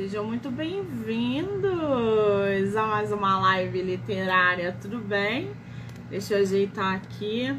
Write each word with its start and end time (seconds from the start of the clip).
Sejam 0.00 0.24
muito 0.24 0.50
bem-vindos 0.50 1.74
a 2.74 2.86
mais 2.86 3.12
uma 3.12 3.38
live 3.38 3.82
literária, 3.82 4.74
tudo 4.80 4.96
bem? 4.98 5.52
Deixa 6.08 6.32
eu 6.32 6.40
ajeitar 6.40 6.94
aqui. 6.94 7.54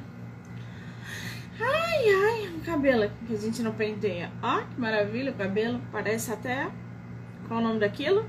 Ai, 1.59 2.09
ai, 2.09 2.47
o 2.47 2.61
cabelo 2.61 3.07
que 3.27 3.35
a 3.35 3.37
gente 3.37 3.61
não 3.61 3.71
penteia. 3.73 4.31
Ó, 4.41 4.61
que 4.61 4.81
maravilha, 4.81 5.31
o 5.31 5.35
cabelo 5.35 5.79
parece 5.91 6.33
até. 6.33 6.67
Qual 7.47 7.59
o 7.59 7.63
nome 7.63 7.79
daquilo? 7.79 8.25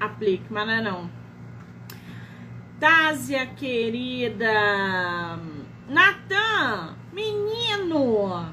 Aplique, 0.00 0.52
mas 0.52 0.66
não 0.66 0.74
é 0.74 0.82
não. 0.82 1.10
Tásia, 2.80 3.46
querida. 3.46 5.38
Natan, 5.88 6.96
menino. 7.12 8.52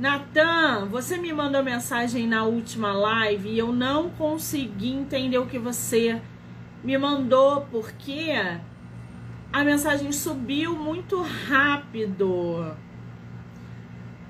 Natan, 0.00 0.86
você 0.86 1.18
me 1.18 1.30
mandou 1.30 1.62
mensagem 1.62 2.26
na 2.26 2.44
última 2.44 2.90
live 2.90 3.50
e 3.50 3.58
eu 3.58 3.70
não 3.70 4.08
consegui 4.08 4.88
entender 4.90 5.36
o 5.36 5.44
que 5.44 5.58
você 5.58 6.22
me 6.82 6.96
mandou 6.96 7.66
porque 7.70 8.32
a 9.52 9.62
mensagem 9.62 10.10
subiu 10.10 10.74
muito 10.74 11.20
rápido. 11.20 12.74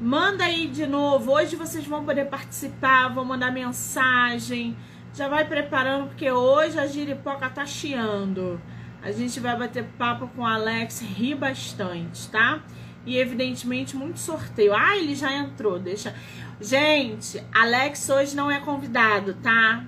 Manda 0.01 0.42
aí 0.42 0.66
de 0.66 0.88
novo. 0.88 1.30
Hoje 1.30 1.55
vocês 1.55 1.87
vão 1.87 2.05
poder 2.05 2.25
participar, 2.25 3.06
vão 3.06 3.25
mandar 3.25 3.52
mensagem. 3.52 4.77
Já 5.14 5.28
vai 5.28 5.45
preparando 5.45 6.09
porque 6.09 6.33
hoje 6.33 6.80
a 6.80 6.87
giripoca 6.89 7.48
tá 7.48 7.64
chiando. 7.64 8.61
A 9.00 9.12
gente 9.12 9.39
vai 9.39 9.56
bater 9.56 9.84
papo 9.97 10.27
com 10.34 10.42
o 10.42 10.47
Alex, 10.47 11.00
ri 11.00 11.33
bastante, 11.33 12.28
tá? 12.28 12.61
E 13.06 13.18
evidentemente 13.18 13.96
muito 13.96 14.18
sorteio. 14.18 14.74
Ah, 14.74 14.96
ele 14.96 15.14
já 15.14 15.32
entrou, 15.32 15.78
deixa. 15.78 16.14
Gente, 16.60 17.42
Alex 17.52 18.08
hoje 18.08 18.36
não 18.36 18.50
é 18.50 18.60
convidado, 18.60 19.34
tá? 19.34 19.84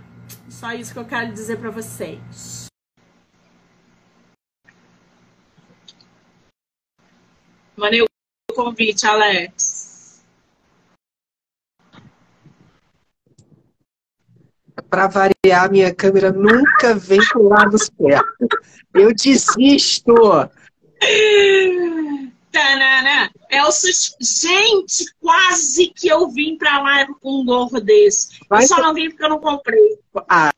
Só 0.48 0.72
isso 0.72 0.92
que 0.92 0.98
eu 0.98 1.04
quero 1.04 1.32
dizer 1.32 1.58
para 1.58 1.70
vocês. 1.70 2.66
Mandei 7.76 8.02
o 8.02 8.06
convite, 8.54 9.06
Alex. 9.06 10.22
Para 14.88 15.08
variar, 15.08 15.70
minha 15.70 15.94
câmera 15.94 16.32
nunca 16.32 16.94
vem 16.94 17.20
pro 17.28 17.48
lado 17.48 17.76
certo. 17.78 18.48
Eu 18.94 19.14
desisto. 19.14 20.14
Tanana. 22.52 23.32
É 23.48 23.64
o 23.64 23.72
sus... 23.72 24.14
Gente, 24.20 25.12
quase 25.20 25.88
que 25.88 26.06
eu 26.06 26.30
vim 26.30 26.56
pra 26.56 26.80
lá 26.80 27.06
com 27.20 27.40
um 27.40 27.44
gorro 27.44 27.80
desse. 27.80 28.38
Vai 28.48 28.64
eu 28.64 28.68
só 28.68 28.80
não 28.80 28.94
vim 28.94 29.08
porque 29.08 29.24
eu 29.24 29.30
não 29.30 29.40
comprei. 29.40 29.98
Ah, 30.28 30.52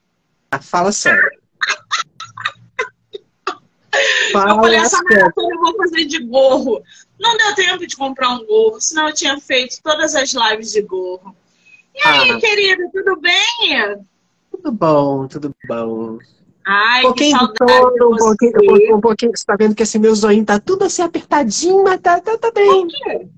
fala 0.60 0.92
sério. 0.92 1.30
fala 4.32 4.50
eu 4.50 4.56
falei, 4.56 4.78
essa 4.78 5.02
maratona 5.02 5.54
eu 5.54 5.60
vou 5.60 5.76
fazer 5.76 6.04
de 6.04 6.22
gorro. 6.24 6.82
Não 7.18 7.36
deu 7.36 7.54
tempo 7.54 7.86
de 7.86 7.96
comprar 7.96 8.30
um 8.30 8.44
gorro, 8.44 8.80
senão 8.80 9.08
eu 9.08 9.14
tinha 9.14 9.38
feito 9.40 9.80
todas 9.82 10.14
as 10.14 10.32
lives 10.32 10.72
de 10.72 10.82
gorro. 10.82 11.34
E 11.94 12.06
aí, 12.06 12.30
ah. 12.32 12.40
querida, 12.40 12.90
tudo 12.92 13.20
bem? 13.20 14.04
Tudo 14.50 14.72
bom, 14.72 15.28
tudo 15.28 15.54
bom. 15.66 16.18
Ai, 16.66 17.00
um 17.00 17.02
pouquinho 17.08 17.38
de 17.38 17.54
todo, 17.54 18.12
um 18.12 18.16
pouquinho, 18.16 18.96
um 18.96 19.00
pouquinho, 19.00 19.32
você 19.34 19.44
tá 19.44 19.54
vendo 19.56 19.74
que 19.74 19.82
esse 19.82 19.98
meu 19.98 20.14
zoinho 20.14 20.44
tá 20.44 20.58
tudo 20.58 20.84
assim 20.84 21.02
apertadinho, 21.02 21.84
mas 21.84 22.00
tá, 22.00 22.20
tá, 22.20 22.38
tá 22.38 22.50
bem. 22.50 22.66
Por 22.66 22.88
quê? 22.88 23.28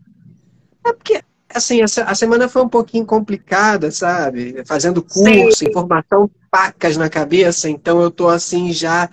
É 0.84 0.92
porque, 0.92 1.22
assim, 1.52 1.80
a, 1.82 1.84
a 1.84 2.14
semana 2.14 2.48
foi 2.48 2.62
um 2.62 2.68
pouquinho 2.68 3.04
complicada, 3.04 3.90
sabe? 3.90 4.62
Fazendo 4.64 5.02
curso, 5.02 5.58
Sim. 5.58 5.68
informação 5.68 6.30
pacas 6.50 6.96
na 6.96 7.10
cabeça, 7.10 7.68
então 7.68 8.00
eu 8.00 8.10
tô 8.10 8.28
assim 8.28 8.72
já 8.72 9.10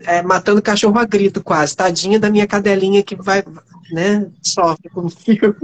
é, 0.00 0.22
matando 0.22 0.60
cachorro 0.60 0.98
a 0.98 1.06
grito 1.06 1.42
quase. 1.42 1.74
Tadinha 1.74 2.20
da 2.20 2.30
minha 2.30 2.46
cadelinha 2.46 3.02
que 3.02 3.16
vai, 3.16 3.42
né, 3.90 4.30
sofre 4.42 4.90
comigo. 4.90 5.56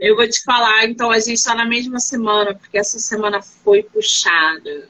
Eu 0.00 0.16
vou 0.16 0.28
te 0.28 0.42
falar, 0.42 0.86
então 0.86 1.10
a 1.10 1.20
gente 1.20 1.44
tá 1.44 1.54
na 1.54 1.66
mesma 1.66 2.00
semana, 2.00 2.54
porque 2.54 2.78
essa 2.78 2.98
semana 2.98 3.40
foi 3.42 3.82
puxada 3.82 4.88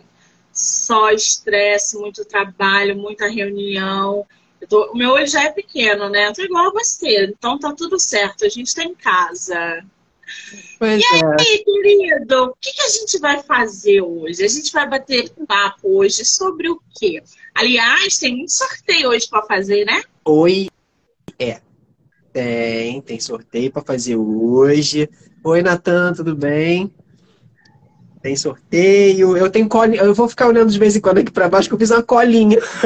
só 0.63 1.11
estresse, 1.11 1.99
muito 1.99 2.25
trabalho, 2.25 2.97
muita 2.97 3.29
reunião. 3.29 4.27
Tô, 4.69 4.93
o 4.93 4.97
meu 4.97 5.11
olho 5.11 5.27
já 5.27 5.45
é 5.45 5.51
pequeno, 5.51 6.09
né? 6.09 6.29
Eu 6.29 6.33
tô 6.33 6.43
igual 6.43 6.69
a 6.69 6.73
você, 6.73 7.25
então 7.25 7.59
tá 7.59 7.73
tudo 7.73 7.99
certo, 7.99 8.45
a 8.45 8.49
gente 8.49 8.75
tá 8.75 8.85
em 8.85 8.95
casa. 8.95 9.85
Pois 10.79 11.03
e 11.03 11.15
aí, 11.15 11.21
é. 11.21 11.37
querido, 11.37 12.45
o 12.45 12.57
que, 12.61 12.73
que, 12.73 12.83
a 12.83 12.89
gente 12.89 13.19
vai 13.19 13.43
fazer 13.43 14.01
hoje? 14.01 14.45
A 14.45 14.49
gente 14.49 14.73
vai 14.73 14.89
bater 14.89 15.31
papo 15.47 15.99
hoje 15.99 16.25
sobre 16.25 16.71
o 16.71 16.81
quê? 16.99 17.23
Aliás, 17.55 18.19
tem 18.19 18.37
muito 18.37 18.53
sorteio 18.53 19.11
hoje 19.11 19.29
para 19.29 19.45
fazer, 19.45 19.85
né? 19.85 20.03
Oi, 20.25 20.69
é. 21.39 21.61
Tem, 22.33 23.01
tem 23.03 23.21
sorteio 23.21 23.71
para 23.71 23.83
fazer 23.83 24.17
hoje. 24.17 25.09
Oi, 25.45 25.61
Natan, 25.61 26.15
tudo 26.15 26.35
bem? 26.35 26.93
Tem 28.23 28.37
sorteio. 28.37 29.37
Eu 29.37 29.51
tenho 29.51 29.69
colinha. 29.69 30.03
Eu 30.03 30.15
vou 30.15 30.29
ficar 30.29 30.47
olhando 30.47 30.71
de 30.71 30.79
vez 30.79 30.95
em 30.95 31.01
quando 31.01 31.19
aqui 31.19 31.33
para 31.33 31.49
baixo 31.49 31.69
que 31.69 31.75
eu 31.75 31.79
fiz 31.79 31.91
uma 31.91 32.03
colinha. 32.03 32.59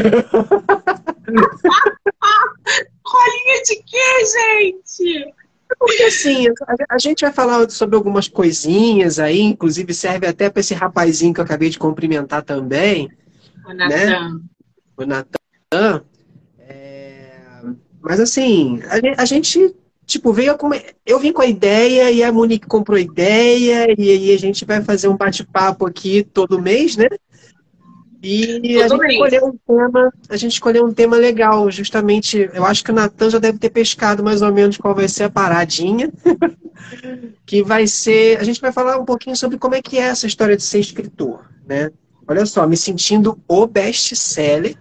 colinha 3.02 3.62
de 3.64 3.76
quê, 3.84 4.24
gente? 4.24 5.34
Porque 5.78 6.04
assim, 6.04 6.46
a, 6.88 6.98
gente 6.98 7.20
vai 7.20 7.32
falar 7.32 7.68
sobre 7.68 7.96
algumas 7.96 8.28
coisinhas 8.28 9.18
aí, 9.18 9.40
inclusive 9.40 9.92
serve 9.92 10.26
até 10.26 10.48
para 10.48 10.60
esse 10.60 10.72
rapazinho 10.72 11.34
que 11.34 11.40
eu 11.40 11.44
acabei 11.44 11.68
de 11.68 11.78
cumprimentar 11.78 12.42
também. 12.42 13.10
O 13.66 13.74
Natan. 13.74 13.88
Né? 13.88 14.40
O 14.96 15.04
Natan. 15.04 16.04
É... 16.60 17.40
Mas 18.00 18.20
assim, 18.20 18.80
a 19.18 19.24
gente 19.24 19.74
tipo, 20.06 20.32
veio 20.32 20.56
com... 20.56 20.70
eu 21.04 21.18
vim 21.18 21.32
com 21.32 21.42
a 21.42 21.46
ideia 21.46 22.10
e 22.10 22.22
a 22.22 22.32
Monique 22.32 22.66
comprou 22.66 22.96
a 22.96 23.00
ideia 23.00 23.94
e 23.98 24.10
aí 24.10 24.34
a 24.34 24.38
gente 24.38 24.64
vai 24.64 24.82
fazer 24.82 25.08
um 25.08 25.16
bate-papo 25.16 25.86
aqui 25.86 26.22
todo 26.22 26.62
mês, 26.62 26.96
né? 26.96 27.08
E 28.22 28.80
a 28.80 28.88
gente, 28.88 29.12
escolheu 29.12 29.46
um 29.46 29.58
tema, 29.66 30.12
a 30.28 30.36
gente 30.36 30.52
escolheu 30.52 30.86
um 30.86 30.92
tema 30.92 31.16
legal, 31.16 31.70
justamente, 31.70 32.50
eu 32.52 32.64
acho 32.64 32.82
que 32.82 32.90
o 32.90 32.94
Natan 32.94 33.30
já 33.30 33.38
deve 33.38 33.58
ter 33.58 33.70
pescado 33.70 34.22
mais 34.24 34.42
ou 34.42 34.52
menos 34.52 34.76
qual 34.76 34.94
vai 34.94 35.06
ser 35.06 35.24
a 35.24 35.30
paradinha, 35.30 36.10
que 37.46 37.62
vai 37.62 37.86
ser, 37.86 38.38
a 38.40 38.42
gente 38.42 38.60
vai 38.60 38.72
falar 38.72 38.98
um 38.98 39.04
pouquinho 39.04 39.36
sobre 39.36 39.58
como 39.58 39.74
é 39.74 39.82
que 39.82 39.98
é 39.98 40.02
essa 40.02 40.26
história 40.26 40.56
de 40.56 40.62
ser 40.62 40.80
escritor, 40.80 41.48
né? 41.66 41.90
Olha 42.26 42.44
só, 42.46 42.66
me 42.66 42.76
sentindo 42.76 43.38
o 43.46 43.66
best-seller, 43.66 44.76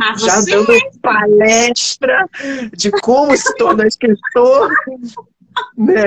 ah, 0.00 0.14
já 0.18 0.40
dando 0.40 0.72
palestra 1.00 2.28
de 2.72 2.90
como 2.90 3.36
se 3.36 3.54
tornar 3.56 3.86
escritor, 3.86 4.70
né? 5.76 6.04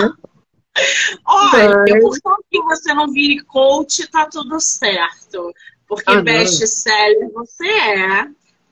Olha, 1.26 1.78
Mas... 1.78 1.90
eu 1.90 2.12
que 2.52 2.62
você 2.62 2.94
não 2.94 3.12
vire 3.12 3.44
coach, 3.44 4.08
tá 4.08 4.28
tudo 4.28 4.60
certo. 4.60 5.54
Porque 5.88 6.12
ah, 6.12 6.22
best-seller 6.22 7.32
você 7.32 7.68
é 7.68 8.28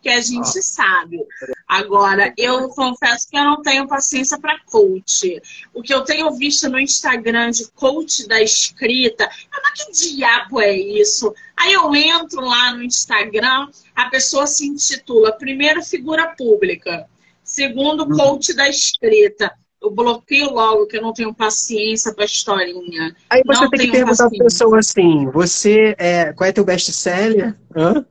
que 0.06 0.10
a 0.10 0.22
gente 0.22 0.60
ah. 0.60 0.62
sabe. 0.62 1.20
Agora, 1.68 2.32
eu 2.38 2.70
confesso 2.70 3.28
que 3.28 3.36
eu 3.36 3.44
não 3.44 3.64
tenho 3.64 3.88
paciência 3.88 4.40
para 4.40 4.60
coach. 4.60 5.42
O 5.74 5.82
que 5.82 5.92
eu 5.92 6.04
tenho 6.04 6.32
visto 6.36 6.70
no 6.70 6.80
Instagram 6.80 7.50
de 7.50 7.68
coach 7.72 8.28
da 8.28 8.40
escrita, 8.40 9.28
mas 9.52 9.84
que 9.84 9.92
diabo 9.92 10.62
é 10.62 10.78
isso? 10.78 11.34
Aí 11.58 11.74
eu 11.74 11.94
entro 11.96 12.40
lá 12.42 12.76
no 12.76 12.84
Instagram, 12.84 13.68
a 13.96 14.06
pessoa 14.06 14.46
se 14.46 14.68
intitula 14.68 15.32
primeiro 15.32 15.84
figura 15.84 16.36
pública, 16.38 17.08
segundo 17.44 18.04
uhum. 18.04 18.16
coach 18.16 18.54
da 18.54 18.70
escrita. 18.70 19.52
Eu 19.82 19.90
bloqueio 19.90 20.52
logo 20.52 20.86
que 20.86 20.98
eu 20.98 21.02
não 21.02 21.14
tenho 21.14 21.34
paciência 21.34 22.14
para 22.14 22.26
historinha. 22.26 23.16
Aí 23.28 23.42
você 23.44 23.64
não 23.64 23.70
tem 23.72 23.88
que 23.88 23.92
perguntar 23.92 24.30
para 24.30 24.38
a 24.38 24.44
pessoa 24.44 24.80
assim: 24.80 25.30
você 25.32 25.96
é, 25.98 26.32
qual 26.34 26.48
é 26.48 26.52
teu 26.52 26.64
best-seller? 26.64 27.56
Hã? 27.76 28.06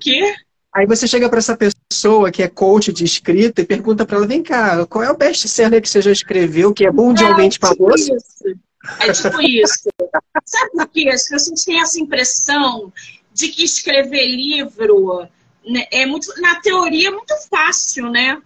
Quê? 0.00 0.34
Aí 0.74 0.86
você 0.86 1.08
chega 1.08 1.28
para 1.28 1.38
essa 1.38 1.56
pessoa 1.56 2.30
que 2.30 2.42
é 2.42 2.48
coach 2.48 2.92
de 2.92 3.04
escrita 3.04 3.60
e 3.60 3.66
pergunta 3.66 4.04
para 4.04 4.16
ela: 4.16 4.26
vem 4.26 4.42
cá, 4.42 4.86
qual 4.86 5.02
é 5.02 5.10
o 5.10 5.16
best-seller 5.16 5.80
que 5.80 5.88
você 5.88 6.02
já 6.02 6.12
escreveu 6.12 6.72
que 6.72 6.86
é 6.86 6.90
mundialmente 6.90 7.56
é, 7.56 7.60
tipo 7.60 7.66
famoso? 7.66 8.12
É 9.00 9.12
tipo 9.12 9.40
isso. 9.42 9.88
Sabe 10.44 10.70
por 10.72 10.88
quê? 10.88 11.08
As 11.08 11.28
pessoas 11.28 11.64
têm 11.64 11.80
essa 11.80 11.98
impressão 12.00 12.92
de 13.32 13.48
que 13.48 13.64
escrever 13.64 14.26
livro 14.26 15.28
né, 15.68 15.86
é 15.90 16.06
muito, 16.06 16.28
na 16.40 16.60
teoria, 16.60 17.08
é 17.08 17.10
muito 17.10 17.34
fácil, 17.50 18.10
né? 18.10 18.40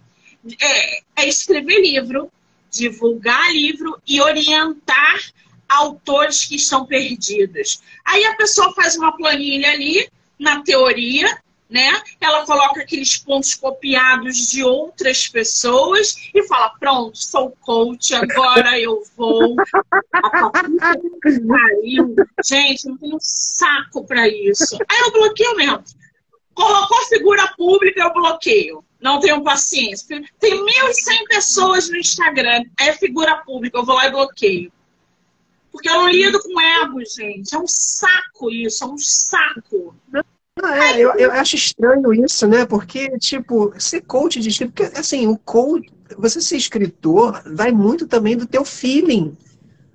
É, 0.61 1.23
é 1.23 1.27
escrever 1.27 1.79
livro, 1.81 2.29
divulgar 2.69 3.51
livro 3.51 3.97
e 4.05 4.21
orientar 4.21 5.19
autores 5.69 6.45
que 6.45 6.55
estão 6.55 6.85
perdidos. 6.85 7.81
Aí 8.05 8.25
a 8.25 8.35
pessoa 8.35 8.73
faz 8.73 8.95
uma 8.97 9.15
planilha 9.15 9.71
ali 9.71 10.07
na 10.43 10.61
teoria, 10.61 11.41
né? 11.69 11.89
Ela 12.21 12.45
coloca 12.45 12.81
aqueles 12.81 13.17
pontos 13.17 13.55
copiados 13.55 14.35
de 14.49 14.63
outras 14.63 15.27
pessoas 15.27 16.29
e 16.33 16.43
fala: 16.43 16.69
pronto, 16.79 17.17
sou 17.17 17.51
coach, 17.61 18.13
agora 18.13 18.79
eu 18.79 19.01
vou. 19.17 19.55
Pariu. 21.47 22.15
Gente, 22.45 22.87
não 22.87 22.97
tenho 22.97 23.17
saco 23.19 24.05
para 24.05 24.27
isso. 24.27 24.77
Aí 24.87 24.99
eu 24.99 25.11
bloqueio 25.11 25.55
mesmo. 25.55 25.83
Colocou 26.53 27.05
figura 27.07 27.51
pública, 27.57 28.03
eu 28.03 28.13
bloqueio. 28.13 28.85
Não 29.01 29.19
tenho 29.19 29.43
paciência. 29.43 30.23
Tem 30.39 30.53
1.100 30.53 31.27
pessoas 31.27 31.89
no 31.89 31.97
Instagram, 31.97 32.63
é 32.79 32.93
figura 32.93 33.37
pública, 33.37 33.79
eu 33.79 33.83
vou 33.83 33.95
lá 33.95 34.07
e 34.07 34.11
bloqueio. 34.11 34.71
Porque 35.71 35.89
eu 35.89 35.95
não 35.95 36.07
lido 36.07 36.39
com 36.39 36.61
ego, 36.61 36.99
gente. 37.03 37.55
É 37.55 37.57
um 37.57 37.67
saco 37.67 38.51
isso, 38.51 38.83
é 38.83 38.87
um 38.87 38.97
saco. 38.97 39.95
Ah, 40.61 40.91
é, 40.91 40.99
eu, 40.99 41.11
eu 41.13 41.31
acho 41.31 41.55
estranho 41.55 42.13
isso, 42.13 42.47
né? 42.47 42.65
Porque, 42.65 43.17
tipo, 43.17 43.73
ser 43.79 44.01
coach 44.01 44.39
de 44.39 44.49
escrita, 44.49 44.71
porque, 44.71 44.99
assim, 44.99 45.27
o 45.27 45.37
coach, 45.37 45.91
você 46.17 46.39
ser 46.39 46.57
escritor, 46.57 47.41
vai 47.53 47.71
muito 47.71 48.07
também 48.07 48.37
do 48.37 48.45
teu 48.45 48.63
feeling. 48.63 49.35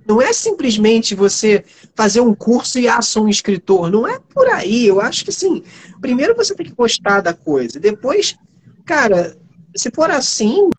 Não 0.07 0.21
é 0.21 0.33
simplesmente 0.33 1.15
você 1.15 1.65
fazer 1.95 2.21
um 2.21 2.35
curso 2.35 2.79
e 2.79 2.89
ah, 2.89 3.01
sou 3.03 3.25
um 3.25 3.29
escritor. 3.29 3.91
Não 3.91 4.07
é 4.09 4.19
por 4.19 4.49
aí. 4.49 4.87
Eu 4.87 5.01
acho 5.01 5.25
que, 5.25 5.31
assim, 5.31 5.63
primeiro 6.01 6.35
você 6.35 6.55
tem 6.55 6.67
que 6.67 6.75
gostar 6.75 7.21
da 7.21 7.35
coisa. 7.35 7.79
Depois, 7.79 8.37
cara, 8.85 9.37
se 9.77 9.91
for 9.91 10.11
assim, 10.11 10.71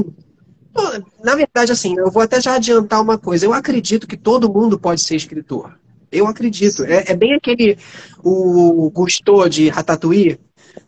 na 1.23 1.35
verdade, 1.35 1.71
assim, 1.71 1.95
eu 1.97 2.11
vou 2.11 2.21
até 2.21 2.41
já 2.41 2.55
adiantar 2.55 3.01
uma 3.01 3.17
coisa. 3.17 3.45
Eu 3.45 3.53
acredito 3.53 4.07
que 4.07 4.17
todo 4.17 4.51
mundo 4.51 4.79
pode 4.79 5.01
ser 5.01 5.15
escritor. 5.15 5.77
Eu 6.11 6.27
acredito. 6.27 6.83
É, 6.83 7.11
é 7.11 7.15
bem 7.15 7.33
aquele. 7.33 7.77
O 8.23 8.89
gostou 8.91 9.47
de 9.47 9.69
Ratatouille? 9.69 10.39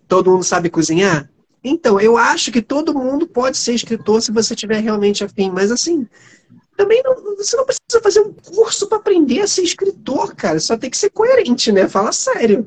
Todo 0.07 0.31
mundo 0.31 0.44
sabe 0.44 0.69
cozinhar? 0.69 1.29
Então, 1.63 2.00
eu 2.00 2.18
acho 2.18 2.51
que 2.51 2.62
todo 2.62 2.94
mundo 2.94 3.27
pode 3.27 3.57
ser 3.57 3.73
escritor 3.73 4.21
se 4.21 4.31
você 4.31 4.56
tiver 4.56 4.79
realmente 4.79 5.23
afim. 5.23 5.51
Mas, 5.51 5.71
assim, 5.71 6.07
também 6.75 7.01
não, 7.03 7.35
você 7.38 7.56
não 7.56 7.65
precisa 7.65 8.01
fazer 8.01 8.21
um 8.21 8.33
curso 8.33 8.88
para 8.88 8.97
aprender 8.97 9.41
a 9.41 9.47
ser 9.47 9.62
escritor, 9.62 10.35
cara. 10.35 10.59
Só 10.59 10.75
tem 10.75 10.89
que 10.89 10.97
ser 10.97 11.12
coerente, 11.12 11.71
né? 11.71 11.88
Fala 11.88 12.12
sério. 12.12 12.65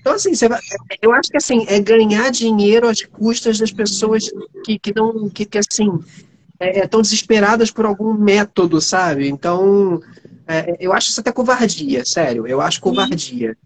Então, 0.00 0.14
assim, 0.14 0.32
vai, 0.48 0.58
eu 1.00 1.12
acho 1.12 1.30
que 1.30 1.36
assim, 1.36 1.64
é 1.68 1.78
ganhar 1.78 2.30
dinheiro 2.30 2.88
às 2.88 3.02
custas 3.02 3.58
das 3.58 3.70
pessoas 3.70 4.24
que, 4.64 4.78
que 4.78 4.92
não. 4.94 5.28
que, 5.28 5.44
que 5.44 5.58
assim. 5.58 6.00
Estão 6.60 7.00
é, 7.00 7.00
é 7.00 7.02
desesperadas 7.02 7.70
por 7.70 7.84
algum 7.84 8.12
método, 8.14 8.80
sabe? 8.80 9.28
Então, 9.28 10.00
é, 10.46 10.76
eu 10.80 10.92
acho 10.92 11.10
isso 11.10 11.20
até 11.20 11.32
covardia, 11.32 12.04
sério. 12.04 12.46
Eu 12.46 12.60
acho 12.60 12.80
covardia. 12.80 13.56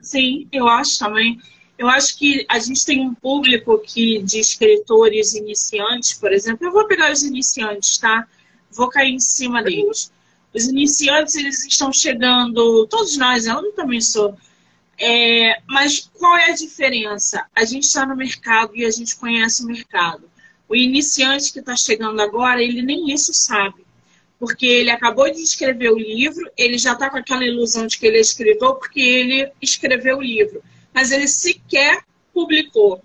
Sim, 0.00 0.48
eu 0.52 0.68
acho 0.68 0.98
também. 0.98 1.40
Eu 1.78 1.88
acho 1.88 2.16
que 2.16 2.46
a 2.48 2.58
gente 2.58 2.84
tem 2.84 3.00
um 3.00 3.14
público 3.14 3.78
que 3.78 4.22
de 4.22 4.38
escritores 4.38 5.34
iniciantes, 5.34 6.14
por 6.14 6.32
exemplo. 6.32 6.66
Eu 6.66 6.72
vou 6.72 6.86
pegar 6.86 7.12
os 7.12 7.22
iniciantes, 7.22 7.98
tá? 7.98 8.26
Vou 8.70 8.88
cair 8.88 9.12
em 9.12 9.20
cima 9.20 9.62
deles. 9.62 10.10
Os 10.54 10.64
iniciantes, 10.64 11.34
eles 11.34 11.66
estão 11.66 11.92
chegando, 11.92 12.86
todos 12.86 13.16
nós, 13.18 13.46
eu 13.46 13.72
também 13.72 14.00
sou. 14.00 14.34
É, 14.98 15.60
mas 15.66 16.10
qual 16.14 16.36
é 16.38 16.50
a 16.50 16.54
diferença? 16.54 17.44
A 17.54 17.64
gente 17.64 17.84
está 17.84 18.06
no 18.06 18.16
mercado 18.16 18.74
e 18.74 18.86
a 18.86 18.90
gente 18.90 19.14
conhece 19.16 19.62
o 19.62 19.66
mercado. 19.66 20.30
O 20.66 20.74
iniciante 20.74 21.52
que 21.52 21.58
está 21.58 21.76
chegando 21.76 22.20
agora, 22.20 22.62
ele 22.62 22.80
nem 22.80 23.12
isso 23.12 23.34
sabe 23.34 23.85
porque 24.38 24.66
ele 24.66 24.90
acabou 24.90 25.30
de 25.30 25.40
escrever 25.40 25.90
o 25.90 25.98
livro, 25.98 26.50
ele 26.56 26.78
já 26.78 26.92
está 26.92 27.08
com 27.08 27.16
aquela 27.16 27.44
ilusão 27.44 27.86
de 27.86 27.98
que 27.98 28.06
ele 28.06 28.18
é 28.18 28.20
escritor 28.20 28.76
porque 28.76 29.00
ele 29.00 29.50
escreveu 29.60 30.18
o 30.18 30.22
livro, 30.22 30.62
mas 30.92 31.10
ele 31.10 31.26
sequer 31.26 32.02
publicou. 32.32 33.00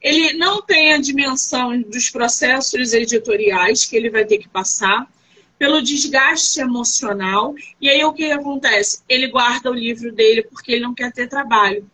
Ele 0.00 0.34
não 0.34 0.62
tem 0.62 0.92
a 0.92 0.98
dimensão 0.98 1.80
dos 1.82 2.10
processos 2.10 2.92
editoriais 2.92 3.84
que 3.84 3.96
ele 3.96 4.10
vai 4.10 4.24
ter 4.24 4.38
que 4.38 4.48
passar, 4.48 5.10
pelo 5.58 5.80
desgaste 5.80 6.60
emocional, 6.60 7.54
e 7.80 7.88
aí 7.88 8.04
o 8.04 8.12
que 8.12 8.30
acontece? 8.30 9.00
Ele 9.08 9.26
guarda 9.28 9.70
o 9.70 9.74
livro 9.74 10.12
dele 10.12 10.42
porque 10.42 10.72
ele 10.72 10.82
não 10.82 10.94
quer 10.94 11.10
ter 11.12 11.28
trabalho. 11.28 11.88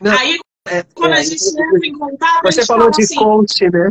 Não, 0.00 0.12
aí, 0.12 0.38
é, 0.68 0.84
quando 0.94 1.14
é, 1.14 1.18
a 1.18 1.22
gente 1.22 1.44
entra 1.48 1.86
em 1.86 1.98
contato. 1.98 2.42
Você 2.44 2.64
falou 2.64 2.90
de 2.90 3.02
assim, 3.02 3.16
coach, 3.16 3.68
né? 3.70 3.90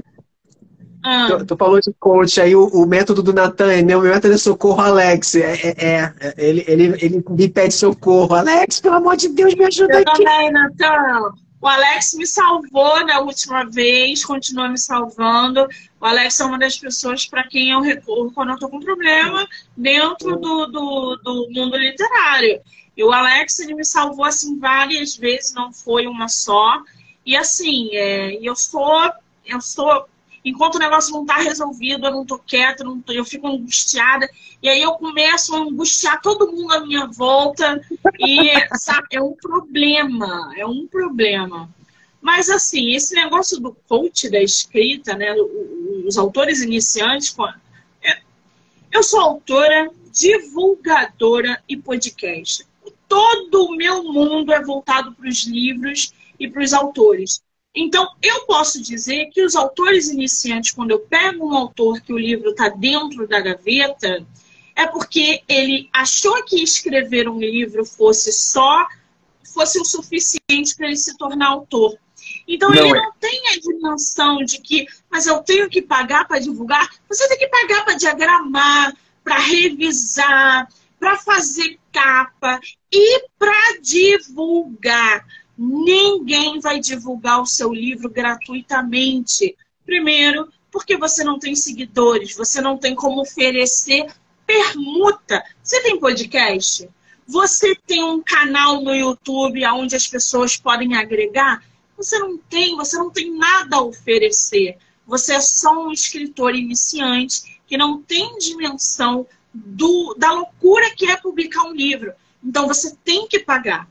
Ah. 1.04 1.28
Tu, 1.30 1.46
tu, 1.46 1.58
falou 1.58 1.80
de 1.80 1.92
coach, 2.00 2.40
aí 2.40 2.56
o, 2.56 2.68
o 2.68 2.86
método 2.86 3.24
do 3.24 3.34
Natan 3.34 3.72
é 3.72 3.82
meu 3.82 4.02
método 4.02 4.34
é 4.34 4.38
socorro, 4.38 4.82
Alex. 4.82 5.36
É, 5.36 5.54
é, 5.54 6.14
é, 6.20 6.34
ele, 6.38 6.64
ele, 6.68 6.84
ele 7.02 7.26
me 7.30 7.50
pede 7.50 7.74
socorro. 7.74 8.36
Alex, 8.36 8.80
pelo 8.80 8.96
amor 8.96 9.18
de 9.18 9.30
Deus, 9.30 9.56
me 9.56 9.66
ajuda 9.66 9.96
eu 9.96 10.00
aqui. 10.02 10.24
Também, 10.24 10.52
Natan. 10.52 11.34
O 11.62 11.68
Alex 11.68 12.16
me 12.16 12.26
salvou 12.26 13.06
na 13.06 13.20
última 13.20 13.64
vez, 13.66 14.26
continua 14.26 14.68
me 14.68 14.80
salvando. 14.80 15.68
O 16.00 16.06
Alex 16.06 16.40
é 16.40 16.46
uma 16.46 16.58
das 16.58 16.78
pessoas 16.78 17.28
para 17.28 17.48
quem 17.48 17.70
eu 17.70 17.82
recorro 17.82 18.32
quando 18.32 18.50
eu 18.50 18.56
estou 18.56 18.70
com 18.70 18.80
problema 18.80 19.48
dentro 19.78 20.38
do, 20.38 20.66
do, 20.66 21.16
do, 21.24 21.48
mundo 21.52 21.78
literário. 21.78 22.62
E 22.98 23.04
o 23.04 23.12
Alex 23.12 23.60
ele 23.60 23.76
me 23.76 23.86
salvou 23.86 24.26
assim 24.26 24.58
várias 24.58 25.16
vezes, 25.16 25.54
não 25.54 25.72
foi 25.72 26.08
uma 26.08 26.28
só. 26.28 26.82
E 27.24 27.36
assim, 27.36 27.90
é, 27.94 28.40
eu 28.42 28.56
sou 28.56 29.12
eu 29.46 29.62
sou 29.62 30.08
enquanto 30.44 30.76
o 30.76 30.80
negócio 30.80 31.14
não 31.14 31.22
está 31.22 31.38
resolvido, 31.38 32.06
eu 32.06 32.12
não 32.12 32.22
estou 32.24 32.40
quieta, 32.40 32.84
não 32.84 33.00
tô, 33.00 33.14
eu 33.14 33.26
fico 33.26 33.48
angustiada, 33.48 34.30
e 34.62 34.68
aí 34.68 34.82
eu 34.82 34.94
começo 34.94 35.56
a 35.56 35.60
angustiar 35.60 36.22
todo 36.22 36.52
mundo 36.52 36.74
à 36.74 36.80
minha 36.80 37.08
volta, 37.08 37.82
e 38.20 38.52
sabe, 38.78 39.08
é 39.12 39.22
um 39.22 39.34
problema, 39.34 40.54
é 40.58 40.66
um 40.66 40.88
problema. 40.88 41.70
Mas 42.22 42.50
assim, 42.50 42.94
esse 42.94 43.16
negócio 43.16 43.60
do 43.60 43.76
coach 43.88 44.30
da 44.30 44.42
escrita, 44.42 45.16
né, 45.16 45.34
os 46.06 46.18
autores 46.18 46.62
iniciantes, 46.62 47.36
é, 48.04 48.22
eu 48.92 49.02
sou 49.02 49.20
autora, 49.20 49.90
divulgadora 50.12 51.64
e 51.68 51.78
podcast. 51.78 52.66
Todo 53.08 53.66
o 53.66 53.76
meu 53.76 54.04
mundo 54.04 54.54
é 54.54 54.64
voltado 54.64 55.14
para 55.14 55.28
os 55.28 55.46
livros 55.46 56.14
e 56.40 56.48
para 56.48 56.64
os 56.64 56.74
autores. 56.74 57.42
Então, 57.74 58.06
eu 58.22 58.46
posso 58.46 58.82
dizer 58.82 59.28
que 59.28 59.44
os 59.44 59.56
autores 59.56 60.10
iniciantes, 60.10 60.72
quando 60.72 60.92
eu 60.92 61.00
pego 61.00 61.48
um 61.48 61.56
autor 61.56 62.02
que 62.02 62.12
o 62.12 62.18
livro 62.18 62.50
está 62.50 62.68
dentro 62.68 63.28
da 63.28 63.40
gaveta, 63.40 64.26
é 64.76 64.88
porque 64.88 65.42
ele 65.48 65.90
achou 65.94 66.44
que 66.44 66.62
escrever 66.62 67.30
um 67.30 67.40
livro 67.40 67.86
fosse 67.86 68.32
só 68.34 68.88
fosse 69.54 69.80
o 69.80 69.86
suficiente 69.86 70.76
para 70.76 70.88
ele 70.88 70.96
se 70.96 71.18
tornar 71.18 71.48
autor. 71.50 71.98
Então 72.48 72.70
não 72.70 72.78
ele 72.78 72.90
é. 72.90 73.02
não 73.02 73.12
tem 73.20 73.48
a 73.50 73.60
dimensão 73.60 74.44
de 74.44 74.60
que, 74.60 74.86
mas 75.10 75.28
eu 75.28 75.40
tenho 75.40 75.70
que 75.70 75.82
pagar 75.82 76.28
para 76.28 76.40
divulgar. 76.40 76.90
Você 77.10 77.28
tem 77.28 77.38
que 77.38 77.48
pagar 77.48 77.84
para 77.84 77.96
diagramar, 77.96 78.96
para 79.24 79.38
revisar, 79.40 80.68
para 81.00 81.18
fazer 81.18 81.80
capa 81.92 82.60
e 82.92 83.28
para 83.38 83.80
divulgar. 83.82 85.26
Ninguém 85.58 86.60
vai 86.60 86.80
divulgar 86.80 87.42
o 87.42 87.46
seu 87.46 87.74
livro 87.74 88.10
gratuitamente. 88.10 89.56
Primeiro, 89.86 90.50
porque 90.72 90.98
você 90.98 91.24
não 91.24 91.38
tem 91.38 91.56
seguidores, 91.56 92.36
você 92.36 92.62
não 92.62 92.78
tem 92.78 92.96
como 92.96 93.22
oferecer 93.22 94.08
permuta. 94.46 95.44
Você 95.62 95.82
tem 95.82 96.00
podcast? 96.00 96.90
Você 97.28 97.76
tem 97.88 98.04
um 98.04 98.22
canal 98.22 98.82
no 98.82 98.94
YouTube 98.94 99.66
onde 99.68 99.96
as 99.96 100.08
pessoas 100.08 100.58
podem 100.58 100.96
agregar? 100.96 101.64
Você 101.96 102.18
não 102.20 102.38
tem, 102.38 102.76
você 102.76 102.98
não 102.98 103.10
tem 103.10 103.32
nada 103.32 103.78
a 103.78 103.82
oferecer. 103.82 104.78
Você 105.06 105.36
é 105.36 105.40
só 105.40 105.86
um 105.86 105.92
escritor 105.92 106.56
iniciante 106.56 107.62
que 107.68 107.78
não 107.78 108.02
tem 108.02 108.38
dimensão 108.38 109.26
do, 109.54 110.16
da 110.18 110.32
loucura 110.32 110.94
que 110.96 111.10
é 111.10 111.18
publicar 111.18 111.64
um 111.64 111.74
livro. 111.74 112.14
Então 112.44 112.68
você 112.68 112.96
tem 113.04 113.28
que 113.28 113.40
pagar. 113.40 113.88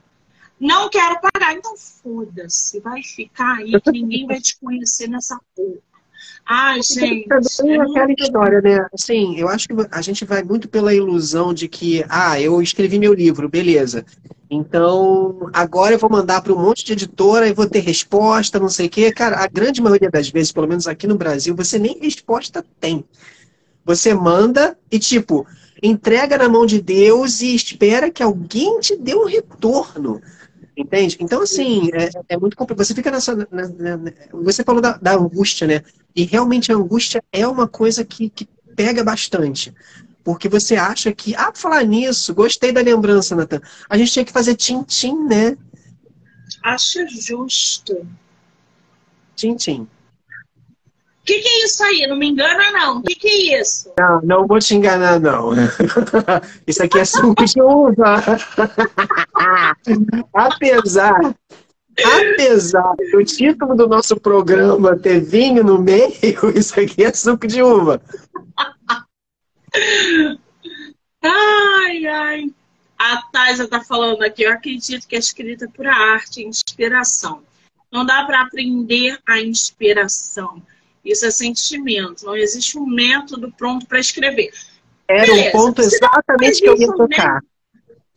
Não 0.61 0.87
quero 0.89 1.19
pagar. 1.19 1.55
Então 1.55 1.75
foda-se, 1.75 2.79
vai 2.79 3.01
ficar 3.01 3.57
aí 3.57 3.71
que 3.81 3.91
ninguém 3.91 4.27
vai 4.27 4.39
te 4.39 4.57
conhecer 4.59 5.09
nessa 5.09 5.39
porra. 5.55 5.79
Ai, 6.45 6.81
gente. 6.83 7.27
É 7.29 7.81
aquela 7.81 8.11
história, 8.17 8.61
né? 8.61 8.87
Assim, 8.93 9.37
eu 9.37 9.47
acho 9.47 9.67
que 9.67 9.75
a 9.89 10.01
gente 10.01 10.23
vai 10.23 10.43
muito 10.43 10.69
pela 10.69 10.93
ilusão 10.93 11.53
de 11.53 11.67
que, 11.67 12.05
ah, 12.09 12.39
eu 12.39 12.61
escrevi 12.61 12.99
meu 12.99 13.13
livro, 13.13 13.49
beleza. 13.49 14.05
Então, 14.49 15.49
agora 15.53 15.95
eu 15.95 15.99
vou 15.99 16.09
mandar 16.09 16.41
para 16.41 16.53
um 16.53 16.61
monte 16.61 16.83
de 16.85 16.93
editora 16.93 17.47
e 17.47 17.53
vou 17.53 17.67
ter 17.67 17.79
resposta, 17.79 18.59
não 18.59 18.69
sei 18.69 18.87
o 18.87 18.89
quê. 18.89 19.11
Cara, 19.11 19.37
a 19.37 19.47
grande 19.47 19.81
maioria 19.81 20.11
das 20.11 20.29
vezes, 20.29 20.51
pelo 20.51 20.67
menos 20.67 20.87
aqui 20.87 21.07
no 21.07 21.17
Brasil, 21.17 21.55
você 21.55 21.79
nem 21.79 21.99
resposta 21.99 22.63
tem. 22.79 23.03
Você 23.85 24.13
manda 24.13 24.77
e, 24.91 24.99
tipo, 24.99 25.47
entrega 25.81 26.37
na 26.37 26.49
mão 26.49 26.65
de 26.65 26.81
Deus 26.81 27.41
e 27.41 27.55
espera 27.55 28.11
que 28.11 28.21
alguém 28.21 28.79
te 28.79 28.95
dê 28.97 29.15
um 29.15 29.25
retorno. 29.25 30.21
Entende? 30.81 31.17
Então, 31.19 31.41
assim, 31.41 31.89
é, 31.93 32.09
é 32.33 32.37
muito 32.37 32.57
complicado. 32.57 32.85
Você 32.85 32.95
fica 32.95 33.11
nessa. 33.11 33.35
Na, 33.35 33.67
na, 33.67 34.11
você 34.33 34.63
falou 34.63 34.81
da, 34.81 34.97
da, 34.97 35.13
angústia, 35.13 35.67
né? 35.67 35.83
E 36.15 36.23
realmente 36.23 36.71
a 36.71 36.75
angústia 36.75 37.23
é 37.31 37.47
uma 37.47 37.67
coisa 37.67 38.03
que, 38.03 38.29
que 38.29 38.47
pega 38.75 39.03
bastante. 39.03 39.73
Porque 40.23 40.49
você 40.49 40.75
acha 40.75 41.11
que, 41.11 41.35
ah, 41.35 41.51
falar 41.53 41.83
nisso, 41.83 42.33
gostei 42.33 42.71
da 42.71 42.81
lembrança, 42.81 43.35
Natan. 43.35 43.61
A 43.89 43.97
gente 43.97 44.11
tinha 44.11 44.25
que 44.25 44.31
fazer 44.31 44.55
tim-tim, 44.55 45.15
né? 45.25 45.57
Acho 46.63 47.07
justo. 47.07 48.07
Tintim. 49.35 49.87
O 51.21 51.23
que, 51.23 51.39
que, 51.39 51.47
é 51.47 51.65
isso 51.65 51.83
aí? 51.83 52.07
Não 52.07 52.15
me 52.15 52.29
engana, 52.29 52.71
não. 52.71 52.97
O 52.97 53.03
que, 53.03 53.13
que, 53.13 53.27
é 53.27 53.61
isso? 53.61 53.93
Não, 53.97 54.21
não 54.23 54.47
vou 54.47 54.57
te 54.59 54.73
enganar, 54.75 55.19
não. 55.19 55.51
isso 56.65 56.83
aqui 56.83 56.97
é 56.97 57.05
suco 57.05 57.45
de 57.45 57.61
uva. 57.61 58.23
Apesar 60.33 61.35
Apesar 62.03 62.95
do 63.11 63.23
título 63.23 63.75
do 63.75 63.87
nosso 63.87 64.15
programa 64.19 64.97
ter 64.97 65.19
vinho 65.19 65.63
no 65.63 65.81
meio, 65.81 66.13
isso 66.55 66.79
aqui 66.79 67.03
é 67.03 67.13
suco 67.13 67.45
de 67.47 67.61
uva. 67.61 68.01
Ai, 71.21 72.05
ai. 72.07 72.45
A 72.97 73.21
Taisa 73.31 73.63
está 73.63 73.81
falando 73.81 74.21
aqui, 74.21 74.43
eu 74.43 74.51
acredito 74.51 75.07
que 75.07 75.15
é 75.15 75.19
escrita 75.19 75.67
por 75.67 75.87
arte, 75.87 76.43
inspiração. 76.43 77.41
Não 77.91 78.05
dá 78.05 78.23
para 78.25 78.41
aprender 78.41 79.19
a 79.27 79.41
inspiração. 79.41 80.61
Isso 81.03 81.25
é 81.25 81.31
sentimento. 81.31 82.25
Não 82.25 82.35
existe 82.35 82.77
um 82.77 82.85
método 82.85 83.51
pronto 83.57 83.85
para 83.87 83.99
escrever. 83.99 84.51
Era 85.07 85.25
Beleza. 85.25 85.49
um 85.49 85.51
ponto 85.51 85.81
exatamente 85.81 86.61
que 86.61 86.69
eu 86.69 86.77
ia 86.77 86.93
tocar. 86.93 87.41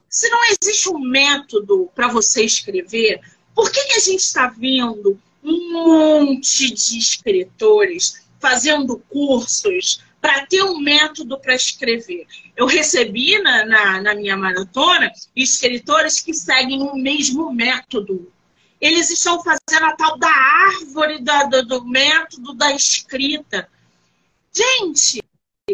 se 0.08 0.28
não 0.28 0.40
existe 0.44 0.88
um 0.90 0.98
método 0.98 1.90
para 1.94 2.08
você 2.08 2.44
escrever, 2.44 3.20
por 3.54 3.70
que, 3.70 3.84
que 3.84 3.94
a 3.94 4.00
gente 4.00 4.20
está 4.20 4.48
vendo 4.48 5.18
um 5.42 5.72
monte 5.72 6.72
de 6.72 6.98
escritores 6.98 8.22
fazendo 8.38 8.98
cursos 9.08 10.02
para 10.20 10.46
ter 10.46 10.62
um 10.62 10.78
método 10.78 11.38
para 11.40 11.54
escrever? 11.54 12.26
Eu 12.56 12.66
recebi 12.66 13.38
na, 13.42 13.64
na, 13.64 14.02
na 14.02 14.14
minha 14.14 14.36
maratona 14.36 15.10
escritores 15.34 16.20
que 16.20 16.32
seguem 16.32 16.82
o 16.82 16.94
mesmo 16.94 17.52
método 17.52 18.32
eles 18.84 19.08
estão 19.08 19.42
fazendo 19.42 19.86
a 19.86 19.96
tal 19.96 20.18
da 20.18 20.28
árvore 20.28 21.18
da, 21.22 21.44
do, 21.44 21.64
do, 21.64 21.84
método 21.86 22.52
da 22.52 22.70
escrita. 22.70 23.66
Gente, 24.52 25.22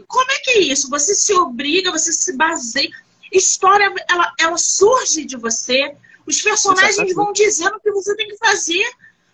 como 0.07 0.31
é 0.31 0.39
que 0.39 0.51
é 0.53 0.59
isso? 0.61 0.89
Você 0.89 1.13
se 1.17 1.35
obriga, 1.35 1.91
você 1.91 2.13
se 2.13 2.37
baseia. 2.37 2.89
História, 3.33 3.93
ela, 4.09 4.33
ela 4.39 4.57
surge 4.57 5.25
de 5.25 5.37
você. 5.37 5.93
Os 6.25 6.41
personagens 6.41 7.13
vão 7.13 7.33
dizendo 7.33 7.79
o 7.79 7.81
que 7.81 7.91
você 7.91 8.15
tem 8.15 8.29
que 8.29 8.37
fazer. 8.37 8.89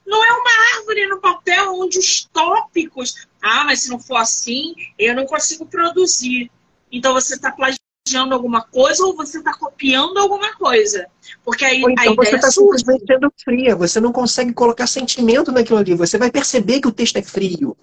Não 0.06 0.24
é 0.24 0.32
uma 0.32 0.78
árvore 0.78 1.06
no 1.08 1.20
papel 1.20 1.74
onde 1.78 1.98
os 1.98 2.24
tópicos. 2.32 3.28
Ah, 3.42 3.64
mas 3.64 3.82
se 3.82 3.90
não 3.90 3.98
for 3.98 4.16
assim, 4.16 4.74
eu 4.98 5.14
não 5.14 5.26
consigo 5.26 5.66
produzir. 5.66 6.50
Então 6.90 7.12
você 7.12 7.34
está 7.34 7.52
plagiando 7.52 7.85
alguma 8.14 8.62
coisa 8.62 9.04
ou 9.04 9.16
você 9.16 9.38
está 9.38 9.52
copiando 9.54 10.18
alguma 10.18 10.54
coisa. 10.54 11.06
Porque 11.44 11.64
aí 11.64 11.82
ou 11.82 11.90
então 11.90 12.12
a 12.12 12.16
você 12.16 12.36
está 12.36 12.50
simplesmente 12.50 13.04
sendo 13.06 13.32
fria. 13.42 13.74
Você 13.74 14.00
não 14.00 14.12
consegue 14.12 14.52
colocar 14.52 14.86
sentimento 14.86 15.50
naquilo 15.50 15.78
ali. 15.78 15.94
Você 15.94 16.18
vai 16.18 16.30
perceber 16.30 16.80
que 16.80 16.88
o 16.88 16.92
texto 16.92 17.16
é 17.16 17.22
frio 17.22 17.76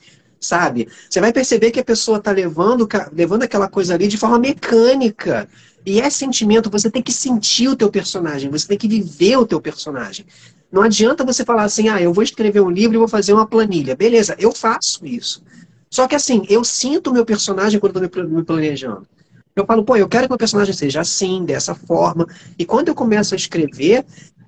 sabe? 0.44 0.88
Você 1.10 1.20
vai 1.20 1.32
perceber 1.32 1.72
que 1.72 1.80
a 1.80 1.84
pessoa 1.84 2.18
está 2.18 2.32
levando, 2.32 2.88
levando 3.14 3.44
aquela 3.44 3.68
coisa 3.68 3.94
ali 3.94 4.08
de 4.08 4.18
forma 4.18 4.38
mecânica. 4.38 5.48
E 5.86 6.00
é 6.00 6.10
sentimento, 6.10 6.70
você 6.70 6.90
tem 6.90 7.02
que 7.02 7.12
sentir 7.12 7.68
o 7.68 7.76
teu 7.76 7.90
personagem, 7.90 8.50
você 8.50 8.68
tem 8.68 8.78
que 8.78 8.88
viver 8.88 9.38
o 9.38 9.46
teu 9.46 9.60
personagem. 9.60 10.26
Não 10.72 10.82
adianta 10.82 11.26
você 11.26 11.44
falar 11.44 11.64
assim, 11.64 11.90
ah, 11.90 12.02
eu 12.02 12.14
vou 12.14 12.24
escrever 12.24 12.62
um 12.62 12.70
livro 12.70 12.96
e 12.96 12.98
vou 12.98 13.08
fazer 13.08 13.34
uma 13.34 13.46
planilha. 13.46 13.96
Beleza, 13.96 14.36
eu 14.40 14.52
faço 14.52 15.06
isso. 15.06 15.44
Só 15.90 16.08
que 16.08 16.16
assim, 16.16 16.46
eu 16.50 16.64
sinto 16.64 17.10
o 17.10 17.14
meu 17.14 17.26
personagem 17.26 17.80
quando 17.80 18.04
estou 18.04 18.24
me 18.28 18.44
planejando. 18.44 19.08
Eu 19.56 19.66
falo, 19.66 19.84
pô, 19.84 19.96
eu 19.96 20.08
quero 20.08 20.28
que 20.28 20.34
o 20.34 20.38
personagem 20.38 20.74
seja 20.74 21.02
assim, 21.02 21.46
dessa 21.46 21.76
forma. 21.76 22.28
E 22.58 22.66
quando 22.66 22.88
eu 22.88 22.96
começo 22.96 23.34
a 23.34 23.38
escrever, 23.38 24.04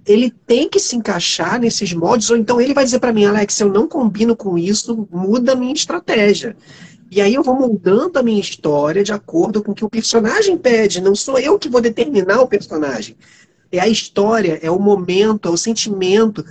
ele 0.05 0.29
tem 0.29 0.69
que 0.69 0.79
se 0.79 0.95
encaixar 0.95 1.59
nesses 1.59 1.93
moldes, 1.93 2.29
ou 2.29 2.37
então 2.37 2.61
ele 2.61 2.73
vai 2.73 2.83
dizer 2.83 2.99
para 2.99 3.13
mim, 3.13 3.25
Alex, 3.25 3.59
eu 3.59 3.71
não 3.71 3.87
combino 3.87 4.35
com 4.35 4.57
isso, 4.57 5.07
muda 5.11 5.53
a 5.53 5.55
minha 5.55 5.73
estratégia. 5.73 6.55
E 7.09 7.21
aí 7.21 7.33
eu 7.33 7.43
vou 7.43 7.55
moldando 7.55 8.17
a 8.19 8.23
minha 8.23 8.39
história 8.39 9.03
de 9.03 9.13
acordo 9.13 9.63
com 9.63 9.71
o 9.71 9.75
que 9.75 9.85
o 9.85 9.89
personagem 9.89 10.57
pede. 10.57 11.01
Não 11.01 11.15
sou 11.15 11.39
eu 11.39 11.57
que 11.57 11.69
vou 11.69 11.81
determinar 11.81 12.41
o 12.41 12.47
personagem. 12.47 13.15
É 13.71 13.79
a 13.79 13.87
história, 13.87 14.59
é 14.61 14.69
o 14.69 14.79
momento, 14.79 15.47
é 15.47 15.51
o 15.51 15.57
sentimento. 15.57 16.43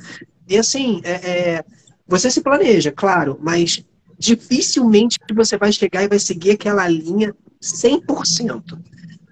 E 0.49 0.57
assim, 0.57 1.01
é, 1.05 1.13
é, 1.13 1.65
você 2.07 2.31
se 2.31 2.41
planeja, 2.41 2.93
claro, 2.93 3.39
mas 3.41 3.85
dificilmente 4.19 5.19
você 5.35 5.57
vai 5.57 5.73
chegar 5.73 6.03
e 6.03 6.09
vai 6.09 6.19
seguir 6.19 6.53
aquela 6.53 6.89
linha 6.89 7.35
100%. 7.65 8.79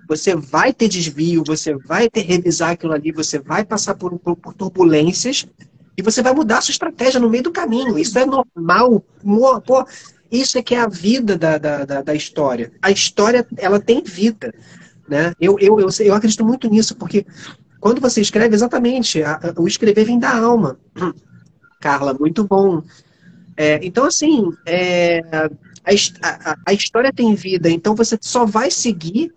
Você 0.09 0.35
vai 0.35 0.73
ter 0.73 0.89
desvio, 0.89 1.45
você 1.47 1.75
vai 1.75 2.09
ter 2.09 2.23
revisar 2.23 2.71
aquilo 2.71 2.93
ali, 2.93 3.13
você 3.13 3.39
vai 3.39 3.65
passar 3.65 3.95
por, 3.95 4.19
por, 4.19 4.37
por 4.37 4.55
turbulências 4.55 5.47
e 5.97 6.03
você 6.03 6.23
vai 6.23 6.35
mudar 6.35 6.59
a 6.59 6.61
sua 6.61 6.73
estratégia 6.73 7.21
no 7.21 7.29
meio 7.29 7.45
do 7.45 7.53
caminho. 7.53 7.99
Isso 7.99 8.19
é 8.19 8.27
normal. 8.27 9.05
Pô, 9.65 9.87
isso 10.31 10.59
é 10.59 10.63
que 10.63 10.75
é 10.75 10.81
a 10.81 10.89
vida 10.89 11.37
da, 11.37 11.59
da, 11.59 11.85
da, 11.85 12.03
da 12.03 12.15
história. 12.15 12.73
A 12.81 12.91
história, 12.91 13.47
ela 13.59 13.79
tem 13.79 14.03
vida. 14.03 14.53
Né? 15.09 15.35
Eu, 15.41 15.59
eu, 15.61 15.79
eu, 15.79 15.89
eu 16.01 16.15
acredito 16.15 16.45
muito 16.45 16.69
nisso, 16.69 16.97
porque 16.97 17.27
quando 17.81 18.01
você 18.01 18.21
escreve, 18.21 18.55
exatamente, 18.55 19.23
a, 19.23 19.35
a, 19.35 19.61
o 19.61 19.69
escrever 19.69 20.05
vem 20.05 20.19
da 20.19 20.35
alma. 20.35 20.79
Carla, 21.81 22.15
muito 22.15 22.45
bom. 22.45 22.83
É, 23.57 23.81
então, 23.83 24.05
assim, 24.05 24.51
é, 24.65 25.21
a, 25.85 26.57
a, 26.67 26.73
história 26.73 27.13
tem 27.13 27.35
vida, 27.35 27.69
então 27.69 27.95
você 27.95 28.17
só 28.21 28.45
vai 28.45 28.71
seguir 28.71 29.35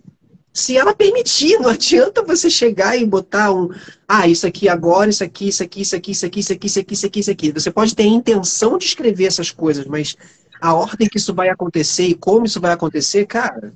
se 0.53 0.77
ela 0.77 0.95
permitir. 0.95 1.59
Não 1.59 1.69
adianta 1.69 2.23
você 2.23 2.49
chegar 2.49 2.97
e 2.97 3.05
botar 3.05 3.51
um. 3.51 3.69
Ah, 4.07 4.27
isso 4.27 4.45
aqui 4.45 4.69
agora, 4.69 5.09
isso 5.09 5.23
aqui, 5.23 5.47
isso 5.47 5.63
aqui, 5.63 5.81
isso 5.81 5.95
aqui, 5.95 6.11
isso 6.11 6.25
aqui, 6.25 6.39
isso 6.39 6.53
aqui, 6.53 6.67
isso 6.67 6.79
aqui, 6.79 6.93
isso 6.93 7.05
aqui, 7.05 7.19
isso 7.19 7.31
aqui. 7.31 7.51
Você 7.51 7.71
pode 7.71 7.95
ter 7.95 8.03
a 8.03 8.07
intenção 8.07 8.77
de 8.77 8.85
escrever 8.85 9.25
essas 9.25 9.51
coisas, 9.51 9.85
mas 9.85 10.15
a 10.61 10.73
ordem 10.73 11.07
que 11.07 11.17
isso 11.17 11.33
vai 11.33 11.49
acontecer 11.49 12.07
e 12.07 12.15
como 12.15 12.45
isso 12.45 12.61
vai 12.61 12.71
acontecer, 12.71 13.25
cara. 13.25 13.73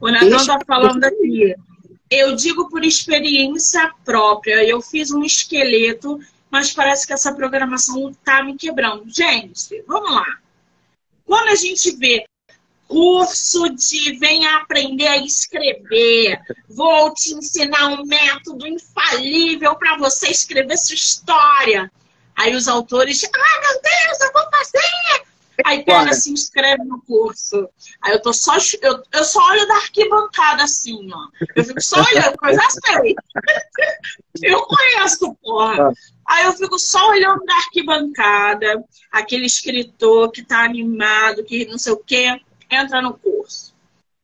O 0.00 0.10
Natan 0.10 0.36
está 0.36 0.58
falando 0.66 1.04
aqui. 1.04 1.54
Eu 2.10 2.36
digo 2.36 2.68
por 2.68 2.84
experiência 2.84 3.90
própria. 4.04 4.64
Eu 4.64 4.82
fiz 4.82 5.10
um 5.10 5.22
esqueleto, 5.22 6.18
mas 6.50 6.72
parece 6.72 7.06
que 7.06 7.12
essa 7.12 7.32
programação 7.34 8.10
está 8.10 8.42
me 8.44 8.54
quebrando. 8.54 9.04
Gente, 9.08 9.82
vamos 9.86 10.12
lá. 10.12 10.41
Quando 11.26 11.48
a 11.48 11.54
gente 11.54 11.96
vê 11.96 12.24
curso 12.86 13.70
de 13.70 14.18
venha 14.18 14.56
aprender 14.56 15.06
a 15.06 15.16
escrever, 15.16 16.38
vou 16.68 17.12
te 17.14 17.32
ensinar 17.32 17.88
um 17.88 18.04
método 18.04 18.66
infalível 18.66 19.74
para 19.76 19.96
você 19.96 20.28
escrever 20.28 20.76
sua 20.76 20.94
história. 20.94 21.90
Aí 22.36 22.54
os 22.54 22.68
autores, 22.68 23.24
ah, 23.24 23.60
meu 23.60 23.80
Deus, 23.82 24.20
eu 24.20 24.32
vou 24.32 24.50
fazer! 24.50 25.31
Aí 25.64 25.84
pega, 25.84 26.12
se 26.14 26.30
inscreve 26.30 26.82
no 26.84 27.00
curso. 27.02 27.68
Aí 28.00 28.12
eu 28.12 28.22
tô 28.22 28.32
só. 28.32 28.56
Eu, 28.80 29.02
eu 29.12 29.24
só 29.24 29.40
olho 29.50 29.66
da 29.66 29.74
arquibancada 29.74 30.64
assim, 30.64 31.10
ó. 31.12 31.28
Eu 31.54 31.64
fico 31.64 31.80
só 31.80 31.96
olhando, 32.00 32.36
já 32.42 32.70
sei. 32.70 33.14
eu 34.42 34.62
conheço, 34.62 35.34
porra. 35.42 35.88
Ah. 35.88 35.92
Aí 36.26 36.44
eu 36.46 36.52
fico 36.54 36.78
só 36.78 37.10
olhando 37.10 37.44
da 37.44 37.54
arquibancada, 37.56 38.84
aquele 39.10 39.46
escritor 39.46 40.30
que 40.30 40.42
tá 40.42 40.64
animado, 40.64 41.44
que 41.44 41.66
não 41.66 41.78
sei 41.78 41.92
o 41.92 41.98
quê, 41.98 42.40
entra 42.70 43.02
no 43.02 43.14
curso. 43.14 43.74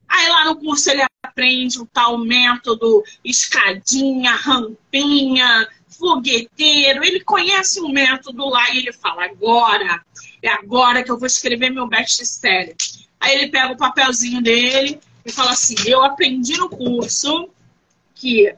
Aí 0.09 0.29
lá 0.29 0.45
no 0.47 0.57
curso 0.57 0.91
ele 0.91 1.05
aprende 1.23 1.79
o 1.79 1.87
tal 1.87 2.17
método 2.17 3.05
escadinha, 3.23 4.33
rampinha, 4.33 5.69
fogueteiro. 5.87 7.05
Ele 7.05 7.21
conhece 7.21 7.81
um 7.81 7.89
método 7.89 8.49
lá 8.49 8.71
e 8.71 8.79
ele 8.79 8.93
fala: 8.93 9.25
agora 9.25 10.03
é 10.43 10.49
agora 10.49 11.03
que 11.03 11.11
eu 11.11 11.19
vou 11.19 11.27
escrever 11.27 11.71
meu 11.71 11.87
best-seller. 11.87 12.77
Aí 13.21 13.37
ele 13.37 13.49
pega 13.49 13.73
o 13.73 13.77
papelzinho 13.77 14.41
dele 14.41 15.01
e 15.25 15.33
fala 15.33 15.53
assim: 15.53 15.75
Eu 15.87 16.03
aprendi 16.05 16.57
no 16.57 16.69
curso 16.69 17.49
que 18.15 18.55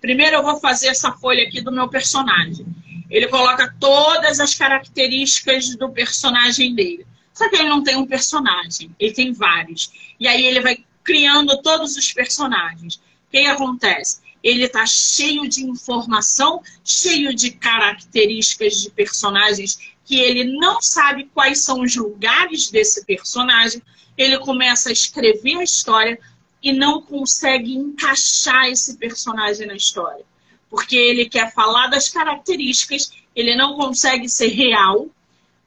primeiro 0.00 0.36
eu 0.36 0.42
vou 0.42 0.58
fazer 0.60 0.88
essa 0.88 1.12
folha 1.12 1.44
aqui 1.44 1.60
do 1.60 1.72
meu 1.72 1.88
personagem. 1.88 2.66
Ele 3.10 3.28
coloca 3.28 3.74
todas 3.80 4.38
as 4.38 4.54
características 4.54 5.74
do 5.76 5.90
personagem 5.90 6.74
dele. 6.74 7.06
Só 7.32 7.48
que 7.48 7.56
ele 7.56 7.68
não 7.68 7.82
tem 7.82 7.96
um 7.96 8.06
personagem, 8.06 8.94
ele 8.98 9.12
tem 9.12 9.32
vários. 9.32 9.90
E 10.18 10.26
aí 10.26 10.44
ele 10.44 10.60
vai 10.60 10.84
criando 11.04 11.60
todos 11.62 11.96
os 11.96 12.12
personagens. 12.12 12.96
O 12.96 13.30
que 13.30 13.46
acontece? 13.46 14.20
Ele 14.42 14.64
está 14.64 14.84
cheio 14.86 15.48
de 15.48 15.64
informação, 15.64 16.62
cheio 16.84 17.34
de 17.34 17.50
características 17.50 18.82
de 18.82 18.90
personagens 18.90 19.78
que 20.08 20.18
ele 20.18 20.56
não 20.58 20.80
sabe 20.80 21.30
quais 21.34 21.62
são 21.62 21.82
os 21.82 21.94
lugares 21.94 22.70
desse 22.70 23.04
personagem, 23.04 23.82
ele 24.16 24.38
começa 24.38 24.88
a 24.88 24.92
escrever 24.92 25.58
a 25.58 25.62
história 25.62 26.18
e 26.62 26.72
não 26.72 27.02
consegue 27.02 27.74
encaixar 27.76 28.68
esse 28.68 28.96
personagem 28.96 29.66
na 29.66 29.74
história. 29.74 30.24
Porque 30.70 30.96
ele 30.96 31.28
quer 31.28 31.52
falar 31.52 31.88
das 31.88 32.08
características, 32.08 33.12
ele 33.36 33.54
não 33.54 33.76
consegue 33.76 34.30
ser 34.30 34.48
real, 34.48 35.10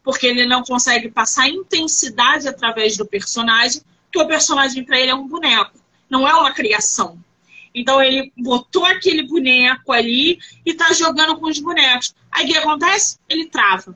porque 0.03 0.25
ele 0.25 0.47
não 0.47 0.63
consegue 0.63 1.11
passar 1.11 1.47
intensidade 1.47 2.47
através 2.47 2.97
do 2.97 3.05
personagem, 3.05 3.83
porque 4.05 4.25
o 4.25 4.27
personagem 4.27 4.83
para 4.83 4.99
ele 4.99 5.11
é 5.11 5.15
um 5.15 5.27
boneco, 5.27 5.77
não 6.09 6.27
é 6.27 6.33
uma 6.33 6.51
criação. 6.51 7.23
Então 7.75 8.01
ele 8.01 8.33
botou 8.35 8.87
aquele 8.87 9.21
boneco 9.21 9.91
ali 9.91 10.39
e 10.65 10.71
está 10.71 10.91
jogando 10.93 11.37
com 11.37 11.45
os 11.45 11.59
bonecos. 11.59 12.15
Aí 12.31 12.45
o 12.45 12.47
que 12.47 12.57
acontece? 12.57 13.19
Ele 13.29 13.45
trava 13.45 13.95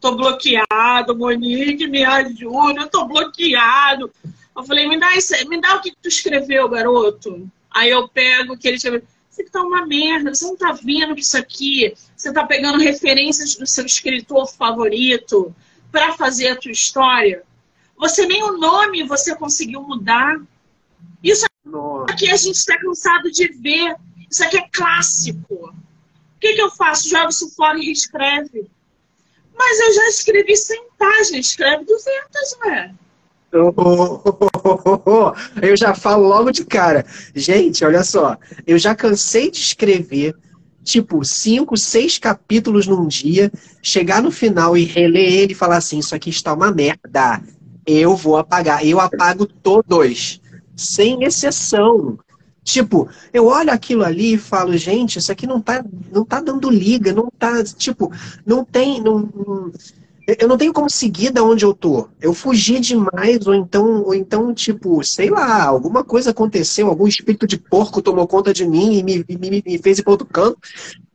tô 0.00 0.16
bloqueado, 0.16 1.16
Monique, 1.16 1.86
me 1.86 2.02
ajuda, 2.02 2.82
eu 2.82 2.88
tô 2.88 3.04
bloqueado. 3.06 4.10
Eu 4.56 4.64
falei, 4.64 4.88
me 4.88 4.98
dá, 4.98 5.14
isso, 5.16 5.34
me 5.48 5.60
dá 5.60 5.76
o 5.76 5.80
que 5.80 5.92
tu 6.02 6.08
escreveu, 6.08 6.68
garoto. 6.68 7.48
Aí 7.70 7.90
eu 7.90 8.08
pego 8.08 8.54
o 8.54 8.58
que 8.58 8.66
ele 8.66 8.76
escreveu. 8.76 9.02
Isso 9.30 9.42
aqui 9.42 9.50
tá 9.50 9.62
uma 9.62 9.86
merda, 9.86 10.34
você 10.34 10.44
não 10.44 10.56
tá 10.56 10.72
vendo 10.72 11.14
que 11.14 11.20
isso 11.20 11.36
aqui, 11.36 11.94
você 12.16 12.32
tá 12.32 12.44
pegando 12.44 12.78
referências 12.78 13.54
do 13.54 13.66
seu 13.66 13.86
escritor 13.86 14.50
favorito 14.52 15.54
para 15.92 16.14
fazer 16.14 16.48
a 16.48 16.56
tua 16.56 16.72
história. 16.72 17.44
Você 17.96 18.26
nem 18.26 18.42
o 18.42 18.56
nome 18.56 19.04
você 19.04 19.34
conseguiu 19.36 19.82
mudar. 19.82 20.40
Isso 21.22 21.46
aqui 22.08 22.30
a 22.30 22.36
gente 22.36 22.56
está 22.56 22.78
cansado 22.78 23.30
de 23.30 23.48
ver. 23.48 23.94
Isso 24.28 24.42
aqui 24.42 24.56
é 24.56 24.68
clássico. 24.72 25.54
O 25.54 26.40
que, 26.40 26.54
que 26.54 26.62
eu 26.62 26.70
faço? 26.70 27.08
Jogo 27.08 27.28
isso 27.28 27.54
fora 27.54 27.78
e 27.78 27.84
reescreve. 27.84 28.68
Mas 29.56 29.80
eu 29.80 29.92
já 29.94 30.08
escrevi 30.08 30.56
100 30.56 30.84
páginas, 30.98 31.46
escreve 31.46 31.84
200, 31.84 32.58
ué. 32.64 32.94
Eu 35.60 35.76
já 35.76 35.94
falo 35.94 36.26
logo 36.28 36.52
de 36.52 36.64
cara. 36.64 37.04
Gente, 37.34 37.84
olha 37.84 38.04
só. 38.04 38.36
Eu 38.66 38.78
já 38.78 38.94
cansei 38.94 39.50
de 39.50 39.58
escrever, 39.58 40.36
tipo, 40.84 41.24
cinco, 41.24 41.76
seis 41.76 42.16
capítulos 42.18 42.86
num 42.86 43.08
dia, 43.08 43.50
chegar 43.82 44.22
no 44.22 44.30
final 44.30 44.76
e 44.76 44.84
reler 44.84 45.32
ele 45.32 45.52
e 45.52 45.56
falar 45.56 45.78
assim: 45.78 45.98
Isso 45.98 46.14
aqui 46.14 46.30
está 46.30 46.54
uma 46.54 46.70
merda. 46.70 47.42
Eu 47.84 48.14
vou 48.14 48.36
apagar. 48.36 48.86
Eu 48.86 49.00
apago 49.00 49.46
todos, 49.46 50.40
sem 50.76 51.24
exceção. 51.24 52.18
Tipo, 52.62 53.08
eu 53.32 53.46
olho 53.46 53.72
aquilo 53.72 54.04
ali 54.04 54.34
e 54.34 54.38
falo, 54.38 54.76
gente, 54.76 55.18
isso 55.18 55.32
aqui 55.32 55.46
não 55.46 55.60
tá, 55.60 55.84
não 56.12 56.24
tá 56.24 56.40
dando 56.40 56.70
liga, 56.70 57.12
não 57.12 57.30
tá, 57.38 57.64
tipo, 57.64 58.12
não 58.44 58.64
tem, 58.64 59.00
não, 59.00 59.20
não 59.34 59.72
eu 60.38 60.46
não 60.46 60.56
tenho 60.56 60.72
como 60.72 60.88
seguir 60.88 61.30
da 61.30 61.42
onde 61.42 61.64
eu 61.64 61.74
tô. 61.74 62.08
Eu 62.20 62.32
fugi 62.32 62.78
demais, 62.78 63.46
ou 63.46 63.54
então, 63.54 64.02
ou 64.02 64.14
então, 64.14 64.54
tipo, 64.54 65.02
sei 65.02 65.30
lá, 65.30 65.64
alguma 65.64 66.04
coisa 66.04 66.30
aconteceu, 66.30 66.86
algum 66.86 67.06
espírito 67.06 67.46
de 67.46 67.58
porco 67.58 68.02
tomou 68.02 68.26
conta 68.28 68.52
de 68.52 68.66
mim 68.66 68.98
e 68.98 69.02
me, 69.02 69.24
me, 69.28 69.62
me 69.64 69.78
fez 69.78 69.98
ir 69.98 70.02
para 70.02 70.12
outro 70.12 70.26
canto. 70.26 70.58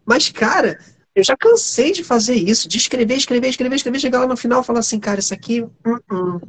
Mas, 0.05 0.29
cara, 0.29 0.79
eu 1.15 1.23
já 1.23 1.37
cansei 1.37 1.91
de 1.91 2.03
fazer 2.03 2.35
isso, 2.35 2.67
de 2.67 2.77
escrever, 2.77 3.15
escrever, 3.15 3.47
escrever, 3.47 3.75
escrever, 3.75 3.99
chegar 3.99 4.19
lá 4.19 4.27
no 4.27 4.35
final 4.35 4.61
e 4.61 4.65
falar 4.65 4.79
assim, 4.79 4.99
cara, 4.99 5.19
isso 5.19 5.33
aqui 5.33 5.61
uh 5.61 5.69
-uh, 6.11 6.41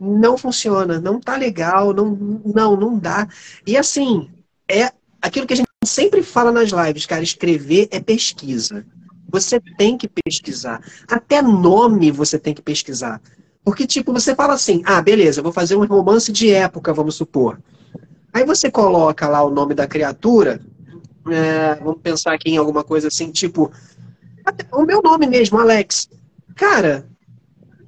não 0.00 0.36
funciona, 0.36 1.00
não 1.00 1.20
tá 1.20 1.36
legal, 1.36 1.92
não, 1.92 2.10
não, 2.44 2.76
não 2.76 2.98
dá. 2.98 3.28
E 3.66 3.76
assim, 3.76 4.28
é 4.68 4.90
aquilo 5.20 5.46
que 5.46 5.54
a 5.54 5.56
gente 5.56 5.68
sempre 5.84 6.22
fala 6.22 6.52
nas 6.52 6.70
lives, 6.70 7.06
cara, 7.06 7.22
escrever 7.22 7.88
é 7.90 8.00
pesquisa. 8.00 8.84
Você 9.28 9.60
tem 9.60 9.96
que 9.96 10.08
pesquisar. 10.08 10.80
Até 11.08 11.42
nome 11.42 12.10
você 12.10 12.38
tem 12.38 12.54
que 12.54 12.62
pesquisar. 12.62 13.20
Porque, 13.64 13.86
tipo, 13.86 14.12
você 14.12 14.34
fala 14.34 14.54
assim, 14.54 14.82
ah, 14.84 15.02
beleza, 15.02 15.42
vou 15.42 15.52
fazer 15.52 15.74
um 15.74 15.84
romance 15.84 16.30
de 16.30 16.50
época, 16.50 16.94
vamos 16.94 17.16
supor. 17.16 17.60
Aí 18.32 18.44
você 18.44 18.70
coloca 18.70 19.26
lá 19.28 19.42
o 19.42 19.50
nome 19.50 19.74
da 19.74 19.88
criatura, 19.88 20.60
é, 21.28 21.74
vamos 21.76 22.00
pensar 22.00 22.34
aqui 22.34 22.50
em 22.50 22.58
alguma 22.58 22.84
coisa 22.84 23.08
assim, 23.08 23.32
tipo, 23.32 23.72
o 24.72 24.82
meu 24.84 25.02
nome 25.02 25.26
mesmo, 25.26 25.58
Alex. 25.58 26.08
Cara, 26.54 27.06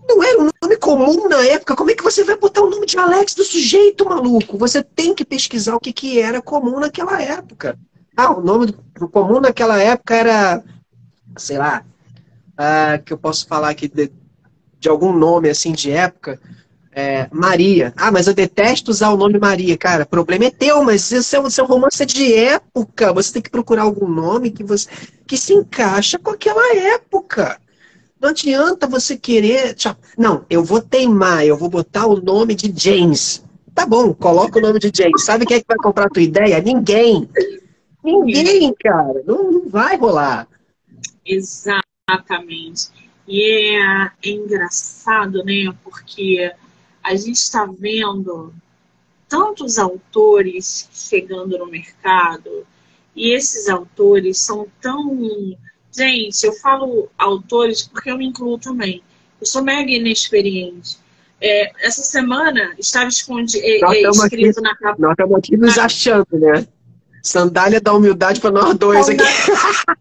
não 0.09 0.23
era 0.23 0.41
um 0.41 0.49
nome 0.63 0.77
comum 0.77 1.29
na 1.29 1.45
época. 1.45 1.77
Como 1.77 1.91
é 1.91 1.95
que 1.95 2.03
você 2.03 2.25
vai 2.25 2.37
botar 2.37 2.63
o 2.63 2.71
nome 2.71 2.87
de 2.87 2.99
Alex 2.99 3.35
do 3.35 3.45
sujeito, 3.45 4.09
maluco? 4.09 4.57
Você 4.59 4.83
tem 4.83 5.15
que 5.15 5.25
pesquisar 5.25 5.77
o 5.77 5.81
que, 5.81 5.93
que 5.93 6.19
era 6.21 6.43
comum 6.43 6.81
naquela 6.81 7.21
época. 7.23 7.79
Ah, 8.17 8.33
o 8.33 8.41
nome 8.41 8.75
do 8.99 9.09
comum 9.09 9.41
naquela 9.41 9.81
época 9.81 10.15
era 10.15 10.65
sei 11.39 11.59
lá, 11.59 11.85
uh, 12.55 13.03
que 13.03 13.13
eu 13.13 13.19
posso 13.19 13.47
falar 13.47 13.71
aqui 13.71 13.89
de, 13.89 14.11
de, 14.79 14.89
algum 14.89 15.13
nome 15.13 15.49
assim 15.49 15.73
de 15.73 15.91
época. 15.91 16.41
É, 16.91 17.29
Maria. 17.31 17.93
Ah, 17.97 18.11
mas 18.11 18.27
eu 18.27 18.35
detesto 18.35 18.91
usar 18.91 19.11
o 19.11 19.17
nome 19.17 19.39
Maria, 19.39 19.77
cara. 19.79 20.05
Problema 20.05 20.47
é 20.47 20.51
teu, 20.51 20.83
mas 20.83 21.03
seu, 21.03 21.47
é 21.47 21.51
seu 21.51 21.65
romance 21.65 22.03
é 22.03 22.07
de 22.07 22.35
época. 22.35 23.13
Você 23.13 23.35
tem 23.35 23.43
que 23.43 23.51
procurar 23.51 23.83
algum 23.83 24.09
nome 24.09 24.51
que, 24.51 24.65
você, 24.65 24.89
que 25.25 25.37
se 25.37 25.55
encaixa 25.55 26.19
com 26.19 26.31
aquela 26.31 26.75
época. 26.75 27.61
Não 28.21 28.31
adianta 28.31 28.87
você 28.87 29.17
querer. 29.17 29.77
Não, 30.17 30.45
eu 30.51 30.65
vou 30.65 30.81
teimar, 30.81 31.45
eu 31.45 31.57
vou 31.57 31.69
botar 31.69 32.07
o 32.07 32.21
nome 32.21 32.55
de 32.55 32.73
James. 32.77 33.45
Tá 33.75 33.87
bom, 33.87 34.13
coloca 34.13 34.59
o 34.59 34.63
nome 34.63 34.79
de 34.81 34.91
James. 34.93 35.25
Sabe 35.25 35.47
quem 35.47 35.59
é 35.59 35.61
que 35.61 35.67
vai 35.69 35.77
comprar 35.77 36.07
a 36.07 36.11
tua 36.11 36.23
ideia? 36.23 36.61
Ninguém. 36.61 37.29
Ninguém, 38.03 38.75
cara. 38.75 39.23
Não, 39.25 39.53
não 39.53 39.69
vai 39.69 39.97
rolar. 39.97 40.49
Exatamente. 41.25 42.89
E 43.27 43.77
é, 43.77 44.11
é 44.25 44.31
engraçado, 44.31 45.45
né? 45.45 45.73
Porque 45.85 46.51
a 47.03 47.15
gente 47.15 47.37
está 47.37 47.67
vendo 47.67 48.53
tantos 49.29 49.79
autores 49.79 50.89
chegando 50.93 51.59
no 51.59 51.67
mercado 51.67 52.67
e 53.15 53.35
esses 53.35 53.69
autores 53.69 54.39
são 54.39 54.67
tão. 54.81 55.57
Gente, 55.99 56.45
eu 56.45 56.53
falo 56.53 57.09
autores 57.19 57.83
porque 57.83 58.09
eu 58.09 58.17
me 58.17 58.25
incluo 58.25 58.57
também. 58.57 59.03
Eu 59.41 59.47
sou 59.47 59.65
mega 59.65 59.91
inexperiente. 59.91 60.97
É, 61.41 61.73
essa 61.85 62.03
semana 62.03 62.73
estava 62.79 63.09
escondido, 63.09 63.65
é, 63.65 64.03
escrito 64.09 64.59
aqui, 64.59 64.61
na 64.61 64.77
capa. 64.77 64.97
Nós 64.97 65.11
estamos 65.11 65.37
aqui 65.37 65.57
nos 65.57 65.77
achando, 65.77 66.27
né? 66.33 66.65
Sandália 67.21 67.81
da 67.81 67.93
humildade 67.93 68.41
para 68.41 68.53
nós 68.53 68.79
dois 68.79 69.09
aqui. 69.09 69.23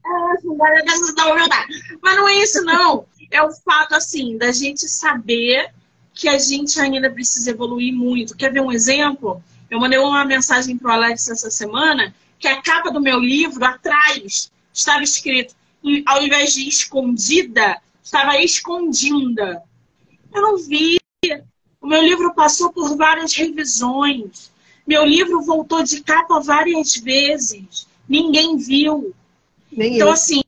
É, 0.08 0.42
sandália 0.42 0.84
da 1.16 1.34
humildade. 1.34 1.98
Mas 2.02 2.16
não 2.16 2.28
é 2.28 2.36
isso, 2.36 2.64
não. 2.64 3.06
É 3.32 3.42
o 3.42 3.52
fato, 3.52 3.96
assim, 3.96 4.38
da 4.38 4.52
gente 4.52 4.88
saber 4.88 5.72
que 6.14 6.30
a 6.30 6.38
gente 6.38 6.80
ainda 6.80 7.10
precisa 7.10 7.50
evoluir 7.50 7.94
muito. 7.94 8.36
Quer 8.36 8.54
ver 8.54 8.62
um 8.62 8.72
exemplo? 8.72 9.42
Eu 9.70 9.80
mandei 9.80 9.98
uma 9.98 10.24
mensagem 10.26 10.78
para 10.78 10.90
o 10.90 10.94
Alex 10.94 11.28
essa 11.28 11.50
semana 11.50 12.14
que 12.40 12.48
a 12.48 12.62
capa 12.62 12.92
do 12.92 13.02
meu 13.02 13.20
livro, 13.20 13.64
atrás, 13.66 14.52
estava 14.74 15.04
escrito, 15.04 15.56
ao 16.06 16.24
invés 16.24 16.54
de 16.54 16.68
escondida, 16.68 17.82
estava 18.04 18.38
escondida. 18.42 19.64
Eu 20.34 20.42
não 20.42 20.58
vi. 20.58 20.98
O 21.82 21.88
meu 21.88 22.02
livro 22.02 22.34
passou 22.34 22.72
por 22.72 22.96
várias 22.98 23.34
revisões. 23.34 24.52
Meu 24.86 25.06
livro 25.06 25.42
voltou 25.42 25.84
de 25.84 26.02
capa 26.02 26.40
várias 26.40 26.96
vezes. 26.96 27.88
Ninguém 28.08 28.58
viu. 28.58 29.14
Nem 29.72 29.96
então, 29.96 30.08
eu. 30.08 30.14
assim, 30.14 30.42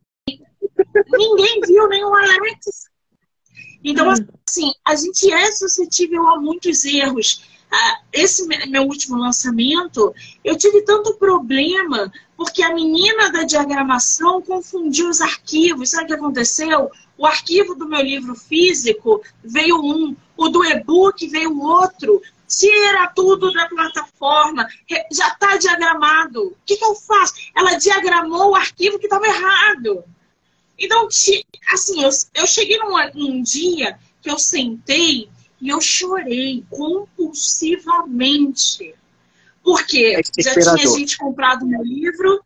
ninguém 1.11 1.61
viu, 1.61 1.83
o 1.83 2.15
Alex. 2.15 2.89
Então, 3.83 4.09
hum. 4.09 4.27
assim, 4.47 4.71
a 4.85 4.95
gente 4.95 5.31
é 5.31 5.51
suscetível 5.51 6.27
a 6.27 6.39
muitos 6.39 6.85
erros. 6.85 7.43
Ah, 7.71 7.99
esse 8.11 8.47
meu 8.67 8.83
último 8.83 9.17
lançamento, 9.17 10.13
eu 10.43 10.57
tive 10.57 10.81
tanto 10.81 11.13
problema 11.15 12.11
porque 12.35 12.63
a 12.63 12.73
menina 12.73 13.31
da 13.31 13.43
diagramação 13.43 14.41
confundiu 14.41 15.09
os 15.09 15.21
arquivos. 15.21 15.91
Sabe 15.91 16.05
o 16.05 16.07
que 16.07 16.13
aconteceu? 16.13 16.89
O 17.17 17.25
arquivo 17.25 17.75
do 17.75 17.87
meu 17.87 18.01
livro 18.01 18.33
físico 18.33 19.21
veio 19.43 19.77
um, 19.77 20.15
o 20.35 20.49
do 20.49 20.65
e-book 20.65 21.27
veio 21.27 21.59
outro 21.59 22.21
tira 22.49 23.07
tudo 23.15 23.53
da 23.53 23.67
plataforma, 23.69 24.67
já 25.11 25.27
está 25.27 25.55
diagramado. 25.55 26.47
O 26.47 26.57
que, 26.65 26.75
que, 26.75 26.83
eu 26.83 26.95
faço? 26.95 27.35
Ela 27.55 27.75
diagramou 27.75 28.51
o 28.51 28.55
arquivo 28.55 28.97
que 28.97 29.05
estava 29.05 29.27
errado. 29.27 30.03
Então, 30.77 31.07
assim, 31.07 32.03
eu, 32.33 32.47
cheguei 32.47 32.79
num 33.13 33.43
dia 33.43 33.99
que 34.21 34.31
eu 34.31 34.39
sentei 34.39 35.29
e 35.61 35.69
eu 35.69 35.81
chorei 35.81 36.63
compulsivamente. 36.69 38.95
Porque 39.63 40.17
é 40.17 40.21
já 40.41 40.53
tinha 40.53 40.77
gente 40.77 41.17
comprado 41.17 41.65
meu 41.65 41.83
livro, 41.83 42.41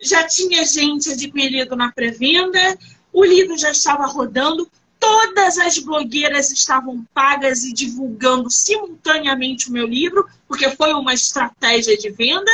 já 0.00 0.26
tinha 0.26 0.64
gente 0.64 1.10
adquirido 1.10 1.74
na 1.74 1.90
pré-venda, 1.90 2.78
o 3.12 3.24
livro 3.24 3.56
já 3.56 3.70
estava 3.70 4.06
rodando, 4.06 4.70
Todas 4.98 5.58
as 5.58 5.78
blogueiras 5.78 6.50
estavam 6.50 7.06
pagas 7.14 7.64
e 7.64 7.72
divulgando 7.72 8.50
simultaneamente 8.50 9.68
o 9.68 9.72
meu 9.72 9.86
livro, 9.86 10.28
porque 10.46 10.68
foi 10.70 10.92
uma 10.92 11.14
estratégia 11.14 11.96
de 11.96 12.10
venda, 12.10 12.50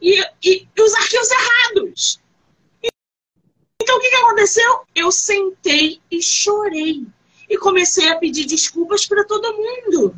e, 0.00 0.18
e, 0.42 0.66
e 0.74 0.82
os 0.82 0.94
arquivos 0.94 1.28
errados. 1.30 2.20
Então, 3.80 3.98
o 3.98 4.00
que, 4.00 4.08
que 4.08 4.16
aconteceu? 4.16 4.80
Eu 4.94 5.12
sentei 5.12 6.00
e 6.10 6.22
chorei. 6.22 7.06
E 7.48 7.56
comecei 7.58 8.08
a 8.08 8.16
pedir 8.16 8.44
desculpas 8.44 9.06
para 9.06 9.24
todo 9.24 9.56
mundo. 9.56 10.16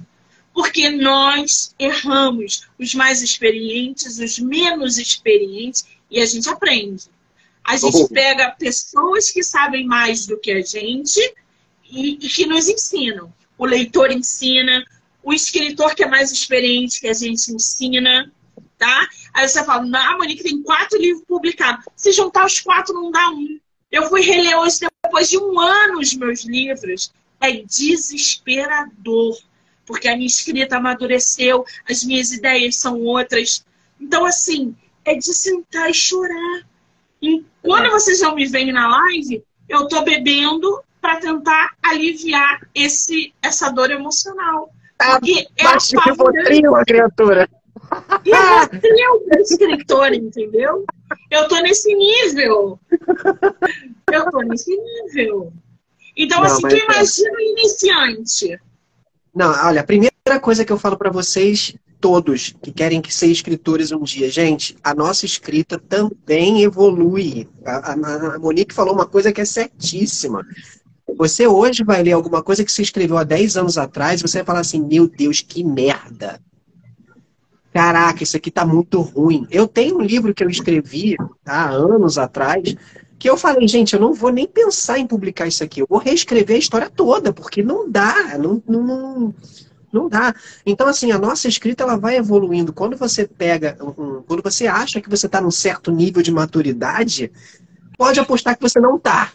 Porque 0.52 0.88
nós 0.88 1.74
erramos, 1.78 2.66
os 2.78 2.94
mais 2.94 3.22
experientes, 3.22 4.18
os 4.18 4.38
menos 4.38 4.98
experientes, 4.98 5.86
e 6.10 6.20
a 6.20 6.26
gente 6.26 6.48
aprende. 6.48 7.04
A 7.64 7.76
gente 7.76 8.08
pega 8.08 8.50
pessoas 8.58 9.30
que 9.30 9.42
sabem 9.42 9.86
mais 9.86 10.26
do 10.26 10.38
que 10.38 10.50
a 10.50 10.62
gente 10.62 11.20
e, 11.90 12.12
e 12.12 12.28
que 12.28 12.46
nos 12.46 12.66
ensinam. 12.66 13.32
O 13.58 13.66
leitor 13.66 14.10
ensina, 14.10 14.84
o 15.22 15.32
escritor 15.32 15.94
que 15.94 16.02
é 16.02 16.08
mais 16.08 16.32
experiente 16.32 17.00
que 17.00 17.08
a 17.08 17.12
gente 17.12 17.52
ensina, 17.52 18.32
tá? 18.78 19.08
Aí 19.34 19.46
você 19.46 19.62
fala, 19.64 19.86
ah, 19.98 20.16
Monique, 20.16 20.42
tem 20.42 20.62
quatro 20.62 20.98
livros 20.98 21.24
publicados. 21.26 21.84
Se 21.94 22.12
juntar 22.12 22.46
os 22.46 22.60
quatro, 22.60 22.94
não 22.94 23.10
dá 23.10 23.28
um. 23.30 23.60
Eu 23.90 24.08
fui 24.08 24.22
reler 24.22 24.58
hoje 24.58 24.78
depois 25.08 25.30
de 25.30 25.38
um 25.38 25.58
ano 25.58 25.98
os 25.98 26.14
meus 26.14 26.44
livros, 26.44 27.12
é 27.40 27.50
desesperador, 27.52 29.38
porque 29.86 30.06
a 30.06 30.14
minha 30.14 30.26
escrita 30.26 30.76
amadureceu, 30.76 31.64
as 31.88 32.04
minhas 32.04 32.30
ideias 32.30 32.76
são 32.76 33.00
outras. 33.00 33.64
Então, 33.98 34.26
assim, 34.26 34.76
é 35.04 35.14
de 35.14 35.32
sentar 35.32 35.90
e 35.90 35.94
chorar. 35.94 36.62
E 37.22 37.42
quando 37.62 37.86
é. 37.86 37.90
vocês 37.90 38.20
não 38.20 38.34
me 38.34 38.46
veem 38.46 38.70
na 38.70 38.86
live, 38.86 39.42
eu 39.66 39.88
tô 39.88 40.02
bebendo 40.02 40.82
para 41.00 41.16
tentar 41.16 41.74
aliviar 41.82 42.60
esse, 42.74 43.32
essa 43.42 43.70
dor 43.70 43.90
emocional. 43.90 44.70
Ah, 44.98 45.18
porque 45.18 45.46
é 45.56 45.66
a 45.66 45.78
Rivotril, 46.04 46.74
a 46.76 46.84
criatura. 46.84 47.48
Rivotril 48.24 49.20
para 49.26 49.40
escritor, 49.40 50.12
entendeu? 50.12 50.84
Eu 51.30 51.48
tô 51.48 51.56
nesse 51.60 51.94
nível. 51.94 52.78
Nesse 54.48 54.76
nível. 54.76 55.52
Então, 56.16 56.38
não, 56.38 56.46
assim, 56.46 56.62
tu 56.62 56.74
é. 56.74 56.84
imagina 56.84 57.32
o 57.32 57.40
iniciante. 57.40 58.60
Não, 59.34 59.50
olha, 59.66 59.80
a 59.80 59.84
primeira 59.84 60.40
coisa 60.40 60.64
que 60.64 60.72
eu 60.72 60.78
falo 60.78 60.96
para 60.96 61.10
vocês, 61.10 61.74
todos 62.00 62.54
que 62.60 62.72
querem 62.72 63.02
ser 63.08 63.26
escritores 63.28 63.92
um 63.92 64.02
dia, 64.02 64.30
gente, 64.30 64.76
a 64.82 64.94
nossa 64.94 65.24
escrita 65.24 65.78
também 65.78 66.62
evolui. 66.62 67.48
A, 67.64 67.92
a, 67.92 68.34
a 68.34 68.38
Monique 68.38 68.74
falou 68.74 68.94
uma 68.94 69.06
coisa 69.06 69.32
que 69.32 69.40
é 69.40 69.44
certíssima. 69.44 70.44
Você 71.16 71.46
hoje 71.46 71.84
vai 71.84 72.02
ler 72.02 72.12
alguma 72.12 72.42
coisa 72.42 72.64
que 72.64 72.70
você 72.70 72.82
escreveu 72.82 73.16
há 73.16 73.24
10 73.24 73.56
anos 73.56 73.78
atrás, 73.78 74.20
você 74.20 74.38
vai 74.38 74.44
falar 74.44 74.60
assim, 74.60 74.80
meu 74.80 75.08
Deus, 75.08 75.40
que 75.40 75.64
merda. 75.64 76.40
Caraca, 77.72 78.22
isso 78.22 78.36
aqui 78.36 78.50
tá 78.50 78.66
muito 78.66 79.00
ruim. 79.00 79.46
Eu 79.50 79.66
tenho 79.66 79.98
um 79.98 80.02
livro 80.02 80.34
que 80.34 80.42
eu 80.42 80.50
escrevi 80.50 81.16
há 81.46 81.68
anos 81.70 82.18
atrás, 82.18 82.74
que 83.18 83.28
eu 83.28 83.36
falei, 83.36 83.66
gente, 83.66 83.94
eu 83.94 84.00
não 84.00 84.14
vou 84.14 84.30
nem 84.30 84.46
pensar 84.46 84.98
em 84.98 85.06
publicar 85.06 85.46
isso 85.46 85.64
aqui. 85.64 85.80
Eu 85.80 85.86
vou 85.88 85.98
reescrever 85.98 86.56
a 86.56 86.58
história 86.58 86.88
toda, 86.88 87.32
porque 87.32 87.62
não 87.62 87.90
dá, 87.90 88.38
não, 88.38 88.62
não, 88.66 89.34
não 89.92 90.08
dá. 90.08 90.34
Então, 90.64 90.86
assim, 90.86 91.10
a 91.10 91.18
nossa 91.18 91.48
escrita 91.48 91.82
ela 91.82 91.96
vai 91.96 92.16
evoluindo. 92.16 92.72
Quando 92.72 92.96
você 92.96 93.26
pega, 93.26 93.76
quando 94.26 94.42
você 94.42 94.66
acha 94.66 95.00
que 95.00 95.10
você 95.10 95.26
está 95.26 95.40
num 95.40 95.50
certo 95.50 95.90
nível 95.90 96.22
de 96.22 96.30
maturidade, 96.30 97.32
pode 97.96 98.20
apostar 98.20 98.56
que 98.56 98.62
você 98.62 98.78
não 98.78 98.96
está. 98.96 99.32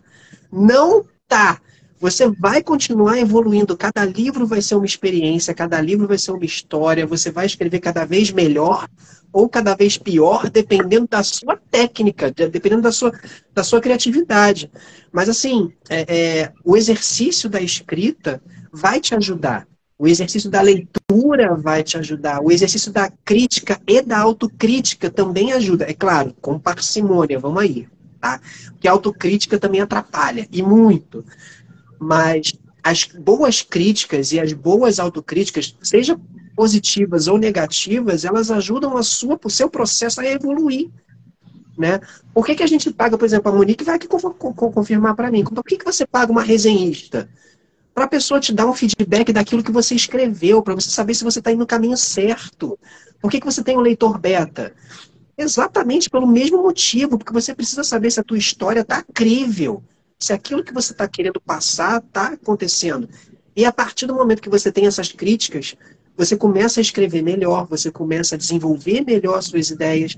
Não 0.51 1.05
tá. 1.27 1.59
Você 2.03 2.27
vai 2.27 2.61
continuar 2.61 3.17
evoluindo. 3.17 3.77
Cada 3.77 4.03
livro 4.03 4.45
vai 4.45 4.61
ser 4.61 4.75
uma 4.75 4.85
experiência, 4.85 5.53
cada 5.53 5.79
livro 5.79 6.05
vai 6.05 6.17
ser 6.17 6.31
uma 6.31 6.43
história. 6.43 7.07
Você 7.07 7.31
vai 7.31 7.45
escrever 7.45 7.79
cada 7.79 8.03
vez 8.03 8.29
melhor 8.29 8.89
ou 9.31 9.47
cada 9.47 9.73
vez 9.73 9.97
pior, 9.97 10.49
dependendo 10.49 11.07
da 11.09 11.23
sua 11.23 11.55
técnica, 11.71 12.29
dependendo 12.29 12.81
da 12.81 12.91
sua, 12.91 13.17
da 13.53 13.63
sua 13.63 13.79
criatividade. 13.79 14.69
Mas, 15.13 15.29
assim, 15.29 15.71
é, 15.89 16.41
é, 16.41 16.51
o 16.65 16.75
exercício 16.75 17.49
da 17.49 17.61
escrita 17.61 18.43
vai 18.69 18.99
te 18.99 19.15
ajudar. 19.15 19.65
O 19.97 20.05
exercício 20.05 20.49
da 20.49 20.59
leitura 20.59 21.55
vai 21.55 21.83
te 21.83 21.97
ajudar. 21.97 22.43
O 22.43 22.51
exercício 22.51 22.91
da 22.91 23.09
crítica 23.23 23.79
e 23.87 24.01
da 24.01 24.19
autocrítica 24.19 25.09
também 25.09 25.53
ajuda. 25.53 25.85
É 25.89 25.93
claro, 25.93 26.35
com 26.41 26.59
parcimônia, 26.59 27.39
vamos 27.39 27.63
aí 27.63 27.87
tá? 28.23 28.39
Porque 28.71 28.87
a 28.87 28.91
autocrítica 28.93 29.59
também 29.59 29.81
atrapalha, 29.81 30.47
e 30.49 30.63
muito. 30.63 31.25
Mas 32.03 32.53
as 32.83 33.05
boas 33.05 33.61
críticas 33.61 34.33
e 34.33 34.39
as 34.39 34.51
boas 34.51 34.99
autocríticas, 34.99 35.75
seja 35.81 36.19
positivas 36.55 37.27
ou 37.27 37.37
negativas, 37.37 38.25
elas 38.25 38.51
ajudam 38.51 38.97
a 38.97 39.03
sua, 39.03 39.39
o 39.41 39.49
seu 39.49 39.69
processo 39.69 40.19
a 40.19 40.25
evoluir. 40.25 40.89
Né? 41.77 41.99
Por 42.33 42.45
que, 42.45 42.55
que 42.55 42.61
a 42.61 42.67
gente 42.67 42.91
paga, 42.91 43.17
por 43.17 43.25
exemplo, 43.25 43.51
a 43.51 43.55
Monique 43.55 43.83
vai 43.83 43.95
aqui 43.95 44.07
confirmar 44.07 45.15
para 45.15 45.31
mim, 45.31 45.43
por 45.43 45.63
que, 45.63 45.77
que 45.77 45.85
você 45.85 46.05
paga 46.05 46.31
uma 46.31 46.43
resenhista? 46.43 47.27
Para 47.95 48.03
a 48.03 48.07
pessoa 48.07 48.39
te 48.39 48.51
dar 48.51 48.67
um 48.67 48.73
feedback 48.73 49.31
daquilo 49.31 49.63
que 49.63 49.71
você 49.71 49.95
escreveu, 49.95 50.61
para 50.61 50.75
você 50.75 50.89
saber 50.89 51.15
se 51.15 51.23
você 51.23 51.39
está 51.39 51.51
indo 51.51 51.59
no 51.59 51.65
caminho 51.65 51.95
certo. 51.95 52.77
Por 53.21 53.31
que, 53.31 53.39
que 53.39 53.45
você 53.45 53.63
tem 53.63 53.77
um 53.77 53.81
leitor 53.81 54.19
beta? 54.19 54.73
Exatamente 55.37 56.09
pelo 56.09 56.27
mesmo 56.27 56.61
motivo, 56.61 57.17
porque 57.17 57.33
você 57.33 57.55
precisa 57.55 57.83
saber 57.83 58.11
se 58.11 58.19
a 58.19 58.23
tua 58.23 58.37
história 58.37 58.81
está 58.81 59.03
crível, 59.13 59.81
se 60.23 60.31
aquilo 60.31 60.63
que 60.63 60.73
você 60.73 60.93
está 60.93 61.05
querendo 61.05 61.41
passar 61.41 61.97
está 61.97 62.27
acontecendo. 62.27 63.09
E 63.53 63.65
a 63.65 63.73
partir 63.73 64.05
do 64.05 64.15
momento 64.15 64.41
que 64.41 64.49
você 64.49 64.71
tem 64.71 64.88
essas 64.88 65.12
críticas, 65.12 65.75
você 66.15 66.38
começa 66.38 66.79
a 66.79 66.81
escrever 66.81 67.21
melhor, 67.21 67.67
você 67.67 67.91
começa 67.91 68.36
a 68.36 68.38
desenvolver 68.38 69.01
melhor 69.01 69.43
suas 69.43 69.69
ideias, 69.69 70.17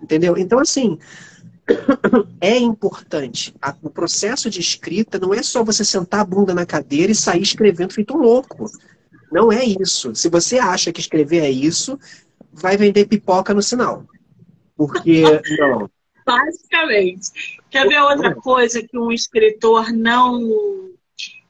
entendeu? 0.00 0.38
Então, 0.38 0.60
assim, 0.60 0.96
é 2.40 2.56
importante. 2.58 3.52
O 3.82 3.90
processo 3.90 4.48
de 4.48 4.60
escrita 4.60 5.18
não 5.18 5.34
é 5.34 5.42
só 5.42 5.64
você 5.64 5.84
sentar 5.84 6.20
a 6.20 6.24
bunda 6.24 6.54
na 6.54 6.64
cadeira 6.64 7.10
e 7.10 7.16
sair 7.16 7.42
escrevendo 7.42 7.92
feito 7.92 8.16
um 8.16 8.20
louco. 8.20 8.70
Não 9.32 9.50
é 9.50 9.64
isso. 9.64 10.14
Se 10.14 10.28
você 10.28 10.60
acha 10.60 10.92
que 10.92 11.00
escrever 11.00 11.40
é 11.40 11.50
isso, 11.50 11.98
vai 12.52 12.76
vender 12.76 13.08
pipoca 13.08 13.52
no 13.52 13.62
sinal. 13.62 14.04
Porque, 14.76 15.24
não. 15.58 15.90
Basicamente. 16.24 17.58
Quer 17.74 17.88
ver 17.88 18.00
outra 18.02 18.32
coisa 18.36 18.80
que 18.86 18.96
um 18.96 19.10
escritor 19.10 19.92
não. 19.92 20.92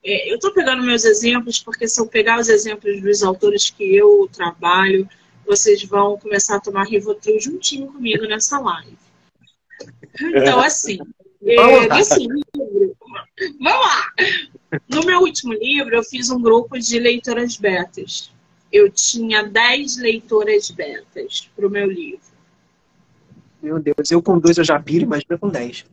É, 0.03 0.33
eu 0.33 0.37
estou 0.37 0.55
pegando 0.55 0.83
meus 0.83 1.05
exemplos, 1.05 1.59
porque 1.59 1.87
se 1.87 2.01
eu 2.01 2.07
pegar 2.07 2.41
os 2.41 2.49
exemplos 2.49 3.03
dos 3.03 3.23
autores 3.23 3.69
que 3.69 3.95
eu 3.95 4.27
trabalho, 4.33 5.07
vocês 5.47 5.85
vão 5.85 6.17
começar 6.17 6.57
a 6.57 6.61
tomar 6.61 6.85
Rivotril 6.85 7.39
juntinho 7.39 7.89
comigo 7.89 8.25
nessa 8.25 8.59
live. 8.59 8.97
Então, 10.19 10.61
assim, 10.61 10.97
é, 11.43 11.89
nesse 11.95 12.21
livro. 12.21 12.97
Vamos 13.61 13.87
lá! 13.87 14.13
No 14.89 15.05
meu 15.05 15.21
último 15.21 15.53
livro, 15.53 15.95
eu 15.95 16.03
fiz 16.03 16.31
um 16.31 16.41
grupo 16.41 16.79
de 16.79 16.99
leitoras 16.99 17.59
betas. 17.59 18.33
Eu 18.73 18.91
tinha 18.91 19.43
10 19.43 19.99
leitoras 19.99 20.71
betas 20.71 21.51
para 21.55 21.67
o 21.67 21.71
meu 21.71 21.87
livro. 21.87 22.34
Meu 23.65 23.81
Deus, 23.81 24.11
eu 24.11 24.23
com 24.23 24.39
dois 24.39 24.59
eu 24.59 24.65
já 24.65 24.79
piro, 24.79 25.05
imagina 25.05 25.39
com 25.39 25.49
dez. 25.49 25.87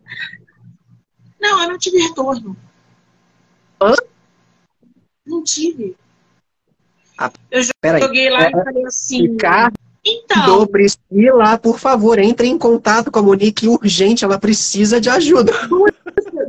Não, 1.40 1.64
eu 1.64 1.70
não 1.70 1.78
tive 1.78 2.00
retorno. 2.00 2.58
Hã? 3.82 3.96
Não 5.26 5.42
tive. 5.42 5.96
Ah, 7.18 7.32
eu 7.50 7.64
joguei 7.64 8.30
lá 8.30 8.50
e 8.50 8.52
falei 8.52 8.86
assim. 8.86 9.30
Ficar 9.30 9.72
então. 10.04 10.68
Priscila, 10.68 11.58
por 11.58 11.80
favor, 11.80 12.20
entre 12.20 12.46
em 12.46 12.58
contato 12.58 13.10
com 13.10 13.20
a 13.20 13.24
Monique 13.24 13.70
urgente, 13.70 14.26
ela 14.26 14.38
precisa 14.38 15.00
de 15.00 15.10
ajuda. 15.10 15.54
Duas, 15.70 15.94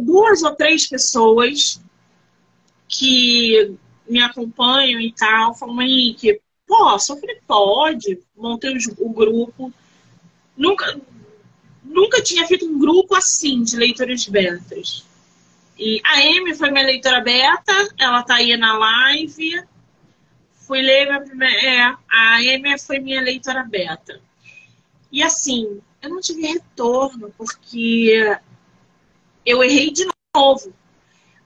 duas 0.00 0.42
ou 0.42 0.56
três 0.56 0.88
pessoas 0.88 1.80
que 2.88 3.76
me 4.08 4.20
acompanham 4.20 5.00
e 5.00 5.12
tal, 5.12 5.54
falam, 5.54 5.76
Monique, 5.76 6.40
posso? 6.66 7.12
Eu 7.12 7.18
falei, 7.18 7.38
pode. 7.46 8.18
Montei 8.36 8.76
o 8.98 9.08
grupo. 9.10 9.72
Nunca, 10.56 10.98
nunca 11.92 12.22
tinha 12.22 12.46
feito 12.46 12.66
um 12.66 12.78
grupo 12.78 13.14
assim 13.14 13.62
de 13.62 13.76
leitores 13.76 14.26
betas. 14.26 15.04
E 15.78 16.00
a 16.04 16.18
Amy 16.18 16.54
foi 16.54 16.70
minha 16.70 16.84
leitora 16.84 17.20
beta, 17.20 17.72
ela 17.98 18.22
tá 18.22 18.36
aí 18.36 18.56
na 18.56 18.76
live. 18.76 19.62
Fui 20.52 20.80
ler 20.80 21.06
minha 21.06 21.20
primeira. 21.20 21.66
É, 21.66 21.80
a 22.08 22.36
Amy 22.36 22.78
foi 22.78 22.98
minha 22.98 23.20
leitora 23.20 23.64
beta. 23.64 24.20
E 25.10 25.22
assim, 25.22 25.80
eu 26.00 26.10
não 26.10 26.20
tive 26.20 26.46
retorno, 26.46 27.32
porque 27.36 28.38
eu 29.44 29.62
errei 29.62 29.90
de 29.90 30.06
novo. 30.34 30.72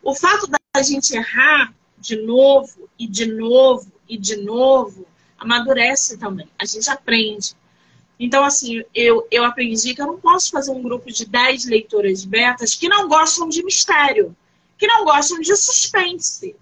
O 0.02 0.14
fato 0.14 0.46
da 0.46 0.82
gente 0.82 1.16
errar 1.16 1.74
de 1.98 2.16
novo 2.16 2.88
e 2.98 3.06
de 3.06 3.26
novo 3.26 3.90
e 4.09 4.16
de 4.16 4.37
novo 4.37 5.06
amadurece 5.38 6.18
também. 6.18 6.48
A 6.59 6.64
gente 6.64 6.88
aprende. 6.90 7.54
Então, 8.18 8.44
assim, 8.44 8.83
eu, 8.94 9.26
eu 9.31 9.44
aprendi 9.44 9.94
que 9.94 10.00
eu 10.00 10.07
não 10.07 10.18
posso 10.18 10.50
fazer 10.50 10.70
um 10.70 10.83
grupo 10.83 11.12
de 11.12 11.26
10 11.26 11.66
leitoras 11.66 12.24
betas 12.24 12.74
que 12.74 12.88
não 12.88 13.09
gostam 13.09 13.48
de 13.48 13.62
mistério, 13.62 14.35
que 14.79 14.87
não 14.87 15.05
gostam 15.05 15.38
de 15.38 15.55
suspense. 15.55 16.57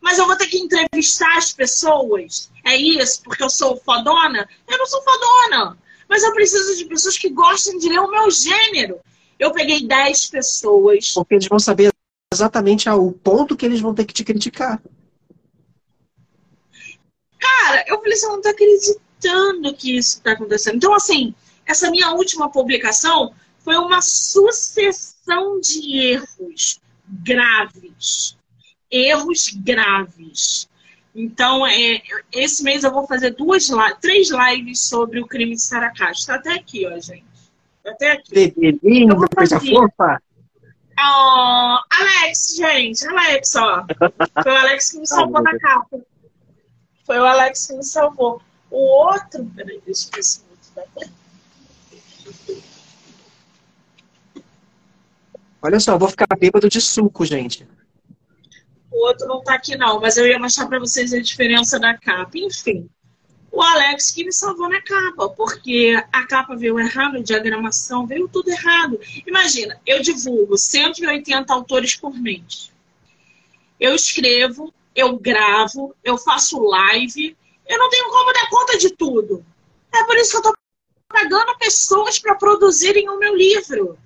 Mas 0.00 0.18
eu 0.18 0.26
vou 0.26 0.36
ter 0.36 0.46
que 0.46 0.58
entrevistar 0.58 1.36
as 1.36 1.52
pessoas. 1.52 2.50
É 2.64 2.76
isso, 2.76 3.22
porque 3.22 3.42
eu 3.42 3.50
sou 3.50 3.76
fodona? 3.76 4.48
Eu 4.68 4.78
não 4.78 4.86
sou 4.86 5.02
fodona. 5.02 5.76
Mas 6.08 6.22
eu 6.22 6.32
preciso 6.32 6.76
de 6.76 6.84
pessoas 6.84 7.18
que 7.18 7.30
gostem 7.30 7.78
de 7.78 7.88
ler 7.88 8.00
o 8.00 8.10
meu 8.10 8.30
gênero. 8.30 9.00
Eu 9.38 9.50
peguei 9.52 9.86
10 9.86 10.26
pessoas. 10.26 11.12
Porque 11.12 11.34
eles 11.34 11.48
vão 11.48 11.58
saber 11.58 11.90
exatamente 12.32 12.88
o 12.88 13.12
ponto 13.12 13.56
que 13.56 13.66
eles 13.66 13.80
vão 13.80 13.94
ter 13.94 14.04
que 14.04 14.14
te 14.14 14.22
criticar. 14.22 14.80
Cara, 17.38 17.84
eu 17.88 17.98
falei 17.98 18.12
assim, 18.12 18.26
eu 18.26 18.32
não 18.32 18.42
tô 18.42 18.48
acreditando 18.48 19.03
acreditando 19.24 19.74
que 19.74 19.96
isso 19.96 20.18
está 20.18 20.32
acontecendo. 20.32 20.76
Então, 20.76 20.94
assim, 20.94 21.34
essa 21.66 21.90
minha 21.90 22.12
última 22.12 22.50
publicação 22.50 23.32
foi 23.58 23.76
uma 23.76 24.00
sucessão 24.02 25.60
de 25.60 25.98
erros 25.98 26.80
graves. 27.08 28.36
Erros 28.90 29.48
graves. 29.56 30.68
Então, 31.14 31.66
é, 31.66 32.02
esse 32.32 32.62
mês 32.62 32.84
eu 32.84 32.92
vou 32.92 33.06
fazer 33.06 33.30
duas, 33.30 33.68
três 34.00 34.28
lives 34.30 34.80
sobre 34.80 35.20
o 35.20 35.26
crime 35.26 35.54
de 35.54 35.62
Saracate. 35.62 36.20
Está 36.20 36.34
até 36.34 36.54
aqui, 36.54 36.86
ó, 36.86 36.98
gente. 37.00 37.24
Tá 37.82 37.90
até 37.90 38.12
aqui. 38.12 38.34
Bebelinho, 38.34 39.16
coisa 39.28 39.60
fofa. 39.60 40.20
Oh, 40.96 41.78
Alex, 41.90 42.54
gente, 42.56 43.06
Alex, 43.06 43.54
ó. 43.56 43.84
Foi 44.42 44.52
o 44.52 44.56
Alex 44.56 44.90
que 44.92 44.98
me 44.98 45.06
salvou 45.06 45.42
na 45.42 45.58
capa. 45.58 45.98
Foi 47.04 47.18
o 47.18 47.24
Alex 47.24 47.66
que 47.66 47.74
me 47.74 47.84
salvou. 47.84 48.40
O 48.74 49.06
outro. 49.06 49.48
Peraí, 49.54 49.80
deixa 49.86 50.08
eu 50.08 50.16
ver 50.16 50.24
se 50.24 50.40
o 50.40 50.50
outro 50.50 50.68
dá 50.74 50.84
Olha 55.62 55.78
só, 55.78 55.92
eu 55.92 55.98
vou 55.98 56.08
ficar 56.08 56.26
bêbado 56.36 56.68
de 56.68 56.80
suco, 56.80 57.24
gente. 57.24 57.68
O 58.90 59.06
outro 59.06 59.28
não 59.28 59.44
tá 59.44 59.54
aqui, 59.54 59.76
não, 59.76 60.00
mas 60.00 60.16
eu 60.16 60.26
ia 60.26 60.40
mostrar 60.40 60.66
para 60.66 60.80
vocês 60.80 61.14
a 61.14 61.20
diferença 61.20 61.78
da 61.78 61.96
capa. 61.96 62.36
Enfim, 62.36 62.90
o 63.50 63.62
Alex 63.62 64.10
que 64.10 64.24
me 64.24 64.32
salvou 64.32 64.68
na 64.68 64.82
capa, 64.82 65.28
porque 65.28 65.94
a 66.12 66.26
capa 66.26 66.56
veio 66.56 66.80
errada, 66.80 67.18
a 67.18 67.22
diagramação 67.22 68.08
veio 68.08 68.28
tudo 68.28 68.50
errado. 68.50 68.98
Imagina, 69.24 69.80
eu 69.86 70.02
divulgo 70.02 70.58
180 70.58 71.54
autores 71.54 71.94
por 71.94 72.12
mês. 72.12 72.72
Eu 73.78 73.94
escrevo, 73.94 74.74
eu 74.96 75.16
gravo, 75.16 75.94
eu 76.02 76.18
faço 76.18 76.60
live, 76.60 77.36
eu 77.66 77.78
não 77.78 77.88
tenho 77.88 78.10
como 78.10 78.32
dar 78.32 78.48
conta 78.48 78.78
de 78.78 78.90
tudo. 78.90 79.44
É 79.92 80.04
por 80.04 80.16
isso 80.16 80.30
que 80.30 80.36
eu 80.36 80.40
estou 80.40 80.54
pagando 81.08 81.56
pessoas 81.58 82.18
para 82.18 82.34
produzirem 82.34 83.08
o 83.08 83.18
meu 83.18 83.34
livro. 83.34 83.98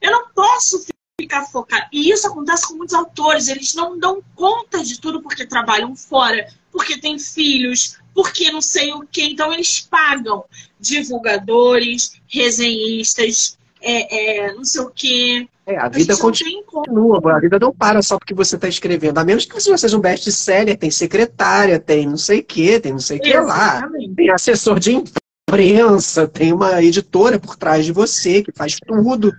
Eu 0.00 0.12
não 0.12 0.28
posso 0.28 0.84
ficar 1.18 1.46
focado. 1.46 1.86
E 1.92 2.10
isso 2.10 2.26
acontece 2.26 2.68
com 2.68 2.74
muitos 2.74 2.94
autores. 2.94 3.48
Eles 3.48 3.74
não 3.74 3.98
dão 3.98 4.22
conta 4.34 4.82
de 4.82 5.00
tudo 5.00 5.22
porque 5.22 5.46
trabalham 5.46 5.96
fora, 5.96 6.46
porque 6.70 7.00
têm 7.00 7.18
filhos, 7.18 7.98
porque 8.12 8.52
não 8.52 8.60
sei 8.60 8.92
o 8.92 9.06
que. 9.06 9.22
Então 9.22 9.52
eles 9.52 9.80
pagam 9.80 10.44
divulgadores, 10.78 12.20
resenhistas, 12.28 13.58
é, 13.84 14.46
é, 14.46 14.54
não 14.54 14.64
sei 14.64 14.80
o 14.80 14.90
que. 14.90 15.48
É, 15.66 15.78
a 15.78 15.88
vida 15.88 16.14
a 16.14 16.18
continua, 16.18 17.36
a 17.36 17.40
vida 17.40 17.58
não 17.58 17.72
para 17.72 18.02
só 18.02 18.18
porque 18.18 18.34
você 18.34 18.56
está 18.56 18.68
escrevendo. 18.68 19.18
A 19.18 19.24
menos 19.24 19.44
que 19.44 19.54
você 19.54 19.76
seja 19.76 19.96
um 19.96 20.00
best-seller, 20.00 20.76
tem 20.76 20.90
secretária, 20.90 21.78
tem 21.78 22.06
não 22.06 22.16
sei 22.16 22.40
o 22.40 22.44
que, 22.44 22.80
tem 22.80 22.92
não 22.92 22.98
sei 22.98 23.18
o 23.18 23.20
que 23.20 23.32
lá. 23.34 23.88
Tem 24.14 24.30
assessor 24.30 24.78
de 24.78 24.92
imprensa, 24.92 26.28
tem 26.28 26.52
uma 26.52 26.82
editora 26.82 27.38
por 27.38 27.56
trás 27.56 27.84
de 27.84 27.92
você 27.92 28.42
que 28.42 28.52
faz 28.52 28.76
tudo. 28.86 29.32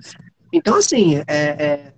Então, 0.51 0.75
assim, 0.75 1.17
é, 1.17 1.23
é, 1.27 1.93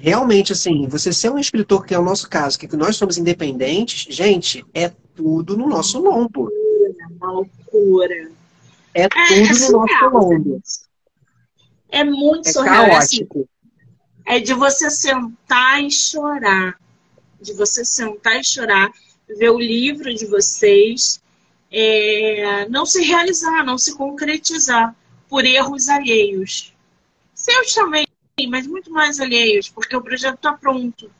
realmente, 0.00 0.52
assim, 0.52 0.86
você 0.86 1.12
ser 1.12 1.30
um 1.30 1.38
escritor, 1.38 1.84
que 1.84 1.94
é 1.94 1.98
o 1.98 2.04
nosso 2.04 2.28
caso, 2.28 2.58
que 2.58 2.74
nós 2.76 2.96
somos 2.96 3.18
independentes, 3.18 4.14
gente, 4.14 4.64
é 4.72 4.90
tudo 5.14 5.56
no 5.56 5.68
nosso 5.68 5.98
lombo. 6.00 6.48
Uma 7.20 7.32
loucura. 7.32 8.30
É, 8.94 9.02
é 9.02 9.08
tudo 9.08 9.72
no 9.72 9.78
nosso 9.78 10.08
lombo. 10.10 10.62
É 11.90 12.04
muito 12.04 12.48
é 12.48 12.52
surreal. 12.52 12.86
É 12.86 12.96
assim, 12.96 13.26
é 14.26 14.38
de 14.38 14.54
você 14.54 14.90
sentar 14.90 15.82
e 15.82 15.90
chorar. 15.90 16.78
De 17.40 17.52
você 17.54 17.84
sentar 17.84 18.40
e 18.40 18.44
chorar, 18.44 18.90
ver 19.28 19.50
o 19.50 19.58
livro 19.58 20.12
de 20.12 20.26
vocês, 20.26 21.22
é, 21.70 22.68
não 22.68 22.84
se 22.84 23.02
realizar, 23.02 23.64
não 23.64 23.78
se 23.78 23.94
concretizar 23.96 24.94
por 25.28 25.44
erros 25.44 25.88
alheios. 25.88 26.74
Seus 27.34 27.72
também, 27.72 28.06
mas 28.48 28.66
muito 28.66 28.90
mais 28.90 29.20
alheios, 29.20 29.68
porque 29.68 29.94
o 29.94 30.02
projeto 30.02 30.36
está 30.36 30.52
pronto. 30.52 31.10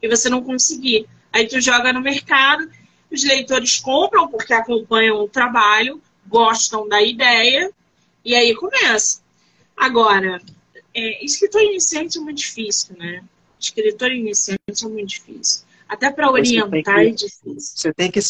E 0.00 0.08
você 0.08 0.28
não 0.28 0.42
conseguir. 0.42 1.06
Aí 1.32 1.46
tu 1.46 1.60
joga 1.60 1.92
no 1.92 2.00
mercado, 2.00 2.70
os 3.10 3.24
leitores 3.24 3.78
compram 3.78 4.28
porque 4.28 4.52
acompanham 4.52 5.20
o 5.22 5.28
trabalho, 5.28 6.00
gostam 6.26 6.88
da 6.88 7.02
ideia, 7.02 7.70
e 8.24 8.34
aí 8.34 8.54
começa. 8.54 9.23
Agora, 9.76 10.40
é, 10.94 11.24
escritor 11.24 11.62
iniciante 11.62 12.18
é 12.18 12.20
muito 12.20 12.38
difícil, 12.38 12.96
né? 12.96 13.22
Escritor 13.58 14.10
iniciante 14.12 14.84
é 14.84 14.88
muito 14.88 15.08
difícil. 15.08 15.64
Até 15.88 16.10
para 16.10 16.30
orientar 16.30 16.82
que, 16.82 16.90
é 16.90 17.10
difícil. 17.10 17.56
Você 17.56 17.92
tem 17.92 18.10
que 18.10 18.20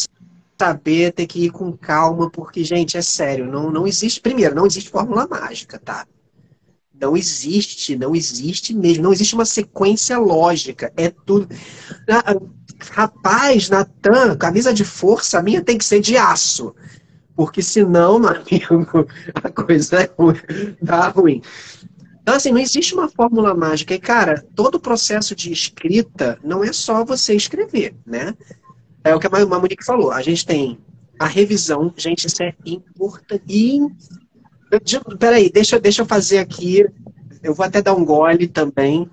saber, 0.57 1.13
tem 1.13 1.27
que 1.27 1.45
ir 1.45 1.51
com 1.51 1.71
calma, 1.71 2.29
porque, 2.29 2.63
gente, 2.63 2.97
é 2.97 3.01
sério, 3.01 3.45
não, 3.45 3.71
não 3.71 3.87
existe. 3.87 4.19
Primeiro, 4.21 4.55
não 4.55 4.65
existe 4.65 4.89
fórmula 4.89 5.27
mágica, 5.27 5.79
tá? 5.79 6.05
Não 6.99 7.15
existe, 7.15 7.95
não 7.95 8.15
existe 8.15 8.73
mesmo. 8.73 9.03
Não 9.03 9.13
existe 9.13 9.35
uma 9.35 9.45
sequência 9.45 10.17
lógica. 10.17 10.93
É 10.95 11.09
tudo. 11.09 11.47
Rapaz, 12.91 13.69
Natan, 13.69 14.37
camisa 14.37 14.73
de 14.73 14.85
força 14.85 15.41
minha 15.41 15.61
tem 15.61 15.77
que 15.77 15.85
ser 15.85 15.99
de 15.99 16.17
aço. 16.17 16.73
Porque 17.35 17.61
senão, 17.61 18.19
meu 18.19 18.29
amigo, 18.29 19.07
a 19.35 19.49
coisa 19.49 20.01
é 20.01 20.11
ruim, 20.17 20.37
dá 20.81 21.09
ruim. 21.09 21.41
Então, 22.21 22.35
assim, 22.35 22.51
não 22.51 22.59
existe 22.59 22.93
uma 22.95 23.07
fórmula 23.07 23.53
mágica. 23.53 23.93
E, 23.93 23.99
cara, 23.99 24.43
todo 24.55 24.75
o 24.75 24.79
processo 24.79 25.35
de 25.35 25.51
escrita 25.51 26.39
não 26.43 26.63
é 26.63 26.73
só 26.73 27.05
você 27.05 27.35
escrever, 27.35 27.95
né? 28.05 28.33
É 29.03 29.13
o 29.13 29.19
que 29.19 29.27
a 29.27 29.45
Monique 29.45 29.85
falou. 29.85 30.11
A 30.11 30.23
gente 30.23 30.43
tem 30.45 30.79
a 31.19 31.27
revisão. 31.27 31.93
Gente, 31.95 32.25
isso 32.25 32.41
é 32.41 32.55
importante. 32.65 33.79
Peraí, 35.19 35.51
deixa, 35.51 35.79
deixa 35.79 36.01
eu 36.01 36.05
fazer 36.07 36.39
aqui. 36.39 36.83
Eu 37.43 37.53
vou 37.53 37.63
até 37.63 37.81
dar 37.81 37.93
um 37.93 38.03
gole 38.03 38.47
também. 38.47 39.07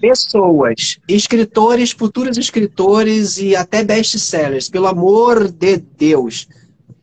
Pessoas, 0.00 0.98
escritores, 1.08 1.92
futuros 1.92 2.38
escritores 2.38 3.38
e 3.38 3.54
até 3.54 3.84
best-sellers, 3.84 4.68
pelo 4.68 4.86
amor 4.86 5.50
de 5.50 5.76
Deus, 5.76 6.48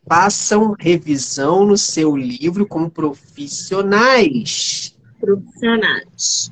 façam 0.08 0.76
revisão 0.80 1.65
no 1.65 1.78
seu 1.78 2.15
livro 2.15 2.65
com 2.65 2.89
profissionais. 2.89 4.95
Profissionais. 5.19 6.52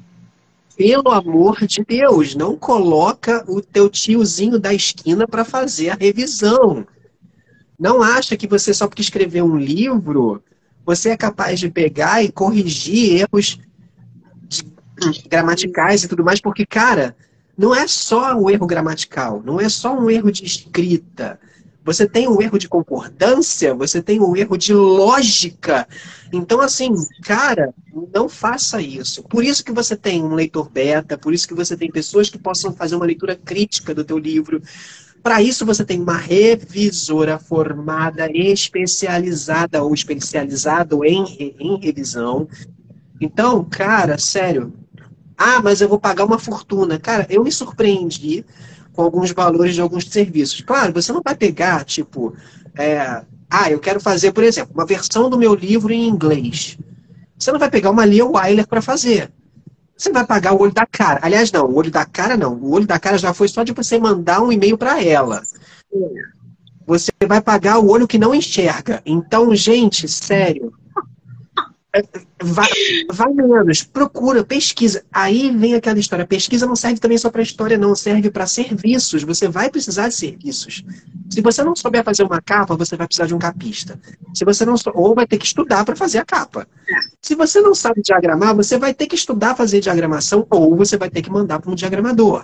Pelo 0.75 1.11
amor 1.11 1.65
de 1.67 1.83
Deus, 1.83 2.33
não 2.33 2.57
coloca 2.57 3.45
o 3.47 3.61
teu 3.61 3.89
tiozinho 3.89 4.57
da 4.57 4.73
esquina 4.73 5.27
para 5.27 5.45
fazer 5.45 5.91
a 5.91 5.95
revisão. 5.95 6.85
Não 7.77 8.01
acha 8.01 8.35
que 8.35 8.47
você, 8.47 8.73
só 8.73 8.87
porque 8.87 9.01
escreveu 9.01 9.45
um 9.45 9.57
livro, 9.57 10.41
você 10.85 11.09
é 11.09 11.17
capaz 11.17 11.59
de 11.59 11.69
pegar 11.69 12.23
e 12.23 12.31
corrigir 12.31 13.21
erros 13.21 13.59
gramaticais 15.29 16.03
e 16.03 16.07
tudo 16.07 16.23
mais, 16.23 16.41
porque, 16.41 16.65
cara, 16.65 17.15
não 17.57 17.75
é 17.75 17.87
só 17.87 18.35
um 18.35 18.49
erro 18.49 18.65
gramatical, 18.65 19.41
não 19.45 19.59
é 19.59 19.69
só 19.69 19.97
um 19.97 20.09
erro 20.09 20.31
de 20.31 20.45
escrita. 20.45 21.39
Você 21.85 22.07
tem 22.07 22.29
um 22.29 22.41
erro 22.41 22.57
de 22.57 22.69
concordância, 22.69 23.75
você 23.75 24.01
tem 24.01 24.21
um 24.21 24.35
erro 24.37 24.57
de 24.57 24.73
lógica. 24.73 25.85
Então, 26.31 26.61
assim, 26.61 26.93
cara, 27.21 27.73
não 28.13 28.29
faça 28.29 28.81
isso. 28.81 29.21
Por 29.23 29.43
isso 29.43 29.63
que 29.65 29.71
você 29.71 29.95
tem 29.95 30.23
um 30.23 30.33
leitor 30.33 30.69
beta, 30.69 31.17
por 31.17 31.33
isso 31.33 31.47
que 31.47 31.53
você 31.53 31.75
tem 31.75 31.91
pessoas 31.91 32.29
que 32.29 32.39
possam 32.39 32.73
fazer 32.73 32.95
uma 32.95 33.05
leitura 33.05 33.35
crítica 33.35 33.93
do 33.93 34.05
teu 34.05 34.17
livro, 34.17 34.61
para 35.23 35.41
isso, 35.41 35.65
você 35.65 35.85
tem 35.85 36.01
uma 36.01 36.17
revisora 36.17 37.39
formada, 37.39 38.29
especializada 38.29 39.81
ou 39.81 39.93
especializado 39.93 41.05
em, 41.05 41.55
em 41.57 41.79
revisão. 41.79 42.45
Então, 43.21 43.63
cara, 43.63 44.17
sério. 44.17 44.73
Ah, 45.37 45.61
mas 45.61 45.81
eu 45.81 45.89
vou 45.89 45.99
pagar 45.99 46.25
uma 46.25 46.39
fortuna. 46.39 46.99
Cara, 46.99 47.25
eu 47.29 47.43
me 47.43 47.51
surpreendi 47.51 48.45
com 48.93 49.01
alguns 49.01 49.31
valores 49.31 49.75
de 49.75 49.81
alguns 49.81 50.05
serviços. 50.05 50.61
Claro, 50.61 50.93
você 50.93 51.11
não 51.11 51.21
vai 51.23 51.35
pegar, 51.35 51.83
tipo, 51.83 52.35
é, 52.75 53.23
ah, 53.49 53.69
eu 53.69 53.79
quero 53.79 53.99
fazer, 53.99 54.31
por 54.31 54.43
exemplo, 54.43 54.73
uma 54.73 54.85
versão 54.85 55.29
do 55.29 55.37
meu 55.37 55.53
livro 55.53 55.91
em 55.91 56.07
inglês. 56.07 56.77
Você 57.37 57.51
não 57.51 57.59
vai 57.59 57.69
pegar 57.69 57.91
uma 57.91 58.05
Lia 58.05 58.25
Weiler 58.25 58.67
para 58.67 58.81
fazer. 58.81 59.31
Você 59.95 60.11
vai 60.11 60.25
pagar 60.25 60.53
o 60.53 60.61
olho 60.61 60.73
da 60.73 60.85
cara. 60.85 61.19
Aliás, 61.21 61.51
não, 61.51 61.65
o 61.65 61.75
olho 61.75 61.91
da 61.91 62.05
cara 62.05 62.35
não. 62.35 62.55
O 62.55 62.71
olho 62.71 62.87
da 62.87 62.99
cara 62.99 63.17
já 63.17 63.33
foi 63.33 63.47
só 63.47 63.63
de 63.63 63.71
você 63.71 63.99
mandar 63.99 64.41
um 64.41 64.51
e-mail 64.51 64.77
para 64.77 65.03
ela. 65.03 65.43
Você 66.85 67.11
vai 67.27 67.41
pagar 67.41 67.79
o 67.79 67.89
olho 67.89 68.07
que 68.07 68.17
não 68.17 68.33
enxerga. 68.33 69.01
Então, 69.05 69.55
gente, 69.55 70.07
sério. 70.07 70.73
Vai, 72.41 72.69
vai 73.11 73.31
menos, 73.33 73.83
procura, 73.83 74.43
pesquisa. 74.43 75.03
Aí 75.11 75.55
vem 75.55 75.75
aquela 75.75 75.99
história. 75.99 76.25
Pesquisa 76.25 76.65
não 76.65 76.75
serve 76.75 76.99
também 76.99 77.19
só 77.19 77.29
para 77.29 77.43
história, 77.43 77.77
não. 77.77 77.93
Serve 77.93 78.31
para 78.31 78.47
serviços. 78.47 79.21
Você 79.23 79.47
vai 79.47 79.69
precisar 79.69 80.07
de 80.07 80.15
serviços. 80.15 80.83
Se 81.29 81.39
você 81.39 81.63
não 81.63 81.75
souber 81.75 82.03
fazer 82.03 82.23
uma 82.23 82.41
capa, 82.41 82.75
você 82.75 82.97
vai 82.97 83.05
precisar 83.05 83.27
de 83.27 83.35
um 83.35 83.39
capista. 83.39 83.99
Se 84.33 84.43
você 84.43 84.65
não 84.65 84.73
ou 84.95 85.13
vai 85.13 85.27
ter 85.27 85.37
que 85.37 85.45
estudar 85.45 85.85
para 85.85 85.95
fazer 85.95 86.17
a 86.17 86.25
capa. 86.25 86.67
Se 87.21 87.35
você 87.35 87.61
não 87.61 87.75
sabe 87.75 88.01
diagramar, 88.01 88.55
você 88.55 88.77
vai 88.79 88.93
ter 88.93 89.05
que 89.05 89.15
estudar 89.15 89.55
fazer 89.55 89.79
diagramação 89.79 90.47
ou 90.49 90.75
você 90.75 90.97
vai 90.97 91.11
ter 91.11 91.21
que 91.21 91.29
mandar 91.29 91.59
para 91.59 91.71
um 91.71 91.75
diagramador. 91.75 92.43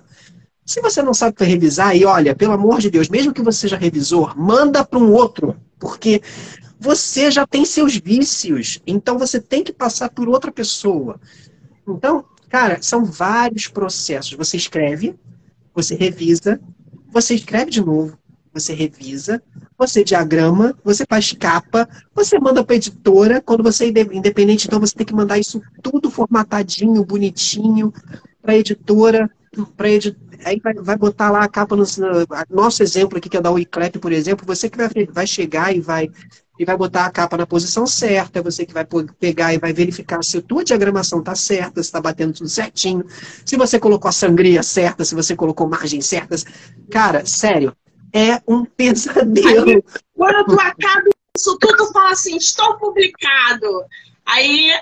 Se 0.63 0.79
você 0.79 1.01
não 1.01 1.15
sabe 1.15 1.43
revisar, 1.43 1.95
e 1.95 2.05
olha, 2.05 2.35
pelo 2.35 2.53
amor 2.53 2.79
de 2.79 2.91
Deus, 2.91 3.09
mesmo 3.09 3.33
que 3.33 3.41
você 3.41 3.61
seja 3.61 3.77
revisor, 3.77 4.37
manda 4.37 4.85
para 4.85 4.99
um 4.99 5.11
outro, 5.11 5.55
porque 5.79 6.21
você 6.79 7.29
já 7.29 7.45
tem 7.45 7.65
seus 7.65 7.97
vícios, 7.97 8.79
então 8.87 9.17
você 9.17 9.39
tem 9.39 9.63
que 9.63 9.73
passar 9.73 10.09
por 10.09 10.29
outra 10.29 10.49
pessoa. 10.51 11.19
Então, 11.85 12.23
cara, 12.47 12.81
são 12.81 13.03
vários 13.03 13.67
processos. 13.67 14.33
Você 14.33 14.55
escreve, 14.55 15.13
você 15.73 15.93
revisa, 15.95 16.59
você 17.11 17.35
escreve 17.35 17.69
de 17.69 17.81
novo, 17.81 18.17
você 18.53 18.73
revisa, 18.73 19.43
você 19.77 20.03
diagrama, 20.03 20.73
você 20.83 21.05
faz 21.07 21.33
capa, 21.33 21.87
você 22.15 22.39
manda 22.39 22.63
para 22.63 22.77
editora. 22.77 23.41
Quando 23.41 23.61
você 23.61 23.85
é 23.85 23.89
independente, 23.89 24.67
então 24.67 24.79
você 24.79 24.95
tem 24.95 25.05
que 25.05 25.13
mandar 25.13 25.37
isso 25.37 25.61
tudo 25.83 26.09
formatadinho, 26.09 27.03
bonitinho, 27.03 27.93
para 28.41 28.55
editora, 28.55 29.29
para 29.75 29.89
editora. 29.89 30.29
Aí 30.45 30.57
vai, 30.63 30.73
vai, 30.73 30.97
botar 30.97 31.29
lá 31.29 31.43
a 31.43 31.49
capa 31.49 31.75
no, 31.75 31.83
no, 31.83 32.55
nosso 32.55 32.81
exemplo 32.81 33.17
aqui, 33.17 33.27
que 33.27 33.35
é 33.35 33.41
da 33.41 33.51
Wiclap, 33.51 33.97
por 33.99 34.13
exemplo, 34.13 34.45
você 34.47 34.69
que 34.69 34.77
vai, 34.77 34.89
vai 35.11 35.27
chegar 35.27 35.75
e 35.75 35.81
vai 35.81 36.09
e 36.59 36.65
vai 36.65 36.75
botar 36.75 37.05
a 37.05 37.09
capa 37.09 37.37
na 37.37 37.47
posição 37.47 37.87
certa, 37.87 38.39
é 38.39 38.43
você 38.43 38.65
que 38.65 38.73
vai 38.73 38.85
pegar 39.17 39.53
e 39.53 39.57
vai 39.57 39.71
verificar 39.71 40.21
se 40.21 40.39
a 40.39 40.41
tua 40.41 40.61
diagramação 40.61 41.19
está 41.19 41.33
certa, 41.33 41.81
se 41.81 41.87
está 41.87 42.01
batendo 42.01 42.33
tudo 42.33 42.49
certinho, 42.49 43.05
se 43.45 43.55
você 43.55 43.79
colocou 43.79 44.09
a 44.09 44.11
sangria 44.11 44.61
certa, 44.61 45.05
se 45.05 45.15
você 45.15 45.37
colocou 45.37 45.69
margens 45.69 46.05
certas. 46.05 46.45
Cara, 46.91 47.25
sério, 47.25 47.73
é 48.13 48.41
um 48.45 48.65
pesadelo. 48.75 49.69
Aí, 49.69 49.83
quando 50.13 50.45
tu 50.47 50.59
acaba 50.59 51.09
isso 51.37 51.57
tudo, 51.57 51.93
fala 51.93 52.11
assim, 52.11 52.35
estou 52.35 52.77
publicado. 52.77 53.85
Aí 54.25 54.73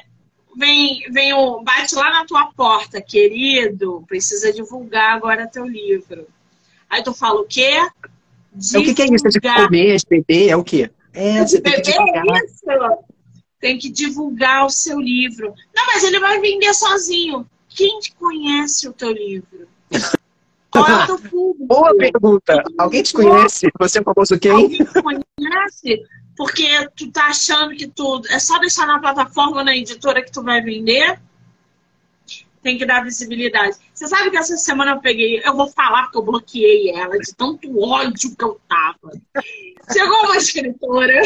vem, 0.58 1.04
vem 1.12 1.32
o, 1.34 1.62
bate 1.62 1.94
lá 1.94 2.10
na 2.10 2.26
tua 2.26 2.48
porta, 2.54 3.00
querido, 3.00 4.04
precisa 4.08 4.52
divulgar 4.52 5.16
agora 5.16 5.46
teu 5.46 5.68
livro. 5.68 6.26
Aí 6.90 7.04
tu 7.04 7.13
fala 7.13 7.40
o 7.40 7.46
quê? 7.46 7.88
Divulgar. 8.52 8.92
O 8.92 8.96
que, 8.96 9.02
é 9.04 9.06
isso? 9.13 9.28
É 9.28 9.30
de 9.30 9.42
comer, 9.42 9.90
é 9.94 9.96
de 9.98 10.06
beber, 10.10 10.50
é 10.50 10.56
o 10.56 10.63
quê? 10.63 10.90
É, 11.17 11.41
você 11.41 11.60
tem 11.60 11.73
que 11.73 11.82
divulgar. 11.82 12.43
Isso. 12.43 13.03
Tem 13.60 13.77
que 13.80 13.89
divulgar 13.89 14.65
o 14.67 14.69
seu 14.69 14.99
livro. 14.99 15.51
Não, 15.75 15.86
mas 15.88 16.03
ele 16.03 16.19
vai 16.19 16.39
vender 16.39 16.71
sozinho. 16.75 17.43
Quem 17.67 17.99
conhece 18.19 18.88
o 18.88 18.93
teu 18.93 19.12
livro? 19.12 19.67
Boa 21.58 21.95
pergunta. 21.97 22.63
Alguém 22.77 23.01
te 23.01 23.13
conhece? 23.13 23.67
Você 23.80 23.97
é 23.97 24.03
famoso 24.03 24.38
quem? 24.38 24.51
Alguém 24.51 24.86
te 24.86 25.01
conhece? 25.01 26.03
Porque 26.36 26.88
tu 26.95 27.12
tá 27.12 27.25
achando 27.30 27.75
que 27.75 27.88
tudo 27.88 28.27
é 28.30 28.38
só 28.38 28.60
deixar 28.60 28.86
na 28.86 28.99
plataforma 28.99 29.63
na 29.63 29.75
editora 29.75 30.21
que 30.21 30.32
tu 30.32 30.43
vai 30.43 30.62
vender? 30.62 31.19
Tem 32.67 32.77
que 32.77 32.86
dar 32.86 33.01
visibilidade. 33.01 33.77
Você 33.93 34.10
sabe 34.10 34.30
que 34.30 34.36
essa 34.36 34.58
semana 34.58 34.91
eu 34.91 34.99
peguei, 34.99 35.41
eu 35.41 35.56
vou 35.56 35.69
falar 35.69 36.03
porque 36.03 36.17
eu 36.17 36.21
bloqueei 36.21 36.89
ela 36.89 37.17
de 37.17 37.34
tanto 37.34 37.82
ódio 37.82 38.36
que 38.36 38.43
eu 38.43 38.60
tava. 38.67 39.10
Chegou 39.89 40.25
uma 40.25 40.36
escritora 40.36 41.21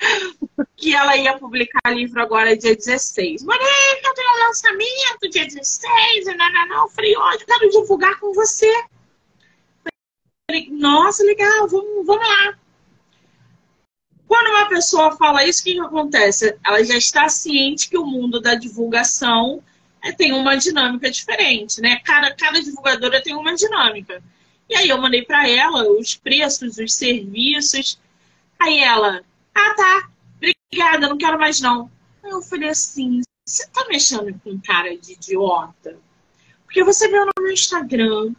que 0.74 0.94
ela 0.94 1.14
ia 1.14 1.36
publicar 1.36 1.92
livro 1.92 2.22
agora 2.22 2.56
dia 2.56 2.74
16. 2.74 3.42
Mônica, 3.42 3.66
eu 4.02 4.14
tenho 4.14 4.34
um 4.34 4.46
lançamento 4.46 5.30
dia 5.30 5.44
16, 5.44 6.24
não, 6.24 6.36
não, 6.38 6.68
não. 6.68 6.82
Eu 6.84 6.88
falei, 6.88 7.14
ódio, 7.18 7.46
quero 7.46 7.68
divulgar 7.68 8.18
com 8.18 8.32
você. 8.32 8.72
Falei, 10.50 10.70
nossa, 10.70 11.22
legal, 11.22 11.68
vamos, 11.68 12.06
vamos 12.06 12.26
lá. 12.26 12.58
Quando 14.26 14.48
uma 14.48 14.70
pessoa 14.70 15.14
fala 15.18 15.44
isso, 15.44 15.60
o 15.60 15.64
que, 15.64 15.74
que 15.74 15.80
acontece? 15.80 16.58
Ela 16.64 16.82
já 16.82 16.96
está 16.96 17.28
ciente 17.28 17.90
que 17.90 17.98
o 17.98 18.06
mundo 18.06 18.40
da 18.40 18.54
divulgação 18.54 19.62
é, 20.02 20.12
tem 20.12 20.32
uma 20.32 20.56
dinâmica 20.56 21.10
diferente, 21.10 21.80
né? 21.80 22.00
Cada, 22.04 22.34
cada 22.34 22.60
divulgadora 22.60 23.22
tem 23.22 23.34
uma 23.34 23.54
dinâmica. 23.54 24.22
E 24.68 24.74
aí 24.74 24.88
eu 24.88 25.00
mandei 25.00 25.22
para 25.22 25.48
ela 25.48 25.88
os 25.88 26.14
preços, 26.14 26.78
os 26.78 26.94
serviços. 26.94 28.00
Aí 28.58 28.80
ela, 28.80 29.22
ah 29.54 29.74
tá, 29.74 30.08
obrigada, 30.36 31.08
não 31.08 31.18
quero 31.18 31.38
mais 31.38 31.60
não. 31.60 31.90
Aí 32.22 32.30
eu 32.30 32.42
falei 32.42 32.70
assim, 32.70 33.20
você 33.46 33.66
tá 33.68 33.86
mexendo 33.88 34.38
com 34.42 34.60
cara 34.60 34.96
de 34.96 35.12
idiota? 35.12 35.98
Porque 36.64 36.82
você 36.82 37.08
veio 37.08 37.26
no 37.26 37.42
meu 37.42 37.52
Instagram 37.52 38.32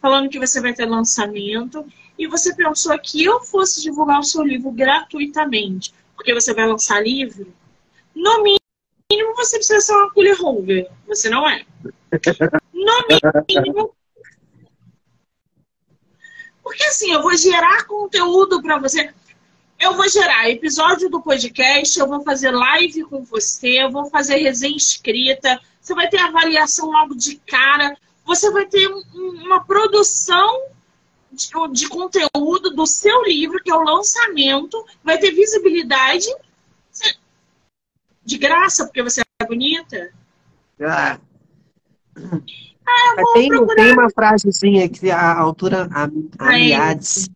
falando 0.00 0.30
que 0.30 0.38
você 0.38 0.60
vai 0.60 0.72
ter 0.72 0.86
lançamento 0.86 1.84
e 2.18 2.26
você 2.26 2.54
pensou 2.54 2.98
que 2.98 3.24
eu 3.24 3.40
fosse 3.40 3.82
divulgar 3.82 4.20
o 4.20 4.24
seu 4.24 4.42
livro 4.42 4.70
gratuitamente, 4.70 5.92
porque 6.14 6.32
você 6.32 6.54
vai 6.54 6.66
lançar 6.66 7.02
livro? 7.02 7.52
No 8.14 8.42
mínimo, 8.42 8.59
você 9.34 9.56
precisa 9.56 9.80
ser 9.80 9.92
uma 9.92 10.10
colher 10.10 10.36
holder. 10.36 10.90
Você 11.06 11.28
não 11.28 11.48
é. 11.48 11.64
No 12.72 13.44
mínimo, 13.48 13.94
porque 16.70 16.84
assim, 16.84 17.12
eu 17.12 17.20
vou 17.20 17.36
gerar 17.36 17.84
conteúdo 17.84 18.62
para 18.62 18.78
você. 18.78 19.12
Eu 19.78 19.96
vou 19.96 20.08
gerar 20.08 20.48
episódio 20.48 21.10
do 21.10 21.20
podcast, 21.20 21.98
eu 21.98 22.06
vou 22.06 22.22
fazer 22.22 22.50
live 22.50 23.02
com 23.04 23.24
você, 23.24 23.82
eu 23.82 23.90
vou 23.90 24.08
fazer 24.10 24.36
resenha 24.36 24.76
escrita, 24.76 25.60
você 25.80 25.94
vai 25.94 26.08
ter 26.08 26.18
avaliação 26.18 26.90
logo 26.90 27.16
de 27.16 27.36
cara, 27.36 27.96
você 28.24 28.50
vai 28.52 28.66
ter 28.66 28.86
um, 28.88 29.02
uma 29.42 29.64
produção 29.64 30.62
de, 31.32 31.48
de, 31.72 31.88
conteúdo 31.88 32.70
do 32.70 32.86
seu 32.86 33.24
livro, 33.24 33.60
que 33.62 33.70
é 33.70 33.74
o 33.74 33.82
lançamento, 33.82 34.86
vai 35.02 35.18
ter 35.18 35.32
visibilidade 35.32 36.28
de 38.30 38.38
graça, 38.38 38.84
porque 38.84 39.02
você 39.02 39.22
é 39.40 39.46
bonita. 39.46 40.10
Ah. 40.80 41.18
Ah, 42.86 43.22
tem, 43.34 43.50
tem 43.50 43.92
uma 43.92 44.08
frasezinha 44.10 44.88
que 44.88 45.10
a 45.10 45.38
autora 45.38 45.88
Amiades. 46.38 47.28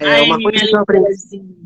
É 0.00 0.22
uma 0.22 0.40
coisa 0.40 0.64
que 0.64 0.74
eu 0.74 0.80
aprendi. 0.80 1.58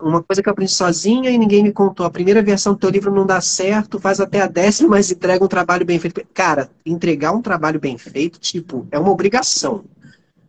Uma 0.00 0.22
coisa 0.22 0.42
que 0.42 0.48
eu 0.48 0.52
aprendi 0.52 0.72
sozinha 0.72 1.30
e 1.30 1.36
ninguém 1.36 1.62
me 1.62 1.72
contou. 1.72 2.06
A 2.06 2.10
primeira 2.10 2.42
versão 2.42 2.72
do 2.72 2.78
teu 2.78 2.88
livro 2.88 3.12
não 3.12 3.26
dá 3.26 3.40
certo, 3.40 4.00
faz 4.00 4.18
até 4.18 4.40
a 4.40 4.46
décima, 4.46 4.90
mas 4.90 5.10
entrega 5.10 5.44
um 5.44 5.48
trabalho 5.48 5.84
bem 5.84 5.98
feito. 5.98 6.24
Cara, 6.32 6.70
entregar 6.86 7.32
um 7.32 7.42
trabalho 7.42 7.78
bem 7.78 7.98
feito, 7.98 8.40
tipo, 8.40 8.86
é 8.90 8.98
uma 8.98 9.10
obrigação. 9.10 9.84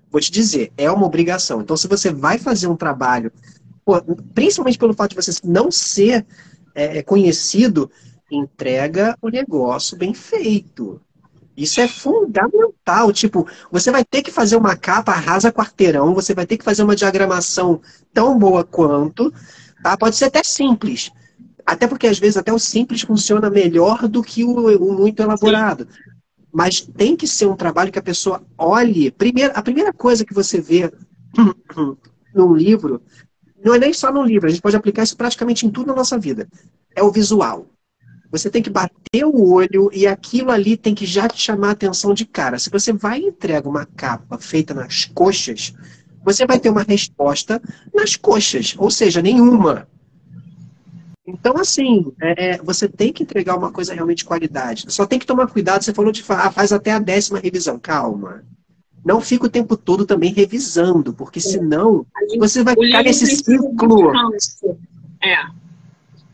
Vou 0.10 0.22
te 0.22 0.32
dizer, 0.32 0.72
é 0.78 0.90
uma 0.90 1.06
obrigação. 1.06 1.62
Então, 1.62 1.76
se 1.76 1.88
você 1.88 2.12
vai 2.12 2.38
fazer 2.38 2.68
um 2.68 2.78
trabalho, 2.78 3.32
pô, 3.84 4.02
principalmente 4.34 4.78
pelo 4.78 4.94
fato 4.94 5.12
de 5.12 5.16
você 5.18 5.32
não 5.44 5.70
ser 5.70 6.26
é, 6.74 7.02
conhecido, 7.04 7.90
entrega 8.30 9.18
o 9.22 9.30
negócio 9.30 9.98
bem 9.98 10.14
feito. 10.14 11.02
Isso 11.56 11.82
é 11.82 11.88
fundamental. 11.88 13.12
Tipo, 13.12 13.48
você 13.72 13.92
vai 13.92 14.04
ter 14.04 14.22
que 14.22 14.32
fazer 14.32 14.56
uma 14.56 14.76
capa 14.76 15.12
rasa 15.12 15.52
quarteirão, 15.52 16.14
você 16.14 16.34
vai 16.34 16.46
ter 16.46 16.58
que 16.58 16.64
fazer 16.64 16.84
uma 16.84 16.96
diagramação 16.96 17.82
tão 18.14 18.38
boa 18.38 18.64
quanto, 18.64 19.34
tá? 19.84 19.98
Pode 19.98 20.16
ser 20.16 20.26
até 20.26 20.44
simples. 20.44 21.12
Até 21.66 21.88
porque 21.88 22.08
às 22.08 22.18
vezes 22.18 22.38
até 22.38 22.52
o 22.52 22.60
simples 22.60 23.02
funciona 23.02 23.50
melhor 23.50 24.08
do 24.08 24.24
que 24.24 24.44
o, 24.44 24.76
o 24.78 24.94
muito 24.94 25.22
elaborado. 25.22 25.88
Sim. 25.90 26.12
Mas 26.52 26.82
tem 26.82 27.16
que 27.16 27.28
ser 27.28 27.46
um 27.46 27.56
trabalho 27.56 27.92
que 27.92 28.00
a 28.00 28.04
pessoa 28.04 28.44
olhe. 28.58 29.12
Primeiro, 29.12 29.54
a 29.56 29.62
primeira 29.62 29.94
coisa 29.94 30.26
que 30.26 30.34
você 30.34 30.60
vê 30.60 30.92
num 32.34 32.54
livro, 32.54 33.02
não 33.64 33.76
é 33.76 33.80
nem 33.80 33.94
só 33.94 34.12
no 34.12 34.24
livro, 34.24 34.48
a 34.48 34.50
gente 34.50 34.62
pode 34.62 34.76
aplicar 34.76 35.04
isso 35.04 35.18
praticamente 35.18 35.66
em 35.66 35.70
tudo 35.70 35.88
na 35.88 35.96
nossa 35.96 36.18
vida. 36.18 36.48
É 36.96 37.04
o 37.04 37.12
visual. 37.12 37.68
Você 38.32 38.50
tem 38.50 38.62
que 38.62 38.70
bater 38.70 39.26
o 39.26 39.52
olho 39.52 39.90
e 39.94 40.08
aquilo 40.08 40.52
ali 40.52 40.78
tem 40.78 40.96
que 40.96 41.06
já 41.06 41.28
te 41.28 41.40
chamar 41.40 41.70
a 41.70 41.72
atenção 41.72 42.14
de 42.14 42.26
cara. 42.26 42.58
Se 42.58 42.70
você 42.70 42.94
vai 42.94 43.20
e 43.20 43.26
entrega 43.26 43.68
uma 43.68 43.86
capa 43.86 44.38
feita 44.38 44.74
nas 44.74 45.04
coxas, 45.06 45.74
você 46.24 46.46
vai 46.46 46.58
ter 46.58 46.70
uma 46.70 46.84
resposta 46.84 47.62
nas 47.94 48.16
coxas, 48.16 48.74
ou 48.78 48.90
seja, 48.90 49.22
nenhuma. 49.22 49.88
Então, 51.28 51.58
assim, 51.58 52.12
é, 52.22 52.52
é 52.52 52.58
você 52.58 52.88
tem 52.88 53.12
que 53.12 53.24
entregar 53.24 53.58
uma 53.58 53.72
coisa 53.72 53.94
realmente 53.94 54.20
de 54.20 54.26
qualidade. 54.26 54.86
Só 54.88 55.06
tem 55.06 55.20
que 55.20 55.26
tomar 55.26 55.48
cuidado. 55.48 55.84
Você 55.84 55.94
falou 55.94 56.12
de 56.12 56.24
ah, 56.30 56.52
faz 56.52 56.72
até 56.72 56.92
a 56.92 57.00
décima 57.00 57.40
revisão. 57.40 57.78
Calma. 57.80 58.44
Não 59.04 59.20
fica 59.20 59.46
o 59.46 59.50
tempo 59.50 59.76
todo 59.76 60.06
também 60.06 60.32
revisando, 60.32 61.14
porque 61.14 61.40
senão 61.40 62.06
você 62.38 62.64
vai 62.64 62.76
ficar 62.76 63.04
nesse 63.04 63.26
ciclo. 63.26 64.12
É. 65.24 65.46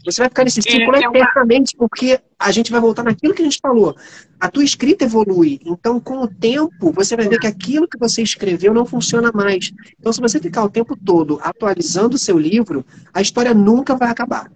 Você 0.04 0.22
vai 0.22 0.30
ficar 0.30 0.44
nesse 0.46 0.62
ciclo 0.62 0.96
é, 0.96 1.00
eternamente, 1.00 1.76
é 1.76 1.78
uma... 1.78 1.90
porque 1.90 2.20
a 2.40 2.52
gente 2.52 2.72
vai 2.72 2.80
voltar 2.80 3.04
naquilo 3.04 3.34
que 3.34 3.42
a 3.42 3.46
gente 3.46 3.60
falou. 3.62 3.96
A 4.40 4.50
tua 4.50 4.64
escrita 4.64 5.04
evolui. 5.04 5.60
Então, 5.66 6.00
com 6.00 6.20
o 6.22 6.28
tempo, 6.28 6.92
você 6.92 7.16
vai 7.16 7.28
ver 7.28 7.40
que 7.40 7.48
aquilo 7.48 7.88
que 7.88 7.98
você 7.98 8.22
escreveu 8.22 8.74
não 8.74 8.86
funciona 8.86 9.32
mais. 9.34 9.74
Então, 10.00 10.14
se 10.14 10.22
você 10.22 10.40
ficar 10.40 10.64
o 10.64 10.70
tempo 10.70 10.96
todo 10.96 11.40
atualizando 11.42 12.16
o 12.16 12.20
seu 12.20 12.38
livro, 12.38 12.86
a 13.14 13.22
história 13.22 13.54
nunca 13.54 13.96
vai 13.96 14.10
acabar. 14.10 14.50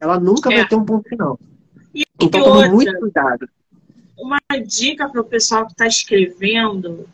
Ela 0.00 0.18
nunca 0.18 0.52
é. 0.52 0.56
vai 0.56 0.68
ter 0.68 0.74
um 0.74 0.84
ponto 0.84 1.08
final. 1.08 1.38
E 1.94 2.04
então, 2.20 2.42
tome 2.42 2.68
muito 2.70 2.98
cuidado. 2.98 3.48
Uma 4.18 4.40
dica 4.66 5.08
para 5.08 5.20
o 5.20 5.24
pessoal 5.24 5.66
que 5.66 5.72
está 5.72 5.86
escrevendo. 5.86 7.06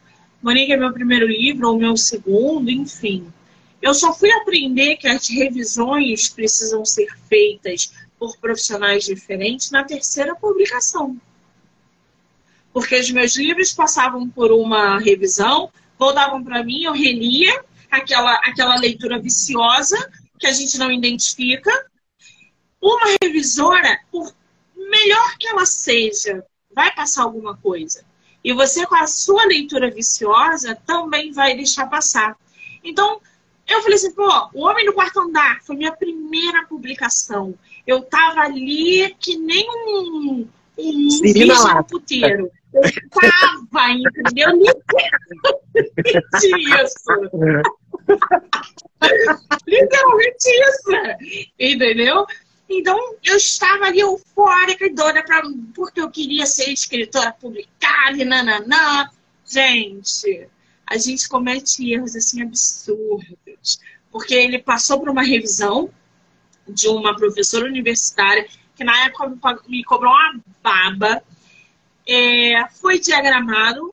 Monique 0.47 0.73
é 0.73 0.77
meu 0.77 0.93
primeiro 0.93 1.27
livro, 1.27 1.69
ou 1.69 1.79
meu 1.79 1.97
segundo, 1.97 2.71
enfim 2.71 3.31
eu 3.87 3.95
só 3.95 4.13
fui 4.13 4.31
aprender 4.33 4.97
que 4.97 5.07
as 5.07 5.29
revisões 5.29 6.29
precisam 6.29 6.85
ser 6.85 7.07
feitas 7.29 7.93
por 8.19 8.37
profissionais 8.39 9.05
diferentes 9.05 9.71
na 9.71 9.85
terceira 9.85 10.35
publicação. 10.35 11.17
Porque 12.73 12.99
os 12.99 13.11
meus 13.11 13.37
livros 13.37 13.73
passavam 13.73 14.29
por 14.29 14.51
uma 14.51 14.99
revisão, 14.99 15.71
voltavam 15.99 16.43
para 16.43 16.65
mim, 16.65 16.83
eu 16.83 16.93
relia 16.93 17.65
aquela, 17.91 18.35
aquela 18.45 18.77
leitura 18.77 19.21
viciosa 19.21 19.97
que 20.39 20.47
a 20.47 20.53
gente 20.53 20.77
não 20.79 20.91
identifica. 20.91 21.71
Uma 22.81 23.17
revisora, 23.23 24.01
por 24.11 24.35
melhor 24.75 25.39
que 25.39 25.47
ela 25.47 25.65
seja, 25.65 26.45
vai 26.75 26.95
passar 26.95 27.23
alguma 27.23 27.57
coisa. 27.57 28.05
E 28.47 28.53
você, 28.53 28.87
com 28.87 28.95
a 28.95 29.09
sua 29.09 29.45
leitura 29.45 29.91
viciosa, 29.91 30.79
também 30.87 31.33
vai 31.33 31.57
deixar 31.57 31.91
passar. 31.91 32.37
Então, 32.85 33.21
eu 33.67 33.83
falei 33.83 33.97
assim, 33.97 34.13
pô, 34.13 34.29
O 34.55 34.65
Homem 34.65 34.87
do 34.87 34.93
Quarto 34.93 35.19
Andar 35.19 35.59
foi 35.65 35.75
minha 35.75 35.91
primeira 35.91 36.65
publicação. 36.65 37.59
Eu 37.85 38.03
tava 38.03 38.43
ali 38.43 39.17
que 39.19 39.37
nem 39.37 39.67
um, 39.69 40.47
um 40.79 41.21
bicho 41.21 41.75
no 41.75 41.85
puteiro. 41.87 42.49
Eu 42.73 42.83
tava, 43.11 43.91
entendeu? 43.91 44.53
Literalmente 45.75 46.47
isso. 46.85 47.11
Literalmente 49.67 50.49
isso. 50.49 50.91
Entendeu? 51.59 52.25
Então, 52.69 52.99
eu 53.23 53.37
estava 53.37 53.87
ali 53.87 54.01
eufórica 54.01 54.87
e 54.87 54.93
doida 54.93 55.23
pra, 55.23 55.43
porque 55.75 56.01
eu 56.01 56.11
queria 56.11 56.47
ser 56.47 56.71
escritora 56.71 57.33
publicada 57.33 58.21
e 58.21 58.25
nananã. 58.25 59.09
Gente, 59.47 60.49
a 60.87 60.97
gente 60.97 61.29
comete 61.29 61.93
erros 61.93 62.17
assim 62.17 62.43
absurdos. 62.43 63.79
Porque 64.11 64.35
ele 64.35 64.59
passou 64.59 64.99
por 64.99 65.09
uma 65.09 65.23
revisão 65.23 65.91
de 66.69 66.89
uma 66.89 67.15
professora 67.15 67.67
universitária 67.67 68.49
que 68.75 68.85
na 68.85 69.07
época 69.07 69.63
me 69.69 69.85
cobrou 69.85 70.13
uma 70.13 70.41
baba. 70.63 71.23
É, 72.09 72.69
foi 72.81 72.99
diagramado, 72.99 73.93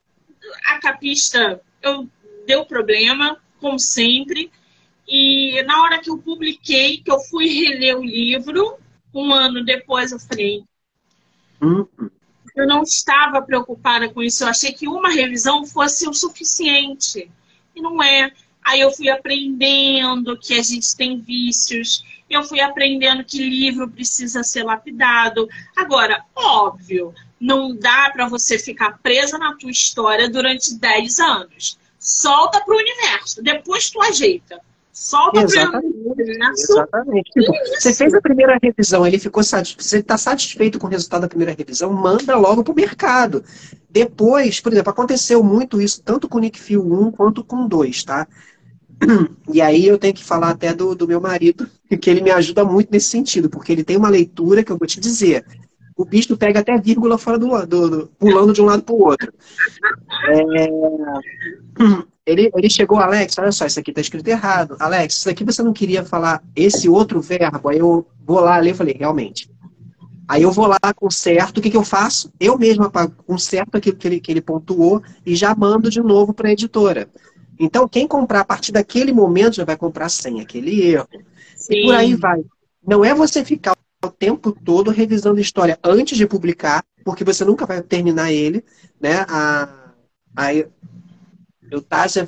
a 0.65 0.79
capista 0.79 1.61
eu, 1.81 2.07
deu 2.45 2.65
problema, 2.65 3.41
como 3.59 3.79
sempre. 3.79 4.51
E 5.15 5.61
na 5.61 5.83
hora 5.83 5.99
que 5.99 6.09
eu 6.09 6.17
publiquei, 6.17 6.97
que 6.97 7.11
eu 7.11 7.19
fui 7.19 7.47
reler 7.47 7.95
o 7.99 8.03
livro, 8.03 8.79
um 9.13 9.31
ano 9.31 9.63
depois 9.63 10.11
eu 10.11 10.19
falei. 10.19 10.63
Uhum. 11.61 11.87
Eu 12.55 12.65
não 12.65 12.81
estava 12.81 13.39
preocupada 13.39 14.09
com 14.09 14.23
isso. 14.23 14.43
Eu 14.43 14.47
achei 14.47 14.73
que 14.73 14.87
uma 14.87 15.11
revisão 15.11 15.67
fosse 15.67 16.09
o 16.09 16.13
suficiente. 16.15 17.29
E 17.75 17.79
não 17.79 18.01
é. 18.01 18.31
Aí 18.63 18.79
eu 18.79 18.89
fui 18.89 19.07
aprendendo 19.07 20.35
que 20.35 20.55
a 20.55 20.63
gente 20.63 20.97
tem 20.97 21.21
vícios. 21.21 22.03
Eu 22.27 22.43
fui 22.43 22.59
aprendendo 22.59 23.23
que 23.23 23.37
livro 23.37 23.87
precisa 23.87 24.41
ser 24.41 24.63
lapidado. 24.63 25.47
Agora, 25.75 26.25
óbvio, 26.35 27.13
não 27.39 27.75
dá 27.75 28.09
para 28.09 28.27
você 28.27 28.57
ficar 28.57 28.97
presa 28.97 29.37
na 29.37 29.53
tua 29.53 29.69
história 29.69 30.27
durante 30.27 30.73
10 30.73 31.19
anos. 31.19 31.77
Solta 31.99 32.59
para 32.61 32.73
o 32.73 32.79
universo. 32.79 33.43
Depois 33.43 33.91
tu 33.91 34.01
ajeita. 34.01 34.59
Solta 34.93 35.41
Exatamente. 35.41 35.95
Exatamente. 36.55 37.31
Tipo, 37.31 37.51
você 37.73 37.91
fez 37.91 38.13
a 38.13 38.21
primeira 38.21 38.59
revisão, 38.61 39.05
ele 39.05 39.17
ficou 39.17 39.43
satisfeito, 39.43 39.83
você 39.83 39.97
está 39.97 40.17
satisfeito 40.19 40.77
com 40.77 40.85
o 40.85 40.89
resultado 40.89 41.21
da 41.21 41.27
primeira 41.27 41.51
revisão, 41.51 41.91
manda 41.91 42.35
logo 42.37 42.63
para 42.63 42.71
o 42.71 42.75
mercado. 42.75 43.43
Depois, 43.89 44.59
por 44.59 44.71
exemplo, 44.71 44.91
aconteceu 44.91 45.43
muito 45.43 45.81
isso, 45.81 46.01
tanto 46.03 46.29
com 46.29 46.37
o 46.37 46.41
Nick 46.41 46.59
Fuel 46.59 46.85
1 46.85 47.11
quanto 47.11 47.43
com 47.43 47.67
2, 47.67 48.03
tá? 48.03 48.27
E 49.51 49.59
aí 49.61 49.87
eu 49.87 49.97
tenho 49.97 50.13
que 50.13 50.23
falar 50.23 50.51
até 50.51 50.73
do, 50.73 50.93
do 50.93 51.07
meu 51.07 51.19
marido, 51.19 51.67
que 51.99 52.09
ele 52.09 52.21
me 52.21 52.29
ajuda 52.29 52.63
muito 52.63 52.91
nesse 52.91 53.09
sentido, 53.09 53.49
porque 53.49 53.71
ele 53.71 53.83
tem 53.83 53.97
uma 53.97 54.09
leitura 54.09 54.63
que 54.63 54.71
eu 54.71 54.77
vou 54.77 54.87
te 54.87 54.99
dizer. 54.99 55.43
O 55.95 56.05
bicho 56.05 56.35
pega 56.37 56.59
até 56.59 56.77
vírgula 56.77 57.17
fora 57.17 57.37
do, 57.37 57.65
do, 57.65 57.89
do 57.89 58.07
pulando 58.19 58.53
de 58.53 58.61
um 58.61 58.65
lado 58.65 58.83
para 58.83 58.95
o 58.95 59.01
outro. 59.03 59.33
É, 60.29 60.67
ele, 62.25 62.49
ele 62.55 62.69
chegou, 62.69 62.97
Alex, 62.97 63.37
olha 63.37 63.51
só, 63.51 63.65
isso 63.65 63.79
aqui 63.79 63.91
está 63.91 64.01
escrito 64.01 64.27
errado. 64.27 64.75
Alex, 64.79 65.17
isso 65.17 65.29
aqui 65.29 65.43
você 65.43 65.61
não 65.61 65.73
queria 65.73 66.03
falar 66.03 66.41
esse 66.55 66.87
outro 66.87 67.21
verbo. 67.21 67.69
Aí 67.69 67.79
eu 67.79 68.07
vou 68.25 68.39
lá 68.39 68.57
ler 68.57 68.71
e 68.71 68.75
falei, 68.75 68.95
realmente. 68.97 69.49
Aí 70.27 70.43
eu 70.43 70.51
vou 70.51 70.67
lá, 70.67 70.79
conserto, 70.95 71.57
o 71.57 71.61
que, 71.61 71.69
que 71.69 71.77
eu 71.77 71.83
faço? 71.83 72.31
Eu 72.39 72.57
mesma 72.57 72.89
conserto 73.27 73.75
aquilo 73.75 73.97
que 73.97 74.07
ele, 74.07 74.19
que 74.19 74.31
ele 74.31 74.41
pontuou 74.41 75.03
e 75.25 75.35
já 75.35 75.53
mando 75.53 75.89
de 75.89 76.01
novo 76.01 76.33
para 76.33 76.47
a 76.47 76.51
editora. 76.53 77.09
Então, 77.59 77.87
quem 77.87 78.07
comprar 78.07 78.39
a 78.39 78.45
partir 78.45 78.71
daquele 78.71 79.11
momento 79.11 79.57
já 79.57 79.65
vai 79.65 79.75
comprar 79.75 80.09
sem 80.09 80.39
aquele 80.39 80.81
erro. 80.81 81.07
Sim. 81.55 81.73
E 81.75 81.83
por 81.83 81.93
aí 81.93 82.15
vai. 82.15 82.41
Não 82.85 83.03
é 83.03 83.13
você 83.13 83.43
ficar 83.43 83.75
o 84.07 84.11
tempo 84.11 84.51
todo 84.51 84.91
revisando 84.91 85.37
a 85.37 85.41
história 85.41 85.79
antes 85.83 86.17
de 86.17 86.27
publicar, 86.27 86.83
porque 87.03 87.23
você 87.23 87.43
nunca 87.43 87.65
vai 87.65 87.81
terminar 87.81 88.31
ele, 88.31 88.63
né? 88.99 89.25
A, 89.27 89.69
a, 90.35 90.47
o 91.71 91.81
Tázia, 91.81 92.27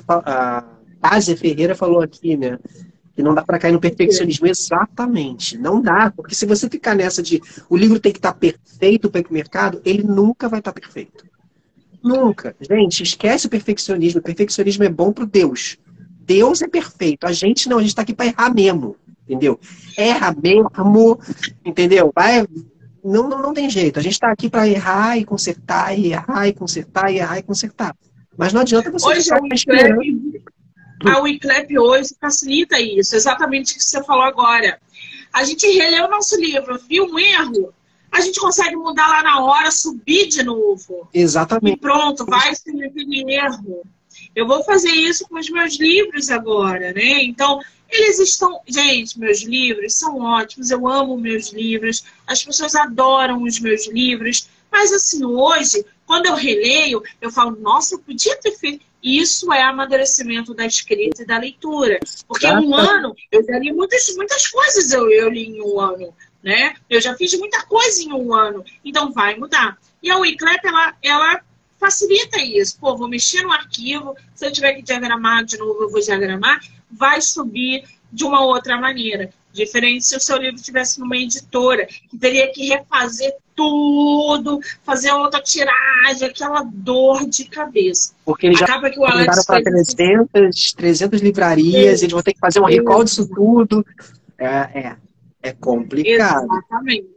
a 1.02 1.20
Ferreira 1.36 1.74
falou 1.74 2.00
aqui, 2.00 2.36
né? 2.36 2.58
Que 3.14 3.22
não 3.22 3.34
dá 3.34 3.42
para 3.42 3.58
cair 3.58 3.72
no 3.72 3.80
perfeccionismo. 3.80 4.46
Exatamente. 4.46 5.56
Não 5.56 5.80
dá. 5.80 6.12
Porque 6.14 6.34
se 6.34 6.44
você 6.44 6.68
ficar 6.68 6.94
nessa 6.94 7.22
de 7.22 7.40
o 7.68 7.76
livro 7.76 7.98
tem 7.98 8.12
que 8.12 8.18
estar 8.18 8.32
tá 8.32 8.38
perfeito 8.38 9.10
para 9.10 9.22
o 9.22 9.32
mercado, 9.32 9.80
ele 9.84 10.02
nunca 10.02 10.48
vai 10.48 10.58
estar 10.58 10.72
tá 10.72 10.80
perfeito. 10.80 11.24
Nunca. 12.02 12.54
Gente, 12.60 13.02
esquece 13.02 13.46
o 13.46 13.50
perfeccionismo. 13.50 14.20
O 14.20 14.22
perfeccionismo 14.22 14.84
é 14.84 14.88
bom 14.88 15.12
para 15.12 15.24
Deus. 15.24 15.78
Deus 16.26 16.60
é 16.60 16.68
perfeito. 16.68 17.26
A 17.26 17.32
gente 17.32 17.68
não, 17.68 17.78
a 17.78 17.80
gente 17.80 17.90
está 17.90 18.02
aqui 18.02 18.12
para 18.12 18.26
errar 18.26 18.52
mesmo. 18.52 18.96
Entendeu? 19.26 19.58
Erra 19.96 20.34
mesmo. 20.40 20.70
Entendeu? 21.64 22.12
Vai. 22.14 22.46
Não, 23.04 23.28
não, 23.28 23.42
não 23.42 23.54
tem 23.54 23.68
jeito. 23.68 23.98
A 23.98 24.02
gente 24.02 24.14
está 24.14 24.30
aqui 24.30 24.48
para 24.48 24.68
errar 24.68 25.18
e 25.18 25.24
consertar, 25.24 25.96
e 25.98 26.12
errar 26.12 26.48
e 26.48 26.52
consertar, 26.52 27.12
e 27.12 27.18
errar 27.18 27.38
e 27.38 27.42
consertar. 27.42 27.94
Mas 28.36 28.52
não 28.52 28.60
adianta 28.60 28.90
você 28.90 29.08
hoje, 29.08 29.22
ficar 29.22 29.40
esperando. 29.52 30.00
A 31.04 31.20
Wiclap 31.20 31.70
hoje 31.78 32.14
facilita 32.20 32.80
isso, 32.80 33.14
exatamente 33.14 33.74
o 33.74 33.76
que 33.76 33.84
você 33.84 34.02
falou 34.02 34.24
agora. 34.24 34.80
A 35.32 35.44
gente 35.44 35.66
releu 35.66 36.06
o 36.06 36.10
nosso 36.10 36.40
livro, 36.40 36.78
viu 36.88 37.04
um 37.04 37.18
erro, 37.18 37.72
a 38.10 38.20
gente 38.20 38.40
consegue 38.40 38.76
mudar 38.76 39.06
lá 39.08 39.22
na 39.22 39.40
hora, 39.44 39.70
subir 39.70 40.28
de 40.28 40.42
novo. 40.42 41.08
Exatamente. 41.12 41.76
E 41.76 41.80
pronto, 41.80 42.24
vai 42.24 42.54
ser 42.54 42.70
aquele 42.82 43.34
erro. 43.34 43.82
Eu 44.34 44.46
vou 44.46 44.64
fazer 44.64 44.90
isso 44.90 45.28
com 45.28 45.38
os 45.38 45.50
meus 45.50 45.78
livros 45.78 46.30
agora, 46.30 46.92
né? 46.92 47.22
Então, 47.24 47.60
eles 47.88 48.18
estão. 48.18 48.60
Gente, 48.66 49.18
meus 49.18 49.42
livros 49.42 49.94
são 49.94 50.20
ótimos, 50.20 50.70
eu 50.70 50.86
amo 50.88 51.16
meus 51.16 51.52
livros, 51.52 52.04
as 52.26 52.44
pessoas 52.44 52.74
adoram 52.74 53.42
os 53.42 53.58
meus 53.60 53.86
livros. 53.88 54.48
Mas, 54.70 54.92
assim, 54.92 55.24
hoje, 55.24 55.84
quando 56.04 56.26
eu 56.26 56.34
releio, 56.34 57.02
eu 57.20 57.30
falo, 57.30 57.56
nossa, 57.56 57.94
eu 57.94 57.98
podia 58.00 58.36
ter 58.36 58.52
feito. 58.52 58.84
Isso 59.02 59.52
é 59.52 59.62
amadurecimento 59.62 60.52
da 60.52 60.66
escrita 60.66 61.22
e 61.22 61.26
da 61.26 61.38
leitura. 61.38 62.00
Porque 62.26 62.46
um 62.46 62.74
ano, 62.74 63.14
eu 63.30 63.44
já 63.44 63.58
li 63.58 63.72
muitas, 63.72 64.12
muitas 64.16 64.48
coisas, 64.48 64.92
eu, 64.92 65.08
eu 65.10 65.28
li 65.28 65.46
em 65.46 65.62
um 65.62 65.80
ano. 65.80 66.12
Né? 66.42 66.74
Eu 66.90 67.00
já 67.00 67.14
fiz 67.16 67.38
muita 67.38 67.64
coisa 67.66 68.02
em 68.02 68.12
um 68.12 68.34
ano. 68.34 68.64
Então, 68.84 69.12
vai 69.12 69.36
mudar. 69.36 69.78
E 70.02 70.10
a 70.10 70.18
Wiclap, 70.18 70.64
ela, 70.64 70.94
ela 71.02 71.40
facilita 71.78 72.40
isso. 72.40 72.78
Pô, 72.78 72.96
vou 72.96 73.08
mexer 73.08 73.42
no 73.42 73.52
arquivo, 73.52 74.16
se 74.34 74.46
eu 74.46 74.52
tiver 74.52 74.74
que 74.74 74.82
diagramar 74.82 75.44
de 75.44 75.56
novo, 75.56 75.84
eu 75.84 75.90
vou 75.90 76.00
diagramar, 76.00 76.60
vai 76.90 77.20
subir 77.20 77.84
de 78.12 78.24
uma 78.24 78.44
outra 78.44 78.78
maneira. 78.80 79.30
Diferente 79.52 80.04
se 80.04 80.16
o 80.16 80.20
seu 80.20 80.36
livro 80.36 80.56
estivesse 80.56 81.00
numa 81.00 81.16
editora, 81.16 81.86
que 81.86 82.18
teria 82.18 82.52
que 82.52 82.68
refazer 82.68 83.34
tudo, 83.54 84.60
fazer 84.84 85.10
outra 85.12 85.40
tiragem, 85.40 86.28
aquela 86.28 86.62
dor 86.62 87.26
de 87.26 87.46
cabeça. 87.46 88.12
Porque 88.24 88.46
eles 88.46 88.60
Acaba 88.60 88.88
já 88.88 88.94
que 88.94 89.00
o 89.00 89.04
Alex 89.06 89.46
para 89.46 89.62
300, 89.62 90.72
300 90.74 91.20
livrarias, 91.22 92.00
é. 92.00 92.04
eles 92.04 92.12
vão 92.12 92.22
ter 92.22 92.34
que 92.34 92.40
fazer 92.40 92.60
um 92.60 92.66
recall 92.66 93.02
disso 93.02 93.26
tudo. 93.34 93.84
É, 94.38 94.46
é, 94.46 94.96
é 95.42 95.52
complicado. 95.52 96.44
Exatamente. 96.44 97.08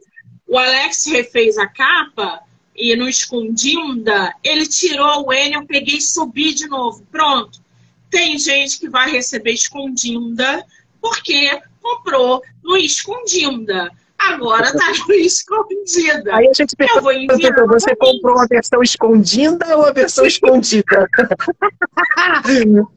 O 0.47 0.57
Alex 0.57 1.05
refez 1.07 1.57
a 1.57 1.67
capa 1.67 2.41
e 2.76 2.95
no 2.95 3.09
Escondinda, 3.09 4.34
ele 4.41 4.65
tirou 4.65 5.28
o 5.28 5.34
N, 5.34 5.55
eu 5.55 5.65
peguei 5.65 5.97
e 5.97 6.01
subi 6.01 6.53
de 6.53 6.67
novo. 6.67 7.05
Pronto. 7.11 7.61
Tem 8.10 8.38
gente 8.38 8.80
que 8.80 8.89
vai 8.89 9.12
receber 9.12 9.51
Escondinda 9.51 10.66
porque 11.01 11.62
comprou 11.82 12.41
no 12.64 12.78
Escondinda. 12.78 13.91
Agora 14.20 14.72
tá 14.74 14.91
no 15.07 15.14
escondida. 15.16 16.36
Aí 16.36 16.49
a 16.49 16.53
gente 16.53 16.76
pergunta, 16.76 17.66
você 17.68 17.95
comprou 17.95 18.36
uma 18.36 18.45
versão 18.47 18.84
escondida 18.84 19.78
ou 19.78 19.86
a 19.86 19.93
versão 19.93 20.26
escondida? 20.26 21.07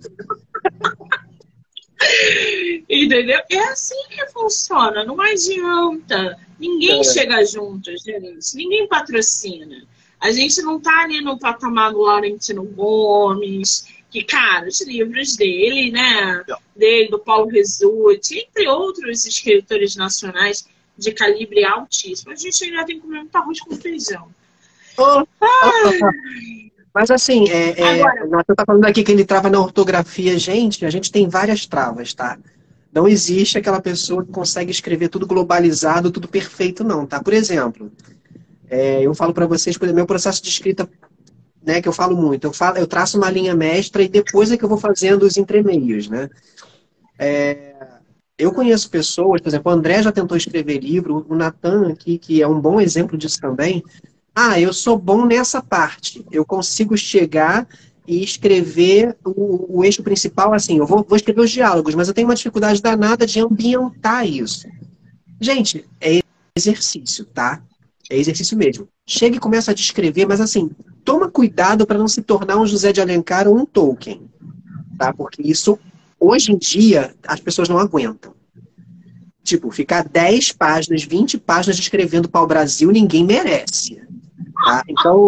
Entendeu? 2.90 3.40
É 3.48 3.58
assim 3.68 4.02
que 4.10 4.26
funciona, 4.32 5.04
não 5.04 5.20
adianta. 5.20 6.36
Ninguém 6.58 7.00
é. 7.00 7.04
chega 7.04 7.44
junto, 7.44 7.96
gente. 7.98 8.56
Ninguém 8.56 8.88
patrocina. 8.88 9.84
A 10.20 10.32
gente 10.32 10.60
não 10.62 10.80
tá 10.80 11.02
ali 11.02 11.20
no 11.20 11.38
patamar 11.38 11.92
do 11.92 12.00
Laurentino 12.02 12.64
Gomes, 12.64 13.86
que, 14.12 14.22
cara, 14.22 14.68
os 14.68 14.82
livros 14.82 15.36
dele, 15.36 15.90
né? 15.90 16.44
Dele, 16.76 17.08
do 17.08 17.18
Paulo 17.18 17.48
Resulti, 17.48 18.40
entre 18.40 18.68
outros 18.68 19.24
escritores 19.24 19.96
nacionais 19.96 20.68
de 20.98 21.12
calibre 21.12 21.64
altíssimo. 21.64 22.30
A 22.30 22.36
gente 22.36 22.62
ainda 22.62 22.84
tem 22.84 22.96
que 22.96 23.02
comer 23.02 23.20
muito 23.20 23.34
arroz 23.34 23.60
com 23.60 23.74
feijão. 23.74 24.28
Oh, 24.98 25.24
Mas 26.94 27.10
assim, 27.10 27.48
é, 27.48 27.80
é, 27.80 28.02
Agora, 28.02 28.44
tá 28.44 28.64
falando 28.66 28.84
aqui 28.84 29.02
que 29.02 29.10
ele 29.10 29.24
trava 29.24 29.48
na 29.48 29.58
ortografia. 29.58 30.38
Gente, 30.38 30.84
a 30.84 30.90
gente 30.90 31.10
tem 31.10 31.26
várias 31.26 31.64
travas, 31.64 32.12
tá? 32.12 32.38
Não 32.92 33.08
existe 33.08 33.56
aquela 33.56 33.80
pessoa 33.80 34.22
que 34.22 34.30
consegue 34.30 34.70
escrever 34.70 35.08
tudo 35.08 35.26
globalizado, 35.26 36.10
tudo 36.10 36.28
perfeito, 36.28 36.84
não, 36.84 37.06
tá? 37.06 37.22
Por 37.22 37.32
exemplo, 37.32 37.90
é, 38.68 39.00
eu 39.00 39.14
falo 39.14 39.32
para 39.32 39.46
vocês, 39.46 39.78
por 39.78 39.86
exemplo, 39.86 40.00
meu 40.00 40.06
processo 40.06 40.42
de 40.42 40.50
escrita 40.50 40.86
né, 41.64 41.80
que 41.80 41.88
eu 41.88 41.92
falo 41.92 42.16
muito. 42.16 42.46
Eu, 42.46 42.52
falo, 42.52 42.78
eu 42.78 42.86
traço 42.86 43.16
uma 43.16 43.30
linha 43.30 43.54
mestra 43.54 44.02
e 44.02 44.08
depois 44.08 44.50
é 44.50 44.56
que 44.56 44.64
eu 44.64 44.68
vou 44.68 44.78
fazendo 44.78 45.24
os 45.24 45.36
entremeios, 45.36 46.08
né? 46.08 46.28
É, 47.18 47.74
eu 48.38 48.52
conheço 48.52 48.90
pessoas, 48.90 49.40
por 49.40 49.48
exemplo, 49.48 49.70
o 49.70 49.74
André 49.74 50.02
já 50.02 50.10
tentou 50.10 50.36
escrever 50.36 50.78
livro, 50.78 51.24
o 51.28 51.34
Natan 51.34 51.92
aqui, 51.92 52.18
que 52.18 52.42
é 52.42 52.48
um 52.48 52.60
bom 52.60 52.80
exemplo 52.80 53.16
disso 53.16 53.40
também. 53.40 53.82
Ah, 54.34 54.58
eu 54.58 54.72
sou 54.72 54.98
bom 54.98 55.24
nessa 55.26 55.62
parte. 55.62 56.24
Eu 56.32 56.44
consigo 56.44 56.96
chegar 56.96 57.68
e 58.06 58.22
escrever 58.22 59.16
o, 59.24 59.78
o 59.78 59.84
eixo 59.84 60.02
principal 60.02 60.52
assim. 60.52 60.78
Eu 60.78 60.86
vou, 60.86 61.04
vou 61.06 61.16
escrever 61.16 61.42
os 61.42 61.50
diálogos, 61.50 61.94
mas 61.94 62.08
eu 62.08 62.14
tenho 62.14 62.26
uma 62.26 62.34
dificuldade 62.34 62.82
danada 62.82 63.26
de 63.26 63.40
ambientar 63.40 64.26
isso. 64.26 64.66
Gente, 65.40 65.84
é 66.00 66.20
exercício, 66.56 67.24
tá? 67.26 67.62
É 68.10 68.16
exercício 68.16 68.56
mesmo. 68.56 68.88
Chega 69.06 69.36
e 69.36 69.40
começa 69.40 69.70
a 69.70 69.74
descrever, 69.74 70.26
mas 70.26 70.40
assim, 70.40 70.70
toma 71.04 71.30
cuidado 71.30 71.86
para 71.86 71.98
não 71.98 72.08
se 72.08 72.22
tornar 72.22 72.58
um 72.58 72.66
José 72.66 72.92
de 72.92 73.00
Alencar 73.00 73.48
ou 73.48 73.56
um 73.56 73.64
Tolkien. 73.64 74.28
Tá? 74.98 75.12
Porque 75.12 75.42
isso, 75.42 75.78
hoje 76.18 76.52
em 76.52 76.58
dia, 76.58 77.14
as 77.26 77.40
pessoas 77.40 77.68
não 77.68 77.78
aguentam. 77.78 78.34
Tipo, 79.42 79.70
ficar 79.70 80.04
10 80.08 80.52
páginas, 80.52 81.02
20 81.02 81.38
páginas 81.38 81.76
descrevendo 81.76 82.28
para 82.28 82.42
o 82.42 82.46
Brasil, 82.46 82.90
ninguém 82.90 83.24
merece. 83.24 84.00
Tá? 84.64 84.82
Então, 84.88 85.26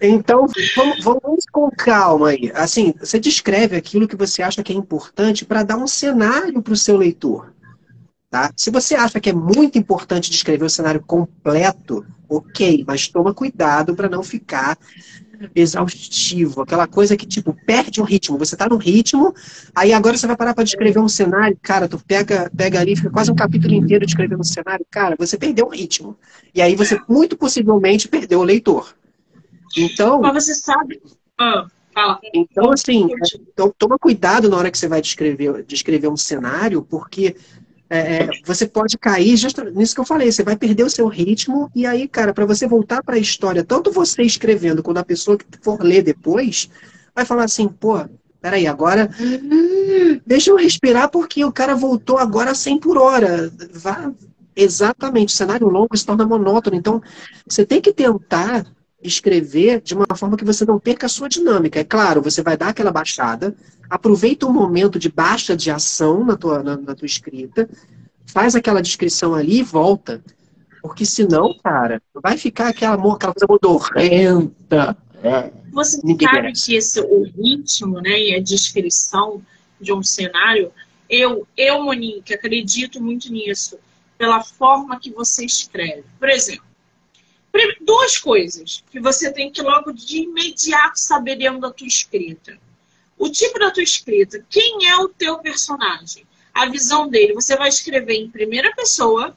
então 0.00 0.46
vamos, 0.76 1.04
vamos, 1.04 1.44
com 1.50 1.70
calma 1.70 2.30
aí. 2.30 2.50
Assim, 2.54 2.94
você 2.98 3.18
descreve 3.18 3.76
aquilo 3.76 4.08
que 4.08 4.16
você 4.16 4.42
acha 4.42 4.62
que 4.62 4.72
é 4.72 4.76
importante 4.76 5.44
para 5.44 5.62
dar 5.62 5.76
um 5.76 5.86
cenário 5.86 6.62
para 6.62 6.72
o 6.72 6.76
seu 6.76 6.96
leitor. 6.96 7.52
Tá? 8.30 8.52
Se 8.56 8.70
você 8.70 8.94
acha 8.94 9.18
que 9.18 9.30
é 9.30 9.32
muito 9.32 9.76
importante 9.76 10.30
descrever 10.30 10.64
o 10.64 10.70
cenário 10.70 11.02
completo, 11.02 12.06
ok, 12.28 12.84
mas 12.86 13.08
toma 13.08 13.34
cuidado 13.34 13.92
para 13.96 14.08
não 14.08 14.22
ficar 14.22 14.78
exaustivo, 15.52 16.60
aquela 16.60 16.86
coisa 16.86 17.16
que, 17.16 17.26
tipo, 17.26 17.56
perde 17.66 18.00
o 18.00 18.04
ritmo. 18.04 18.38
Você 18.38 18.56
tá 18.56 18.68
no 18.68 18.76
ritmo, 18.76 19.34
aí 19.74 19.92
agora 19.92 20.16
você 20.16 20.28
vai 20.28 20.36
parar 20.36 20.54
para 20.54 20.62
descrever 20.62 21.00
um 21.00 21.08
cenário, 21.08 21.58
cara, 21.60 21.88
tu 21.88 21.98
pega, 22.06 22.48
pega 22.56 22.78
ali, 22.78 22.94
fica 22.94 23.10
quase 23.10 23.32
um 23.32 23.34
capítulo 23.34 23.74
inteiro 23.74 24.06
descrevendo 24.06 24.42
um 24.42 24.44
cenário, 24.44 24.86
cara, 24.88 25.16
você 25.18 25.36
perdeu 25.36 25.66
o 25.66 25.70
ritmo. 25.70 26.16
E 26.54 26.62
aí 26.62 26.76
você, 26.76 27.00
muito 27.08 27.36
possivelmente, 27.36 28.06
perdeu 28.06 28.40
o 28.40 28.44
leitor. 28.44 28.94
Então... 29.76 30.20
Mas 30.20 30.44
você 30.44 30.54
sabe... 30.54 31.02
Ah, 31.36 31.66
fala. 31.92 32.20
Então, 32.34 32.70
assim, 32.70 33.08
toma 33.78 33.98
cuidado 33.98 34.48
na 34.48 34.56
hora 34.56 34.70
que 34.70 34.78
você 34.78 34.88
vai 34.88 35.00
descrever, 35.00 35.64
descrever 35.64 36.08
um 36.08 36.16
cenário, 36.16 36.82
porque 36.82 37.34
é, 37.90 37.98
é, 37.98 38.28
você 38.46 38.66
pode 38.66 38.96
cair 38.96 39.36
justo 39.36 39.64
nisso 39.64 39.94
que 39.96 40.00
eu 40.00 40.04
falei, 40.04 40.30
você 40.30 40.44
vai 40.44 40.56
perder 40.56 40.84
o 40.84 40.90
seu 40.90 41.08
ritmo, 41.08 41.68
e 41.74 41.84
aí, 41.84 42.06
cara, 42.06 42.32
para 42.32 42.46
você 42.46 42.64
voltar 42.66 43.02
para 43.02 43.16
a 43.16 43.18
história, 43.18 43.64
tanto 43.64 43.90
você 43.90 44.22
escrevendo 44.22 44.80
quanto 44.80 44.98
a 44.98 45.04
pessoa 45.04 45.36
que 45.36 45.44
for 45.60 45.82
ler 45.82 46.02
depois, 46.02 46.70
vai 47.12 47.24
falar 47.24 47.44
assim, 47.44 47.66
pô, 47.66 47.98
peraí, 48.40 48.68
agora 48.68 49.10
deixa 50.24 50.50
eu 50.50 50.56
respirar 50.56 51.10
porque 51.10 51.44
o 51.44 51.52
cara 51.52 51.74
voltou 51.74 52.16
agora 52.16 52.52
a 52.52 52.54
100 52.54 52.78
por 52.78 52.96
hora. 52.96 53.52
Vá, 53.72 54.12
exatamente, 54.54 55.34
o 55.34 55.36
cenário 55.36 55.68
longo 55.68 55.96
se 55.96 56.06
torna 56.06 56.24
monótono, 56.24 56.76
então 56.76 57.02
você 57.46 57.66
tem 57.66 57.80
que 57.80 57.92
tentar 57.92 58.64
escrever 59.02 59.80
de 59.80 59.94
uma 59.94 60.06
forma 60.14 60.36
que 60.36 60.44
você 60.44 60.64
não 60.64 60.78
perca 60.78 61.06
a 61.06 61.08
sua 61.08 61.28
dinâmica. 61.28 61.80
É 61.80 61.84
claro, 61.84 62.22
você 62.22 62.40
vai 62.42 62.56
dar 62.56 62.68
aquela 62.68 62.92
baixada, 62.92 63.54
aproveita 63.90 64.46
um 64.46 64.52
momento 64.52 64.98
de 64.98 65.10
baixa 65.10 65.56
de 65.56 65.70
ação 65.70 66.24
na 66.24 66.36
tua, 66.36 66.62
na, 66.62 66.76
na 66.76 66.94
tua 66.94 67.06
escrita, 67.06 67.68
faz 68.24 68.54
aquela 68.54 68.80
descrição 68.80 69.34
ali 69.34 69.58
e 69.58 69.62
volta. 69.64 70.22
Porque 70.80 71.04
senão, 71.04 71.52
cara, 71.62 72.00
vai 72.14 72.38
ficar 72.38 72.68
aquela, 72.68 72.94
aquela 72.94 73.34
coisa 73.34 73.46
modorrenta. 73.48 74.96
É, 75.22 75.50
você 75.70 76.00
Ninguém 76.02 76.28
sabe 76.28 76.42
merece. 76.42 76.66
que 76.66 76.76
esse, 76.76 77.00
o 77.00 77.24
ritmo 77.24 78.00
né, 78.00 78.18
e 78.18 78.34
a 78.34 78.40
descrição 78.40 79.42
de 79.78 79.92
um 79.92 80.02
cenário, 80.02 80.72
eu, 81.08 81.46
eu, 81.56 81.82
Monique, 81.82 82.32
acredito 82.32 83.02
muito 83.02 83.30
nisso, 83.30 83.78
pela 84.16 84.42
forma 84.42 84.98
que 84.98 85.10
você 85.10 85.44
escreve. 85.44 86.04
Por 86.18 86.28
exemplo, 86.28 86.64
duas 87.80 88.16
coisas 88.16 88.84
que 88.90 89.00
você 89.00 89.32
tem 89.32 89.50
que 89.50 89.60
logo 89.60 89.92
de 89.92 90.18
imediato 90.18 90.98
saber 90.98 91.36
dentro 91.36 91.60
da 91.60 91.70
tua 91.70 91.86
escrita. 91.86 92.56
O 93.20 93.28
tipo 93.28 93.58
da 93.58 93.70
tua 93.70 93.82
escrita, 93.82 94.42
quem 94.48 94.88
é 94.88 94.96
o 94.96 95.06
teu 95.06 95.38
personagem? 95.40 96.26
A 96.54 96.64
visão 96.64 97.06
dele, 97.06 97.34
você 97.34 97.54
vai 97.54 97.68
escrever 97.68 98.14
em 98.14 98.30
primeira 98.30 98.74
pessoa 98.74 99.36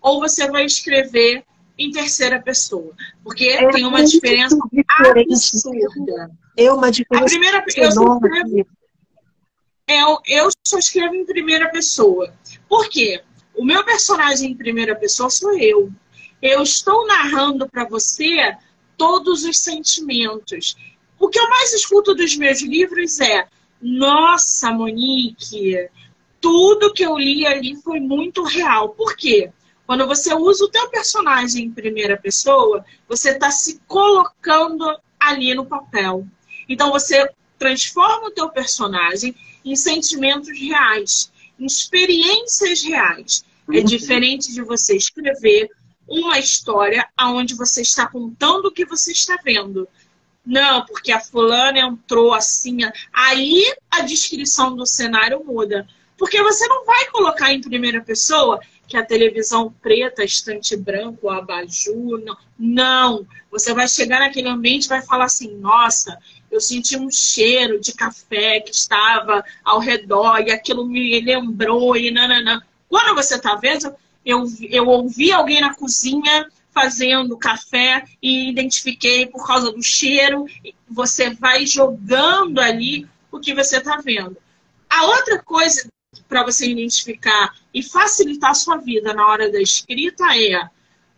ou 0.00 0.18
você 0.18 0.50
vai 0.50 0.64
escrever 0.64 1.44
em 1.76 1.90
terceira 1.90 2.40
pessoa? 2.40 2.96
Porque 3.22 3.44
é 3.44 3.68
tem 3.70 3.84
uma 3.84 4.02
diferença 4.02 4.56
absurda. 4.56 6.30
É 6.56 6.72
uma 6.72 6.90
diferença. 6.90 7.26
A 7.26 7.28
primeira, 7.28 7.64
eu, 7.76 7.92
só 7.92 8.16
escrevo, 8.16 8.66
eu, 9.86 10.18
eu 10.26 10.48
só 10.66 10.78
escrevo 10.78 11.14
em 11.14 11.26
primeira 11.26 11.68
pessoa. 11.68 12.32
Por 12.66 12.88
quê? 12.88 13.22
O 13.54 13.62
meu 13.62 13.84
personagem 13.84 14.52
em 14.52 14.56
primeira 14.56 14.96
pessoa 14.96 15.28
sou 15.28 15.52
eu. 15.58 15.92
Eu 16.40 16.62
estou 16.62 17.06
narrando 17.06 17.68
para 17.68 17.84
você 17.84 18.56
todos 18.96 19.44
os 19.44 19.58
sentimentos. 19.58 20.74
O 21.18 21.28
que 21.28 21.38
eu 21.38 21.48
mais 21.48 21.72
escuto 21.72 22.14
dos 22.14 22.36
meus 22.36 22.62
livros 22.62 23.20
é: 23.20 23.46
Nossa, 23.80 24.72
Monique, 24.72 25.88
tudo 26.40 26.92
que 26.92 27.04
eu 27.04 27.18
li 27.18 27.46
ali 27.46 27.76
foi 27.76 28.00
muito 28.00 28.42
real. 28.42 28.90
Por 28.90 29.16
quê? 29.16 29.50
Quando 29.86 30.06
você 30.06 30.34
usa 30.34 30.64
o 30.64 30.68
teu 30.68 30.88
personagem 30.90 31.64
em 31.64 31.70
primeira 31.70 32.16
pessoa, 32.16 32.84
você 33.08 33.30
está 33.30 33.50
se 33.50 33.80
colocando 33.86 34.84
ali 35.18 35.54
no 35.54 35.64
papel. 35.64 36.26
Então 36.68 36.90
você 36.90 37.28
transforma 37.58 38.28
o 38.28 38.30
teu 38.30 38.50
personagem 38.50 39.34
em 39.64 39.74
sentimentos 39.74 40.48
reais, 40.48 41.32
em 41.58 41.66
experiências 41.66 42.82
reais. 42.82 43.44
É 43.72 43.78
uhum. 43.78 43.84
diferente 43.84 44.52
de 44.52 44.62
você 44.62 44.96
escrever 44.96 45.68
uma 46.06 46.38
história 46.38 47.06
aonde 47.16 47.54
você 47.54 47.82
está 47.82 48.06
contando 48.06 48.66
o 48.66 48.72
que 48.72 48.84
você 48.84 49.12
está 49.12 49.38
vendo. 49.44 49.86
Não, 50.48 50.82
porque 50.86 51.12
a 51.12 51.20
fulana 51.20 51.78
entrou 51.78 52.32
assim. 52.32 52.78
Aí 53.12 53.62
a 53.90 54.00
descrição 54.00 54.74
do 54.74 54.86
cenário 54.86 55.44
muda. 55.44 55.86
Porque 56.16 56.42
você 56.42 56.66
não 56.66 56.86
vai 56.86 57.04
colocar 57.10 57.52
em 57.52 57.60
primeira 57.60 58.00
pessoa 58.00 58.58
que 58.86 58.96
a 58.96 59.04
televisão 59.04 59.70
preta, 59.82 60.24
estante 60.24 60.74
branco, 60.74 61.28
abajur. 61.28 62.18
Não. 62.24 62.36
não. 62.58 63.26
Você 63.50 63.74
vai 63.74 63.86
chegar 63.86 64.20
naquele 64.20 64.48
ambiente 64.48 64.86
e 64.86 64.88
vai 64.88 65.02
falar 65.02 65.26
assim: 65.26 65.54
nossa, 65.58 66.18
eu 66.50 66.62
senti 66.62 66.96
um 66.96 67.10
cheiro 67.10 67.78
de 67.78 67.92
café 67.92 68.58
que 68.60 68.72
estava 68.72 69.44
ao 69.62 69.78
redor 69.78 70.40
e 70.40 70.50
aquilo 70.50 70.86
me 70.86 71.20
lembrou 71.20 71.94
e 71.94 72.10
nananã. 72.10 72.62
Quando 72.88 73.14
você 73.14 73.34
está 73.34 73.54
vendo, 73.54 73.94
eu, 74.24 74.46
eu 74.70 74.86
ouvi 74.86 75.30
alguém 75.30 75.60
na 75.60 75.74
cozinha 75.74 76.48
fazendo 76.78 77.36
café 77.36 78.04
e 78.22 78.48
identifiquei 78.50 79.26
por 79.26 79.44
causa 79.44 79.72
do 79.72 79.82
cheiro. 79.82 80.46
Você 80.88 81.30
vai 81.30 81.66
jogando 81.66 82.60
ali 82.60 83.04
o 83.32 83.40
que 83.40 83.52
você 83.52 83.78
está 83.78 83.96
vendo. 83.96 84.36
A 84.88 85.06
outra 85.06 85.42
coisa 85.42 85.88
para 86.28 86.44
você 86.44 86.70
identificar 86.70 87.52
e 87.74 87.82
facilitar 87.82 88.52
a 88.52 88.54
sua 88.54 88.76
vida 88.76 89.12
na 89.12 89.26
hora 89.26 89.50
da 89.50 89.60
escrita 89.60 90.24
é 90.36 90.68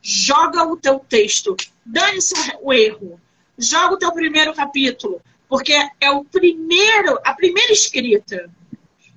joga 0.01 0.65
o 0.65 0.79
teu 0.79 0.99
texto, 0.99 1.55
dane-se 1.85 2.35
o 2.63 2.73
erro, 2.73 3.21
joga 3.59 3.95
o 3.95 3.99
teu 3.99 4.13
primeiro 4.13 4.55
capítulo, 4.55 5.21
porque 5.47 5.75
é 6.01 6.11
o 6.11 6.25
primeiro, 6.25 7.19
a 7.23 7.35
primeira 7.35 7.73
escrita. 7.73 8.51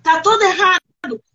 Tá 0.03 0.19
todo 0.19 0.43
errado 0.43 0.83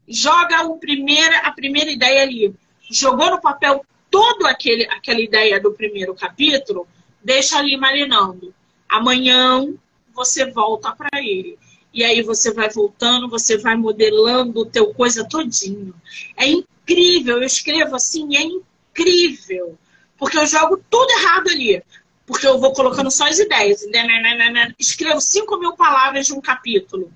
joga 0.07 0.67
o 0.67 0.79
primeira, 0.79 1.39
a 1.41 1.53
primeira 1.53 1.91
ideia 1.91 2.23
ali. 2.23 2.55
Jogou 2.91 3.31
no 3.31 3.41
papel 3.41 3.85
toda 4.11 4.51
aquela 4.51 5.21
ideia 5.21 5.61
do 5.61 5.73
primeiro 5.73 6.15
capítulo, 6.15 6.87
deixa 7.23 7.59
ali 7.59 7.77
marinando. 7.77 8.55
Amanhã 8.89 9.67
você 10.15 10.51
volta 10.51 10.93
para 10.93 11.23
ele. 11.23 11.59
E 11.93 12.05
aí 12.05 12.23
você 12.23 12.53
vai 12.53 12.69
voltando, 12.69 13.29
você 13.29 13.57
vai 13.57 13.77
modelando 13.77 14.61
o 14.61 14.67
teu 14.67 14.93
coisa 14.93 15.27
todinho. 15.27 15.95
É 16.37 16.47
incrível, 16.47 17.39
eu 17.39 17.45
escrevo 17.45 17.97
assim, 17.97 18.37
é 18.37 18.43
incrível. 18.43 19.79
Porque 20.17 20.39
eu 20.39 20.47
jogo 20.47 20.83
tudo 20.91 21.11
errado 21.11 21.49
ali. 21.49 21.83
Porque 22.27 22.47
eu 22.47 22.59
vou 22.59 22.73
colocando 22.73 23.11
só 23.11 23.27
as 23.27 23.39
ideias. 23.39 23.87
Escrevo 24.79 25.21
5 25.21 25.59
mil 25.59 25.77
palavras 25.77 26.27
de 26.27 26.35
um 26.35 26.41
capítulo. 26.41 27.11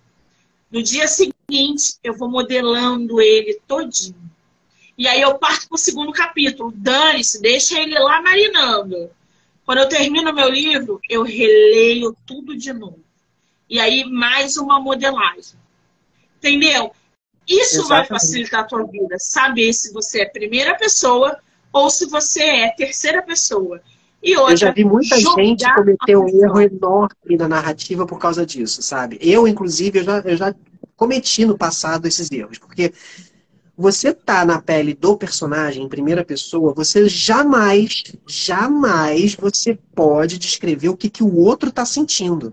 No 0.70 0.82
dia 0.82 1.06
seguinte, 1.06 1.96
eu 2.02 2.14
vou 2.14 2.30
modelando 2.30 3.20
ele 3.20 3.60
todinho. 3.66 4.16
E 4.96 5.08
aí 5.08 5.20
eu 5.20 5.38
parto 5.38 5.68
para 5.68 5.76
o 5.76 5.78
segundo 5.78 6.12
capítulo. 6.12 6.72
Dane-se, 6.74 7.40
deixa 7.40 7.80
ele 7.80 7.98
lá 7.98 8.20
marinando. 8.20 9.10
Quando 9.64 9.78
eu 9.78 9.88
termino 9.88 10.32
meu 10.32 10.48
livro, 10.48 11.00
eu 11.08 11.22
releio 11.22 12.16
tudo 12.26 12.56
de 12.56 12.72
novo. 12.72 13.00
E 13.68 13.80
aí, 13.80 14.04
mais 14.04 14.56
uma 14.56 14.78
modelagem. 14.80 15.58
Entendeu? 16.36 16.92
Isso 17.48 17.76
Exatamente. 17.76 17.88
vai 17.88 18.06
facilitar 18.06 18.60
a 18.60 18.64
tua 18.64 18.84
vida. 18.84 19.16
Saber 19.18 19.72
se 19.72 19.92
você 19.92 20.22
é 20.22 20.26
primeira 20.26 20.76
pessoa 20.76 21.38
ou 21.72 21.88
se 21.88 22.06
você 22.06 22.42
é 22.42 22.74
terceira 22.74 23.22
pessoa. 23.22 23.80
E 24.22 24.36
outra, 24.36 24.52
eu 24.52 24.56
já 24.56 24.70
vi 24.70 24.84
muita 24.84 25.18
gente 25.18 25.74
cometer 25.74 26.16
um 26.16 26.28
erro 26.28 26.60
enorme 26.60 27.36
na 27.36 27.48
narrativa 27.48 28.06
por 28.06 28.18
causa 28.18 28.46
disso, 28.46 28.80
sabe? 28.82 29.18
Eu, 29.20 29.48
inclusive, 29.48 29.98
eu 29.98 30.04
já, 30.04 30.18
eu 30.20 30.36
já 30.36 30.54
cometi 30.96 31.44
no 31.44 31.58
passado 31.58 32.06
esses 32.06 32.30
erros, 32.30 32.58
porque 32.58 32.92
você 33.76 34.12
tá 34.12 34.44
na 34.44 34.60
pele 34.60 34.94
do 34.94 35.16
personagem 35.16 35.84
em 35.84 35.88
primeira 35.88 36.24
pessoa, 36.24 36.74
você 36.74 37.08
jamais, 37.08 38.04
jamais 38.26 39.34
você 39.34 39.78
pode 39.94 40.38
descrever 40.38 40.90
o 40.90 40.96
que, 40.96 41.08
que 41.08 41.22
o 41.22 41.36
outro 41.36 41.72
tá 41.72 41.84
sentindo. 41.84 42.52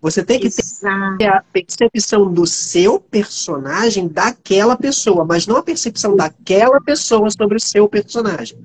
Você 0.00 0.24
tem 0.24 0.40
que 0.40 0.46
Exato. 0.46 1.18
ter 1.18 1.28
a 1.28 1.44
percepção 1.52 2.32
do 2.32 2.46
seu 2.46 2.98
personagem 2.98 4.08
daquela 4.08 4.76
pessoa, 4.76 5.24
mas 5.24 5.46
não 5.46 5.56
a 5.56 5.62
percepção 5.62 6.16
daquela 6.16 6.80
pessoa 6.80 7.30
sobre 7.30 7.56
o 7.56 7.60
seu 7.60 7.88
personagem. 7.88 8.58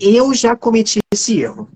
Eu 0.00 0.34
já 0.34 0.56
cometi 0.56 1.00
esse 1.12 1.40
erro. 1.40 1.68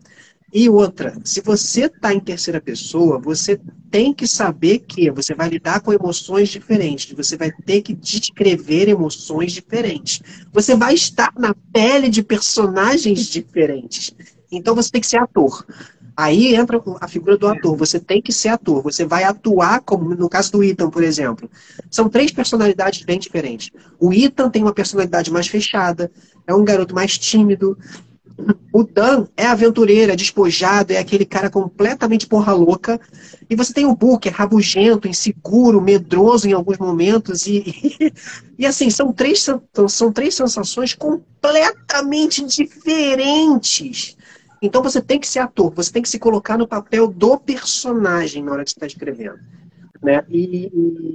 E 0.53 0.69
outra, 0.69 1.15
se 1.25 1.43
você 1.43 1.87
está 1.87 2.15
em 2.15 2.21
terceira 2.21 2.61
pessoa, 2.61 3.19
você 3.19 3.61
tem 3.91 4.15
que 4.15 4.27
saber 4.27 4.79
que 4.81 5.11
você 5.11 5.35
vai 5.35 5.49
lidar 5.49 5.81
com 5.81 5.93
emoções 5.93 6.49
diferentes, 6.49 7.13
você 7.13 7.37
vai 7.37 7.53
ter 7.53 7.83
que 7.83 7.95
descrever 7.95 8.89
emoções 8.89 9.53
diferentes. 9.53 10.23
Você 10.53 10.75
vai 10.75 10.95
estar 10.95 11.33
na 11.37 11.55
pele 11.73 12.09
de 12.09 12.23
personagens 12.23 13.27
diferentes. 13.27 14.15
Então 14.51 14.75
você 14.75 14.91
tem 14.91 15.01
que 15.01 15.07
ser 15.07 15.19
ator. 15.19 15.67
Aí 16.17 16.57
entra 16.57 16.83
a 17.01 17.07
figura 17.07 17.37
do 17.37 17.47
ator. 17.47 17.77
Você 17.77 18.01
tem 18.01 18.21
que 18.21 18.33
ser 18.33 18.49
ator. 18.49 18.83
Você 18.83 19.05
vai 19.05 19.23
atuar, 19.23 19.81
como 19.83 20.17
no 20.17 20.29
caso 20.29 20.51
do 20.51 20.65
Ethan, 20.65 20.91
por 20.91 21.05
exemplo. 21.05 21.49
São 21.89 22.09
três 22.09 22.33
personalidades 22.33 23.05
bem 23.05 23.21
diferentes. 23.21 23.71
O 24.01 24.13
Ethan 24.13 24.51
tem 24.51 24.63
uma 24.63 24.75
personalidade 24.75 25.31
mais 25.31 25.47
fechada, 25.47 26.11
é 26.45 26.53
um 26.53 26.65
garoto 26.65 26.93
mais 26.93 27.17
tímido. 27.17 27.79
O 28.73 28.85
Dan 28.85 29.27
é 29.37 29.47
aventureiro, 29.47 30.13
é 30.13 30.17
despojado, 30.17 30.93
é 30.93 30.99
aquele 30.99 31.25
cara 31.25 31.51
completamente 31.51 32.27
porra 32.27 32.53
louca. 32.53 33.01
E 33.51 33.57
você 33.57 33.73
tem 33.73 33.85
o 33.85 33.97
Booker, 33.97 34.33
rabugento, 34.33 35.09
inseguro, 35.09 35.81
medroso 35.81 36.49
em 36.49 36.53
alguns 36.53 36.79
momentos. 36.79 37.47
E, 37.47 38.13
e 38.59 38.65
assim, 38.65 38.91
são 38.91 39.13
três, 39.13 39.45
são 39.89 40.13
três 40.13 40.35
sensações 40.35 40.95
completamente 40.95 42.45
diferentes 42.45 44.17
então 44.61 44.83
você 44.83 45.01
tem 45.01 45.19
que 45.19 45.29
ser 45.29 45.39
ator, 45.39 45.73
você 45.73 45.93
tem 45.93 46.03
que 46.03 46.09
se 46.09 46.19
colocar 46.19 46.59
no 46.59 46.67
papel 46.67 47.07
do 47.07 47.39
personagem 47.39 48.43
na 48.43 48.53
hora 48.53 48.65
que 48.65 48.71
você 48.71 48.77
está 48.77 48.87
escrevendo. 48.87 49.39
Né? 50.03 50.25
E, 50.29 50.71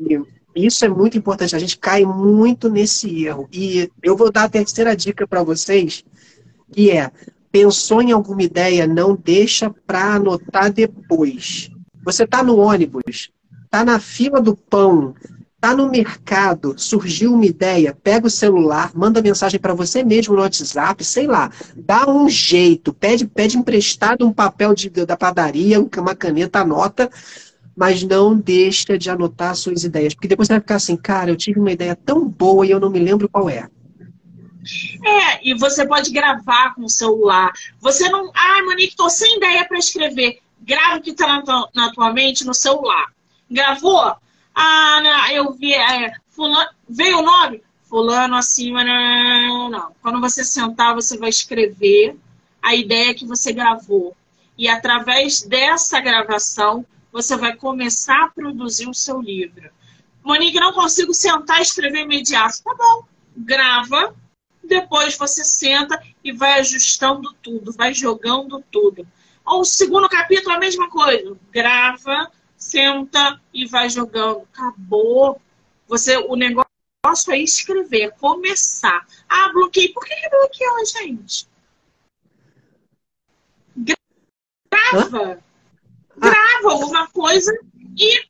e, 0.09 0.65
isso 0.67 0.86
é 0.86 0.89
muito 0.89 1.17
importante. 1.17 1.55
A 1.55 1.59
gente 1.59 1.78
cai 1.78 2.05
muito 2.05 2.69
nesse 2.69 3.26
erro. 3.26 3.47
E 3.51 3.89
eu 4.01 4.15
vou 4.15 4.32
dar 4.32 4.43
a 4.43 4.49
terceira 4.49 4.95
dica 4.95 5.28
para 5.28 5.43
vocês, 5.43 6.05
que 6.74 6.91
é 6.91 7.11
pensou 7.51 8.01
em 8.01 8.11
alguma 8.11 8.41
ideia, 8.41 8.88
não 8.88 9.15
deixa 9.15 9.69
para 9.86 10.15
anotar 10.15 10.74
depois. 10.74 11.69
Você 12.03 12.24
está 12.24 12.41
no 12.41 12.57
ônibus, 12.57 13.32
está 13.65 13.86
na 13.86 13.99
fila 13.99 14.41
do 14.41 14.55
pão, 14.55 15.13
Tá 15.63 15.74
no 15.74 15.89
mercado, 15.89 16.76
surgiu 16.76 17.34
uma 17.34 17.45
ideia, 17.45 17.97
pega 18.03 18.28
o 18.28 18.30
celular, 18.30 18.91
manda 18.93 19.21
mensagem 19.21 19.57
para 19.57 19.74
você 19.74 20.03
mesmo 20.03 20.36
no 20.36 20.41
WhatsApp, 20.41 21.01
sei 21.05 21.26
lá, 21.26 21.49
dá 21.74 22.05
um 22.05 22.28
jeito, 22.28 22.93
pede, 22.93 23.26
pede 23.26 23.57
emprestado 23.57 24.28
um 24.28 24.34
papel 24.34 24.76
de, 24.76 24.89
da 24.89 25.15
padaria, 25.15 25.80
uma 25.80 26.13
caneta, 26.13 26.59
anota, 26.59 27.09
mas 27.74 28.03
não 28.03 28.38
deixa 28.38 28.97
de 28.97 29.09
anotar 29.09 29.55
suas 29.55 29.86
ideias, 29.86 30.13
porque 30.13 30.28
depois 30.28 30.47
você 30.47 30.55
vai 30.55 30.59
ficar 30.59 30.76
assim, 30.76 30.97
cara, 30.97 31.32
eu 31.32 31.38
tive 31.38 31.61
uma 31.61 31.71
ideia 31.71 31.95
tão 31.95 32.28
boa 32.28 32.65
e 32.65 32.71
eu 32.71 32.80
não 32.82 32.89
me 32.89 32.99
lembro 32.99 33.30
qual 33.30 33.49
é. 33.49 33.69
É, 35.03 35.47
e 35.47 35.53
você 35.53 35.86
pode 35.86 36.11
gravar 36.11 36.74
com 36.76 36.84
o 36.84 36.89
celular. 36.89 37.51
Você 37.80 38.09
não. 38.09 38.32
Ah, 38.34 38.64
Monique, 38.64 38.95
tô 38.95 39.09
sem 39.09 39.38
ideia 39.38 39.66
para 39.66 39.78
escrever. 39.78 40.41
Grava 40.61 40.97
o 40.97 41.01
que 41.01 41.11
está 41.11 41.41
na, 41.41 41.68
na 41.74 41.91
tua 41.91 42.14
mente 42.14 42.45
no 42.45 42.53
celular. 42.53 43.11
Gravou? 43.49 44.16
Ah, 44.55 45.01
não, 45.03 45.28
eu 45.32 45.51
vi, 45.53 45.74
é, 45.74 46.14
fulano, 46.30 46.70
veio 46.88 47.20
o 47.20 47.24
nome? 47.24 47.61
Fulano 47.89 48.36
acima, 48.36 48.84
não, 48.84 49.70
não. 49.70 49.95
Quando 50.01 50.20
você 50.20 50.43
sentar, 50.43 50.95
você 50.95 51.18
vai 51.18 51.30
escrever 51.30 52.16
a 52.61 52.74
ideia 52.76 53.14
que 53.14 53.26
você 53.26 53.51
gravou. 53.51 54.16
E 54.57 54.68
através 54.68 55.41
dessa 55.41 55.99
gravação, 55.99 56.86
você 57.11 57.36
vai 57.36 57.55
começar 57.55 58.26
a 58.26 58.30
produzir 58.30 58.88
o 58.88 58.93
seu 58.93 59.22
livro. 59.22 59.70
Monique, 60.24 60.59
não 60.59 60.74
consigo 60.74 61.14
sentar 61.14 61.59
e 61.59 61.64
escrever 61.64 62.01
imediato. 62.01 62.64
Tá 62.64 62.74
bom, 62.76 63.03
grava, 63.36 64.16
depois 64.64 65.18
você 65.18 65.43
senta 65.43 66.01
e 66.24 66.32
vai 66.32 66.59
ajustando 66.59 67.34
tudo, 67.41 67.74
vai 67.74 67.93
jogando 67.93 68.64
tudo. 68.72 69.05
O 69.45 69.64
segundo 69.66 70.07
capítulo, 70.07 70.55
a 70.55 70.59
mesma 70.59 70.89
coisa. 70.89 71.38
Grava, 71.51 72.32
senta 72.55 73.41
e 73.53 73.66
vai 73.66 73.89
jogando. 73.89 74.47
Acabou. 74.53 75.41
Você, 75.88 76.18
o 76.18 76.36
negócio 76.36 76.68
é 77.30 77.38
escrever, 77.38 78.14
começar. 78.20 79.05
Ah, 79.28 79.49
bloqueei. 79.51 79.89
Por 79.89 80.05
que, 80.05 80.16
que 80.16 80.30
bloqueou, 80.30 80.86
gente? 80.86 81.47
Grava. 83.76 85.34
Hã? 85.34 85.39
Grava 86.16 86.72
alguma 86.72 87.07
coisa 87.07 87.51
e 87.97 88.26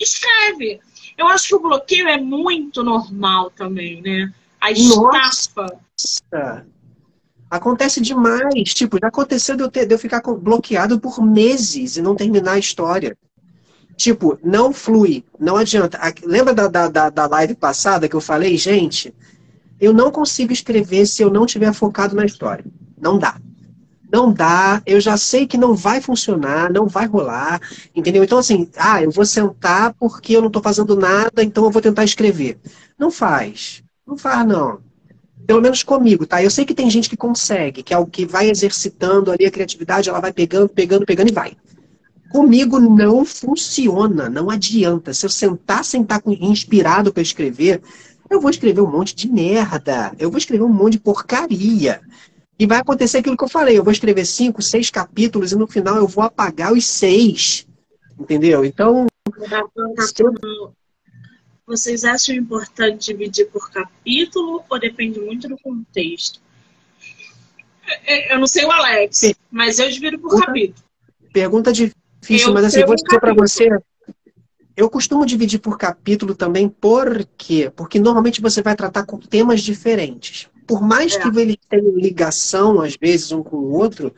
escreve. 0.00 0.80
Eu 1.16 1.28
acho 1.28 1.48
que 1.48 1.54
o 1.54 1.60
bloqueio 1.60 2.08
é 2.08 2.18
muito 2.18 2.82
normal 2.82 3.50
também, 3.50 4.02
né? 4.02 4.34
A 4.60 4.70
estafa. 4.70 5.62
Nossa. 5.62 6.66
Acontece 7.50 8.00
demais. 8.00 8.74
Tipo, 8.74 8.98
já 9.00 9.08
aconteceu 9.08 9.56
de 9.56 9.62
eu, 9.62 9.70
ter, 9.70 9.86
de 9.86 9.94
eu 9.94 9.98
ficar 9.98 10.20
bloqueado 10.20 10.98
por 10.98 11.24
meses 11.24 11.96
e 11.96 12.02
não 12.02 12.16
terminar 12.16 12.52
a 12.52 12.58
história. 12.58 13.16
Tipo, 13.96 14.38
não 14.44 14.72
flui, 14.72 15.24
não 15.38 15.56
adianta. 15.56 15.98
Lembra 16.24 16.52
da, 16.52 16.88
da, 16.88 17.10
da 17.10 17.26
live 17.26 17.54
passada 17.54 18.08
que 18.08 18.14
eu 18.14 18.20
falei, 18.20 18.56
gente? 18.58 19.14
Eu 19.80 19.92
não 19.92 20.10
consigo 20.10 20.52
escrever 20.52 21.06
se 21.06 21.22
eu 21.22 21.30
não 21.30 21.46
tiver 21.46 21.72
focado 21.72 22.14
na 22.14 22.24
história. 22.24 22.64
Não 23.00 23.18
dá. 23.18 23.40
Não 24.12 24.32
dá, 24.32 24.82
eu 24.86 25.00
já 25.00 25.16
sei 25.16 25.46
que 25.46 25.58
não 25.58 25.74
vai 25.74 26.00
funcionar, 26.00 26.72
não 26.72 26.86
vai 26.86 27.06
rolar, 27.06 27.60
entendeu? 27.94 28.22
Então, 28.22 28.38
assim, 28.38 28.70
ah, 28.76 29.02
eu 29.02 29.10
vou 29.10 29.26
sentar 29.26 29.94
porque 29.94 30.36
eu 30.36 30.40
não 30.40 30.46
estou 30.46 30.62
fazendo 30.62 30.94
nada, 30.96 31.42
então 31.42 31.64
eu 31.64 31.70
vou 31.70 31.82
tentar 31.82 32.04
escrever. 32.04 32.58
Não 32.96 33.10
faz. 33.10 33.82
Não 34.06 34.16
faz, 34.16 34.46
não. 34.46 34.80
Pelo 35.46 35.60
menos 35.60 35.82
comigo, 35.82 36.26
tá? 36.26 36.42
Eu 36.42 36.50
sei 36.50 36.64
que 36.64 36.74
tem 36.74 36.90
gente 36.90 37.08
que 37.08 37.16
consegue, 37.16 37.82
que 37.82 37.94
é 37.94 37.98
o 37.98 38.06
que 38.06 38.24
vai 38.24 38.50
exercitando 38.50 39.30
ali 39.30 39.46
a 39.46 39.50
criatividade, 39.50 40.08
ela 40.08 40.20
vai 40.20 40.32
pegando, 40.32 40.68
pegando, 40.68 41.06
pegando 41.06 41.28
e 41.28 41.34
vai. 41.34 41.56
Comigo 42.30 42.80
não 42.80 43.24
funciona, 43.24 44.28
não 44.28 44.50
adianta. 44.50 45.14
Se 45.14 45.24
eu 45.24 45.30
sentar, 45.30 45.84
sentar 45.84 46.20
inspirado 46.26 47.12
para 47.12 47.22
escrever, 47.22 47.80
eu 48.28 48.40
vou 48.40 48.50
escrever 48.50 48.80
um 48.80 48.90
monte 48.90 49.14
de 49.14 49.28
merda. 49.28 50.12
Eu 50.18 50.30
vou 50.30 50.38
escrever 50.38 50.64
um 50.64 50.68
monte 50.68 50.94
de 50.94 51.00
porcaria. 51.00 52.00
E 52.58 52.66
vai 52.66 52.78
acontecer 52.78 53.18
aquilo 53.18 53.36
que 53.36 53.44
eu 53.44 53.48
falei. 53.48 53.78
Eu 53.78 53.84
vou 53.84 53.92
escrever 53.92 54.24
cinco, 54.24 54.62
seis 54.62 54.90
capítulos 54.90 55.52
e 55.52 55.56
no 55.56 55.66
final 55.66 55.96
eu 55.96 56.08
vou 56.08 56.24
apagar 56.24 56.72
os 56.72 56.84
seis. 56.84 57.66
Entendeu? 58.18 58.64
Então. 58.64 59.06
Vocês 61.66 62.04
acham 62.04 62.34
importante 62.34 63.12
dividir 63.12 63.46
por 63.46 63.70
capítulo 63.70 64.62
ou 64.68 64.78
depende 64.78 65.18
muito 65.18 65.48
do 65.48 65.58
contexto? 65.58 66.40
É, 67.84 68.32
é, 68.32 68.34
eu 68.34 68.38
não 68.38 68.46
sei 68.46 68.64
o 68.64 68.70
Alex, 68.70 69.34
mas 69.50 69.78
eu 69.78 69.90
divido 69.90 70.18
por 70.18 70.40
capítulo. 70.40 70.84
Pergunta 71.32 71.72
de 71.72 71.92
difícil, 72.20 72.48
eu 72.48 72.54
mas 72.54 72.64
assim, 72.64 72.84
vou 72.84 72.94
dizer 72.94 73.20
para 73.20 73.34
você. 73.34 73.68
Eu 74.76 74.90
costumo 74.90 75.24
dividir 75.24 75.58
por 75.58 75.78
capítulo 75.78 76.34
também, 76.34 76.68
por 76.68 77.26
quê? 77.36 77.72
Porque 77.74 77.98
normalmente 77.98 78.42
você 78.42 78.60
vai 78.60 78.76
tratar 78.76 79.04
com 79.04 79.18
temas 79.18 79.62
diferentes. 79.62 80.48
Por 80.66 80.82
mais 80.82 81.14
é. 81.14 81.20
que 81.20 81.28
eles 81.38 81.56
tenham 81.68 81.96
ligação, 81.96 82.80
às 82.80 82.94
vezes, 83.00 83.32
um 83.32 83.42
com 83.42 83.56
o 83.56 83.72
outro, 83.72 84.14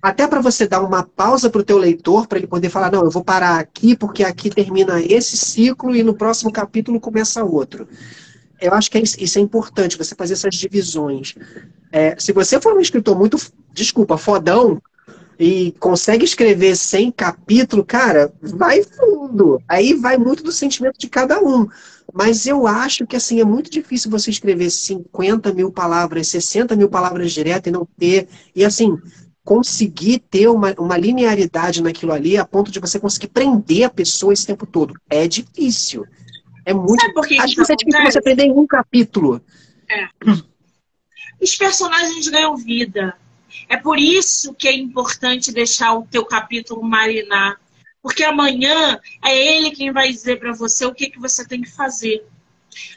até 0.00 0.26
para 0.26 0.40
você 0.40 0.66
dar 0.66 0.82
uma 0.82 1.02
pausa 1.02 1.50
para 1.50 1.60
o 1.60 1.64
teu 1.64 1.78
leitor, 1.78 2.26
para 2.26 2.38
ele 2.38 2.46
poder 2.46 2.70
falar, 2.70 2.90
não, 2.90 3.04
eu 3.04 3.10
vou 3.10 3.24
parar 3.24 3.58
aqui, 3.58 3.96
porque 3.96 4.22
aqui 4.22 4.48
termina 4.48 5.00
esse 5.00 5.36
ciclo 5.36 5.94
e 5.94 6.02
no 6.02 6.14
próximo 6.14 6.52
capítulo 6.52 7.00
começa 7.00 7.44
outro. 7.44 7.88
Eu 8.60 8.74
acho 8.74 8.90
que 8.90 8.98
é 8.98 9.02
isso 9.02 9.38
é 9.38 9.42
importante, 9.42 9.98
você 9.98 10.14
fazer 10.14 10.34
essas 10.34 10.54
divisões. 10.54 11.34
É, 11.90 12.16
se 12.18 12.32
você 12.32 12.60
for 12.60 12.76
um 12.76 12.80
escritor 12.80 13.16
muito, 13.16 13.38
desculpa, 13.72 14.18
fodão, 14.18 14.80
e 15.38 15.72
consegue 15.78 16.24
escrever 16.24 16.76
100 16.76 17.12
capítulos, 17.12 17.84
cara, 17.86 18.32
vai 18.42 18.82
fundo. 18.82 19.62
Aí 19.68 19.94
vai 19.94 20.18
muito 20.18 20.42
do 20.42 20.50
sentimento 20.50 20.98
de 20.98 21.08
cada 21.08 21.40
um. 21.40 21.68
Mas 22.12 22.46
eu 22.46 22.66
acho 22.66 23.06
que 23.06 23.14
assim 23.14 23.40
é 23.40 23.44
muito 23.44 23.70
difícil 23.70 24.10
você 24.10 24.30
escrever 24.30 24.68
50 24.68 25.52
mil 25.52 25.70
palavras, 25.70 26.26
60 26.28 26.74
mil 26.74 26.88
palavras 26.88 27.30
direto 27.30 27.68
e 27.68 27.70
não 27.70 27.86
ter. 27.96 28.28
E 28.54 28.64
assim, 28.64 28.98
conseguir 29.48 30.18
ter 30.18 30.46
uma, 30.46 30.74
uma 30.78 30.98
linearidade 30.98 31.82
naquilo 31.82 32.12
ali 32.12 32.36
a 32.36 32.44
ponto 32.44 32.70
de 32.70 32.78
você 32.78 33.00
conseguir 33.00 33.28
prender 33.28 33.84
a 33.84 33.88
pessoa 33.88 34.30
esse 34.30 34.46
tempo 34.46 34.66
todo. 34.66 34.92
É 35.08 35.26
difícil. 35.26 36.04
É 36.66 36.74
muito. 36.74 37.00
Sabe 37.00 37.14
por 37.14 37.26
que 37.26 37.40
acho 37.40 37.54
que 37.54 37.72
é 37.72 37.76
difícil 37.76 38.04
você 38.04 38.20
prender 38.20 38.44
em 38.44 38.52
um 38.52 38.66
capítulo. 38.66 39.40
É. 39.88 40.06
Os 41.40 41.56
personagens 41.56 42.28
ganham 42.28 42.54
vida 42.56 43.16
É 43.70 43.78
por 43.78 43.98
isso 43.98 44.52
que 44.52 44.68
é 44.68 44.76
importante 44.76 45.50
deixar 45.50 45.94
o 45.94 46.06
teu 46.06 46.26
capítulo 46.26 46.82
marinar. 46.82 47.58
Porque 48.02 48.24
amanhã 48.24 49.00
é 49.24 49.34
ele 49.34 49.70
quem 49.70 49.90
vai 49.92 50.12
dizer 50.12 50.38
para 50.38 50.52
você 50.52 50.84
o 50.84 50.92
que, 50.92 51.08
que 51.08 51.18
você 51.18 51.48
tem 51.48 51.62
que 51.62 51.70
fazer. 51.70 52.22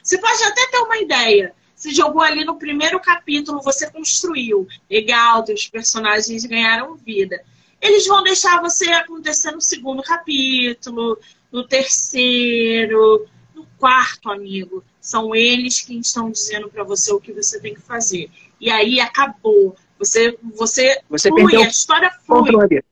Você 0.02 0.18
pode 0.18 0.42
até 0.42 0.66
ter 0.66 0.78
uma 0.80 0.98
ideia. 0.98 1.54
Você 1.82 1.92
jogou 1.92 2.22
ali 2.22 2.44
no 2.44 2.54
primeiro 2.54 3.00
capítulo, 3.00 3.60
você 3.60 3.90
construiu. 3.90 4.68
Legal, 4.88 5.44
os 5.52 5.66
personagens 5.66 6.44
ganharam 6.44 6.94
vida. 6.94 7.42
Eles 7.80 8.06
vão 8.06 8.22
deixar 8.22 8.62
você 8.62 8.88
acontecer 8.92 9.50
no 9.50 9.60
segundo 9.60 10.00
capítulo, 10.00 11.18
no 11.50 11.66
terceiro, 11.66 13.26
no 13.52 13.66
quarto, 13.78 14.30
amigo. 14.30 14.84
São 15.00 15.34
eles 15.34 15.80
quem 15.80 15.98
estão 15.98 16.30
dizendo 16.30 16.70
para 16.70 16.84
você 16.84 17.12
o 17.12 17.18
que 17.18 17.32
você 17.32 17.58
tem 17.58 17.74
que 17.74 17.80
fazer. 17.80 18.30
E 18.60 18.70
aí 18.70 19.00
acabou. 19.00 19.74
Você, 19.98 20.38
você, 20.54 21.00
você 21.10 21.30
flui, 21.30 21.42
perdeu 21.42 21.62
a 21.62 21.68
história 21.68 22.12
flui. 22.24 22.52
Controle. 22.52 22.84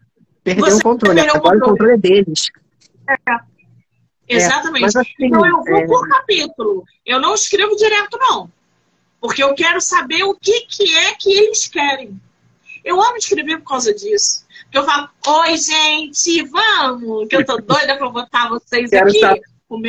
Perdeu 0.43 0.65
você 0.65 0.79
o 0.79 0.83
controle. 0.83 1.21
Agora 1.21 1.39
o 1.39 1.41
controle. 1.43 1.63
o 1.63 1.65
controle 1.67 1.93
é 1.93 1.97
deles. 1.97 2.51
É. 3.09 4.37
Exatamente. 4.37 4.97
É, 4.97 5.01
assim, 5.01 5.13
então 5.21 5.47
eu 5.47 5.63
vou 5.63 5.77
é... 5.77 5.87
por 5.87 6.09
capítulo. 6.09 6.85
Eu 7.07 7.21
não 7.21 7.35
escrevo 7.35 7.77
direto, 7.77 8.19
não. 8.19 8.51
Porque 9.21 9.43
eu 9.43 9.55
quero 9.55 9.81
saber 9.81 10.25
o 10.25 10.35
que, 10.35 10.63
que 10.63 10.97
é 10.97 11.15
que 11.15 11.31
eles 11.31 11.69
querem. 11.69 12.21
Eu 12.85 13.01
amo 13.01 13.17
escrever 13.17 13.59
por 13.59 13.69
causa 13.69 13.95
disso. 13.95 14.47
Que 14.71 14.79
eu 14.79 14.85
falo, 14.85 15.09
oi, 15.27 15.57
gente, 15.57 16.43
vamos! 16.45 17.29
Que 17.29 17.37
eu 17.37 17.45
tô 17.45 17.59
doida 17.59 17.97
pra 17.97 18.09
botar 18.09 18.49
vocês 18.49 18.89
quero 18.89 19.09
aqui. 19.09 19.21
Saber. 19.21 19.43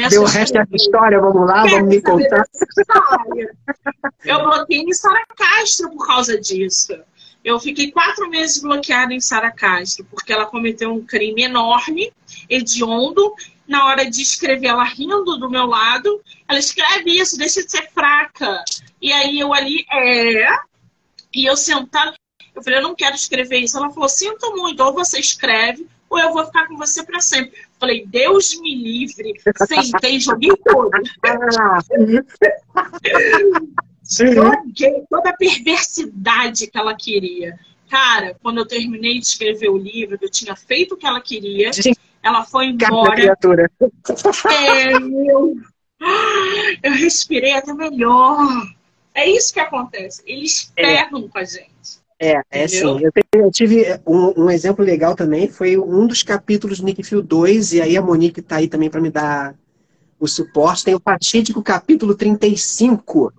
Deu 0.10 0.22
o 0.22 0.26
resto 0.26 0.54
dessa 0.54 0.76
história, 0.76 1.20
vamos 1.20 1.48
lá, 1.48 1.66
vamos 1.66 1.90
me 1.90 2.02
contar. 2.02 2.46
Eu 4.24 4.44
bloqueei 4.44 4.82
em 4.82 4.94
Sara 4.94 5.26
Castro 5.36 5.90
por 5.90 6.06
causa 6.06 6.40
disso. 6.40 6.94
Eu 7.44 7.60
fiquei 7.60 7.92
quatro 7.92 8.30
meses 8.30 8.62
bloqueada 8.62 9.12
em 9.12 9.20
Sara 9.20 9.50
Castro, 9.50 10.06
porque 10.12 10.32
ela 10.32 10.46
cometeu 10.46 10.94
um 10.94 11.04
crime 11.04 11.44
enorme, 11.44 12.14
hediondo. 12.52 13.34
Na 13.68 13.86
hora 13.86 14.10
de 14.10 14.22
escrever, 14.22 14.68
ela 14.68 14.84
rindo 14.84 15.38
do 15.38 15.50
meu 15.50 15.66
lado, 15.66 16.22
ela 16.46 16.60
escreve 16.60 17.12
isso, 17.12 17.38
deixa 17.38 17.64
de 17.64 17.72
ser 17.72 17.90
fraca. 17.92 18.62
E 19.02 19.14
aí 19.14 19.40
eu 19.40 19.54
ali, 19.54 19.86
é. 19.90 20.50
E 21.34 21.46
eu 21.46 21.56
sentada, 21.56 22.14
eu 22.54 22.62
falei, 22.62 22.80
eu 22.80 22.84
não 22.84 22.94
quero 22.94 23.16
escrever 23.16 23.60
isso. 23.60 23.78
Ela 23.78 23.90
falou, 23.90 24.10
sinto 24.10 24.54
muito, 24.58 24.84
ou 24.84 24.94
você 24.94 25.20
escreve, 25.20 25.88
ou 26.10 26.20
eu 26.20 26.34
vou 26.34 26.46
ficar 26.46 26.68
com 26.68 26.76
você 26.76 27.02
para 27.04 27.22
sempre. 27.22 27.54
Falei, 27.80 28.06
Deus 28.06 28.60
me 28.60 28.76
livre. 28.76 29.34
Sentei, 29.66 30.20
joguei 30.20 30.52
todo. 30.58 30.92
joguei 34.04 35.04
toda 35.10 35.30
a 35.30 35.38
perversidade 35.38 36.68
que 36.68 36.78
ela 36.78 36.94
queria. 36.94 37.58
Cara, 37.90 38.38
quando 38.42 38.60
eu 38.60 38.66
terminei 38.66 39.20
de 39.20 39.26
escrever 39.26 39.70
o 39.70 39.78
livro, 39.78 40.18
eu 40.22 40.30
tinha 40.30 40.56
feito 40.56 40.96
o 40.96 40.98
que 40.98 41.06
ela 41.06 41.22
queria, 41.22 41.72
ela 42.24 42.44
foi 42.44 42.68
embora. 42.68 43.20
É, 43.20 44.94
eu, 44.94 45.56
eu 46.84 46.92
respirei 46.94 47.54
até 47.54 47.74
melhor. 47.74 48.48
É 49.14 49.30
isso 49.30 49.54
que 49.54 49.60
acontece. 49.60 50.22
Eles 50.26 50.72
é. 50.76 50.82
pegam 50.84 51.26
é. 51.26 51.28
com 51.28 51.38
a 51.38 51.44
gente. 51.44 52.02
É, 52.20 52.42
é 52.52 52.68
sim. 52.68 53.00
Eu, 53.02 53.12
eu 53.34 53.52
tive 53.52 54.00
um, 54.06 54.44
um, 54.44 54.50
exemplo 54.52 54.86
legal 54.86 55.16
também, 55.16 55.48
foi 55.48 55.76
um 55.76 56.06
dos 56.06 56.22
capítulos 56.22 56.80
do 56.80 56.86
Nick 56.86 57.02
Field 57.04 57.28
2, 57.28 57.74
e 57.74 57.82
aí 57.82 57.98
a 57.98 58.02
Monique 58.02 58.44
tá 58.44 58.58
aí 58.58 58.68
também 58.68 58.92
para 58.92 59.02
me 59.02 59.10
dar 59.10 59.56
o 60.20 60.28
suporte. 60.28 60.86
Tem 60.86 60.94
o 60.94 61.02
fatídico 61.04 61.64
capítulo 61.64 62.14
35, 62.14 63.34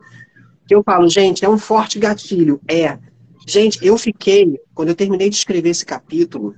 que 0.67 0.75
eu 0.75 0.83
falo, 0.83 1.09
gente, 1.09 1.45
é 1.45 1.49
um 1.49 1.59
forte 1.59 2.01
gatilho. 2.01 2.61
É. 2.69 2.99
Gente, 3.47 3.79
eu 3.87 3.97
fiquei, 3.97 4.61
quando 4.75 4.89
eu 4.89 4.97
terminei 4.97 5.31
de 5.31 5.37
escrever 5.37 5.71
esse 5.71 5.87
capítulo, 5.87 6.55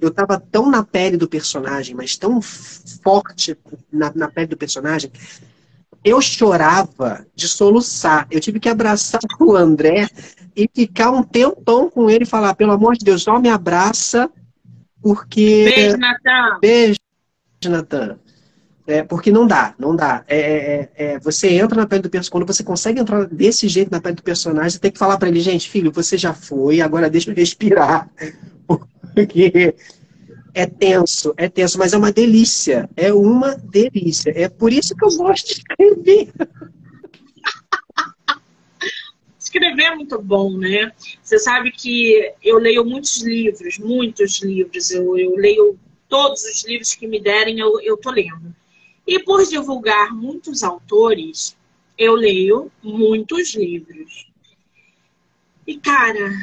eu 0.00 0.10
tava 0.10 0.38
tão 0.38 0.70
na 0.70 0.82
pele 0.82 1.16
do 1.16 1.28
personagem, 1.28 1.94
mas 1.94 2.16
tão 2.16 2.40
forte 2.42 3.56
na, 3.90 4.12
na 4.14 4.28
pele 4.28 4.48
do 4.48 4.56
personagem, 4.56 5.10
eu 6.04 6.20
chorava 6.20 7.26
de 7.34 7.48
soluçar. 7.48 8.26
Eu 8.30 8.40
tive 8.40 8.60
que 8.60 8.68
abraçar 8.68 9.20
o 9.40 9.56
André 9.56 10.08
e 10.54 10.68
ficar 10.72 11.10
um 11.10 11.22
tempão 11.22 11.90
com 11.90 12.08
ele 12.08 12.24
e 12.24 12.28
falar, 12.28 12.54
pelo 12.54 12.72
amor 12.72 12.96
de 12.96 13.04
Deus, 13.04 13.22
só 13.22 13.40
me 13.40 13.48
abraça, 13.48 14.30
porque. 15.02 15.64
Beijo, 15.64 15.96
Natan. 15.96 16.58
Beijo, 16.60 16.98
Natan. 17.64 18.18
É, 18.86 19.02
porque 19.02 19.32
não 19.32 19.48
dá, 19.48 19.74
não 19.78 19.96
dá. 19.96 20.24
É, 20.28 20.38
é, 20.38 20.90
é, 20.94 21.18
você 21.18 21.48
entra 21.48 21.76
na 21.76 21.86
pele 21.88 22.02
do 22.02 22.10
personagem, 22.10 22.30
quando 22.30 22.46
você 22.46 22.62
consegue 22.62 23.00
entrar 23.00 23.26
desse 23.26 23.66
jeito 23.66 23.90
na 23.90 24.00
pele 24.00 24.14
do 24.14 24.22
personagem, 24.22 24.70
você 24.70 24.78
tem 24.78 24.92
que 24.92 24.98
falar 24.98 25.18
para 25.18 25.28
ele, 25.28 25.40
gente, 25.40 25.68
filho, 25.68 25.90
você 25.90 26.16
já 26.16 26.32
foi, 26.32 26.80
agora 26.80 27.10
deixa 27.10 27.30
eu 27.30 27.34
respirar. 27.34 28.08
Porque 29.16 29.74
é 30.52 30.66
tenso, 30.66 31.32
é 31.38 31.48
tenso, 31.48 31.78
mas 31.78 31.94
é 31.94 31.96
uma 31.96 32.12
delícia. 32.12 32.86
É 32.94 33.14
uma 33.14 33.56
delícia. 33.56 34.30
É 34.36 34.46
por 34.46 34.70
isso 34.70 34.94
que 34.94 35.06
eu 35.06 35.16
gosto 35.16 35.46
de 35.46 35.52
escrever. 35.54 36.30
escrever 39.40 39.84
é 39.84 39.94
muito 39.94 40.20
bom, 40.20 40.58
né? 40.58 40.92
Você 41.22 41.38
sabe 41.38 41.72
que 41.72 42.30
eu 42.42 42.58
leio 42.58 42.84
muitos 42.84 43.22
livros, 43.22 43.78
muitos 43.78 44.42
livros. 44.42 44.90
Eu, 44.90 45.16
eu 45.16 45.34
leio 45.34 45.78
todos 46.10 46.44
os 46.44 46.62
livros 46.66 46.94
que 46.94 47.06
me 47.06 47.18
derem, 47.18 47.58
eu, 47.58 47.80
eu 47.80 47.96
tô 47.96 48.10
lendo. 48.10 48.54
E 49.06 49.18
por 49.18 49.46
divulgar 49.46 50.14
muitos 50.14 50.62
autores, 50.62 51.56
eu 51.96 52.14
leio 52.14 52.70
muitos 52.82 53.54
livros. 53.54 54.30
E, 55.66 55.78
cara, 55.78 56.34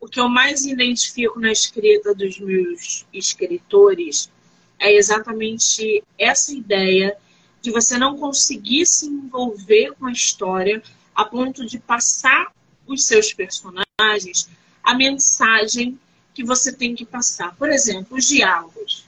o 0.00 0.08
que 0.08 0.18
eu 0.18 0.28
mais 0.28 0.64
identifico 0.64 1.38
na 1.38 1.52
escrita 1.52 2.14
dos 2.14 2.38
meus 2.38 3.06
escritores 3.12 4.30
é 4.78 4.92
exatamente 4.94 6.02
essa 6.18 6.52
ideia 6.52 7.16
de 7.60 7.70
você 7.70 7.98
não 7.98 8.16
conseguir 8.16 8.86
se 8.86 9.06
envolver 9.06 9.92
com 9.98 10.06
a 10.06 10.12
história 10.12 10.82
a 11.14 11.24
ponto 11.24 11.66
de 11.66 11.78
passar 11.78 12.50
os 12.86 13.04
seus 13.04 13.34
personagens 13.34 14.48
a 14.82 14.94
mensagem 14.94 15.98
que 16.32 16.42
você 16.42 16.72
tem 16.72 16.94
que 16.94 17.04
passar. 17.04 17.54
Por 17.56 17.68
exemplo, 17.68 18.16
os 18.16 18.26
diálogos. 18.26 19.04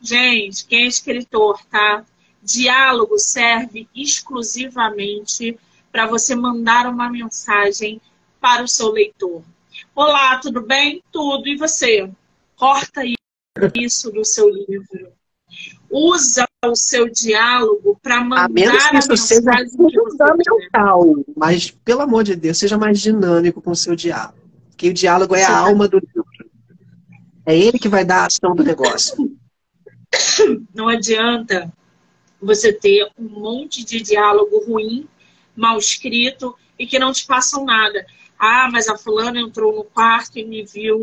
Gente, 0.00 0.66
quem 0.66 0.84
é 0.84 0.86
escritor, 0.86 1.58
tá? 1.70 2.04
Diálogo 2.42 3.18
serve 3.18 3.88
exclusivamente 3.94 5.58
para 5.90 6.06
você 6.06 6.34
mandar 6.34 6.86
uma 6.86 7.10
mensagem 7.10 8.00
para 8.40 8.62
o 8.62 8.68
seu 8.68 8.90
leitor. 8.90 9.42
Olá, 10.00 10.38
tudo 10.38 10.62
bem? 10.62 11.04
Tudo. 11.12 11.46
E 11.46 11.58
você? 11.58 12.10
Corta 12.56 13.02
isso 13.74 14.10
do 14.10 14.24
seu 14.24 14.48
livro 14.48 15.12
usa 15.90 16.46
o 16.64 16.74
seu 16.74 17.10
diálogo 17.10 17.98
para 18.00 18.22
mandar 18.22 18.44
a, 18.44 18.48
menos 18.48 18.86
que 18.86 18.96
isso 18.96 19.16
seja 19.16 19.50
fundamental, 19.76 21.04
mas 21.36 21.70
pelo 21.70 22.00
amor 22.02 22.22
de 22.22 22.36
Deus, 22.36 22.56
seja 22.56 22.78
mais 22.78 23.00
dinâmico 23.00 23.60
com 23.60 23.72
o 23.72 23.76
seu 23.76 23.96
diálogo. 23.96 24.38
Que 24.74 24.88
o 24.88 24.94
diálogo 24.94 25.34
é 25.34 25.42
a 25.42 25.58
alma 25.58 25.86
do 25.86 25.98
livro. 25.98 26.24
É 27.44 27.58
ele 27.58 27.78
que 27.78 27.88
vai 27.88 28.04
dar 28.04 28.22
a 28.22 28.26
ação 28.26 28.54
do 28.54 28.62
negócio. 28.62 29.36
Não 30.72 30.88
adianta 30.88 31.70
você 32.40 32.72
ter 32.72 33.10
um 33.18 33.28
monte 33.28 33.84
de 33.84 34.00
diálogo 34.00 34.64
ruim, 34.64 35.06
mal 35.54 35.76
escrito 35.76 36.56
e 36.78 36.86
que 36.86 36.98
não 36.98 37.12
te 37.12 37.26
passam 37.26 37.64
nada. 37.64 38.06
Ah, 38.40 38.70
mas 38.72 38.88
a 38.88 38.96
fulana 38.96 39.38
entrou 39.38 39.76
no 39.76 39.84
quarto 39.84 40.38
e 40.38 40.44
me 40.46 40.64
viu 40.64 40.98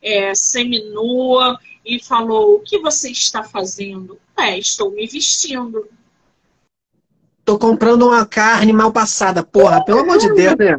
é, 0.00 0.34
seminua 0.34 1.60
e 1.84 2.02
falou: 2.02 2.56
O 2.56 2.60
que 2.60 2.78
você 2.78 3.10
está 3.10 3.42
fazendo? 3.42 4.18
É, 4.34 4.58
estou 4.58 4.90
me 4.90 5.06
vestindo. 5.06 5.86
Tô 7.44 7.58
comprando 7.58 8.06
uma 8.06 8.24
carne 8.24 8.72
mal 8.72 8.90
passada, 8.90 9.44
porra, 9.44 9.84
pelo 9.84 10.00
amor 10.00 10.16
de 10.16 10.32
Deus, 10.32 10.56
né? 10.56 10.78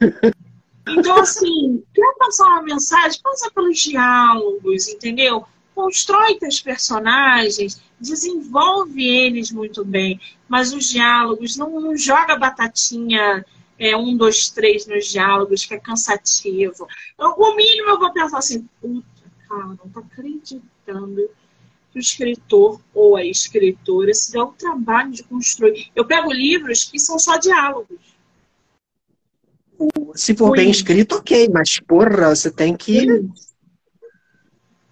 Então, 0.88 1.18
assim, 1.18 1.82
quer 1.92 2.14
passar 2.16 2.46
uma 2.46 2.62
mensagem? 2.62 3.20
Passa 3.20 3.50
pelos 3.50 3.76
diálogos, 3.76 4.86
entendeu? 4.86 5.44
Constrói 5.74 6.36
teus 6.36 6.60
personagens, 6.60 7.82
desenvolve 8.00 9.04
eles 9.04 9.50
muito 9.50 9.84
bem, 9.84 10.20
mas 10.48 10.72
os 10.72 10.88
diálogos, 10.88 11.56
não, 11.56 11.80
não 11.80 11.96
joga 11.96 12.36
batatinha 12.36 13.44
é, 13.78 13.96
um, 13.96 14.16
dois, 14.16 14.48
três 14.50 14.86
nos 14.86 15.06
diálogos, 15.06 15.64
que 15.64 15.74
é 15.74 15.78
cansativo. 15.78 16.86
Então, 17.14 17.34
o 17.36 17.56
mínimo 17.56 17.90
eu 17.90 17.98
vou 17.98 18.12
pensar 18.12 18.38
assim, 18.38 18.68
puta, 18.80 19.06
cara, 19.48 19.66
não 19.66 19.76
tá 19.76 20.00
acreditando 20.00 21.30
que 21.92 21.98
o 21.98 22.00
escritor 22.00 22.80
ou 22.94 23.16
a 23.16 23.24
escritora 23.24 24.12
se 24.14 24.32
dá 24.32 24.44
o 24.44 24.52
trabalho 24.52 25.12
de 25.12 25.22
construir. 25.22 25.90
Eu 25.94 26.04
pego 26.04 26.32
livros 26.32 26.84
que 26.84 26.98
são 26.98 27.18
só 27.18 27.36
diálogos. 27.36 28.16
Se 30.14 30.34
for 30.34 30.52
bem 30.52 30.70
escrito, 30.70 31.16
ok, 31.16 31.48
mas 31.52 31.78
porra, 31.80 32.34
você 32.34 32.50
tem 32.50 32.74
que. 32.74 33.06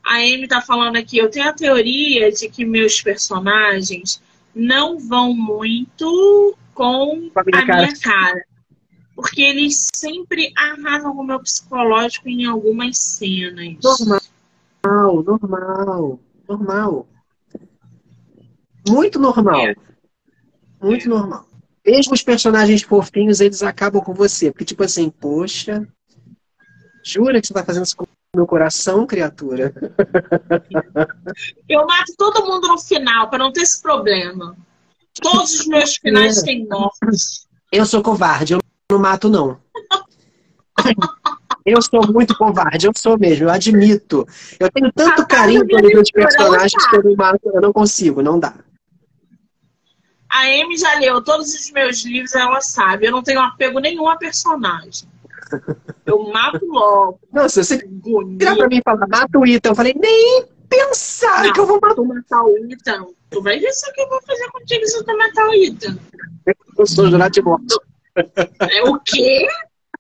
A 0.04 0.16
Amy 0.16 0.46
tá 0.46 0.60
falando 0.60 0.96
aqui, 0.96 1.16
eu 1.16 1.30
tenho 1.30 1.48
a 1.48 1.52
teoria 1.54 2.30
de 2.30 2.50
que 2.50 2.66
meus 2.66 3.00
personagens 3.00 4.22
não 4.54 4.98
vão 4.98 5.34
muito 5.34 6.54
com, 6.74 7.30
com 7.30 7.40
a 7.40 7.44
minha, 7.44 7.62
a 7.62 7.66
cara. 7.66 7.82
minha 7.82 8.00
cara. 8.00 8.44
Porque 9.14 9.42
eles 9.42 9.88
sempre 9.94 10.52
arrasam 10.56 11.14
com 11.14 11.22
o 11.22 11.26
meu 11.26 11.40
psicológico 11.40 12.28
em 12.28 12.46
algumas 12.46 12.98
cenas. 12.98 13.76
Normal, 13.82 15.22
normal, 15.22 16.20
normal. 16.48 17.06
Muito 18.88 19.18
normal. 19.18 19.60
É. 19.60 19.74
Muito 20.82 21.06
é. 21.06 21.08
normal. 21.08 21.46
Mesmo 21.86 22.14
os 22.14 22.22
personagens 22.22 22.82
fofinhos, 22.82 23.40
eles 23.40 23.62
acabam 23.62 24.02
com 24.02 24.14
você. 24.14 24.50
Porque, 24.50 24.64
tipo 24.64 24.82
assim, 24.82 25.10
poxa, 25.10 25.86
jura 27.04 27.40
que 27.40 27.46
você 27.46 27.54
tá 27.54 27.64
fazendo 27.64 27.84
isso 27.84 27.96
com 27.96 28.04
o 28.04 28.08
meu 28.36 28.46
coração, 28.46 29.06
criatura? 29.06 29.72
Eu 31.68 31.86
mato 31.86 32.14
todo 32.16 32.44
mundo 32.46 32.68
no 32.68 32.78
final, 32.78 33.28
para 33.28 33.38
não 33.38 33.52
ter 33.52 33.62
esse 33.62 33.80
problema. 33.80 34.56
Todos 35.20 35.60
os 35.60 35.66
meus 35.66 35.96
finais 35.96 36.38
é. 36.38 36.44
têm 36.44 36.66
mortes. 36.66 37.46
Eu 37.70 37.84
sou 37.84 38.02
covarde, 38.02 38.54
eu 38.54 38.63
não 38.90 38.98
mato, 38.98 39.28
não. 39.28 39.58
Eu 41.64 41.80
sou 41.80 42.06
muito 42.12 42.36
covarde, 42.36 42.86
eu 42.86 42.92
sou 42.94 43.18
mesmo, 43.18 43.46
eu 43.46 43.50
admito. 43.50 44.26
Eu 44.60 44.70
tenho 44.70 44.92
tanto 44.92 45.22
ah, 45.22 45.24
carinho 45.24 45.66
pelos 45.66 45.90
meus 45.90 46.10
personagens 46.10 46.86
que 46.88 46.96
eu 46.96 47.02
não 47.02 47.16
mato, 47.16 47.40
eu 47.44 47.60
não 47.60 47.72
consigo, 47.72 48.22
não 48.22 48.38
dá. 48.38 48.54
A 50.30 50.40
Amy 50.42 50.76
já 50.76 50.98
leu 50.98 51.22
todos 51.24 51.54
os 51.54 51.70
meus 51.70 52.04
livros, 52.04 52.34
ela 52.34 52.60
sabe. 52.60 53.06
Eu 53.06 53.12
não 53.12 53.22
tenho 53.22 53.40
apego 53.40 53.78
nenhum 53.78 54.06
a 54.08 54.16
personagem. 54.16 55.08
Eu 56.04 56.30
mato 56.30 56.66
logo. 56.66 57.18
Nossa, 57.32 57.64
você 57.64 57.78
virar 58.36 58.56
pra 58.56 58.68
mim 58.68 58.78
e 58.78 58.82
falar, 58.82 59.06
mata 59.06 59.38
o 59.38 59.46
Ethan. 59.46 59.70
Eu 59.70 59.74
falei, 59.74 59.94
nem 59.98 60.44
pensar 60.68 61.44
não, 61.44 61.52
que 61.52 61.60
eu 61.60 61.66
vou 61.66 61.78
matar, 61.80 62.02
matar 62.02 62.42
o 62.42 62.56
Ethan. 62.70 63.06
Tu 63.30 63.42
vai 63.42 63.58
ver 63.58 63.70
o 63.70 63.92
que 63.92 64.00
eu 64.00 64.08
vou 64.08 64.20
fazer 64.26 64.50
contigo 64.50 64.86
se 64.86 64.98
eu 64.98 65.16
matar 65.16 65.48
o 65.48 65.54
Ethan. 65.54 65.98
Eu 66.76 66.86
sou 66.86 67.08
jurado 67.08 67.32
de 67.32 67.40
morte. 67.40 67.74
É 68.16 68.82
o 68.82 68.98
quê? 69.00 69.46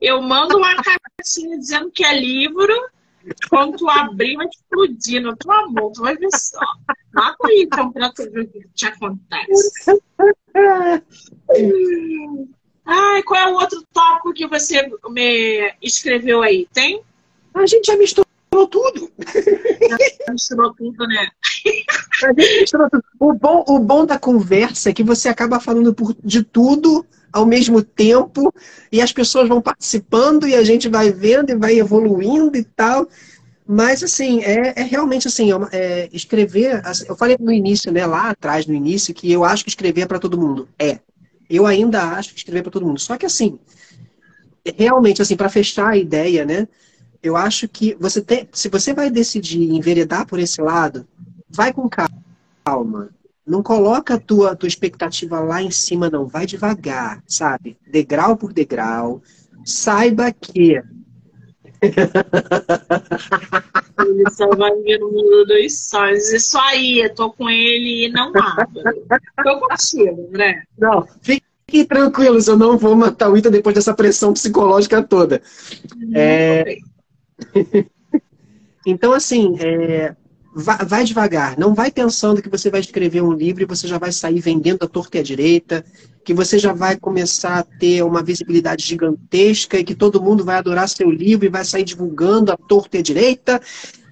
Eu 0.00 0.20
mando 0.22 0.56
uma 0.56 0.74
caixinha 0.76 1.58
dizendo 1.58 1.90
que 1.90 2.04
é 2.04 2.18
livro. 2.18 2.72
Quando 3.48 3.78
tu 3.78 3.88
abrir, 3.88 4.36
vai 4.36 4.46
explodir 4.46 5.22
no 5.22 5.34
teu 5.36 5.50
amor. 5.50 5.92
Tu 5.92 6.02
vai 6.02 6.16
ver 6.16 6.28
só. 6.34 6.60
Mata 7.12 7.48
aí, 7.48 7.62
então, 7.62 7.90
pra 7.90 8.12
tu 8.12 8.30
ver 8.30 8.42
o 8.42 8.48
que 8.48 8.68
te 8.74 8.86
acontece. 8.86 10.02
Ai, 12.84 13.22
qual 13.22 13.40
é 13.40 13.50
o 13.50 13.54
outro 13.54 13.82
tópico 13.92 14.34
que 14.34 14.46
você 14.46 14.90
me 15.08 15.74
escreveu 15.80 16.42
aí? 16.42 16.68
Tem? 16.72 17.02
A 17.54 17.64
gente 17.64 17.86
já 17.86 17.96
misturou 17.96 18.26
tudo. 18.68 19.10
Já 20.26 20.32
misturou 20.32 20.74
tudo, 20.74 21.06
né? 21.06 21.28
A 22.24 22.28
gente 22.38 22.60
misturou 22.60 22.90
tudo. 22.90 23.04
O 23.18 23.32
bom, 23.32 23.64
o 23.66 23.78
bom 23.78 24.04
da 24.04 24.18
conversa 24.18 24.90
é 24.90 24.92
que 24.92 25.02
você 25.02 25.30
acaba 25.30 25.58
falando 25.58 25.94
por, 25.94 26.14
de 26.22 26.42
tudo 26.42 27.06
ao 27.34 27.44
mesmo 27.44 27.82
tempo 27.82 28.54
e 28.92 29.02
as 29.02 29.12
pessoas 29.12 29.48
vão 29.48 29.60
participando 29.60 30.46
e 30.46 30.54
a 30.54 30.62
gente 30.62 30.88
vai 30.88 31.10
vendo 31.10 31.50
e 31.50 31.56
vai 31.56 31.76
evoluindo 31.76 32.56
e 32.56 32.62
tal. 32.62 33.08
Mas, 33.66 34.04
assim, 34.04 34.40
é, 34.44 34.72
é 34.76 34.82
realmente 34.84 35.26
assim, 35.26 35.50
é, 35.50 35.56
é 35.72 36.08
escrever. 36.12 36.80
Assim, 36.86 37.06
eu 37.08 37.16
falei 37.16 37.36
no 37.40 37.50
início, 37.50 37.90
né, 37.90 38.06
lá 38.06 38.30
atrás, 38.30 38.66
no 38.66 38.74
início, 38.74 39.12
que 39.12 39.32
eu 39.32 39.42
acho 39.42 39.64
que 39.64 39.70
escrever 39.70 40.02
é 40.02 40.06
para 40.06 40.20
todo 40.20 40.38
mundo. 40.38 40.68
É. 40.78 41.00
Eu 41.50 41.66
ainda 41.66 42.04
acho 42.04 42.32
que 42.32 42.38
escrever 42.38 42.60
é 42.60 42.62
para 42.62 42.70
todo 42.70 42.86
mundo. 42.86 43.00
Só 43.00 43.16
que, 43.16 43.26
assim, 43.26 43.58
realmente, 44.76 45.20
assim, 45.20 45.34
para 45.34 45.48
fechar 45.48 45.88
a 45.88 45.96
ideia, 45.96 46.44
né, 46.44 46.68
eu 47.20 47.36
acho 47.36 47.66
que 47.66 47.96
você 47.98 48.20
tem. 48.20 48.48
Se 48.52 48.68
você 48.68 48.94
vai 48.94 49.10
decidir 49.10 49.72
enveredar 49.72 50.24
por 50.24 50.38
esse 50.38 50.62
lado, 50.62 51.04
vai 51.50 51.72
com 51.72 51.88
calma. 51.88 53.10
Não 53.46 53.62
coloca 53.62 54.14
a 54.14 54.18
tua, 54.18 54.56
tua 54.56 54.68
expectativa 54.68 55.40
lá 55.40 55.62
em 55.62 55.70
cima, 55.70 56.08
não. 56.08 56.26
Vai 56.26 56.46
devagar, 56.46 57.22
sabe? 57.26 57.76
Degrau 57.86 58.36
por 58.36 58.52
degrau. 58.52 59.22
Saiba 59.64 60.32
que 60.32 60.80
ele 63.98 64.30
só 64.30 64.48
vai 64.56 64.72
ver 64.82 65.02
o 65.02 65.12
mundo 65.12 65.44
dos 65.46 65.88
sonhos. 65.88 66.32
Isso 66.32 66.56
aí, 66.58 67.00
eu 67.00 67.12
tô 67.14 67.30
com 67.30 67.50
ele 67.50 68.06
e 68.06 68.08
não 68.10 68.32
mato. 68.32 68.80
Tô 69.42 69.60
contigo, 69.60 70.28
né? 70.30 70.62
Não, 70.78 71.06
fiquem 71.20 71.84
tranquilos, 71.86 72.48
eu 72.48 72.56
não 72.56 72.78
vou 72.78 72.96
matar 72.96 73.30
o 73.30 73.36
Ita 73.36 73.50
depois 73.50 73.74
dessa 73.74 73.92
pressão 73.94 74.32
psicológica 74.32 75.02
toda. 75.02 75.42
é... 76.14 76.78
então, 78.86 79.12
assim, 79.12 79.54
é... 79.60 80.16
vai, 80.54 81.04
devagar. 81.04 81.58
Não 81.58 81.74
vai 81.74 81.90
pensando 81.90 82.40
que 82.40 82.48
você 82.48 82.70
vai 82.70 82.80
escrever 82.80 83.22
um 83.22 83.32
livro 83.32 83.62
e 83.62 83.66
você 83.66 83.88
já 83.88 83.98
vai 83.98 84.12
sair 84.12 84.40
vendendo 84.40 84.84
a 84.84 84.88
torta 84.88 85.16
e 85.16 85.20
a 85.20 85.22
direita 85.22 85.84
que 86.24 86.32
você 86.32 86.58
já 86.58 86.72
vai 86.72 86.96
começar 86.96 87.58
a 87.58 87.62
ter 87.62 88.02
uma 88.02 88.22
visibilidade 88.22 88.82
gigantesca 88.82 89.78
e 89.78 89.84
que 89.84 89.94
todo 89.94 90.22
mundo 90.22 90.42
vai 90.42 90.56
adorar 90.56 90.88
seu 90.88 91.10
livro 91.10 91.44
e 91.44 91.50
vai 91.50 91.64
sair 91.64 91.84
divulgando 91.84 92.50
a 92.50 92.56
torta 92.56 92.96
e 92.96 93.00
a 93.00 93.02
direita 93.02 93.60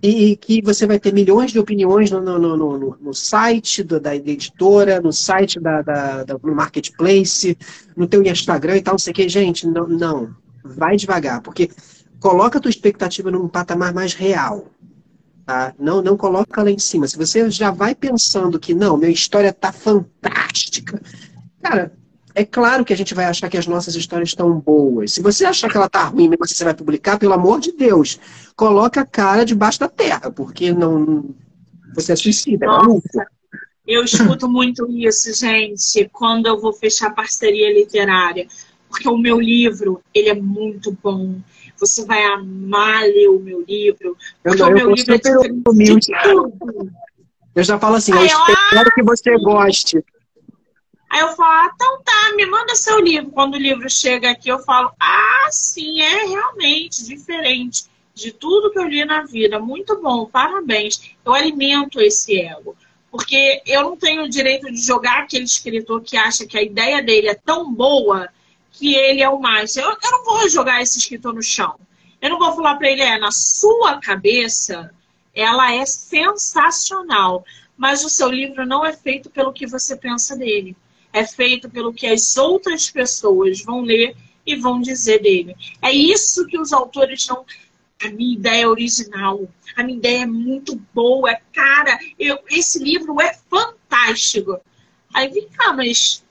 e 0.03 0.37
que 0.37 0.61
você 0.61 0.85
vai 0.85 0.99
ter 0.99 1.15
milhões 1.15 1.53
de 1.53 1.61
opiniões 1.61 2.11
no, 2.11 2.21
no, 2.21 2.57
no, 2.57 2.97
no 3.01 3.15
site 3.15 3.85
do, 3.85 4.01
da 4.01 4.15
editora, 4.15 5.01
no 5.01 5.13
site 5.13 5.61
da, 5.61 5.81
da, 5.81 6.25
da, 6.25 6.39
no 6.43 6.55
marketplace, 6.55 7.57
no 7.97 8.07
teu 8.07 8.23
Instagram 8.23 8.77
e 8.77 8.83
tal, 8.83 8.95
não 8.95 8.99
sei 8.99 9.13
o 9.13 9.15
que. 9.15 9.29
Gente, 9.29 9.67
não, 9.67 9.87
não. 9.87 10.35
Vai 10.65 10.97
devagar, 10.97 11.41
porque 11.41 11.71
coloca 12.21 12.59
a 12.59 12.61
tua 12.61 12.71
expectativa 12.71 13.31
num 13.31 13.49
patamar 13.49 13.95
mais 13.95 14.13
real. 14.13 14.67
Tá? 15.45 15.75
Não, 15.79 16.01
não 16.01 16.17
coloca 16.17 16.63
lá 16.63 16.71
em 16.71 16.79
cima. 16.79 17.07
Se 17.09 17.17
você 17.17 17.51
já 17.51 17.71
vai 17.71 17.95
pensando 17.95 18.61
que, 18.61 18.75
não, 18.75 18.97
minha 18.97 19.11
história 19.11 19.53
tá 19.53 19.73
fantástica, 19.73 21.01
cara, 21.61 21.93
é 22.35 22.45
claro 22.45 22.85
que 22.85 22.93
a 22.93 22.97
gente 22.97 23.15
vai 23.15 23.27
achar 23.27 23.49
que 23.49 23.59
as 23.59 23.67
nossas 23.67 23.95
histórias 23.95 24.31
estão 24.31 24.59
boas. 24.59 25.13
Se 25.13 25.21
você 25.21 25.45
achar 25.45 25.69
que 25.69 25.77
ela 25.77 25.87
está 25.87 26.05
ruim, 26.05 26.29
mesmo 26.29 26.45
assim 26.45 26.55
você 26.55 26.65
vai 26.65 26.75
publicar, 26.75 27.19
pelo 27.19 27.35
amor 27.35 27.61
de 27.61 27.73
Deus, 27.73 28.19
coloca 28.57 29.01
a 29.01 29.07
cara 29.07 29.45
debaixo 29.45 29.81
da 29.81 29.89
terra, 29.89 30.31
porque 30.31 30.73
não. 30.73 31.35
Você 31.95 32.13
é 32.13 32.17
suicida, 32.17 32.65
é 32.65 32.69
maluco. 32.69 33.09
Eu 33.87 34.05
escuto 34.05 34.49
muito 34.49 34.89
isso, 34.91 35.35
gente, 35.35 36.09
quando 36.13 36.47
eu 36.47 36.61
vou 36.61 36.73
fechar 36.73 37.11
parceria 37.11 37.73
literária. 37.73 38.47
Porque 38.89 39.09
o 39.09 39.17
meu 39.17 39.41
livro, 39.41 40.01
ele 40.15 40.29
é 40.29 40.35
muito 40.35 40.97
bom. 41.03 41.37
Você 41.83 42.05
vai 42.05 42.23
amar 42.23 43.03
ler 43.03 43.27
o 43.27 43.41
meu 43.41 43.65
livro. 43.67 44.17
Eu, 44.45 44.53
o 44.53 44.71
meu 44.71 44.91
livro 44.93 45.15
é 45.17 45.69
humilde. 45.69 46.13
Eu 47.57 47.65
já 47.65 47.77
falo 47.77 47.97
assim, 47.97 48.13
eu 48.13 48.25
espero 48.25 48.95
que 48.95 49.03
você 49.03 49.37
goste. 49.39 50.01
Aí 51.11 51.21
eu 51.21 51.33
falo, 51.33 51.51
ah, 51.51 51.73
então 51.75 52.01
tá, 52.05 52.33
me 52.37 52.47
manda 52.47 52.77
seu 52.77 53.01
livro. 53.01 53.33
Quando 53.33 53.55
o 53.55 53.59
livro 53.59 53.91
chega 53.91 54.31
aqui, 54.31 54.49
eu 54.49 54.61
falo, 54.61 54.93
ah, 54.99 55.49
sim, 55.51 56.01
é 56.01 56.25
realmente 56.25 57.05
diferente 57.05 57.85
de 58.15 58.31
tudo 58.31 58.71
que 58.71 58.79
eu 58.79 58.87
li 58.87 59.05
na 59.05 59.25
vida. 59.25 59.59
Muito 59.59 60.01
bom, 60.01 60.25
parabéns. 60.27 61.17
Eu 61.25 61.35
alimento 61.35 62.01
esse 62.01 62.39
ego. 62.39 62.77
Porque 63.11 63.61
eu 63.67 63.83
não 63.83 63.97
tenho 63.97 64.23
o 64.23 64.29
direito 64.29 64.71
de 64.71 64.81
jogar 64.81 65.23
aquele 65.23 65.45
escritor 65.45 66.01
que 66.01 66.17
acha 66.17 66.47
que 66.47 66.57
a 66.57 66.63
ideia 66.63 67.03
dele 67.03 67.29
é 67.29 67.35
tão 67.35 67.75
boa 67.75 68.29
que 68.73 68.95
ele 68.95 69.23
é 69.23 69.29
o 69.29 69.41
mais. 69.41 69.77
Eu, 69.77 69.85
eu 69.85 70.11
não 70.11 70.25
vou 70.25 70.49
jogar 70.49 70.83
esse 70.83 70.99
escritor 70.99 71.35
no 71.35 71.43
chão. 71.43 71.79
Eu 72.21 72.31
não 72.31 72.39
vou 72.39 72.55
falar 72.55 72.77
para 72.77 72.91
ele, 72.91 73.03
é, 73.03 73.19
na 73.19 73.31
sua 73.31 74.01
cabeça, 74.01 74.93
ela 75.35 75.73
é 75.73 75.85
sensacional. 75.85 77.45
Mas 77.77 78.05
o 78.05 78.11
seu 78.11 78.29
livro 78.29 78.67
não 78.67 78.85
é 78.85 78.93
feito 78.93 79.31
pelo 79.31 79.53
que 79.53 79.67
você 79.67 79.97
pensa 79.97 80.37
dele 80.37 80.77
é 81.13 81.27
feito 81.27 81.69
pelo 81.69 81.93
que 81.93 82.07
as 82.07 82.37
outras 82.37 82.91
pessoas 82.91 83.63
vão 83.63 83.83
ler 83.83 84.17
e 84.47 84.57
vão 84.57 84.81
dizer 84.81 85.21
dele. 85.21 85.55
É 85.81 85.93
isso 85.93 86.47
que 86.47 86.59
os 86.59 86.73
autores 86.73 87.27
não. 87.29 87.45
A 88.03 88.09
minha 88.09 88.35
ideia 88.35 88.63
é 88.63 88.67
original, 88.67 89.49
a 89.77 89.85
minha 89.85 89.99
ideia 89.99 90.23
é 90.23 90.27
muito 90.27 90.75
boa, 90.93 91.37
cara, 91.53 91.97
eu, 92.19 92.37
esse 92.51 92.83
livro 92.83 93.21
é 93.21 93.39
fantástico. 93.49 94.61
Aí 95.15 95.29
vem 95.29 95.49
cá, 95.51 95.73
mas 95.73 96.25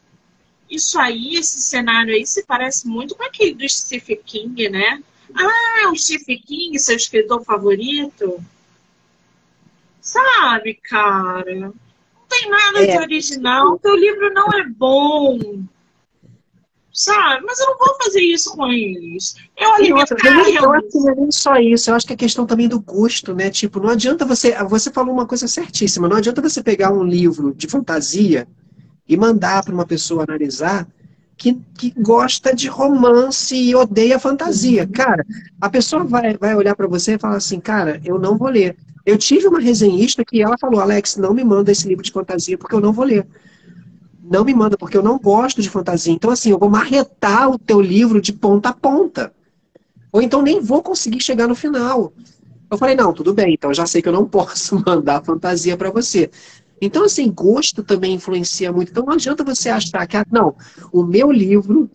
isso 0.72 0.97
aí, 0.97 1.36
esse 1.36 1.61
cenário 1.61 2.13
aí, 2.13 2.26
se 2.26 2.43
parece 2.45 2.88
muito 2.88 3.15
com 3.15 3.24
aquele 3.24 3.53
do 3.53 3.69
Stephen 3.69 4.19
King, 4.26 4.69
né? 4.69 5.03
Ah, 5.36 5.91
o 5.91 5.95
Stephen 5.95 6.41
King, 6.41 6.80
seu 6.80 6.95
escritor 6.95 7.43
favorito? 7.43 8.43
Sabe, 10.01 10.76
cara? 10.76 11.72
tem 12.32 12.49
nada 12.49 12.84
é. 12.84 12.88
de 12.88 12.97
original, 12.97 13.78
teu 13.78 13.95
livro 13.95 14.34
não 14.34 14.47
é 14.47 14.65
bom. 14.65 15.38
Sabe? 16.93 17.45
Mas 17.45 17.59
eu 17.59 17.67
não 17.67 17.78
vou 17.78 17.95
fazer 18.03 18.22
isso 18.22 18.51
com 18.55 18.67
eles. 18.67 19.36
Eu 19.57 19.74
alimentar 19.74 20.15
eu, 20.26 20.63
eu 20.63 20.72
acho 20.74 20.88
que 20.89 20.99
não 20.99 21.09
é 21.09 21.15
nem 21.15 21.32
só 21.32 21.55
isso, 21.57 21.89
eu 21.89 21.95
acho 21.95 22.07
que 22.07 22.13
é 22.13 22.17
questão 22.17 22.45
também 22.45 22.67
do 22.67 22.80
gosto, 22.80 23.34
né? 23.34 23.49
Tipo, 23.49 23.80
não 23.80 23.89
adianta 23.89 24.26
você. 24.26 24.51
Você 24.65 24.91
falou 24.91 25.13
uma 25.13 25.26
coisa 25.26 25.47
certíssima, 25.47 26.07
não 26.07 26.17
adianta 26.17 26.41
você 26.41 26.61
pegar 26.61 26.91
um 26.91 27.03
livro 27.03 27.53
de 27.53 27.67
fantasia 27.67 28.47
e 29.12 29.18
mandar 29.18 29.62
para 29.62 29.74
uma 29.74 29.86
pessoa 29.86 30.24
analisar 30.24 30.88
que, 31.36 31.59
que 31.78 31.93
gosta 31.97 32.55
de 32.55 32.70
romance 32.70 33.53
e 33.53 33.76
odeia 33.76 34.18
fantasia. 34.18 34.84
Uhum. 34.84 34.91
Cara, 34.93 35.26
a 35.59 35.70
pessoa 35.70 36.05
vai, 36.05 36.38
vai 36.38 36.55
olhar 36.55 36.74
para 36.78 36.88
você 36.88 37.16
e 37.16 37.20
falar 37.20 37.36
assim, 37.36 37.59
cara, 37.59 37.99
eu 38.05 38.18
não 38.18 38.38
vou 38.38 38.47
ler. 38.47 38.78
Eu 39.05 39.18
tive 39.18 39.47
uma 39.47 39.59
resenhista 39.59 40.24
que 40.24 40.41
ela 40.41 40.57
falou, 40.57 40.80
Alex, 40.80 41.18
não 41.18 41.34
me 41.34 41.43
manda 41.43 41.74
esse 41.74 41.86
livro 41.89 42.01
de 42.01 42.12
fantasia 42.12 42.57
porque 42.57 42.74
eu 42.74 42.80
não 42.80 42.93
vou 42.93 43.03
ler. 43.03 43.28
Não 44.24 44.45
me 44.45 44.53
manda, 44.53 44.78
porque 44.78 44.95
eu 44.95 45.03
não 45.03 45.20
gosto 45.20 45.62
de 45.62 45.70
fantasia. 45.70 46.14
Então, 46.14 46.32
assim, 46.32 46.51
eu 46.51 46.57
vou 46.57 46.70
marretar 46.70 47.49
o 47.49 47.59
teu 47.59 47.82
livro 47.82 48.22
de 48.22 48.32
ponta 48.32 48.70
a 48.70 48.74
ponta. 48.74 49.34
Ou 50.09 50.22
então 50.22 50.41
nem 50.41 50.62
vou 50.62 50.82
conseguir 50.82 51.20
chegar 51.20 51.49
no 51.49 51.55
final. 51.55 52.14
Eu 52.70 52.78
falei, 52.78 52.95
não, 52.95 53.12
tudo 53.12 53.34
bem, 53.34 53.55
então 53.55 53.74
já 53.74 53.86
sei 53.86 54.01
que 54.01 54.07
eu 54.07 54.14
não 54.14 54.24
posso 54.30 54.82
mandar 54.86 55.22
fantasia 55.22 55.76
para 55.76 55.91
você. 55.91 56.32
Então, 56.82 57.05
assim, 57.05 57.32
gosto 57.32 57.84
também 57.84 58.15
influencia 58.15 58.71
muito. 58.73 58.89
Então, 58.89 59.05
não 59.05 59.13
adianta 59.13 59.43
você 59.43 59.69
achar 59.69 60.07
que, 60.07 60.17
ah, 60.17 60.25
não, 60.32 60.55
o 60.91 61.03
meu 61.03 61.32
livro 61.32 61.89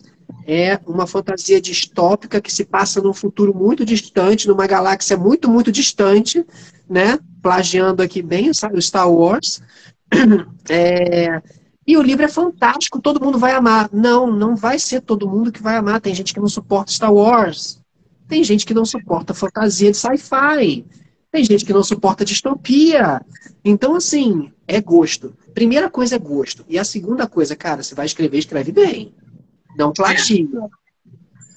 é 0.45 0.79
uma 0.87 1.05
fantasia 1.05 1.59
distópica 1.59 2.39
que 2.39 2.51
se 2.51 2.63
passa 2.63 3.01
num 3.01 3.13
futuro 3.13 3.53
muito 3.53 3.83
distante, 3.83 4.47
numa 4.47 4.65
galáxia 4.65 5.17
muito, 5.17 5.49
muito 5.49 5.73
distante, 5.73 6.45
né? 6.89 7.19
Plagiando 7.41 8.01
aqui 8.01 8.21
bem 8.21 8.49
o 8.49 8.81
Star 8.81 9.11
Wars. 9.11 9.61
É... 10.69 11.41
E 11.85 11.95
o 11.95 12.01
livro 12.01 12.25
é 12.25 12.27
fantástico, 12.27 13.01
todo 13.01 13.23
mundo 13.23 13.39
vai 13.39 13.53
amar. 13.53 13.89
Não, 13.93 14.27
não 14.27 14.57
vai 14.57 14.77
ser 14.77 14.99
todo 14.99 15.29
mundo 15.29 15.53
que 15.53 15.63
vai 15.63 15.77
amar. 15.77 16.01
Tem 16.01 16.13
gente 16.13 16.33
que 16.33 16.39
não 16.39 16.49
suporta 16.49 16.91
Star 16.91 17.13
Wars. 17.13 17.79
Tem 18.27 18.43
gente 18.43 18.65
que 18.65 18.73
não 18.73 18.83
suporta 18.83 19.33
fantasia 19.33 19.89
de 19.89 19.95
sci-fi. 19.95 20.85
Tem 21.31 21.43
gente 21.43 21.65
que 21.65 21.73
não 21.73 21.83
suporta 21.83 22.23
distopia. 22.23 23.21
Então, 23.63 23.95
assim, 23.95 24.51
é 24.67 24.81
gosto. 24.81 25.35
Primeira 25.53 25.89
coisa 25.89 26.15
é 26.15 26.19
gosto. 26.19 26.65
E 26.67 26.79
a 26.79 26.83
segunda 26.83 27.27
coisa, 27.27 27.55
cara, 27.55 27.83
você 27.83 27.93
vai 27.93 28.05
escrever, 28.05 28.37
escreve 28.37 28.71
bem. 28.71 29.13
Não 29.77 29.91
plagia. 29.91 30.47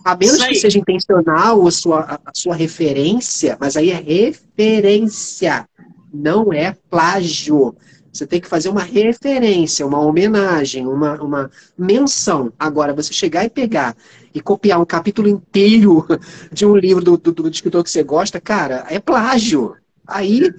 A 0.05 0.17
menos 0.17 0.43
que 0.45 0.55
seja 0.55 0.79
intencional 0.79 1.67
a 1.67 1.71
sua, 1.71 2.21
a 2.25 2.33
sua 2.35 2.55
referência, 2.55 3.57
mas 3.61 3.77
aí 3.77 3.91
é 3.91 4.01
referência, 4.01 5.69
não 6.13 6.53
é 6.53 6.77
plágio. 6.89 7.77
Você 8.13 8.27
tem 8.27 8.41
que 8.41 8.49
fazer 8.49 8.69
uma 8.69 8.83
referência, 8.83 9.87
uma 9.87 10.01
homenagem, 10.01 10.87
uma, 10.87 11.15
uma 11.23 11.51
menção. 11.79 12.53
Agora, 12.59 12.93
você 12.93 13.13
chegar 13.13 13.45
e 13.45 13.51
pegar 13.51 13.97
e 14.35 14.41
copiar 14.41 14.81
um 14.81 14.85
capítulo 14.85 15.29
inteiro 15.29 16.07
de 16.53 16.67
um 16.67 16.77
livro 16.77 17.05
do, 17.05 17.17
do, 17.17 17.33
do 17.33 17.49
escritor 17.49 17.85
que 17.85 17.91
você 17.91 18.03
gosta, 18.03 18.41
cara, 18.41 18.85
é 18.89 18.99
plágio. 18.99 19.77
Aí, 20.07 20.53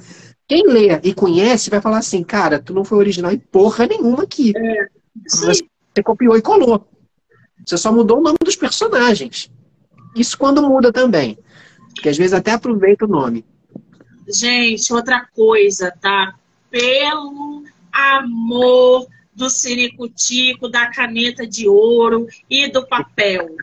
quem 0.48 0.66
lê 0.66 1.00
e 1.04 1.14
conhece 1.14 1.70
vai 1.70 1.82
falar 1.82 1.98
assim, 1.98 2.24
cara, 2.24 2.60
tu 2.60 2.74
não 2.74 2.86
foi 2.86 2.98
original 2.98 3.32
em 3.32 3.40
porra 3.40 3.86
nenhuma 3.86 4.24
aqui. 4.24 4.54
É, 4.56 4.88
você 5.26 5.64
copiou 6.04 6.38
e 6.38 6.42
colou. 6.42 6.88
Você 7.66 7.78
só 7.78 7.92
mudou 7.92 8.20
o 8.20 8.24
nome 8.24 8.38
dos 8.44 8.56
personagens. 8.56 9.52
Isso 10.16 10.38
quando 10.38 10.62
muda 10.62 10.92
também. 10.92 11.38
Porque 11.94 12.10
às 12.10 12.18
vezes 12.18 12.34
até 12.34 12.52
aproveita 12.52 13.06
o 13.06 13.08
nome. 13.08 13.46
Gente, 14.28 14.94
outra 14.94 15.28
coisa, 15.34 15.92
tá? 16.00 16.34
Pelo 16.72 17.64
amor 17.92 19.08
do 19.34 19.50
ciricutico, 19.50 20.68
da 20.68 20.88
caneta 20.88 21.46
de 21.46 21.68
ouro 21.68 22.28
e 22.50 22.68
do 22.68 22.88
papel. 22.88 23.56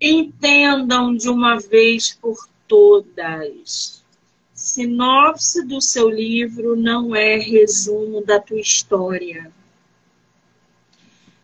Entendam 0.00 1.14
de 1.14 1.28
uma 1.28 1.60
vez 1.60 2.18
por 2.20 2.48
todas. 2.66 4.02
Sinopse 4.54 5.66
do 5.66 5.80
seu 5.80 6.08
livro 6.08 6.74
não 6.76 7.14
é 7.14 7.36
resumo 7.36 8.24
da 8.24 8.40
tua 8.40 8.60
história. 8.60 9.52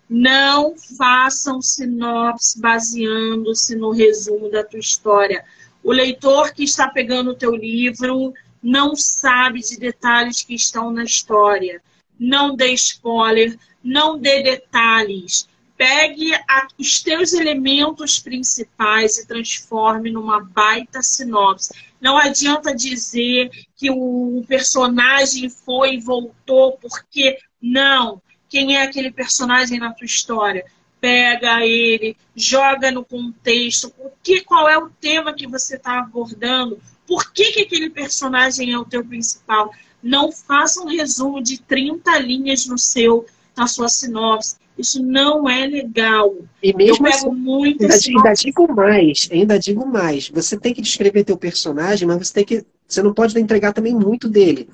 Não 0.09 0.75
façam 0.97 1.61
sinopse 1.61 2.59
baseando-se 2.61 3.77
no 3.77 3.91
resumo 3.91 4.49
da 4.51 4.65
tua 4.65 4.79
história. 4.81 5.45
O 5.83 5.93
leitor 5.93 6.53
que 6.53 6.65
está 6.65 6.89
pegando 6.89 7.31
o 7.31 7.35
teu 7.35 7.55
livro 7.55 8.35
não 8.63 8.95
sabe 8.95 9.61
de 9.61 9.79
detalhes 9.79 10.43
que 10.43 10.55
estão 10.55 10.91
na 10.91 11.05
história. 11.05 11.83
Não 12.19 12.57
dê 12.57 12.73
spoiler, 12.73 13.59
não 13.83 14.19
dê 14.19 14.43
detalhes. 14.43 15.49
Pegue 15.77 16.35
a, 16.35 16.67
os 16.77 17.01
teus 17.01 17.33
elementos 17.33 18.19
principais 18.19 19.17
e 19.17 19.27
transforme 19.27 20.11
numa 20.11 20.43
baita 20.43 21.01
sinopse. 21.03 21.73
Não 22.01 22.19
adianta 22.19 22.75
dizer 22.75 23.51
que 23.77 23.91
o 23.91 24.45
personagem 24.49 25.49
foi 25.49 25.95
e 25.95 26.01
voltou, 26.01 26.73
porque 26.79 27.39
não. 27.63 28.21
Quem 28.49 28.77
é 28.77 28.83
aquele 28.83 29.13
personagem 29.13 29.79
na 29.79 29.93
tua 29.93 30.07
história? 30.07 30.65
Pega 31.01 31.65
ele, 31.65 32.17
joga 32.35 32.91
no 32.91 33.05
contexto, 33.05 33.93
o 33.99 34.11
que, 34.23 34.41
qual 34.41 34.69
é 34.69 34.77
o 34.77 34.91
tema 35.01 35.33
que 35.33 35.47
você 35.47 35.77
está 35.77 36.01
abordando, 36.01 36.79
por 37.07 37.33
que, 37.33 37.53
que 37.53 37.63
aquele 37.63 37.89
personagem 37.89 38.73
é 38.73 38.79
o 38.79 38.85
teu 38.85 39.05
principal. 39.05 39.73
Não 40.03 40.31
faça 40.31 40.81
um 40.81 40.87
resumo 40.87 41.43
de 41.43 41.61
30 41.61 42.19
linhas 42.19 42.67
no 42.67 42.79
seu, 42.79 43.27
na 43.57 43.67
sua 43.67 43.89
sinopse. 43.89 44.57
Isso 44.79 45.03
não 45.03 45.49
é 45.49 45.67
legal. 45.67 46.37
E 46.63 46.73
mesmo 46.73 47.05
eu 47.07 47.11
pego 47.11 47.29
assim, 47.29 47.31
muito 47.31 47.83
ainda, 47.83 47.95
ainda 47.95 48.33
digo 48.33 48.75
mais, 48.75 49.29
ainda 49.33 49.59
digo 49.59 49.87
mais. 49.87 50.29
Você 50.29 50.57
tem 50.57 50.73
que 50.73 50.81
descrever 50.81 51.25
teu 51.25 51.37
personagem, 51.37 52.07
mas 52.07 52.29
você 52.29 52.35
tem 52.35 52.45
que. 52.45 52.65
Você 52.87 53.03
não 53.03 53.13
pode 53.13 53.39
entregar 53.39 53.73
também 53.73 53.93
muito 53.93 54.29
dele. 54.29 54.69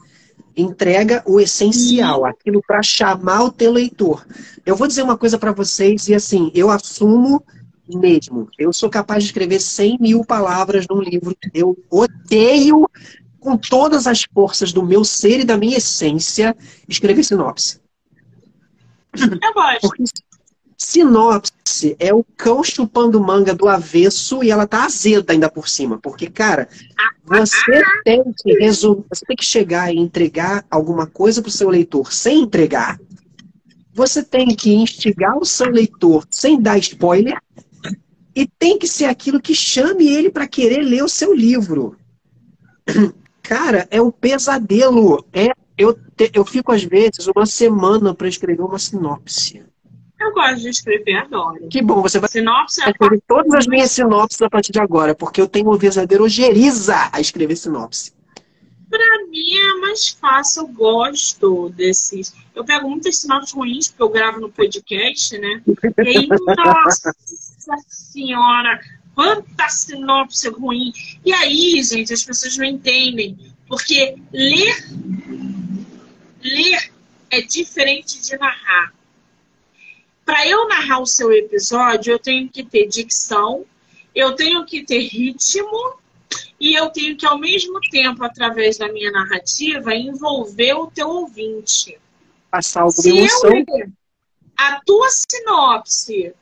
Entrega 0.56 1.22
o 1.26 1.40
essencial, 1.40 2.24
aquilo 2.24 2.62
para 2.66 2.82
chamar 2.82 3.42
o 3.44 3.50
teu 3.50 3.72
leitor. 3.72 4.24
Eu 4.64 4.76
vou 4.76 4.86
dizer 4.86 5.02
uma 5.02 5.18
coisa 5.18 5.38
para 5.38 5.52
vocês, 5.52 6.08
e 6.08 6.14
assim, 6.14 6.50
eu 6.54 6.70
assumo 6.70 7.44
mesmo. 7.88 8.48
Eu 8.58 8.72
sou 8.72 8.88
capaz 8.88 9.22
de 9.22 9.30
escrever 9.30 9.60
100 9.60 9.98
mil 10.00 10.24
palavras 10.24 10.86
num 10.88 11.00
livro. 11.00 11.36
Eu 11.52 11.76
odeio, 11.90 12.88
com 13.40 13.56
todas 13.56 14.06
as 14.06 14.24
forças 14.32 14.72
do 14.72 14.82
meu 14.82 15.04
ser 15.04 15.40
e 15.40 15.44
da 15.44 15.56
minha 15.56 15.76
essência, 15.76 16.56
escrever 16.88 17.22
sinopse. 17.24 17.80
Eu 19.14 19.52
gosto. 19.54 19.80
Porque 19.82 20.04
sinopse 20.76 21.96
é 21.98 22.12
o 22.12 22.24
cão 22.36 22.62
chupando 22.62 23.20
manga 23.20 23.54
do 23.54 23.68
avesso 23.68 24.42
e 24.42 24.50
ela 24.50 24.66
tá 24.66 24.84
azeda 24.84 25.32
ainda 25.32 25.48
por 25.48 25.68
cima. 25.68 25.98
Porque, 25.98 26.28
cara, 26.28 26.68
você 27.24 27.82
tem 28.04 28.22
que 28.36 28.52
resumir, 28.58 29.04
você 29.08 29.24
tem 29.26 29.36
que 29.36 29.44
chegar 29.44 29.92
e 29.92 29.98
entregar 29.98 30.64
alguma 30.70 31.06
coisa 31.06 31.40
pro 31.40 31.50
seu 31.50 31.68
leitor 31.68 32.12
sem 32.12 32.42
entregar. 32.42 33.00
Você 33.92 34.22
tem 34.22 34.48
que 34.54 34.74
instigar 34.74 35.38
o 35.38 35.44
seu 35.44 35.70
leitor 35.70 36.26
sem 36.30 36.60
dar 36.60 36.78
spoiler 36.78 37.38
e 38.34 38.46
tem 38.46 38.78
que 38.78 38.88
ser 38.88 39.04
aquilo 39.04 39.40
que 39.40 39.54
chame 39.54 40.08
ele 40.08 40.30
para 40.30 40.48
querer 40.48 40.82
ler 40.82 41.04
o 41.04 41.08
seu 41.08 41.32
livro. 41.32 41.96
Cara, 43.42 43.86
é 43.90 44.00
um 44.02 44.10
pesadelo. 44.10 45.24
É, 45.32 45.50
eu, 45.78 45.94
te, 45.94 46.30
eu 46.32 46.44
fico, 46.44 46.72
às 46.72 46.82
vezes, 46.82 47.28
uma 47.34 47.46
semana 47.46 48.14
para 48.14 48.26
escrever 48.26 48.62
uma 48.62 48.78
sinopse. 48.78 49.62
Eu 50.24 50.32
gosto 50.32 50.60
de 50.60 50.68
escrever, 50.70 51.16
adoro. 51.16 51.68
Que 51.68 51.82
bom, 51.82 52.00
você 52.00 52.18
vai 52.18 52.30
sinopse 52.30 52.82
é 52.82 52.90
escrever 52.90 53.22
todas 53.28 53.52
as 53.52 53.66
minhas 53.66 53.90
sinopses 53.90 54.40
a 54.40 54.48
partir 54.48 54.72
de 54.72 54.80
agora, 54.80 55.14
porque 55.14 55.38
eu 55.38 55.46
tenho 55.46 55.66
uma 55.66 55.76
verdadeira 55.76 56.22
ojeriza 56.22 57.10
a 57.12 57.20
escrever 57.20 57.56
sinopse. 57.56 58.12
Para 58.88 59.26
mim 59.26 59.56
é 59.56 59.80
mais 59.80 60.08
fácil, 60.08 60.62
eu 60.62 60.68
gosto 60.68 61.68
desses. 61.70 62.34
Eu 62.54 62.64
pego 62.64 62.88
muitas 62.88 63.18
sinopses 63.18 63.52
ruins, 63.52 63.88
porque 63.88 64.02
eu 64.02 64.08
gravo 64.08 64.40
no 64.40 64.50
podcast, 64.50 65.36
né? 65.36 65.62
E 65.66 66.08
aí, 66.08 66.28
nossa 66.56 67.12
senhora, 67.86 68.80
quanta 69.14 69.68
sinopse 69.68 70.48
ruim. 70.48 70.90
E 71.22 71.34
aí, 71.34 71.82
gente, 71.82 72.14
as 72.14 72.22
pessoas 72.22 72.56
não 72.56 72.64
entendem. 72.64 73.36
Porque 73.68 74.16
ler, 74.32 74.88
ler 76.42 76.92
é 77.30 77.42
diferente 77.42 78.22
de 78.22 78.38
narrar. 78.38 78.92
Para 80.24 80.46
eu 80.46 80.68
narrar 80.68 81.00
o 81.00 81.06
seu 81.06 81.32
episódio, 81.32 82.12
eu 82.12 82.18
tenho 82.18 82.48
que 82.48 82.64
ter 82.64 82.86
dicção, 82.86 83.64
eu 84.14 84.34
tenho 84.34 84.64
que 84.64 84.82
ter 84.82 85.00
ritmo 85.00 85.94
e 86.58 86.74
eu 86.74 86.88
tenho 86.90 87.16
que, 87.16 87.26
ao 87.26 87.38
mesmo 87.38 87.80
tempo, 87.90 88.24
através 88.24 88.78
da 88.78 88.90
minha 88.90 89.10
narrativa, 89.10 89.94
envolver 89.94 90.74
o 90.74 90.86
teu 90.86 91.08
ouvinte. 91.08 91.98
Passar 92.50 92.82
alguma 92.82 93.08
emoção. 93.08 93.50
Eu, 93.50 93.92
a 94.56 94.80
tua 94.84 95.08
sinopse 95.10 96.32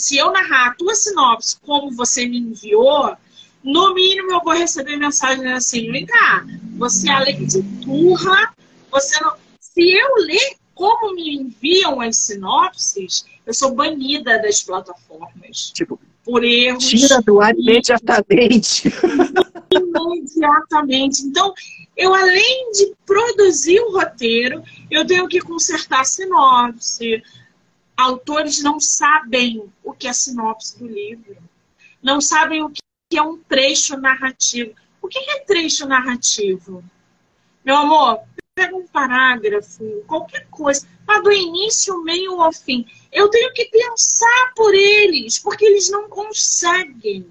se 0.00 0.16
eu 0.16 0.32
narrar 0.32 0.68
a 0.68 0.74
tua 0.74 0.94
sinopse 0.94 1.56
como 1.60 1.90
você 1.94 2.26
me 2.26 2.38
enviou, 2.38 3.16
no 3.62 3.94
mínimo 3.94 4.32
eu 4.32 4.40
vou 4.40 4.54
receber 4.54 4.96
mensagem 4.96 5.52
assim, 5.52 5.90
vem 5.92 6.06
cá, 6.06 6.44
você 6.78 7.10
além 7.10 7.44
de 7.44 7.62
turra, 7.84 8.54
você 8.90 9.20
não. 9.20 9.34
Se 9.60 9.82
eu 9.82 10.14
ler 10.16 10.56
como 10.80 11.14
me 11.14 11.36
enviam 11.36 12.00
as 12.00 12.16
sinopses, 12.16 13.26
eu 13.44 13.52
sou 13.52 13.74
banida 13.74 14.40
das 14.40 14.62
plataformas. 14.62 15.70
Tipo, 15.74 16.00
por 16.24 16.42
erros. 16.42 16.86
Tira 16.86 17.20
do 17.20 17.38
ar 17.38 17.54
imediatamente. 17.54 18.84
imediatamente. 19.70 21.20
Então, 21.22 21.52
eu 21.94 22.14
além 22.14 22.72
de 22.72 22.94
produzir 23.04 23.78
o 23.80 23.92
roteiro, 23.92 24.64
eu 24.90 25.06
tenho 25.06 25.28
que 25.28 25.42
consertar 25.42 26.00
a 26.00 26.04
sinopse, 26.04 27.22
autores 27.94 28.62
não 28.62 28.80
sabem 28.80 29.62
o 29.84 29.92
que 29.92 30.08
é 30.08 30.14
sinopse 30.14 30.78
do 30.78 30.86
livro, 30.86 31.36
não 32.02 32.22
sabem 32.22 32.62
o 32.62 32.70
que 32.70 33.18
é 33.18 33.22
um 33.22 33.36
trecho 33.36 33.98
narrativo. 33.98 34.72
O 35.02 35.08
que 35.08 35.18
é 35.18 35.40
trecho 35.40 35.86
narrativo? 35.86 36.82
Meu 37.62 37.76
amor, 37.76 38.20
pega 38.60 38.76
um 38.76 38.86
parágrafo, 38.86 40.04
qualquer 40.06 40.46
coisa, 40.50 40.86
tá 41.06 41.18
do 41.20 41.32
início, 41.32 42.02
meio 42.02 42.38
ao 42.42 42.52
fim. 42.52 42.86
Eu 43.10 43.28
tenho 43.30 43.50
que 43.54 43.64
pensar 43.64 44.52
por 44.54 44.74
eles, 44.74 45.38
porque 45.38 45.64
eles 45.64 45.88
não 45.88 46.10
conseguem. 46.10 47.26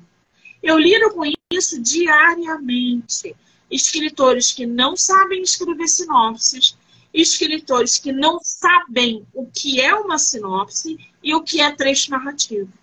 Eu 0.63 0.79
lido 0.79 1.11
com 1.11 1.21
isso 1.53 1.79
diariamente. 1.79 3.35
Escritores 3.69 4.51
que 4.51 4.65
não 4.65 4.97
sabem 4.97 5.43
escrever 5.43 5.87
sinopses, 5.87 6.75
escritores 7.13 7.99
que 7.99 8.11
não 8.11 8.39
sabem 8.41 9.23
o 9.31 9.45
que 9.45 9.79
é 9.79 9.93
uma 9.93 10.17
sinopse 10.17 10.97
e 11.21 11.35
o 11.35 11.43
que 11.43 11.61
é 11.61 11.71
trecho 11.71 12.09
narrativo. 12.09 12.73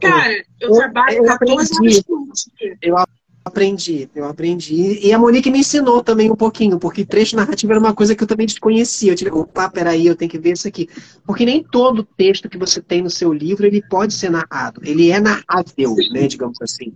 Cara, 0.00 0.44
eu, 0.60 0.70
eu 0.70 0.74
trabalho 0.74 1.24
14 1.24 1.76
anos 1.78 2.02
por 2.02 2.26
dia. 2.58 2.76
Eu 2.82 2.96
aprendi, 3.44 4.08
eu 4.14 4.24
aprendi. 4.24 4.98
E 5.06 5.12
a 5.12 5.18
Monique 5.18 5.50
me 5.50 5.58
ensinou 5.58 6.02
também 6.02 6.30
um 6.30 6.36
pouquinho, 6.36 6.78
porque 6.78 7.04
trecho 7.04 7.36
narrativo 7.36 7.72
era 7.72 7.80
uma 7.80 7.94
coisa 7.94 8.14
que 8.14 8.22
eu 8.22 8.26
também 8.26 8.46
desconhecia. 8.46 9.12
Eu 9.12 9.16
tive, 9.16 9.30
opa, 9.30 9.68
peraí, 9.68 10.06
eu 10.06 10.16
tenho 10.16 10.30
que 10.30 10.38
ver 10.38 10.52
isso 10.52 10.66
aqui. 10.66 10.88
Porque 11.26 11.44
nem 11.44 11.62
todo 11.62 12.02
texto 12.16 12.48
que 12.48 12.56
você 12.56 12.80
tem 12.80 13.02
no 13.02 13.10
seu 13.10 13.32
livro, 13.32 13.66
ele 13.66 13.82
pode 13.82 14.14
ser 14.14 14.30
narrado. 14.30 14.80
Ele 14.82 15.10
é 15.10 15.20
narrável, 15.20 15.94
né, 16.10 16.26
digamos 16.26 16.60
assim. 16.62 16.94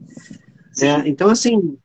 É, 0.80 1.06
então, 1.06 1.28
assim, 1.28 1.76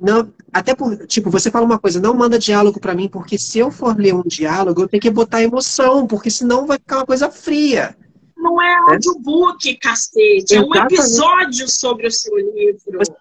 não, 0.00 0.32
até 0.52 0.74
por, 0.74 1.06
tipo, 1.06 1.30
você 1.30 1.50
fala 1.50 1.64
uma 1.64 1.78
coisa, 1.78 2.00
não 2.00 2.14
manda 2.14 2.38
diálogo 2.38 2.80
para 2.80 2.94
mim, 2.94 3.08
porque 3.08 3.38
se 3.38 3.60
eu 3.60 3.70
for 3.70 3.96
ler 3.96 4.14
um 4.14 4.22
diálogo, 4.26 4.82
eu 4.82 4.88
tenho 4.88 5.00
que 5.00 5.10
botar 5.10 5.42
emoção, 5.42 6.06
porque 6.06 6.30
senão 6.30 6.66
vai 6.66 6.78
ficar 6.78 6.96
uma 6.96 7.06
coisa 7.06 7.30
fria. 7.30 7.96
Não 8.36 8.60
é, 8.60 8.72
é? 8.72 8.78
audiobook, 8.94 9.76
cacete, 9.76 10.54
é 10.54 10.60
um 10.60 10.74
episódio 10.74 11.68
sobre 11.68 12.06
o 12.06 12.10
seu 12.10 12.36
livro. 12.36 12.98
Você 12.98 13.12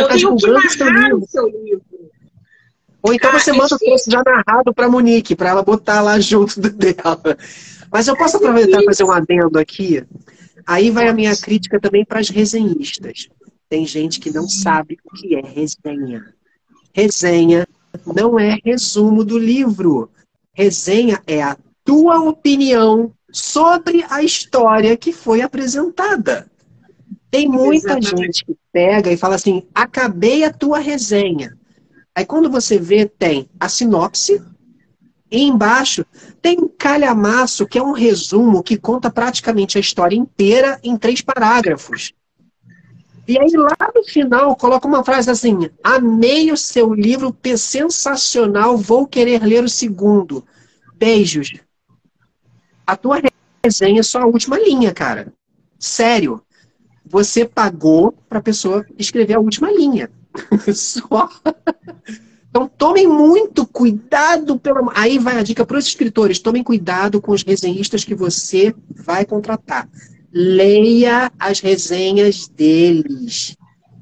eu 0.00 0.08
tá 0.08 0.14
tenho 0.14 0.36
que 0.36 0.84
narrar 0.84 1.14
o 1.14 1.26
seu 1.28 1.46
livro. 1.46 1.82
Ou 3.02 3.12
então 3.12 3.32
você 3.32 3.52
manda 3.52 3.74
o 3.74 3.78
texto 3.78 4.10
já 4.10 4.22
narrado 4.24 4.72
para 4.72 4.88
Monique, 4.88 5.34
para 5.34 5.50
ela 5.50 5.62
botar 5.62 6.00
lá 6.00 6.18
junto 6.20 6.60
dela. 6.60 7.36
Mas 7.90 8.08
eu 8.08 8.16
posso 8.16 8.36
aproveitar 8.36 8.80
e 8.80 8.84
fazer 8.84 9.04
um 9.04 9.10
adendo 9.10 9.58
aqui? 9.58 10.04
Aí 10.66 10.90
vai 10.90 11.08
a 11.08 11.12
minha 11.12 11.36
crítica 11.36 11.80
também 11.80 12.04
para 12.04 12.20
as 12.20 12.28
resenhistas. 12.28 13.28
Tem 13.68 13.84
gente 13.84 14.20
que 14.20 14.30
não 14.30 14.48
sabe 14.48 14.98
o 15.04 15.14
que 15.14 15.34
é 15.34 15.40
resenha. 15.40 16.32
Resenha 16.94 17.66
não 18.06 18.38
é 18.38 18.58
resumo 18.64 19.24
do 19.24 19.38
livro. 19.38 20.10
Resenha 20.54 21.20
é 21.26 21.42
a 21.42 21.56
tua 21.84 22.20
opinião 22.20 23.12
sobre 23.32 24.04
a 24.08 24.22
história 24.22 24.96
que 24.96 25.12
foi 25.12 25.40
apresentada. 25.40 26.50
Tem 27.32 27.48
muita 27.48 27.98
Exatamente. 27.98 28.26
gente 28.26 28.44
que 28.44 28.56
pega 28.70 29.10
e 29.10 29.16
fala 29.16 29.36
assim: 29.36 29.66
acabei 29.74 30.44
a 30.44 30.52
tua 30.52 30.78
resenha. 30.78 31.56
Aí 32.14 32.26
quando 32.26 32.50
você 32.50 32.78
vê, 32.78 33.06
tem 33.06 33.48
a 33.58 33.70
sinopse, 33.70 34.38
e 35.30 35.44
embaixo 35.44 36.04
tem 36.42 36.60
um 36.60 36.68
calhamaço, 36.68 37.66
que 37.66 37.78
é 37.78 37.82
um 37.82 37.92
resumo 37.92 38.62
que 38.62 38.76
conta 38.76 39.10
praticamente 39.10 39.78
a 39.78 39.80
história 39.80 40.14
inteira 40.14 40.78
em 40.84 40.94
três 40.94 41.22
parágrafos. 41.22 42.12
E 43.26 43.38
aí 43.38 43.50
lá 43.52 43.90
no 43.94 44.04
final 44.04 44.54
coloca 44.54 44.86
uma 44.86 45.02
frase 45.02 45.30
assim: 45.30 45.70
Amei 45.82 46.52
o 46.52 46.56
seu 46.56 46.92
livro, 46.92 47.34
sensacional, 47.56 48.76
vou 48.76 49.06
querer 49.06 49.42
ler 49.42 49.64
o 49.64 49.70
segundo. 49.70 50.44
Beijos. 50.96 51.54
A 52.86 52.94
tua 52.94 53.22
resenha 53.64 54.00
é 54.00 54.02
só 54.02 54.20
a 54.20 54.26
última 54.26 54.58
linha, 54.58 54.92
cara. 54.92 55.32
Sério. 55.78 56.42
Você 57.12 57.44
pagou 57.44 58.12
para 58.28 58.40
a 58.40 58.42
pessoa 58.42 58.84
escrever 58.98 59.34
a 59.34 59.40
última 59.40 59.70
linha. 59.70 60.10
só. 60.74 61.28
Então 62.50 62.66
tomem 62.66 63.06
muito 63.06 63.64
cuidado. 63.66 64.58
Pela... 64.58 64.90
Aí 64.94 65.18
vai 65.18 65.38
a 65.38 65.42
dica 65.44 65.64
para 65.64 65.78
os 65.78 65.86
escritores: 65.86 66.40
tomem 66.40 66.64
cuidado 66.64 67.20
com 67.20 67.32
os 67.32 67.44
resenhistas 67.44 68.02
que 68.02 68.14
você 68.14 68.74
vai 68.90 69.24
contratar 69.24 69.88
leia 70.32 71.30
as 71.38 71.60
resenhas 71.60 72.48
deles, 72.48 73.54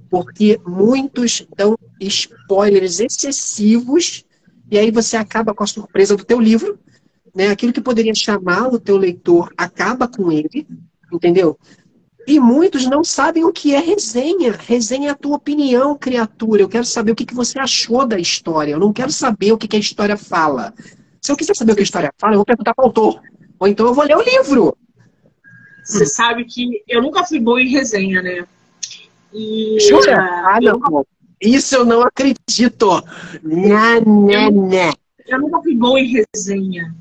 porque 0.09 0.61
muitos 0.65 1.45
dão 1.57 1.77
spoilers 2.01 3.01
excessivos 3.01 4.25
e 4.71 4.79
aí 4.79 4.91
você 4.93 5.17
acaba 5.17 5.53
com 5.53 5.65
a 5.65 5.67
surpresa 5.67 6.17
do 6.17 6.25
teu 6.25 6.41
livro, 6.41 6.79
né? 7.35 7.49
Aquilo 7.49 7.73
que 7.73 7.81
poderia 7.81 8.15
chamar 8.15 8.69
o 8.69 8.79
teu 8.79 8.97
leitor 8.97 9.53
acaba 9.57 10.07
com 10.07 10.31
ele, 10.31 10.67
entendeu? 11.13 11.59
E 12.31 12.39
muitos 12.39 12.87
não 12.87 13.03
sabem 13.03 13.43
o 13.43 13.53
que 13.53 13.74
é 13.74 13.81
resenha. 13.81 14.53
Resenha 14.53 15.09
é 15.09 15.11
a 15.11 15.16
tua 15.16 15.35
opinião, 15.35 15.99
criatura. 15.99 16.62
Eu 16.62 16.68
quero 16.68 16.85
saber 16.85 17.11
o 17.11 17.16
que, 17.16 17.26
que 17.26 17.35
você 17.35 17.59
achou 17.59 18.07
da 18.07 18.20
história. 18.20 18.70
Eu 18.70 18.78
não 18.78 18.93
quero 18.93 19.11
saber 19.11 19.51
o 19.51 19.59
que, 19.59 19.66
que 19.66 19.74
a 19.74 19.81
história 19.81 20.16
fala. 20.16 20.72
Se 21.20 21.33
eu 21.33 21.37
quiser 21.37 21.57
saber 21.57 21.72
o 21.72 21.74
que 21.74 21.81
a 21.81 21.83
história 21.83 22.14
fala, 22.16 22.35
eu 22.35 22.39
vou 22.39 22.45
perguntar 22.45 22.72
para 22.72 22.85
o 22.85 22.87
autor. 22.87 23.20
Ou 23.59 23.66
então 23.66 23.85
eu 23.85 23.93
vou 23.93 24.05
ler 24.05 24.16
o 24.16 24.22
livro. 24.22 24.78
Você 25.85 26.07
sabe 26.07 26.45
que 26.45 26.85
eu 26.87 27.03
nunca 27.03 27.24
fui 27.24 27.41
boa 27.41 27.61
em 27.61 27.68
resenha, 27.68 28.22
né? 28.22 28.47
E, 29.35 29.78
Jura? 29.81 30.20
Ah, 30.20 30.61
não. 30.61 31.05
Isso 31.41 31.74
eu 31.74 31.85
não 31.85 32.01
acredito. 32.03 33.03
Nha, 33.43 33.99
nha. 33.99 34.93
Eu 35.26 35.41
nunca 35.41 35.61
fui 35.62 35.74
boa 35.74 35.99
em 35.99 36.07
resenha. 36.07 36.95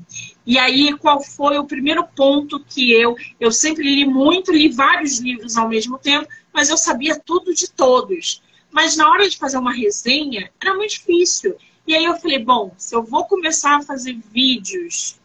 E 0.46 0.58
aí, 0.58 0.96
qual 0.96 1.22
foi 1.22 1.58
o 1.58 1.66
primeiro 1.66 2.06
ponto 2.06 2.60
que 2.60 2.92
eu... 2.92 3.16
Eu 3.38 3.52
sempre 3.52 3.84
li 3.84 4.04
muito, 4.04 4.52
li 4.52 4.68
vários 4.68 5.18
livros 5.18 5.56
ao 5.56 5.68
mesmo 5.68 5.98
tempo, 5.98 6.28
mas 6.52 6.70
eu 6.70 6.76
sabia 6.76 7.18
tudo 7.18 7.54
de 7.54 7.70
todos. 7.70 8.42
Mas 8.70 8.96
na 8.96 9.08
hora 9.10 9.28
de 9.28 9.36
fazer 9.36 9.58
uma 9.58 9.72
resenha, 9.72 10.50
era 10.60 10.74
muito 10.74 10.90
difícil. 10.90 11.56
E 11.86 11.94
aí 11.94 12.04
eu 12.04 12.16
falei, 12.16 12.38
bom, 12.38 12.72
se 12.78 12.94
eu 12.94 13.02
vou 13.02 13.24
começar 13.24 13.76
a 13.76 13.82
fazer 13.82 14.16
vídeos 14.32 15.18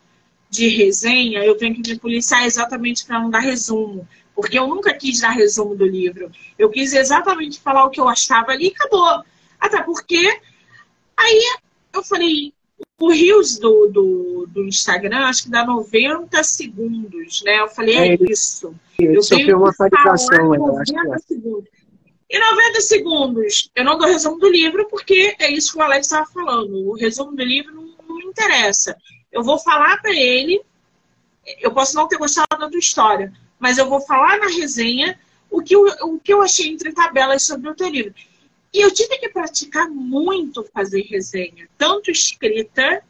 de 0.50 0.68
resenha, 0.68 1.44
eu 1.44 1.56
tenho 1.58 1.76
que 1.76 1.92
me 1.92 2.00
policiar 2.00 2.46
exatamente 2.46 3.06
para 3.06 3.20
não 3.20 3.30
dar 3.30 3.40
resumo. 3.40 4.08
Porque 4.34 4.58
eu 4.58 4.68
nunca 4.68 4.94
quis 4.94 5.22
dar 5.22 5.30
resumo 5.30 5.76
do 5.76 5.86
livro. 5.86 6.32
Eu 6.58 6.70
quis 6.70 6.94
exatamente 6.94 7.60
falar 7.60 7.86
o 7.86 7.90
que 7.90 8.00
eu 8.00 8.10
achava 8.10 8.52
ali 8.52 8.68
e 8.68 8.72
acabou. 8.72 9.24
Até 9.60 9.82
porque 9.84 10.42
aí 11.16 11.58
eu 11.94 12.04
falei, 12.04 12.54
o 13.00 13.12
Rios 13.12 13.60
do, 13.60 13.88
do, 13.88 14.48
do, 14.48 14.64
Instagram, 14.66 15.26
acho 15.26 15.44
que 15.44 15.50
dá 15.50 15.66
90 15.66 16.44
segundos, 16.44 17.44
né? 17.44 17.60
Eu 17.60 17.68
falei, 17.68 17.96
é, 17.96 18.08
é 18.14 18.18
isso. 18.30 18.74
Eu 18.98 19.22
tenho 19.22 19.58
uma 19.58 19.70
atualização, 19.70 20.50
90 20.50 21.20
segundos. 21.20 21.70
Em 22.30 22.40
90 22.40 22.82
segundos, 22.82 23.70
eu 23.76 23.84
não 23.84 23.98
dou 23.98 24.08
resumo 24.08 24.40
do 24.40 24.50
livro, 24.50 24.88
porque 24.90 25.36
é 25.40 25.52
isso 25.52 25.74
que 25.74 25.80
o 25.80 25.82
Alex 25.82 26.08
estava 26.08 26.26
falando. 26.26 26.90
O 26.90 26.96
resumo 26.96 27.36
do 27.36 27.44
livro 27.44 27.76
não, 27.76 27.90
não 28.08 28.18
me 28.18 28.26
interessa 28.26 28.98
eu 29.36 29.44
vou 29.44 29.60
falar 29.60 30.02
para 30.02 30.16
ele, 30.16 30.62
eu 31.60 31.70
posso 31.74 31.94
não 31.94 32.08
ter 32.08 32.18
gostado 32.18 32.58
da 32.58 32.70
tua 32.70 32.80
história, 32.80 33.34
mas 33.60 33.78
eu 33.78 33.90
vou 33.90 34.00
falar 34.00 34.40
na 34.40 34.48
resenha 34.48 35.20
o 35.52 35.62
que 35.62 35.76
eu, 35.76 35.86
o 36.04 36.18
que 36.18 36.34
eu 36.34 36.42
achei 36.42 36.70
entre 36.70 36.94
tabelas 36.94 37.44
sobre 37.44 37.70
o 37.70 37.76
teu 37.76 37.90
livro. 37.90 38.14
E 38.74 38.82
eu 38.82 38.92
tive 38.92 39.18
que 39.18 39.30
praticar 39.30 39.90
muito 39.90 40.68
fazer 40.74 41.02
resenha, 41.04 41.68
tanto 41.78 42.12
escrita 42.12 43.02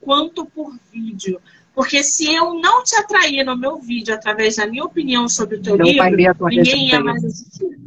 quanto 0.00 0.46
por 0.46 0.78
vídeo. 0.92 1.40
Porque 1.74 2.02
se 2.02 2.32
eu 2.32 2.54
não 2.54 2.82
te 2.82 2.96
atrair 2.96 3.44
no 3.44 3.56
meu 3.56 3.78
vídeo 3.78 4.14
através 4.14 4.56
da 4.56 4.66
minha 4.66 4.84
opinião 4.84 5.28
sobre 5.28 5.56
o 5.56 5.62
teu 5.62 5.76
não 5.76 5.86
livro, 5.86 6.48
ninguém 6.48 6.88
ia 6.88 7.00
mais 7.00 7.24
assistir. 7.24 7.78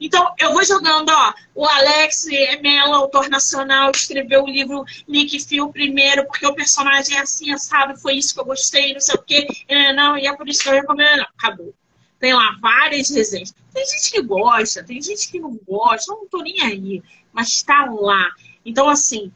Então, 0.00 0.32
eu 0.38 0.52
vou 0.52 0.64
jogando, 0.64 1.10
ó. 1.10 1.34
O 1.54 1.66
Alex 1.66 2.26
Melo, 2.62 2.94
autor 2.94 3.28
nacional, 3.28 3.90
escreveu 3.90 4.44
o 4.44 4.48
livro 4.48 4.84
Nick 5.08 5.40
Phil 5.40 5.68
primeiro, 5.70 6.24
porque 6.26 6.46
o 6.46 6.54
personagem 6.54 7.16
é 7.16 7.20
assim, 7.20 7.56
sabe? 7.58 8.00
Foi 8.00 8.14
isso 8.14 8.32
que 8.32 8.40
eu 8.40 8.44
gostei, 8.44 8.92
não 8.92 9.00
sei 9.00 9.14
o 9.16 9.22
quê. 9.22 9.46
É, 9.66 9.92
não, 9.92 10.16
e 10.16 10.26
é 10.26 10.36
por 10.36 10.48
isso 10.48 10.62
que 10.62 10.68
eu 10.68 10.74
recomendo. 10.74 11.18
Não, 11.18 11.26
acabou. 11.36 11.74
Tem 12.18 12.34
lá 12.34 12.56
várias 12.60 13.10
resenhas. 13.10 13.54
Tem 13.72 13.86
gente 13.86 14.10
que 14.10 14.22
gosta, 14.22 14.82
tem 14.82 15.00
gente 15.00 15.30
que 15.30 15.38
não 15.38 15.58
gosta, 15.66 16.12
não 16.12 16.26
tô 16.26 16.42
nem 16.42 16.60
aí. 16.60 17.02
Mas 17.32 17.62
tá 17.62 17.84
lá. 17.90 18.30
Então, 18.64 18.88
assim, 18.88 19.32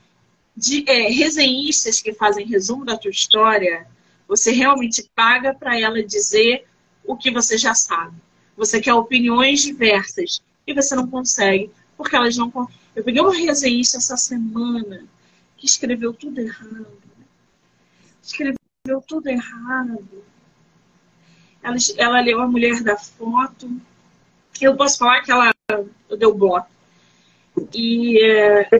de, 0.56 0.84
é, 0.88 1.08
resenhistas 1.08 2.00
que 2.00 2.12
fazem 2.12 2.46
resumo 2.46 2.84
da 2.84 2.96
tua 2.96 3.10
história, 3.10 3.86
você 4.26 4.52
realmente 4.52 5.08
paga 5.14 5.54
para 5.54 5.78
ela 5.78 6.02
dizer 6.02 6.66
o 7.04 7.16
que 7.16 7.30
você 7.30 7.56
já 7.56 7.74
sabe. 7.74 8.16
Você 8.56 8.80
quer 8.80 8.94
opiniões 8.94 9.62
diversas 9.62 10.42
e 10.66 10.74
você 10.74 10.94
não 10.94 11.08
consegue, 11.08 11.70
porque 11.96 12.16
elas 12.16 12.36
não. 12.36 12.52
Eu 12.94 13.02
peguei 13.02 13.22
uma 13.22 13.34
resenhista 13.34 13.96
essa 13.96 14.16
semana 14.16 15.06
que 15.56 15.66
escreveu 15.66 16.12
tudo 16.12 16.40
errado. 16.40 16.86
Escreveu 18.22 19.02
tudo 19.06 19.28
errado. 19.28 20.06
Ela, 21.62 21.76
ela 21.96 22.20
leu 22.20 22.40
a 22.40 22.46
mulher 22.46 22.82
da 22.82 22.96
foto. 22.96 23.70
Eu 24.60 24.76
posso 24.76 24.98
falar 24.98 25.22
que 25.22 25.30
ela 25.32 25.52
deu 26.18 26.34
bloco. 26.34 26.68
E. 27.74 28.18
É... 28.24 28.68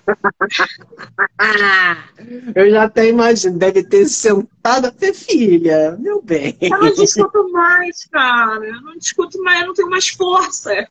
Eu 2.54 2.70
já 2.70 2.84
até 2.84 3.08
imagino, 3.08 3.58
deve 3.58 3.82
ter 3.84 4.06
sentado 4.06 4.86
até 4.86 5.12
filha, 5.12 5.96
meu 5.98 6.22
bem. 6.22 6.56
Eu 6.60 6.70
não 6.70 6.92
discuto 6.94 7.50
mais, 7.50 8.04
cara. 8.06 8.64
Eu 8.64 8.80
não 8.80 8.96
discuto 8.96 9.42
mais, 9.42 9.60
eu 9.60 9.66
não 9.66 9.74
tenho 9.74 9.90
mais 9.90 10.08
força 10.08 10.88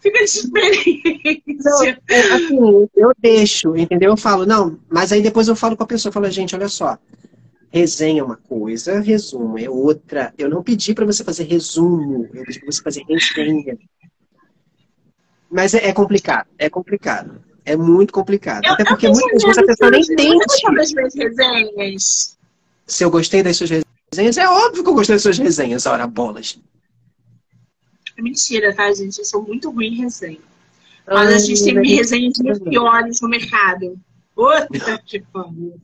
Fica 0.00 0.18
de 0.18 0.24
experiência. 0.24 1.42
Não, 1.64 1.84
é, 1.84 2.20
assim, 2.32 2.88
eu 2.94 3.12
deixo, 3.18 3.76
entendeu? 3.76 4.10
Eu 4.10 4.16
falo, 4.16 4.46
não, 4.46 4.78
mas 4.88 5.12
aí 5.12 5.22
depois 5.22 5.48
eu 5.48 5.56
falo 5.56 5.76
com 5.76 5.82
a 5.82 5.86
pessoa, 5.86 6.10
eu 6.10 6.12
falo, 6.12 6.30
gente, 6.30 6.54
olha 6.54 6.68
só, 6.68 6.98
resenha 7.76 8.22
é 8.22 8.24
uma 8.24 8.36
coisa, 8.36 9.00
resumo 9.00 9.58
é 9.58 9.68
outra. 9.68 10.32
Eu 10.38 10.48
não 10.48 10.62
pedi 10.62 10.94
para 10.94 11.04
você 11.04 11.22
fazer 11.22 11.44
resumo, 11.44 12.28
eu 12.32 12.44
pedi 12.44 12.60
para 12.60 12.72
você 12.72 12.82
fazer 12.82 13.04
resenha. 13.06 13.78
Mas 15.50 15.74
é, 15.74 15.88
é, 15.88 15.92
complicado, 15.92 16.48
é 16.58 16.70
complicado. 16.70 17.44
É 17.64 17.76
muito 17.76 18.12
complicado. 18.12 18.64
Eu, 18.64 18.72
Até 18.72 18.84
porque 18.84 19.08
muitas 19.08 19.42
vezes 19.42 19.58
a 19.58 19.66
pessoa 19.66 19.90
nem 19.90 20.00
entende. 20.00 20.44
Se 22.86 23.04
eu 23.04 23.10
gostei 23.10 23.42
das 23.42 23.56
suas 23.56 23.70
resenhas, 23.70 24.38
é 24.38 24.48
óbvio 24.48 24.82
que 24.82 24.88
eu 24.88 24.94
gostei 24.94 25.16
das 25.16 25.22
suas 25.22 25.38
resenhas, 25.38 25.84
ora, 25.84 26.06
bolas. 26.06 26.58
É 28.16 28.22
mentira, 28.22 28.74
tá, 28.74 28.90
gente? 28.94 29.18
Eu 29.18 29.24
sou 29.24 29.42
muito 29.42 29.70
ruim 29.70 29.88
em 29.88 30.02
resenha. 30.02 30.40
Mas 31.06 31.28
a 31.28 31.38
gente 31.38 31.62
tem 31.62 31.96
resenhas 31.96 32.38
muito 32.38 32.64
piores 32.64 33.20
no 33.20 33.28
mercado. 33.28 33.98
Puta 34.36 34.68
que 35.06 35.20
pariu. 35.32 35.80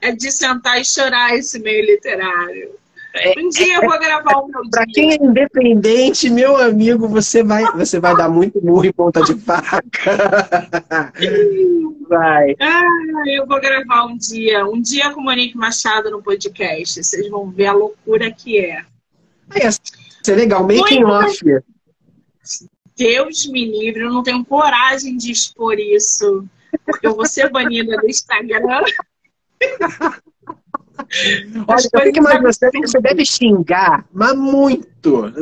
É 0.00 0.12
de 0.12 0.30
sentar 0.30 0.80
e 0.80 0.84
chorar 0.84 1.34
esse 1.34 1.58
meio 1.58 1.84
literário. 1.84 2.78
É, 3.16 3.38
um 3.38 3.48
dia 3.48 3.76
eu 3.76 3.82
vou 3.82 3.98
gravar 3.98 4.38
o 4.38 4.48
meu 4.48 4.68
Para 4.70 4.86
quem 4.86 5.12
é 5.12 5.16
independente, 5.16 6.28
meu 6.30 6.56
amigo, 6.56 7.06
você 7.08 7.44
vai, 7.44 7.64
você 7.72 8.00
vai 8.00 8.16
dar 8.16 8.28
muito 8.28 8.60
murro 8.64 8.84
em 8.86 8.92
ponta 8.92 9.22
de 9.22 9.34
faca. 9.34 11.12
Vai. 12.08 12.54
Ah, 12.60 12.82
eu 13.26 13.46
vou 13.46 13.60
gravar 13.60 14.06
um 14.06 14.16
dia. 14.16 14.66
Um 14.66 14.80
dia 14.80 15.12
com 15.12 15.20
o 15.20 15.24
Monique 15.24 15.56
Machado 15.56 16.10
no 16.10 16.22
podcast. 16.22 17.02
Vocês 17.02 17.28
vão 17.28 17.50
ver 17.50 17.66
a 17.66 17.72
loucura 17.72 18.30
que 18.32 18.58
é. 18.58 18.84
É, 19.54 19.68
isso 19.68 19.80
é 20.28 20.34
legal. 20.34 20.64
Making 20.64 21.04
off. 21.04 21.38
Deus 22.96 23.46
me 23.46 23.64
livre, 23.64 24.02
eu 24.02 24.12
não 24.12 24.22
tenho 24.22 24.44
coragem 24.44 25.16
de 25.16 25.32
expor 25.32 25.78
isso. 25.78 26.46
Porque 26.84 27.06
eu 27.06 27.14
vou 27.14 27.26
ser 27.26 27.50
banida 27.50 27.96
do 27.96 28.08
Instagram. 28.08 28.82
Olha, 31.66 31.88
eu 31.92 32.00
fico 32.02 32.18
imaginando, 32.18 32.52
você, 32.52 32.70
você 32.70 33.00
deve 33.00 33.24
xingar, 33.24 34.06
mas 34.12 34.36
muito. 34.36 35.32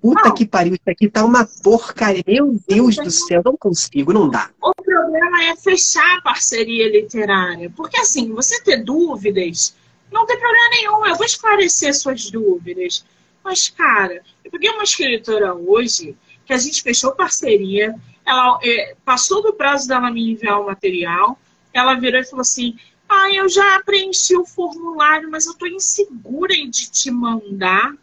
Puta 0.00 0.28
não. 0.28 0.34
que 0.34 0.46
pariu, 0.46 0.74
isso 0.74 0.88
aqui 0.88 1.08
tá 1.08 1.24
uma 1.24 1.48
porcaria. 1.62 2.22
Meu 2.26 2.58
Deus 2.68 2.96
do 2.96 3.10
céu, 3.10 3.42
não 3.44 3.56
consigo, 3.56 4.12
não 4.12 4.28
dá. 4.28 4.50
O 4.62 4.72
problema 4.74 5.44
é 5.44 5.56
fechar 5.56 6.18
a 6.18 6.22
parceria 6.22 6.88
literária. 6.90 7.70
Porque 7.74 7.98
assim, 7.98 8.32
você 8.32 8.62
ter 8.62 8.84
dúvidas, 8.84 9.74
não 10.12 10.26
tem 10.26 10.38
problema 10.38 10.70
nenhum. 10.70 11.06
Eu 11.06 11.16
vou 11.16 11.26
esclarecer 11.26 11.94
suas 11.94 12.30
dúvidas. 12.30 13.04
Mas, 13.42 13.68
cara, 13.68 14.22
eu 14.44 14.50
peguei 14.50 14.70
uma 14.70 14.84
escritora 14.84 15.54
hoje 15.54 16.16
que 16.46 16.52
a 16.52 16.58
gente 16.58 16.82
fechou 16.82 17.12
parceria. 17.12 17.94
Ela 18.24 18.58
é, 18.62 18.96
passou 19.04 19.42
do 19.42 19.52
prazo 19.52 19.88
dela 19.88 20.10
me 20.10 20.32
enviar 20.32 20.60
o 20.60 20.66
material. 20.66 21.38
Ela 21.72 21.94
virou 21.94 22.20
e 22.20 22.24
falou 22.24 22.40
assim: 22.42 22.78
ah, 23.08 23.32
eu 23.32 23.48
já 23.48 23.82
preenchi 23.84 24.36
o 24.36 24.46
formulário, 24.46 25.30
mas 25.30 25.46
eu 25.46 25.54
tô 25.54 25.66
insegura 25.66 26.54
de 26.54 26.90
te 26.90 27.10
mandar. 27.10 27.94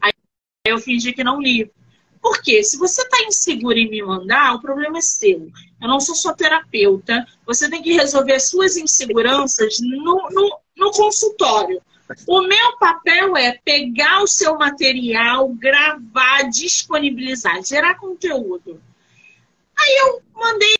Aí 0.00 0.12
eu 0.66 0.78
fingi 0.78 1.12
que 1.12 1.24
não 1.24 1.40
li. 1.40 1.70
Por 2.20 2.40
quê? 2.40 2.62
Se 2.62 2.78
você 2.78 3.02
está 3.02 3.22
insegura 3.24 3.78
em 3.78 3.90
me 3.90 4.02
mandar, 4.02 4.54
o 4.54 4.60
problema 4.60 4.98
é 4.98 5.00
seu. 5.00 5.50
Eu 5.80 5.88
não 5.88 6.00
sou 6.00 6.14
sua 6.14 6.32
terapeuta. 6.32 7.26
Você 7.44 7.68
tem 7.68 7.82
que 7.82 7.92
resolver 7.92 8.32
as 8.32 8.48
suas 8.48 8.76
inseguranças 8.76 9.78
no, 9.80 10.30
no, 10.30 10.58
no 10.76 10.90
consultório. 10.92 11.82
O 12.26 12.42
meu 12.42 12.76
papel 12.78 13.36
é 13.36 13.58
pegar 13.64 14.22
o 14.22 14.26
seu 14.26 14.58
material, 14.58 15.48
gravar, 15.48 16.42
disponibilizar, 16.50 17.64
gerar 17.64 17.94
conteúdo. 17.94 18.80
Aí 19.76 19.98
eu 20.02 20.22
mandei 20.34 20.74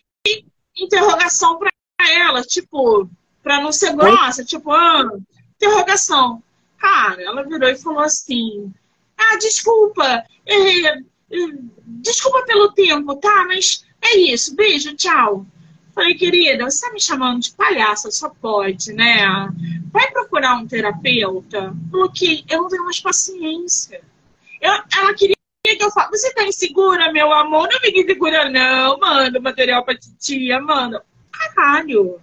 interrogação 0.77 1.57
para 1.57 1.71
ela, 1.99 2.43
tipo, 2.43 3.09
para 3.41 3.61
não 3.61 3.71
ser 3.71 3.95
grossa, 3.95 4.43
tipo, 4.43 4.71
ah, 4.71 5.17
interrogação. 5.55 6.43
Cara, 6.77 7.21
ela 7.21 7.43
virou 7.43 7.69
e 7.69 7.75
falou 7.75 8.01
assim: 8.01 8.71
Ah, 9.17 9.37
desculpa, 9.37 10.23
é, 10.45 11.01
desculpa 11.87 12.45
pelo 12.45 12.71
tempo, 12.71 13.15
tá? 13.15 13.45
Mas 13.47 13.85
é 14.01 14.17
isso, 14.17 14.55
beijo, 14.55 14.95
tchau. 14.95 15.45
Falei, 15.95 16.13
querida, 16.15 16.65
você 16.65 16.85
tá 16.85 16.91
me 16.93 16.99
chamando 16.99 17.39
de 17.39 17.53
palhaça, 17.53 18.11
só 18.11 18.29
pode, 18.29 18.91
né? 18.91 19.25
Vai 19.93 20.11
procurar 20.11 20.57
um 20.57 20.67
terapeuta? 20.67 21.73
Porque 21.89 22.43
eu 22.49 22.63
não 22.63 22.67
tenho 22.67 22.83
mais 22.83 22.99
paciência. 22.99 24.01
Eu, 24.61 24.71
ela 24.71 25.13
queria 25.13 25.35
que 25.63 25.81
eu 25.81 25.89
falasse, 25.89 26.19
você 26.19 26.33
tá 26.33 26.43
insegura, 26.43 27.13
meu 27.13 27.31
amor? 27.31 27.69
Não 27.71 27.79
fique 27.79 28.01
insegura, 28.01 28.49
não. 28.49 28.99
Manda 28.99 29.39
material 29.39 29.85
pra 29.85 29.97
titia, 29.97 30.59
manda. 30.59 31.01
Caralho 31.31 32.19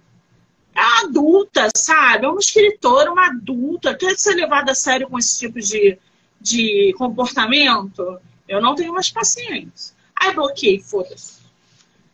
é 0.75 1.05
adulta, 1.05 1.67
sabe? 1.75 2.25
É 2.25 2.29
uma 2.29 2.39
escritora, 2.39 3.11
uma 3.11 3.27
adulta, 3.27 3.95
quer 3.95 4.17
ser 4.17 4.35
levada 4.35 4.71
a 4.71 4.75
sério 4.75 5.07
com 5.07 5.17
esse 5.17 5.39
tipo 5.39 5.59
de, 5.59 5.97
de 6.39 6.93
comportamento? 6.97 8.19
Eu 8.47 8.61
não 8.61 8.75
tenho 8.75 8.93
mais 8.93 9.09
paciência. 9.09 9.95
Aí 10.15 10.33
bloqueei, 10.33 10.79
foda-se. 10.79 11.41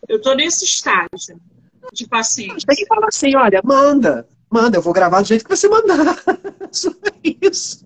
Eu 0.07 0.21
tô 0.21 0.33
nesse 0.33 0.65
estágio 0.65 1.39
de 1.93 2.07
paciência. 2.07 2.67
Tem 2.67 2.75
que 2.75 2.85
falar 2.85 3.07
assim, 3.07 3.35
olha, 3.35 3.61
manda, 3.63 4.27
manda, 4.49 4.77
eu 4.77 4.81
vou 4.81 4.93
gravar 4.93 5.21
do 5.21 5.27
jeito 5.27 5.43
que 5.43 5.55
você 5.55 5.67
mandar. 5.67 6.21
Só 6.71 6.91
isso. 7.23 7.85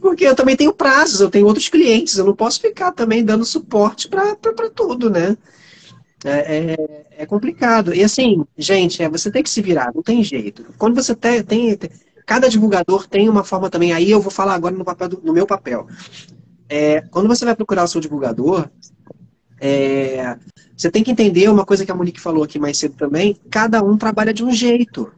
Porque 0.00 0.24
eu 0.24 0.34
também 0.34 0.56
tenho 0.56 0.72
prazos, 0.72 1.20
eu 1.20 1.30
tenho 1.30 1.46
outros 1.46 1.68
clientes, 1.68 2.16
eu 2.16 2.24
não 2.24 2.34
posso 2.34 2.60
ficar 2.60 2.92
também 2.92 3.24
dando 3.24 3.44
suporte 3.44 4.08
para 4.08 4.34
tudo, 4.74 5.10
né? 5.10 5.36
É, 6.24 6.74
é, 6.74 7.06
é, 7.18 7.26
complicado. 7.26 7.94
E 7.94 8.02
assim, 8.02 8.44
gente, 8.56 9.02
é, 9.02 9.08
você 9.08 9.30
tem 9.30 9.42
que 9.42 9.50
se 9.50 9.62
virar, 9.62 9.92
não 9.94 10.02
tem 10.02 10.22
jeito. 10.22 10.66
Quando 10.78 10.94
você 10.94 11.14
tem, 11.14 11.42
tem, 11.42 11.78
Cada 12.30 12.48
divulgador 12.48 13.08
tem 13.08 13.28
uma 13.28 13.42
forma 13.42 13.68
também. 13.68 13.92
Aí 13.92 14.08
eu 14.08 14.20
vou 14.20 14.30
falar 14.30 14.54
agora 14.54 14.72
no, 14.72 14.84
papel 14.84 15.08
do, 15.08 15.20
no 15.20 15.32
meu 15.32 15.44
papel. 15.44 15.88
É, 16.68 17.00
quando 17.10 17.26
você 17.26 17.44
vai 17.44 17.56
procurar 17.56 17.82
o 17.82 17.88
seu 17.88 18.00
divulgador, 18.00 18.70
é, 19.60 20.36
você 20.76 20.90
tem 20.90 21.04
que 21.04 21.10
entender 21.10 21.48
uma 21.50 21.66
coisa 21.66 21.84
que 21.84 21.92
a 21.92 21.94
Monique 21.94 22.20
falou 22.20 22.42
aqui 22.42 22.58
mais 22.58 22.78
cedo 22.78 22.94
também: 22.96 23.36
cada 23.50 23.82
um 23.82 23.96
trabalha 23.96 24.32
de 24.32 24.42
um 24.42 24.50
jeito. 24.50 25.12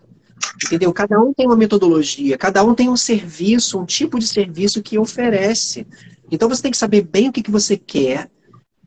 Entendeu? 0.66 0.92
Cada 0.92 1.20
um 1.20 1.32
tem 1.32 1.46
uma 1.46 1.56
metodologia, 1.56 2.36
cada 2.36 2.64
um 2.64 2.74
tem 2.74 2.88
um 2.88 2.96
serviço, 2.96 3.78
um 3.78 3.84
tipo 3.84 4.18
de 4.18 4.26
serviço 4.26 4.82
que 4.82 4.98
oferece. 4.98 5.86
Então 6.30 6.48
você 6.48 6.62
tem 6.62 6.70
que 6.70 6.76
saber 6.76 7.02
bem 7.02 7.28
o 7.28 7.32
que, 7.32 7.42
que 7.42 7.50
você 7.50 7.76
quer, 7.76 8.28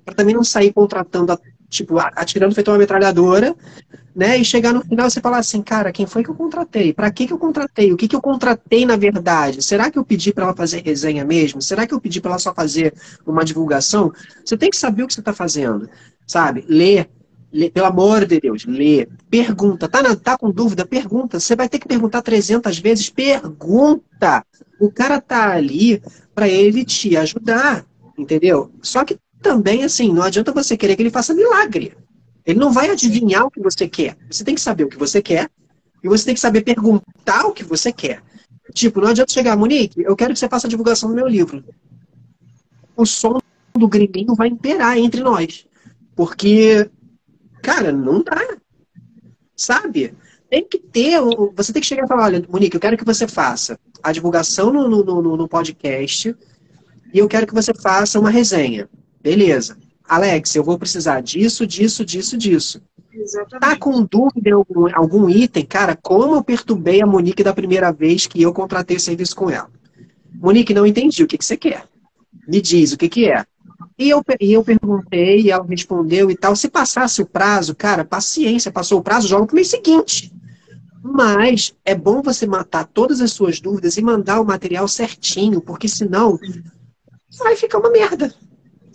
para 0.03 0.13
também 0.13 0.35
não 0.35 0.43
sair 0.43 0.73
contratando 0.73 1.31
a 1.31 1.39
tipo, 1.69 1.97
atirando 1.99 2.55
feito 2.55 2.71
uma 2.71 2.77
metralhadora, 2.77 3.55
né? 4.15 4.37
E 4.37 4.45
chegar 4.45 4.73
no 4.73 4.81
final 4.81 5.09
você 5.09 5.19
falar 5.19 5.39
assim, 5.39 5.61
cara, 5.61 5.91
quem 5.91 6.05
foi 6.05 6.23
que 6.23 6.29
eu 6.29 6.35
contratei? 6.35 6.93
Para 6.93 7.11
que 7.11 7.27
que 7.27 7.33
eu 7.33 7.37
contratei? 7.37 7.91
O 7.91 7.97
que 7.97 8.07
que 8.07 8.15
eu 8.15 8.21
contratei 8.21 8.85
na 8.85 8.95
verdade? 8.95 9.61
Será 9.61 9.91
que 9.91 9.99
eu 9.99 10.05
pedi 10.05 10.33
para 10.33 10.45
ela 10.45 10.55
fazer 10.55 10.81
resenha 10.83 11.25
mesmo? 11.25 11.61
Será 11.61 11.85
que 11.85 11.93
eu 11.93 11.99
pedi 11.99 12.21
para 12.21 12.31
ela 12.31 12.39
só 12.39 12.53
fazer 12.53 12.93
uma 13.25 13.43
divulgação? 13.43 14.13
Você 14.43 14.57
tem 14.57 14.69
que 14.69 14.77
saber 14.77 15.03
o 15.03 15.07
que 15.07 15.13
você 15.13 15.19
está 15.19 15.33
fazendo, 15.33 15.89
sabe? 16.25 16.63
Ler, 16.67 17.09
ler, 17.51 17.71
pelo 17.71 17.87
amor 17.87 18.25
de 18.25 18.39
Deus, 18.39 18.65
ler, 18.65 19.09
pergunta, 19.29 19.89
tá, 19.89 20.01
na, 20.01 20.15
tá 20.15 20.37
com 20.37 20.49
dúvida? 20.49 20.85
Pergunta. 20.85 21.39
Você 21.39 21.55
vai 21.55 21.67
ter 21.67 21.79
que 21.79 21.87
perguntar 21.87 22.21
300 22.21 22.79
vezes, 22.79 23.09
pergunta. 23.09 24.45
O 24.79 24.89
cara 24.89 25.19
tá 25.19 25.51
ali 25.51 26.01
para 26.33 26.47
ele 26.47 26.85
te 26.85 27.17
ajudar, 27.17 27.85
entendeu? 28.17 28.71
Só 28.81 29.03
que 29.03 29.17
também, 29.45 29.83
assim, 29.83 30.11
não 30.11 30.23
adianta 30.23 30.51
você 30.51 30.75
querer 30.75 30.95
que 30.95 31.03
ele 31.03 31.11
faça 31.11 31.31
milagre. 31.31 31.95
Ele 32.43 32.57
não 32.59 32.73
vai 32.73 32.89
adivinhar 32.89 33.45
o 33.45 33.51
que 33.51 33.61
você 33.61 33.87
quer. 33.87 34.17
Você 34.27 34.43
tem 34.43 34.55
que 34.55 34.61
saber 34.61 34.85
o 34.85 34.89
que 34.89 34.97
você 34.97 35.21
quer 35.21 35.51
e 36.03 36.09
você 36.09 36.25
tem 36.25 36.33
que 36.33 36.39
saber 36.39 36.61
perguntar 36.61 37.45
o 37.45 37.53
que 37.53 37.63
você 37.63 37.93
quer. 37.93 38.23
Tipo, 38.73 39.01
não 39.01 39.09
adianta 39.09 39.31
chegar, 39.31 39.55
Monique, 39.55 40.01
eu 40.01 40.15
quero 40.15 40.33
que 40.33 40.39
você 40.39 40.49
faça 40.49 40.65
a 40.65 40.69
divulgação 40.69 41.09
do 41.09 41.15
meu 41.15 41.27
livro. 41.27 41.63
O 42.97 43.05
som 43.05 43.37
do 43.75 43.87
grilinho 43.87 44.33
vai 44.33 44.47
imperar 44.47 44.97
entre 44.97 45.21
nós. 45.21 45.67
Porque, 46.15 46.89
cara, 47.61 47.91
não 47.91 48.23
dá. 48.23 48.57
Sabe? 49.55 50.15
Tem 50.49 50.67
que 50.67 50.79
ter. 50.79 51.21
Você 51.55 51.71
tem 51.71 51.83
que 51.83 51.87
chegar 51.87 52.05
e 52.05 52.07
falar: 52.07 52.23
olha, 52.23 52.43
Monique, 52.49 52.75
eu 52.75 52.81
quero 52.81 52.97
que 52.97 53.05
você 53.05 53.27
faça 53.27 53.79
a 54.01 54.11
divulgação 54.11 54.73
no, 54.73 54.87
no, 54.87 55.03
no, 55.03 55.37
no 55.37 55.47
podcast 55.47 56.35
e 57.13 57.19
eu 57.19 57.27
quero 57.27 57.45
que 57.45 57.53
você 57.53 57.75
faça 57.75 58.19
uma 58.19 58.31
resenha. 58.31 58.89
Beleza. 59.25 59.75
Alex, 60.07 60.53
eu 60.53 60.63
vou 60.63 60.77
precisar 60.77 61.19
disso, 61.19 61.65
disso, 61.65 62.05
disso, 62.05 62.37
disso. 62.37 62.79
Exatamente. 63.11 63.59
Tá 63.59 63.75
com 63.75 64.03
dúvida 64.03 64.49
em 64.49 64.51
algum, 64.51 64.95
algum 64.95 65.27
item? 65.27 65.65
Cara, 65.65 65.97
como 65.99 66.35
eu 66.35 66.43
perturbei 66.43 67.01
a 67.01 67.07
Monique 67.07 67.43
da 67.43 67.51
primeira 67.51 67.91
vez 67.91 68.27
que 68.27 68.39
eu 68.39 68.53
contratei 68.53 68.97
o 68.97 68.99
serviço 68.99 69.35
com 69.35 69.49
ela? 69.49 69.67
Monique, 70.31 70.75
não 70.75 70.85
entendi. 70.85 71.23
O 71.23 71.27
que, 71.27 71.39
que 71.39 71.43
você 71.45 71.57
quer? 71.57 71.85
Me 72.47 72.61
diz, 72.61 72.91
o 72.91 72.97
que, 72.99 73.09
que 73.09 73.27
é? 73.27 73.43
E 73.97 74.11
eu, 74.11 74.23
e 74.39 74.53
eu 74.53 74.63
perguntei, 74.63 75.41
e 75.41 75.49
ela 75.49 75.65
respondeu 75.65 76.29
e 76.29 76.37
tal. 76.37 76.55
Se 76.55 76.69
passasse 76.69 77.19
o 77.23 77.25
prazo, 77.25 77.73
cara, 77.73 78.05
paciência, 78.05 78.71
passou 78.71 78.99
o 78.99 79.03
prazo, 79.03 79.27
joga 79.27 79.47
pro 79.47 79.55
mês 79.55 79.69
seguinte. 79.69 80.31
Mas 81.01 81.73
é 81.83 81.95
bom 81.95 82.21
você 82.21 82.45
matar 82.45 82.85
todas 82.85 83.21
as 83.21 83.31
suas 83.31 83.59
dúvidas 83.59 83.97
e 83.97 84.03
mandar 84.03 84.39
o 84.39 84.45
material 84.45 84.87
certinho, 84.87 85.61
porque 85.61 85.87
senão 85.87 86.37
vai 87.39 87.55
ficar 87.55 87.79
uma 87.79 87.89
merda. 87.89 88.31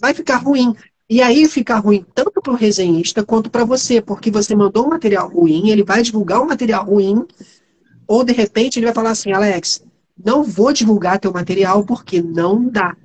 Vai 0.00 0.14
ficar 0.14 0.36
ruim. 0.38 0.74
E 1.08 1.20
aí 1.20 1.48
fica 1.48 1.76
ruim 1.76 2.06
tanto 2.14 2.40
para 2.40 2.52
o 2.52 2.56
resenhista 2.56 3.24
quanto 3.24 3.50
para 3.50 3.64
você, 3.64 4.00
porque 4.00 4.30
você 4.30 4.54
mandou 4.54 4.86
um 4.86 4.90
material 4.90 5.28
ruim, 5.28 5.70
ele 5.70 5.82
vai 5.82 6.02
divulgar 6.02 6.40
um 6.40 6.46
material 6.46 6.84
ruim, 6.84 7.26
ou 8.06 8.22
de 8.22 8.32
repente 8.32 8.78
ele 8.78 8.86
vai 8.86 8.94
falar 8.94 9.10
assim, 9.10 9.32
Alex, 9.32 9.82
não 10.24 10.44
vou 10.44 10.72
divulgar 10.72 11.18
teu 11.18 11.32
material 11.32 11.84
porque 11.84 12.22
não 12.22 12.68
dá. 12.68 12.96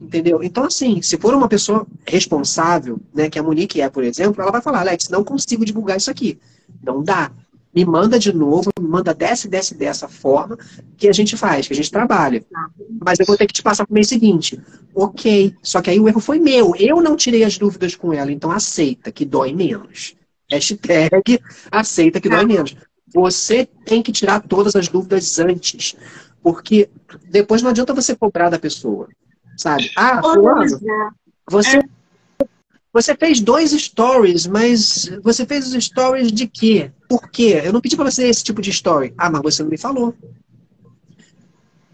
Entendeu? 0.00 0.42
Então, 0.42 0.64
assim, 0.64 1.02
se 1.02 1.16
for 1.16 1.34
uma 1.34 1.48
pessoa 1.48 1.86
responsável, 2.06 2.98
né, 3.14 3.28
que 3.28 3.38
a 3.38 3.42
Monique 3.42 3.80
é, 3.80 3.88
por 3.88 4.02
exemplo, 4.02 4.42
ela 4.42 4.50
vai 4.50 4.62
falar, 4.62 4.80
Alex, 4.80 5.08
não 5.08 5.22
consigo 5.22 5.64
divulgar 5.64 5.96
isso 5.96 6.10
aqui. 6.10 6.38
Não 6.82 7.02
dá. 7.02 7.30
Me 7.74 7.84
manda 7.84 8.18
de 8.18 8.32
novo, 8.32 8.70
me 8.80 8.88
manda 8.88 9.12
dessa, 9.12 9.48
dessa, 9.48 9.74
dessa 9.74 10.08
forma 10.08 10.56
que 10.96 11.08
a 11.08 11.12
gente 11.12 11.36
faz, 11.36 11.66
que 11.66 11.72
a 11.74 11.76
gente 11.76 11.90
trabalha. 11.90 12.44
Mas 13.04 13.20
eu 13.20 13.26
vou 13.26 13.36
ter 13.36 13.46
que 13.46 13.52
te 13.52 13.62
passar 13.62 13.86
para 13.86 13.92
o 13.92 13.94
mês 13.94 14.08
seguinte. 14.08 14.60
Ok. 14.94 15.54
Só 15.62 15.82
que 15.82 15.90
aí 15.90 16.00
o 16.00 16.08
erro 16.08 16.20
foi 16.20 16.38
meu. 16.38 16.74
Eu 16.76 17.00
não 17.00 17.14
tirei 17.14 17.44
as 17.44 17.58
dúvidas 17.58 17.94
com 17.94 18.12
ela, 18.12 18.32
então 18.32 18.50
aceita, 18.50 19.12
que 19.12 19.24
dói 19.24 19.52
menos. 19.52 20.16
Hashtag 20.50 21.40
aceita 21.70 22.20
que 22.20 22.28
dói 22.28 22.46
menos. 22.46 22.74
Você 23.14 23.68
tem 23.84 24.02
que 24.02 24.12
tirar 24.12 24.40
todas 24.40 24.74
as 24.74 24.88
dúvidas 24.88 25.38
antes. 25.38 25.94
Porque 26.42 26.88
depois 27.30 27.62
não 27.62 27.70
adianta 27.70 27.92
você 27.92 28.16
cobrar 28.16 28.48
da 28.48 28.58
pessoa. 28.58 29.08
Sabe? 29.56 29.90
Ah, 29.96 30.22
fulano, 30.22 30.80
você 31.50 31.82
você 33.00 33.14
fez 33.14 33.40
dois 33.40 33.70
stories, 33.70 34.46
mas 34.48 35.08
você 35.22 35.46
fez 35.46 35.68
os 35.68 35.84
stories 35.84 36.32
de 36.32 36.48
quê? 36.48 36.90
Por 37.08 37.30
quê? 37.30 37.62
Eu 37.64 37.72
não 37.72 37.80
pedi 37.80 37.94
para 37.94 38.10
você 38.10 38.28
esse 38.28 38.42
tipo 38.42 38.60
de 38.60 38.70
story. 38.70 39.14
Ah, 39.16 39.30
mas 39.30 39.42
você 39.42 39.62
não 39.62 39.70
me 39.70 39.78
falou. 39.78 40.12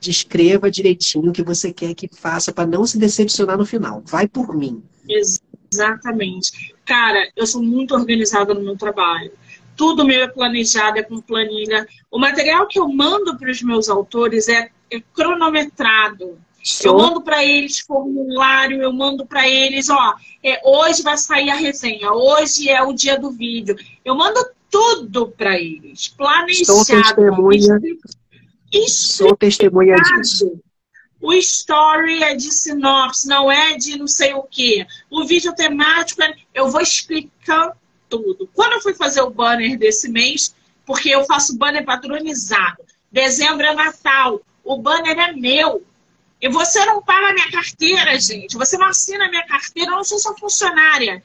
Descreva 0.01 0.71
direitinho 0.71 1.29
o 1.29 1.33
que 1.33 1.43
você 1.43 1.75
quer 1.75 1.95
que 1.95 2.09
faça 2.11 2.55
para 2.55 2.67
não 2.67 2.87
se 2.87 2.99
decepcionar 2.99 3.59
no 3.59 3.67
final. 3.67 4.03
Vai 4.07 4.27
por 4.27 4.57
mim. 4.57 4.83
Exatamente. 5.07 6.75
Cara, 6.87 7.31
eu 7.37 7.47
sou 7.47 7.63
muito 7.63 7.95
organizada 7.95 8.55
no 8.55 8.63
meu 8.63 8.77
trabalho. 8.77 9.31
Tudo 9.77 10.07
meu 10.07 10.23
é 10.23 10.29
planejado, 10.29 10.99
é 10.99 11.03
com 11.03 11.21
planilha. 11.21 11.87
O 12.11 12.19
material 12.19 12.67
que 12.67 12.79
eu 12.79 12.89
mando 12.89 13.37
para 13.37 13.51
os 13.51 13.61
meus 13.61 13.91
autores 13.91 14.49
é, 14.49 14.71
é 14.91 15.01
cronometrado. 15.13 16.39
Eu 16.83 16.97
mando 16.97 17.21
para 17.21 17.45
eles 17.45 17.81
formulário, 17.81 18.83
eu 18.83 18.93
mando 18.93 19.27
para 19.27 19.47
eles, 19.47 19.91
ó, 19.91 20.15
é, 20.43 20.61
hoje 20.65 21.03
vai 21.03 21.19
sair 21.19 21.51
a 21.51 21.55
resenha, 21.55 22.11
hoje 22.13 22.71
é 22.71 22.83
o 22.83 22.93
dia 22.93 23.19
do 23.19 23.31
vídeo. 23.31 23.77
Eu 24.03 24.15
mando 24.15 24.41
tudo 24.71 25.29
para 25.29 25.59
eles, 25.59 26.09
planejado. 26.09 26.65
Sou 26.65 26.85
testemunha. 26.85 27.81
Sou 28.89 29.37
testemunha 29.37 29.97
disso. 29.97 30.59
O 31.21 31.33
story 31.35 32.23
é 32.23 32.35
de 32.35 32.53
sinopse, 32.53 33.29
não 33.29 33.51
é 33.51 33.77
de 33.77 33.99
não 33.99 34.07
sei 34.07 34.35
o 34.35 34.43
quê. 34.43 34.87
O 35.11 35.25
vídeo 35.25 35.55
temático, 35.55 36.23
é, 36.23 36.35
eu 36.53 36.71
vou 36.71 36.81
explicar 36.81 37.77
tudo. 38.09 38.49
Quando 38.53 38.73
eu 38.73 38.81
fui 38.81 38.95
fazer 38.95 39.21
o 39.21 39.31
banner 39.31 39.79
desse 39.79 40.09
mês, 40.09 40.55
porque 40.87 41.11
eu 41.11 41.25
faço 41.25 41.57
banner 41.57 41.85
padronizado, 41.85 42.83
dezembro 43.11 43.67
é 43.67 43.75
Natal, 43.75 44.41
o 44.63 44.79
banner 44.79 45.19
é 45.19 45.33
meu. 45.33 45.83
E 46.45 46.49
você 46.51 46.85
não 46.85 47.01
paga 47.01 47.33
minha 47.33 47.51
carteira, 47.51 48.21
gente. 48.21 48.59
Você 48.59 48.77
não 48.77 48.89
assina 48.89 49.31
minha 49.31 49.47
carteira, 49.47 49.93
eu 49.93 49.97
não 49.97 50.05
sou 50.05 50.19
sua 50.19 50.37
funcionária. 50.37 51.23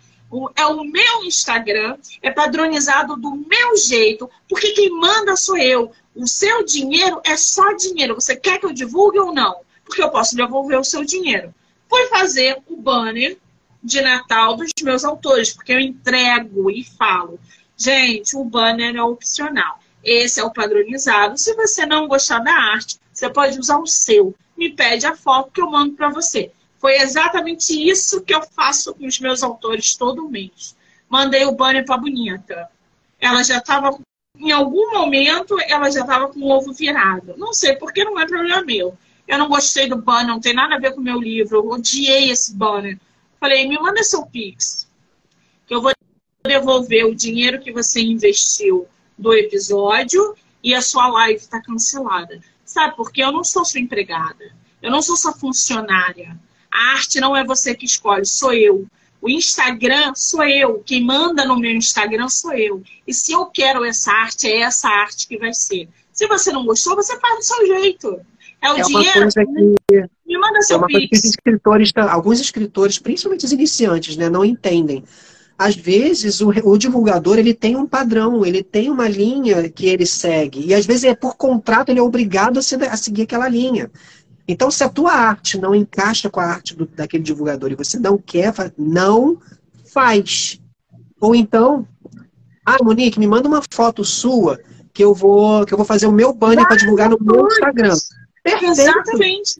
É 0.55 0.65
o 0.65 0.81
meu 0.85 1.25
Instagram, 1.25 1.97
é 2.21 2.31
padronizado 2.31 3.17
do 3.17 3.35
meu 3.35 3.75
jeito, 3.75 4.29
porque 4.47 4.71
quem 4.71 4.89
manda 4.89 5.35
sou 5.35 5.57
eu. 5.57 5.91
O 6.15 6.25
seu 6.25 6.63
dinheiro 6.63 7.19
é 7.25 7.35
só 7.35 7.73
dinheiro. 7.73 8.15
Você 8.15 8.33
quer 8.33 8.59
que 8.59 8.65
eu 8.65 8.71
divulgue 8.71 9.19
ou 9.19 9.33
não? 9.33 9.59
Porque 9.83 10.01
eu 10.01 10.09
posso 10.09 10.37
devolver 10.37 10.79
o 10.79 10.85
seu 10.85 11.03
dinheiro. 11.03 11.53
Fui 11.89 12.07
fazer 12.07 12.57
o 12.65 12.77
banner 12.77 13.37
de 13.83 13.99
Natal 13.99 14.55
dos 14.55 14.71
meus 14.81 15.03
autores, 15.03 15.51
porque 15.51 15.73
eu 15.73 15.81
entrego 15.81 16.71
e 16.71 16.81
falo. 16.97 17.37
Gente, 17.75 18.37
o 18.37 18.45
banner 18.45 18.95
é 18.95 19.03
opcional. 19.03 19.81
Esse 20.01 20.39
é 20.39 20.45
o 20.45 20.53
padronizado. 20.53 21.37
Se 21.37 21.53
você 21.55 21.85
não 21.85 22.07
gostar 22.07 22.39
da 22.39 22.53
arte, 22.53 22.97
você 23.11 23.29
pode 23.29 23.59
usar 23.59 23.79
o 23.79 23.85
seu 23.85 24.33
me 24.59 24.69
pede 24.69 25.05
a 25.05 25.15
foto 25.15 25.51
que 25.51 25.61
eu 25.61 25.71
mando 25.71 25.95
para 25.95 26.09
você. 26.09 26.51
Foi 26.77 26.97
exatamente 26.97 27.71
isso 27.73 28.21
que 28.21 28.35
eu 28.35 28.41
faço 28.43 28.93
com 28.93 29.07
os 29.07 29.19
meus 29.19 29.41
autores 29.41 29.95
todo 29.95 30.29
mês. 30.29 30.75
Mandei 31.07 31.45
o 31.45 31.53
banner 31.53 31.85
para 31.85 31.95
a 31.95 31.99
bonita. 31.99 32.69
Ela 33.19 33.41
já 33.41 33.57
estava, 33.57 33.97
em 34.37 34.51
algum 34.51 34.91
momento, 34.91 35.57
ela 35.61 35.89
já 35.89 36.01
estava 36.01 36.27
com 36.27 36.41
o 36.41 36.49
ovo 36.49 36.73
virado. 36.73 37.35
Não 37.37 37.53
sei, 37.53 37.75
porque 37.75 38.03
não 38.03 38.19
é 38.19 38.27
problema 38.27 38.61
meu. 38.61 38.97
Eu 39.25 39.37
não 39.37 39.47
gostei 39.47 39.87
do 39.87 39.95
banner, 39.95 40.27
não 40.27 40.41
tem 40.41 40.53
nada 40.53 40.75
a 40.75 40.79
ver 40.79 40.93
com 40.93 40.99
o 40.99 41.03
meu 41.03 41.19
livro. 41.19 41.57
Eu 41.57 41.69
odiei 41.69 42.29
esse 42.29 42.53
banner. 42.53 42.99
Falei, 43.39 43.67
me 43.67 43.79
manda 43.79 44.03
seu 44.03 44.25
Pix. 44.25 44.89
Que 45.65 45.73
eu 45.73 45.81
vou 45.81 45.93
devolver 46.43 47.05
o 47.05 47.15
dinheiro 47.15 47.61
que 47.61 47.71
você 47.71 48.01
investiu 48.01 48.87
do 49.17 49.33
episódio 49.33 50.35
e 50.61 50.75
a 50.75 50.81
sua 50.81 51.07
live 51.07 51.39
está 51.39 51.61
cancelada. 51.61 52.41
Sabe, 52.69 52.95
porque 52.95 53.23
eu 53.23 53.31
não 53.31 53.43
sou 53.43 53.65
sua 53.65 53.79
empregada. 53.79 54.53
Eu 54.79 54.91
não 54.91 55.01
sou 55.01 55.17
sua 55.17 55.33
funcionária. 55.33 56.39
A 56.71 56.91
arte 56.91 57.19
não 57.19 57.35
é 57.35 57.43
você 57.43 57.73
que 57.73 57.83
escolhe, 57.83 58.27
sou 58.27 58.53
eu. 58.53 58.85
O 59.19 59.27
Instagram 59.27 60.13
sou 60.15 60.43
eu. 60.43 60.83
Quem 60.85 61.03
manda 61.03 61.43
no 61.45 61.57
meu 61.57 61.71
Instagram 61.71 62.29
sou 62.29 62.53
eu. 62.53 62.83
E 63.07 63.13
se 63.13 63.31
eu 63.31 63.47
quero 63.47 63.83
essa 63.83 64.11
arte, 64.11 64.45
é 64.45 64.59
essa 64.59 64.87
arte 64.87 65.27
que 65.27 65.35
vai 65.39 65.51
ser. 65.51 65.89
Se 66.13 66.27
você 66.27 66.51
não 66.51 66.63
gostou, 66.63 66.95
você 66.95 67.19
faz 67.19 67.37
do 67.37 67.43
seu 67.43 67.65
jeito. 67.65 68.21
É 68.61 68.71
o 68.71 68.77
é 68.77 68.81
dinheiro. 68.83 69.29
Que... 69.89 70.05
Me 70.27 70.37
manda 70.37 70.61
seu 70.61 70.77
é 70.77 70.81
coisa 70.81 71.07
que 71.07 71.15
escritores, 71.15 71.91
alguns 71.95 72.39
escritores, 72.39 72.99
principalmente 72.99 73.45
os 73.45 73.51
iniciantes, 73.51 74.15
né, 74.15 74.29
não 74.29 74.45
entendem 74.45 75.03
às 75.59 75.75
vezes 75.75 76.39
o, 76.39 76.51
o, 76.63 76.77
divulgador 76.77 77.37
ele 77.37 77.53
tem 77.53 77.75
um 77.75 77.85
padrão, 77.85 78.45
ele 78.45 78.63
tem 78.63 78.89
uma 78.89 79.09
linha 79.09 79.69
que 79.69 79.87
ele 79.87 80.05
segue. 80.05 80.65
E 80.65 80.73
às 80.73 80.85
vezes 80.85 81.03
é 81.03 81.13
por 81.13 81.35
contrato 81.35 81.89
ele 81.89 81.99
é 81.99 82.01
obrigado 82.01 82.59
a, 82.59 82.61
ser, 82.61 82.81
a 82.83 82.95
seguir 82.95 83.23
aquela 83.23 83.49
linha. 83.49 83.91
Então, 84.47 84.71
se 84.71 84.85
a 84.85 84.89
tua 84.89 85.11
arte 85.11 85.59
não 85.59 85.75
encaixa 85.75 86.29
com 86.29 86.39
a 86.39 86.45
arte 86.45 86.77
do, 86.77 86.85
daquele 86.87 87.23
divulgador 87.23 87.73
e 87.73 87.75
você 87.75 87.99
não 87.99 88.17
quer, 88.17 88.53
não 88.77 89.37
faz. 89.83 90.61
Ou 91.19 91.35
então, 91.35 91.85
ah, 92.65 92.81
Monique, 92.81 93.19
me 93.19 93.27
manda 93.27 93.49
uma 93.49 93.61
foto 93.69 94.05
sua 94.05 94.61
que 94.93 95.03
eu 95.03 95.13
vou 95.13 95.65
que 95.65 95.73
eu 95.73 95.77
vou 95.77 95.85
fazer 95.85 96.07
o 96.07 96.11
meu 96.11 96.33
banner 96.33 96.65
para 96.65 96.77
divulgar 96.77 97.09
no 97.09 97.17
meu 97.19 97.45
Instagram. 97.47 97.95
Perfeito. 98.41 98.79
Exatamente. 98.79 99.55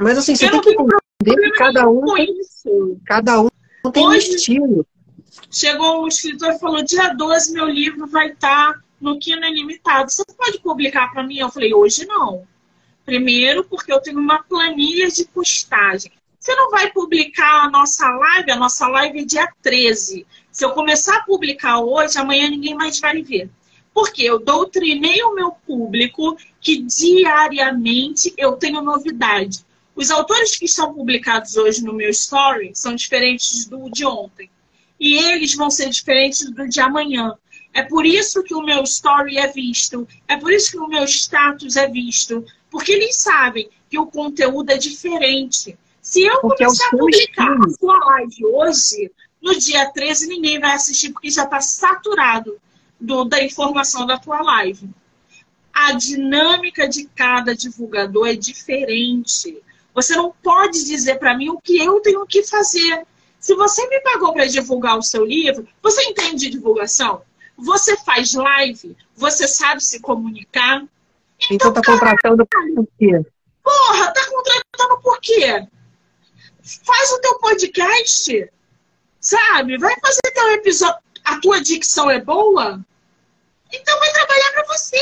Mas 0.00 0.16
assim, 0.16 0.34
você 0.34 0.46
eu 0.46 0.50
tem 0.52 0.60
que 0.62 0.70
entender 0.70 1.42
que 1.42 1.58
cada 1.58 1.88
um, 1.90 2.04
cada 3.04 3.42
um 3.42 3.48
tem 3.92 4.06
Hoje, 4.06 4.30
um 4.30 4.34
estilo. 4.34 4.86
Chegou 5.54 6.02
um 6.02 6.08
escritor 6.08 6.52
e 6.52 6.58
falou: 6.58 6.82
dia 6.82 7.12
12 7.12 7.52
meu 7.52 7.66
livro 7.66 8.06
vai 8.06 8.28
estar 8.30 8.72
tá 8.72 8.80
no 8.98 9.18
Kino 9.18 9.44
Ilimitado. 9.44 10.10
Você 10.10 10.24
pode 10.24 10.58
publicar 10.60 11.12
para 11.12 11.22
mim? 11.22 11.40
Eu 11.40 11.50
falei: 11.50 11.74
hoje 11.74 12.06
não. 12.06 12.48
Primeiro, 13.04 13.62
porque 13.64 13.92
eu 13.92 14.00
tenho 14.00 14.18
uma 14.18 14.42
planilha 14.42 15.10
de 15.10 15.26
postagem. 15.26 16.10
Você 16.40 16.54
não 16.54 16.70
vai 16.70 16.90
publicar 16.90 17.64
a 17.64 17.70
nossa 17.70 18.08
live? 18.08 18.50
A 18.50 18.56
nossa 18.56 18.88
live 18.88 19.20
é 19.20 19.24
dia 19.26 19.52
13. 19.60 20.26
Se 20.50 20.64
eu 20.64 20.70
começar 20.70 21.16
a 21.16 21.22
publicar 21.24 21.80
hoje, 21.80 22.18
amanhã 22.18 22.48
ninguém 22.48 22.74
mais 22.74 22.98
vai 22.98 23.20
ver. 23.22 23.50
Porque 23.92 24.22
eu 24.22 24.38
doutrinei 24.38 25.22
o 25.22 25.34
meu 25.34 25.50
público 25.50 26.34
que 26.62 26.82
diariamente 26.82 28.32
eu 28.38 28.52
tenho 28.52 28.80
novidade. 28.80 29.66
Os 29.94 30.10
autores 30.10 30.56
que 30.56 30.64
estão 30.64 30.94
publicados 30.94 31.58
hoje 31.58 31.84
no 31.84 31.92
meu 31.92 32.08
story 32.08 32.70
são 32.74 32.94
diferentes 32.94 33.66
do 33.66 33.90
de 33.90 34.06
ontem 34.06 34.48
e 35.02 35.18
eles 35.18 35.56
vão 35.56 35.68
ser 35.68 35.90
diferentes 35.90 36.48
do 36.48 36.68
de 36.68 36.80
amanhã. 36.80 37.34
É 37.74 37.82
por 37.82 38.06
isso 38.06 38.40
que 38.44 38.54
o 38.54 38.62
meu 38.62 38.84
story 38.84 39.36
é 39.36 39.48
visto, 39.48 40.06
é 40.28 40.36
por 40.36 40.52
isso 40.52 40.70
que 40.70 40.78
o 40.78 40.86
meu 40.86 41.02
status 41.02 41.74
é 41.74 41.88
visto, 41.88 42.46
porque 42.70 42.92
eles 42.92 43.16
sabem 43.16 43.68
que 43.90 43.98
o 43.98 44.06
conteúdo 44.06 44.70
é 44.70 44.78
diferente. 44.78 45.76
Se 46.00 46.22
eu 46.22 46.40
porque 46.40 46.62
é 46.62 46.66
começar 46.66 46.84
é 46.84 46.86
a 46.86 46.90
publicar 46.90 47.52
a 47.52 47.70
sua 47.70 47.98
live 47.98 48.46
hoje, 48.46 49.10
no 49.42 49.58
dia 49.58 49.90
13 49.90 50.28
ninguém 50.28 50.60
vai 50.60 50.72
assistir 50.72 51.10
porque 51.10 51.30
já 51.30 51.42
está 51.42 51.60
saturado 51.60 52.56
do, 53.00 53.24
da 53.24 53.42
informação 53.42 54.06
da 54.06 54.18
tua 54.18 54.40
live. 54.40 54.88
A 55.72 55.94
dinâmica 55.94 56.88
de 56.88 57.06
cada 57.06 57.56
divulgador 57.56 58.28
é 58.28 58.36
diferente. 58.36 59.60
Você 59.92 60.14
não 60.14 60.32
pode 60.42 60.84
dizer 60.84 61.18
para 61.18 61.36
mim 61.36 61.48
o 61.48 61.60
que 61.60 61.76
eu 61.76 61.98
tenho 61.98 62.24
que 62.24 62.44
fazer. 62.44 63.04
Se 63.42 63.54
você 63.56 63.86
me 63.88 64.00
pagou 64.00 64.32
para 64.32 64.46
divulgar 64.46 64.96
o 64.96 65.02
seu 65.02 65.24
livro, 65.24 65.68
você 65.82 66.02
entende 66.04 66.46
de 66.46 66.50
divulgação? 66.50 67.22
Você 67.58 67.96
faz 67.98 68.32
live? 68.32 68.96
Você 69.16 69.46
sabe 69.46 69.82
se 69.82 70.00
comunicar? 70.00 70.84
Então, 71.50 71.70
então 71.70 71.72
tá 71.72 71.82
contratando 71.84 72.46
por 72.46 72.88
quê? 72.98 73.20
Porra, 73.62 74.12
tá 74.14 74.26
contratando 74.30 75.02
por 75.02 75.20
quê? 75.20 75.66
Faz 76.86 77.12
o 77.12 77.20
teu 77.20 77.38
podcast, 77.40 78.52
sabe? 79.20 79.76
Vai 79.76 79.94
fazer 80.00 80.32
teu 80.32 80.52
episódio. 80.52 81.02
A 81.24 81.40
tua 81.40 81.60
dicção 81.60 82.10
é 82.10 82.20
boa? 82.20 82.80
Então 83.72 83.98
vai 83.98 84.12
trabalhar 84.12 84.52
para 84.52 84.66
você, 84.68 84.98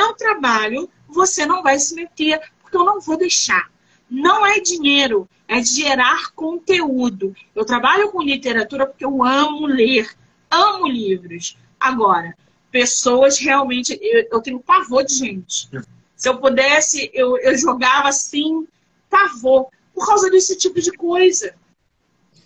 meu 0.00 0.14
trabalho 0.14 0.90
você 1.08 1.44
não 1.44 1.62
vai 1.62 1.78
se 1.78 1.94
meter, 1.94 2.40
porque 2.62 2.76
eu 2.76 2.84
não 2.84 3.00
vou 3.00 3.16
deixar. 3.16 3.70
Não 4.10 4.44
é 4.44 4.58
dinheiro, 4.58 5.28
é 5.46 5.62
gerar 5.62 6.32
conteúdo. 6.32 7.34
Eu 7.54 7.64
trabalho 7.64 8.10
com 8.10 8.22
literatura 8.22 8.86
porque 8.86 9.04
eu 9.04 9.22
amo 9.22 9.66
ler, 9.66 10.10
amo 10.50 10.88
livros. 10.88 11.56
Agora, 11.78 12.36
pessoas 12.70 13.38
realmente. 13.38 13.98
Eu, 14.02 14.26
eu 14.32 14.40
tenho 14.40 14.58
pavor 14.58 15.04
de 15.04 15.14
gente. 15.14 15.68
Se 16.16 16.28
eu 16.28 16.38
pudesse, 16.38 17.10
eu, 17.14 17.38
eu 17.38 17.56
jogava 17.56 18.08
assim, 18.08 18.66
pavor, 19.08 19.68
por 19.94 20.06
causa 20.06 20.28
desse 20.30 20.56
tipo 20.56 20.80
de 20.80 20.92
coisa. 20.92 21.54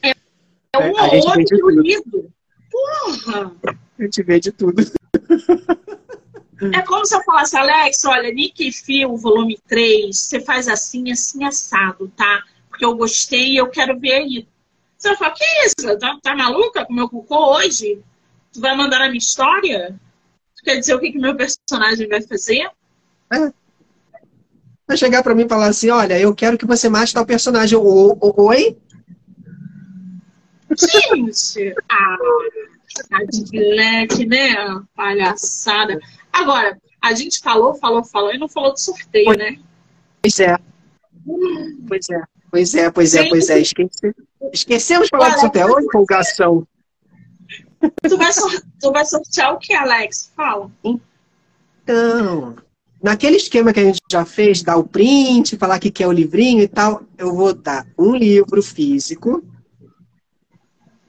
É, 0.03 0.11
é 0.11 0.78
um 0.78 0.93
ou 0.93 1.15
outro 1.28 1.45
que 1.45 1.55
eu 1.55 1.70
lido. 1.70 2.32
Porra! 2.70 3.53
A 3.99 4.03
gente 4.03 4.23
vê 4.23 4.39
de 4.39 4.53
tudo. 4.53 4.82
É 6.72 6.82
como 6.82 7.05
se 7.05 7.16
eu 7.16 7.22
falasse, 7.24 7.56
Alex, 7.56 8.05
olha, 8.05 8.32
Nick 8.32 8.70
Phil, 8.72 9.16
volume 9.16 9.59
3, 9.68 10.16
você 10.16 10.40
faz 10.40 10.68
assim, 10.68 11.10
assim, 11.10 11.44
assado, 11.44 12.10
tá? 12.16 12.43
Porque 12.68 12.85
eu 12.85 12.94
gostei 12.97 13.52
e 13.52 13.56
eu 13.56 13.68
quero 13.68 13.98
ver 13.98 14.12
aí. 14.12 14.48
Você 14.97 15.09
vai 15.09 15.16
falar, 15.16 15.31
que 15.32 15.44
isso? 15.66 15.98
Tá, 15.98 16.18
tá 16.22 16.36
maluca 16.36 16.85
com 16.85 16.94
meu 16.94 17.09
cocô 17.09 17.56
hoje? 17.56 17.98
Tu 18.52 18.60
vai 18.60 18.76
mandar 18.76 19.02
a 19.02 19.09
minha 19.09 19.18
história? 19.18 19.98
Tu 20.56 20.64
quer 20.64 20.78
dizer 20.78 20.94
o 20.94 21.01
que, 21.01 21.12
que 21.12 21.18
meu 21.18 21.36
personagem 21.36 22.09
vai 22.09 22.22
fazer? 22.22 22.70
É. 23.32 23.52
Vai 24.86 24.97
chegar 24.97 25.22
pra 25.22 25.35
mim 25.35 25.44
e 25.44 25.48
falar 25.48 25.66
assim, 25.66 25.90
olha, 25.90 26.18
eu 26.18 26.35
quero 26.35 26.56
que 26.56 26.66
você 26.66 26.89
mate 26.89 27.14
tal 27.14 27.26
personagem. 27.26 27.76
O, 27.76 28.16
o, 28.20 28.43
oi? 28.44 28.76
Gente! 30.70 31.74
Ah, 31.89 32.16
tá 33.09 33.18
de 33.24 33.44
black, 33.51 34.26
né? 34.26 34.55
Palhaçada. 34.94 35.98
Agora, 36.35 36.77
a 37.01 37.15
gente 37.15 37.39
falou, 37.39 37.77
falou, 37.77 38.02
falou 38.02 38.35
e 38.35 38.39
não 38.39 38.48
falou 38.48 38.74
de 38.74 38.81
sorteio, 38.81 39.39
né? 39.39 39.56
Pois 40.20 40.40
é. 40.40 40.59
Pois 41.89 42.11
é, 42.11 42.23
pois 42.51 42.74
é, 42.74 42.90
pois 42.90 43.15
é, 43.15 43.28
pois 43.28 43.51
é. 43.51 43.61
Esqueci... 43.61 44.15
Esquecemos 44.52 45.05
de 45.05 45.11
falar 45.11 45.31
de 45.31 45.40
sorteio. 45.40 45.73
Olha 45.73 45.85
empolgação. 45.85 46.66
Tu 48.02 48.16
vai, 48.16 48.32
tu 48.81 48.93
vai 48.93 49.05
sortear 49.05 49.55
o 49.55 49.59
que, 49.59 49.73
Alex? 49.74 50.32
Fala. 50.35 50.70
Então, 51.85 52.56
naquele 53.01 53.36
esquema 53.36 53.73
que 53.73 53.81
a 53.81 53.85
gente 53.85 54.01
já 54.11 54.24
fez, 54.24 54.62
dar 54.62 54.77
o 54.77 54.85
print, 54.85 55.56
falar 55.56 55.78
que 55.78 55.90
quer 55.90 56.09
o 56.09 56.12
livrinho 56.12 56.62
e 56.62 56.69
tal, 56.69 57.05
eu 57.16 57.32
vou 57.32 57.55
dar 57.55 57.86
um 57.97 58.16
livro 58.16 58.61
físico. 58.61 59.44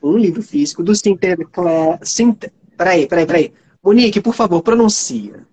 Um 0.04 0.18
livro 0.18 0.44
físico 0.44 0.84
do 0.84 0.94
Sinterklaas. 0.94 2.12
Sinter... 2.12 2.54
Peraí, 2.78 3.08
peraí, 3.08 3.26
peraí. 3.26 3.54
Monique, 3.86 4.20
por 4.20 4.34
favor, 4.34 4.64
pronuncia. 4.64 5.46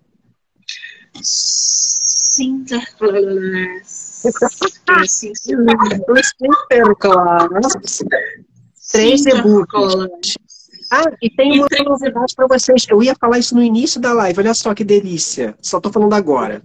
Sinterklaas. 1.21 3.85
Sinterklaas. 3.85 5.21
Três 8.91 9.23
e-books. 9.27 10.33
Ah, 10.91 11.11
e 11.21 11.29
tem 11.29 11.59
uma 11.59 11.67
novidade 11.85 12.33
para 12.35 12.47
vocês. 12.47 12.87
Eu 12.89 13.03
ia 13.03 13.13
falar 13.15 13.37
isso 13.37 13.53
no 13.53 13.61
início 13.61 14.01
da 14.01 14.13
live. 14.13 14.39
Olha 14.39 14.55
só 14.55 14.73
que 14.73 14.83
delícia. 14.83 15.55
Só 15.61 15.77
estou 15.77 15.91
falando 15.91 16.13
agora. 16.13 16.59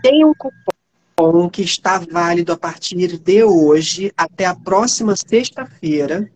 Tem 0.00 0.24
um 0.24 0.32
cupom 0.32 1.50
que 1.50 1.62
está 1.62 1.98
válido 1.98 2.52
a 2.52 2.56
partir 2.56 3.18
de 3.18 3.42
hoje 3.42 4.12
até 4.16 4.46
a 4.46 4.54
próxima 4.54 5.16
sexta-feira 5.16 6.30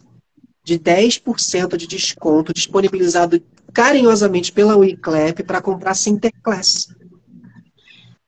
de 0.64 0.76
10% 0.78 1.76
de 1.76 1.86
desconto 1.86 2.52
disponibilizado 2.52 3.40
carinhosamente 3.78 4.50
pela 4.50 4.76
Wiclap 4.76 5.40
para 5.44 5.62
comprar 5.62 5.94
Sinterclass. 5.94 6.92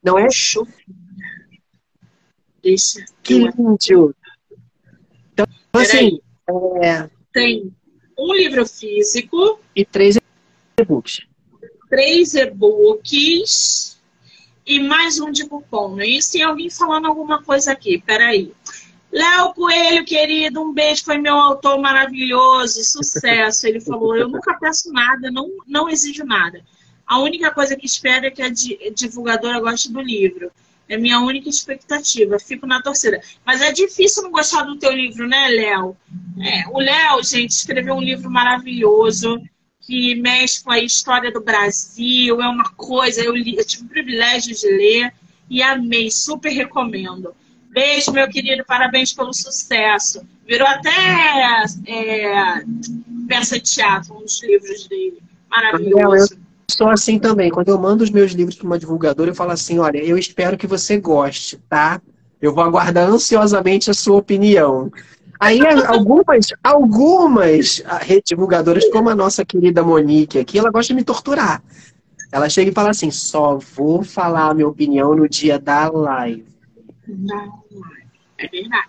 Não 0.00 0.16
é 0.16 0.30
show? 0.30 0.64
Deixa. 2.62 3.04
Que 3.20 3.34
lindo! 3.34 4.14
Então, 5.32 5.46
assim. 5.72 6.20
É... 6.80 7.10
Tem 7.32 7.74
um 8.16 8.32
livro 8.32 8.64
físico. 8.64 9.58
E 9.74 9.84
três 9.84 10.16
e-books. 10.78 11.26
Três 11.88 12.34
e-books. 12.36 14.00
E 14.64 14.78
mais 14.78 15.18
um 15.18 15.32
de 15.32 15.48
cupom. 15.48 15.96
Não 15.96 16.00
é 16.00 16.06
isso? 16.06 16.30
Tem 16.30 16.44
alguém 16.44 16.70
falando 16.70 17.06
alguma 17.06 17.42
coisa 17.42 17.72
aqui. 17.72 18.00
Peraí. 18.06 18.52
Léo 19.12 19.52
Coelho, 19.54 20.04
querido, 20.04 20.62
um 20.62 20.72
beijo, 20.72 21.04
foi 21.04 21.18
meu 21.18 21.34
autor 21.34 21.78
maravilhoso, 21.80 22.84
sucesso. 22.84 23.66
Ele 23.66 23.80
falou: 23.80 24.16
Eu 24.16 24.28
nunca 24.28 24.54
peço 24.54 24.92
nada, 24.92 25.30
não, 25.30 25.50
não 25.66 25.88
exijo 25.88 26.24
nada. 26.24 26.62
A 27.06 27.18
única 27.18 27.50
coisa 27.50 27.74
que 27.74 27.86
espero 27.86 28.26
é 28.26 28.30
que 28.30 28.40
a 28.40 28.48
divulgadora 28.48 29.58
goste 29.58 29.92
do 29.92 30.00
livro. 30.00 30.52
É 30.88 30.96
minha 30.96 31.20
única 31.20 31.48
expectativa. 31.48 32.38
Fico 32.38 32.66
na 32.66 32.80
torcida. 32.80 33.20
Mas 33.44 33.60
é 33.60 33.72
difícil 33.72 34.22
não 34.22 34.30
gostar 34.30 34.62
do 34.62 34.76
teu 34.76 34.92
livro, 34.92 35.26
né, 35.26 35.48
Léo? 35.48 35.96
É, 36.40 36.68
o 36.68 36.78
Léo, 36.78 37.22
gente, 37.24 37.50
escreveu 37.50 37.94
um 37.94 38.00
livro 38.00 38.30
maravilhoso 38.30 39.40
que 39.80 40.14
mescla 40.16 40.74
a 40.74 40.80
história 40.80 41.32
do 41.32 41.40
Brasil. 41.40 42.40
É 42.40 42.48
uma 42.48 42.70
coisa, 42.70 43.22
eu, 43.22 43.34
li, 43.34 43.56
eu 43.56 43.64
tive 43.64 43.84
o 43.84 43.88
privilégio 43.88 44.54
de 44.54 44.66
ler 44.68 45.12
e 45.48 45.62
amei, 45.62 46.10
super 46.12 46.50
recomendo. 46.50 47.34
Beijo, 47.70 48.12
meu 48.12 48.28
querido, 48.28 48.64
parabéns 48.66 49.12
pelo 49.12 49.32
sucesso. 49.32 50.22
Virou 50.46 50.66
até 50.66 50.90
é, 51.86 52.64
peça 53.28 53.60
de 53.60 53.70
teatro, 53.70 54.16
um 54.16 54.22
dos 54.22 54.42
livros 54.42 54.88
dele. 54.88 55.22
Maravilhoso. 55.48 56.34
Eu 56.34 56.38
sou 56.68 56.88
assim 56.88 57.18
também. 57.18 57.50
Quando 57.50 57.68
eu 57.68 57.78
mando 57.78 58.02
os 58.02 58.10
meus 58.10 58.32
livros 58.32 58.56
para 58.56 58.66
uma 58.66 58.78
divulgadora, 58.78 59.30
eu 59.30 59.34
falo 59.34 59.52
assim: 59.52 59.78
olha, 59.78 59.98
eu 59.98 60.18
espero 60.18 60.58
que 60.58 60.66
você 60.66 60.98
goste, 60.98 61.58
tá? 61.68 62.02
Eu 62.42 62.52
vou 62.52 62.64
aguardar 62.64 63.08
ansiosamente 63.08 63.90
a 63.90 63.94
sua 63.94 64.16
opinião. 64.16 64.90
Aí 65.38 65.60
algumas, 65.86 66.48
algumas 66.62 67.82
ah, 67.86 68.00
divulgadoras, 68.26 68.88
como 68.90 69.08
a 69.08 69.14
nossa 69.14 69.44
querida 69.44 69.82
Monique 69.82 70.38
aqui, 70.38 70.58
ela 70.58 70.70
gosta 70.70 70.92
de 70.92 70.96
me 70.96 71.04
torturar. 71.04 71.62
Ela 72.32 72.48
chega 72.48 72.70
e 72.70 72.74
fala 72.74 72.90
assim: 72.90 73.10
só 73.10 73.58
vou 73.76 74.02
falar 74.02 74.50
a 74.50 74.54
minha 74.54 74.68
opinião 74.68 75.14
no 75.14 75.28
dia 75.28 75.58
da 75.58 75.88
live. 75.88 76.49
Não, 77.18 77.64
é 78.38 78.48
verdade. 78.48 78.88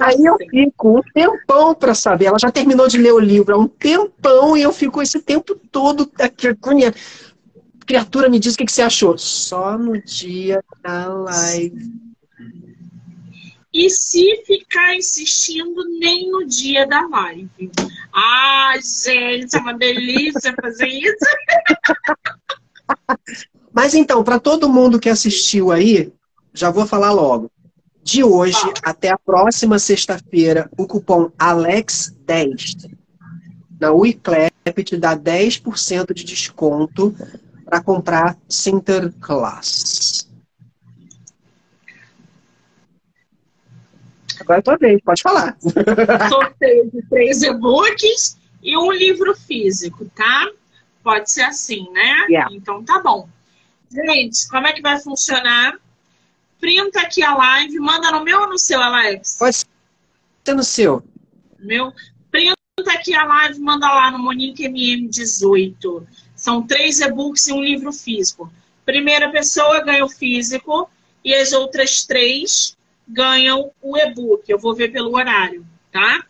Aí 0.00 0.24
eu 0.24 0.36
fico 0.50 0.98
um 0.98 1.02
tempão 1.14 1.74
para 1.74 1.94
saber. 1.94 2.26
Ela 2.26 2.38
já 2.38 2.50
terminou 2.50 2.88
de 2.88 2.98
ler 2.98 3.12
o 3.12 3.20
livro 3.20 3.54
há 3.54 3.58
um 3.58 3.68
tempão 3.68 4.56
e 4.56 4.62
eu 4.62 4.72
fico 4.72 5.00
esse 5.00 5.20
tempo 5.20 5.54
todo 5.70 6.10
aqui. 6.18 6.48
Criatura, 7.86 8.28
me 8.28 8.40
diz 8.40 8.54
o 8.54 8.58
que, 8.58 8.64
que 8.64 8.72
você 8.72 8.82
achou. 8.82 9.16
Só 9.16 9.78
no 9.78 10.00
dia 10.02 10.62
da 10.82 11.06
live. 11.06 12.06
E 13.72 13.90
se 13.90 14.42
ficar 14.46 14.96
insistindo, 14.96 15.84
nem 16.00 16.30
no 16.30 16.46
dia 16.46 16.86
da 16.86 17.06
live. 17.06 17.70
Ai, 18.12 18.80
gente, 18.82 19.54
é 19.54 19.60
uma 19.60 19.74
delícia 19.74 20.54
fazer 20.60 20.88
isso. 20.88 21.16
Mas 23.76 23.92
então, 23.92 24.24
para 24.24 24.40
todo 24.40 24.70
mundo 24.70 24.98
que 24.98 25.10
assistiu 25.10 25.70
aí, 25.70 26.10
já 26.54 26.70
vou 26.70 26.86
falar 26.86 27.12
logo. 27.12 27.50
De 28.02 28.24
hoje 28.24 28.72
até 28.82 29.10
a 29.10 29.18
próxima 29.18 29.78
sexta-feira, 29.78 30.70
o 30.78 30.86
cupom 30.86 31.30
ALEX10 31.38 32.90
na 33.78 33.92
WeClap 33.92 34.82
te 34.82 34.96
dá 34.96 35.14
10% 35.14 36.14
de 36.14 36.24
desconto 36.24 37.14
para 37.66 37.82
comprar 37.82 38.38
Sinterklaas. 38.48 40.26
Agora 44.40 44.60
é 44.60 44.62
tua 44.62 44.78
vez, 44.78 45.02
pode 45.04 45.20
falar. 45.20 45.54
Sorteio 46.30 46.90
de 46.90 47.02
três 47.10 47.42
e-books 47.42 48.38
e 48.62 48.74
um 48.74 48.90
livro 48.90 49.36
físico, 49.36 50.06
tá? 50.14 50.50
Pode 51.02 51.30
ser 51.30 51.42
assim, 51.42 51.90
né? 51.92 52.26
Yeah. 52.30 52.54
Então 52.54 52.82
tá 52.82 53.02
bom. 53.02 53.28
Gente, 53.90 54.48
como 54.48 54.66
é 54.66 54.72
que 54.72 54.82
vai 54.82 54.98
funcionar? 55.00 55.78
Printa 56.60 57.00
aqui 57.00 57.22
a 57.22 57.34
live, 57.34 57.78
manda 57.78 58.10
no 58.10 58.24
meu 58.24 58.40
ou 58.40 58.48
no 58.48 58.58
seu, 58.58 58.82
Alex? 58.82 59.36
Pode 59.38 59.56
ser 59.56 60.54
no 60.54 60.64
seu. 60.64 61.02
Meu. 61.58 61.92
Printa 62.30 62.56
aqui 62.92 63.14
a 63.14 63.24
live, 63.24 63.60
manda 63.60 63.86
lá 63.86 64.10
no 64.10 64.18
Monique 64.18 64.68
MM18. 64.68 66.06
São 66.34 66.66
três 66.66 67.00
e-books 67.00 67.46
e 67.46 67.52
um 67.52 67.62
livro 67.62 67.92
físico. 67.92 68.52
Primeira 68.84 69.30
pessoa 69.30 69.82
ganha 69.82 70.04
o 70.04 70.08
físico 70.08 70.88
e 71.24 71.34
as 71.34 71.52
outras 71.52 72.04
três 72.04 72.76
ganham 73.06 73.70
o 73.80 73.96
e-book. 73.96 74.44
Eu 74.48 74.58
vou 74.58 74.74
ver 74.74 74.92
pelo 74.92 75.16
horário, 75.16 75.66
tá? 75.90 76.24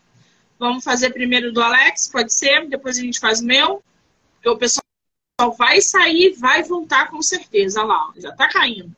Vamos 0.59 0.83
fazer 0.83 1.11
primeiro 1.11 1.51
do 1.51 1.61
Alex, 1.61 2.07
pode 2.07 2.33
ser? 2.33 2.67
Depois 2.67 2.97
a 2.97 3.01
gente 3.01 3.19
faz 3.19 3.41
o 3.41 3.45
meu. 3.45 3.83
Porque 4.35 4.49
o 4.49 4.57
pessoal 4.57 4.86
vai 5.55 5.79
sair, 5.81 6.33
vai 6.33 6.63
voltar 6.63 7.11
com 7.11 7.21
certeza 7.21 7.83
lá. 7.83 8.11
Já 8.17 8.31
tá 8.31 8.49
caindo. 8.49 8.91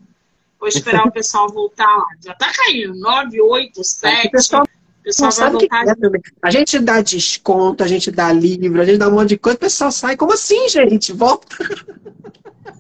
Vou 0.58 0.70
esperar 0.70 1.06
o 1.06 1.12
pessoal 1.12 1.52
voltar 1.52 1.86
lá. 1.86 2.08
Já 2.24 2.34
tá 2.34 2.50
caindo. 2.54 2.96
9, 2.96 3.42
8, 3.42 3.84
7. 3.84 4.28
O 4.28 4.32
pessoal, 4.32 4.64
o 4.64 5.04
pessoal 5.04 5.32
vai 5.32 5.52
voltar. 5.52 5.88
É 5.88 5.94
a 6.42 6.50
gente 6.50 6.80
dá 6.80 7.02
desconto, 7.02 7.84
a 7.84 7.88
gente 7.88 8.10
dá 8.10 8.32
livro, 8.32 8.82
a 8.82 8.86
gente 8.86 8.98
dá 8.98 9.10
um 9.10 9.16
monte 9.16 9.30
de 9.30 9.38
coisa, 9.38 9.58
o 9.58 9.60
pessoal 9.60 9.92
sai. 9.92 10.16
Como 10.16 10.32
assim, 10.32 10.70
gente? 10.70 11.12
Volta. 11.12 11.58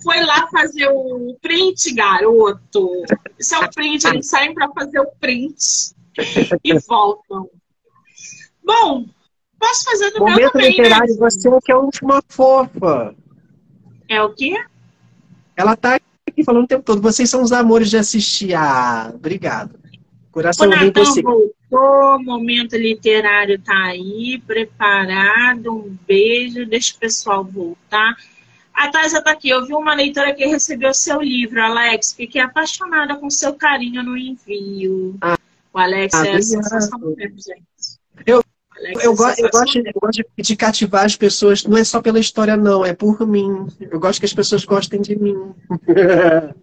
foi 0.02 0.24
lá 0.24 0.48
fazer 0.48 0.88
o 0.88 1.36
print, 1.42 1.94
garoto. 1.94 3.04
Isso 3.38 3.56
é 3.56 3.60
o 3.60 3.70
print, 3.70 4.08
eles 4.08 4.28
saem 4.28 4.54
para 4.54 4.70
fazer 4.70 5.02
o 5.02 5.08
print 5.20 5.94
e 6.64 6.80
voltam. 6.80 7.50
Bom, 8.64 9.06
posso 9.60 9.84
fazer 9.84 10.12
do 10.12 10.20
Momento 10.20 10.38
meu 10.38 10.52
também, 10.52 10.70
literário, 10.70 11.14
né? 11.14 11.20
você 11.20 11.50
que 11.62 11.72
é 11.72 11.76
uma 11.76 12.24
fofa. 12.30 13.16
É 14.10 14.22
o 14.24 14.34
quê? 14.34 14.62
Ela 15.56 15.76
tá 15.76 16.00
aqui 16.28 16.44
falando 16.44 16.64
o 16.64 16.68
tempo 16.68 16.84
todo. 16.84 17.02
Vocês 17.02 17.30
são 17.30 17.44
os 17.44 17.52
amores 17.52 17.90
de 17.90 17.98
assistir. 17.98 18.56
Ah, 18.56 19.12
obrigado. 19.14 19.76
O 20.30 20.32
Coração 20.32 20.66
lindo 20.68 20.86
Natan 20.86 21.06
você. 21.06 21.22
voltou, 21.22 22.24
momento 22.24 22.76
literário 22.76 23.60
tá 23.60 23.78
aí, 23.86 24.42
preparado. 24.46 25.72
Um 25.74 25.98
beijo, 26.08 26.66
deixa 26.66 26.96
o 26.96 27.00
pessoal 27.00 27.44
voltar. 27.46 28.16
A 28.74 28.88
Thaisa 28.88 29.22
tá 29.22 29.32
aqui. 29.32 29.50
Eu 29.50 29.66
vi 29.66 29.74
uma 29.74 29.94
leitora 29.94 30.34
que 30.34 30.46
recebeu 30.46 30.94
seu 30.94 31.22
livro, 31.22 31.62
Alex. 31.62 32.14
Fiquei 32.14 32.42
apaixonada 32.42 33.16
com 33.18 33.30
seu 33.30 33.54
carinho 33.54 34.02
no 34.02 34.18
envio. 34.18 35.18
Ah, 35.22 35.38
o 35.74 35.78
Alex 35.78 36.14
ah, 36.14 36.18
é 36.18 36.20
a 36.20 36.24
obrigado. 36.24 36.44
sensação 36.44 37.00
do 37.00 37.16
tempo, 37.16 37.36
gente. 37.36 37.64
Eu- 38.26 38.44
Eu, 38.82 38.94
go- 38.94 39.02
eu 39.02 39.16
gosto, 39.16 39.40
eu 39.40 39.94
gosto 39.94 40.24
de- 40.38 40.44
de 40.44 40.56
cativar 40.56 41.06
as 41.06 41.16
pessoas, 41.16 41.64
não 41.66 41.78
é 41.78 41.84
só 41.84 42.02
pela 42.02 42.20
história, 42.20 42.56
não, 42.56 42.86
é 42.86 42.94
por 42.94 43.26
mim. 43.28 43.68
Eu 43.80 44.00
gosto 44.00 44.20
que 44.20 44.26
as 44.26 44.34
pessoas 44.34 44.64
gostem 44.66 45.02
de 45.02 45.16
mim. 45.18 45.54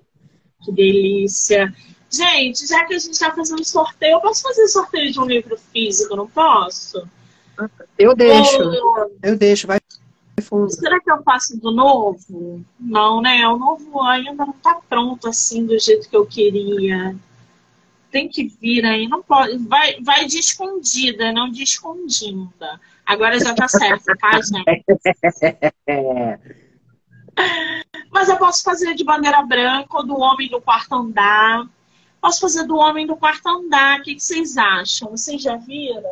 Que 0.65 0.73
delícia. 0.73 1.73
Gente, 2.11 2.67
já 2.67 2.85
que 2.85 2.95
a 2.95 2.99
gente 2.99 3.13
está 3.13 3.33
fazendo 3.33 3.65
sorteio, 3.65 4.15
eu 4.15 4.21
posso 4.21 4.43
fazer 4.43 4.67
sorteio 4.69 5.13
de 5.13 5.21
um 5.21 5.25
livro 5.27 5.57
físico, 5.73 6.17
não 6.17 6.27
posso? 6.27 7.07
Eu 7.99 8.15
deixo, 8.17 8.61
Ou- 8.63 9.13
eu 9.23 9.37
deixo, 9.37 9.67
vai 9.67 9.79
fundo. 10.43 10.71
será 10.71 10.99
que 11.01 11.11
eu 11.11 11.23
faço 11.23 11.59
do 11.61 11.71
novo? 11.71 12.63
Não, 12.81 13.21
né? 13.21 13.47
O 13.49 13.57
novo 13.59 14.03
ainda 14.03 14.33
não 14.45 14.51
está 14.51 14.79
pronto 14.89 15.29
assim 15.29 15.65
do 15.67 15.79
jeito 15.79 16.09
que 16.09 16.17
eu 16.17 16.27
queria. 16.27 17.15
Tem 18.11 18.29
que 18.29 18.49
vir 18.49 18.85
aí, 18.85 19.09
não 19.09 19.23
pode. 19.23 19.59
Vai, 19.67 20.01
vai 20.01 20.27
de 20.27 20.39
escondida, 20.39 21.33
não 21.33 21.51
de 21.51 21.63
escondida. 21.63 22.81
Agora 23.05 23.39
já 23.39 23.55
tá 23.55 23.69
certo, 23.69 24.05
tá, 24.19 24.41
gente? 24.41 24.85
Mas 28.11 28.29
eu 28.29 28.37
posso 28.37 28.63
fazer 28.63 28.95
de 28.95 29.05
bandeira 29.05 29.43
branca 29.43 29.99
ou 29.99 30.07
do 30.07 30.19
homem 30.19 30.49
do 30.49 30.61
quarto 30.61 30.95
andar. 30.95 31.69
Posso 32.21 32.41
fazer 32.41 32.65
do 32.65 32.77
homem 32.77 33.07
do 33.07 33.17
quarto 33.17 33.47
andar. 33.47 34.01
O 34.01 34.03
que, 34.03 34.15
que 34.15 34.23
vocês 34.23 34.57
acham? 34.57 35.11
Vocês 35.11 35.43
já 35.43 35.57
viram? 35.57 36.03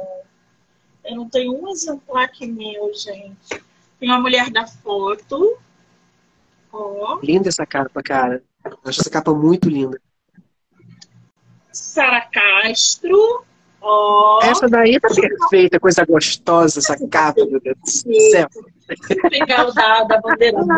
Eu 1.05 1.17
não 1.17 1.29
tenho 1.29 1.53
um 1.53 1.69
exemplar 1.69 2.25
aqui 2.25 2.47
meu, 2.47 2.93
gente. 2.95 3.63
Tem 3.99 4.09
uma 4.09 4.21
mulher 4.21 4.51
da 4.51 4.67
foto. 4.67 5.59
Ó. 6.73 7.21
linda 7.23 7.49
essa 7.49 7.65
capa, 7.65 8.03
cara. 8.03 8.43
Acho 8.85 9.01
essa 9.01 9.11
capa 9.11 9.33
muito 9.33 9.69
linda. 9.69 10.01
Sara 11.95 12.23
Castro. 12.23 13.45
Ó. 13.81 14.41
Essa 14.43 14.69
daí 14.69 14.99
tá 14.99 15.09
perfeita, 15.09 15.79
coisa 15.79 16.05
gostosa, 16.05 16.81
essa 16.81 16.97
capa, 17.07 17.45
meu 17.47 17.61
Deus 17.61 17.77
do 17.83 18.21
céu. 18.31 18.49
O 18.57 19.73
da, 19.73 20.03
da 20.05 20.21
bandeira. 20.21 20.59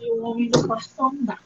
E 0.00 0.12
o 0.12 0.22
homem 0.22 0.48
do 0.48 0.64
quarto 0.64 1.04
andar. 1.04 1.42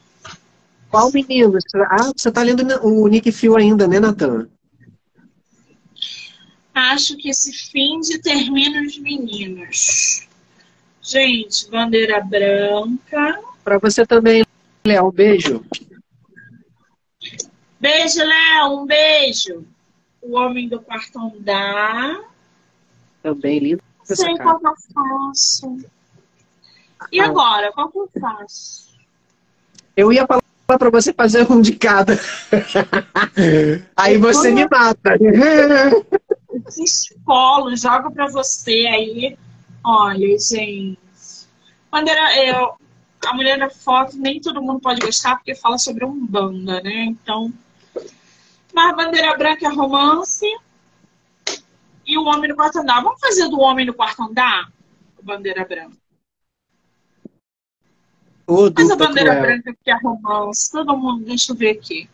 Qual 0.91 1.11
menino? 1.11 1.57
Ah, 1.89 2.11
você 2.15 2.31
tá 2.31 2.43
lendo 2.43 2.63
o 2.85 3.07
Nick 3.07 3.31
Phil 3.31 3.57
ainda, 3.57 3.87
né, 3.87 3.99
Natan? 3.99 4.47
Acho 6.73 7.17
que 7.17 7.29
esse 7.29 7.51
fim 7.51 7.99
de 7.99 8.21
termina 8.21 8.83
os 8.83 8.97
meninos. 8.99 10.27
Gente, 11.03 11.69
bandeira 11.69 12.21
branca. 12.21 13.39
Pra 13.63 13.77
você 13.77 14.05
também, 14.05 14.45
Léo, 14.85 15.09
um 15.09 15.11
beijo. 15.11 15.63
Beijo, 17.79 18.19
Léo. 18.19 18.79
Um 18.79 18.85
beijo. 18.85 19.65
O 20.21 20.37
homem 20.37 20.69
do 20.69 20.79
quarto 20.79 21.19
andar. 21.19 22.21
Também 23.21 23.77
essa 24.03 24.15
Sei 24.15 24.37
qual 24.37 24.59
que 24.59 24.67
eu 24.67 24.73
faço. 24.93 25.85
E 27.11 27.19
Ah. 27.19 27.25
agora, 27.25 27.71
qual 27.73 27.89
que 27.89 27.99
eu 27.99 28.09
faço? 28.19 28.93
Eu 29.95 30.11
ia 30.11 30.25
falar 30.25 30.41
pra 30.79 30.89
você 30.89 31.13
fazer 31.13 31.49
um 31.51 31.61
de 31.61 31.75
cada. 31.75 32.17
Aí 33.95 34.17
você 34.17 34.51
me 34.51 34.67
mata. 34.69 35.17
Escolo, 36.77 37.75
jogo 37.75 38.11
pra 38.11 38.27
você 38.27 38.87
aí. 38.87 39.37
Olha, 39.83 40.37
gente. 40.39 40.97
Bandeira, 41.91 42.37
eu, 42.45 42.75
a 43.25 43.33
mulher 43.33 43.59
da 43.59 43.69
foto, 43.69 44.17
nem 44.17 44.39
todo 44.39 44.61
mundo 44.61 44.79
pode 44.79 45.01
gostar, 45.01 45.35
porque 45.35 45.55
fala 45.55 45.77
sobre 45.77 46.05
Umbanda, 46.05 46.81
né? 46.81 47.05
Então. 47.05 47.51
Mas 48.73 48.95
bandeira 48.95 49.37
branca 49.37 49.65
é 49.65 49.69
romance. 49.69 50.45
E 52.05 52.17
o 52.17 52.25
homem 52.25 52.49
no 52.49 52.55
quarto 52.55 52.79
andar. 52.79 53.01
Vamos 53.01 53.19
fazer 53.19 53.47
do 53.49 53.59
homem 53.59 53.85
no 53.85 53.93
quarto 53.93 54.23
andar? 54.23 54.71
Bandeira 55.21 55.65
branca. 55.65 55.97
Mas 58.75 58.91
a 58.91 58.95
bandeira 58.95 59.35
cruel. 59.35 59.41
branca 59.41 59.77
que 59.83 59.89
é 59.89 59.97
romance, 59.97 60.71
todo 60.71 60.97
mundo, 60.97 61.23
deixa 61.23 61.53
eu 61.53 61.55
ver 61.55 61.77
aqui. 61.77 62.09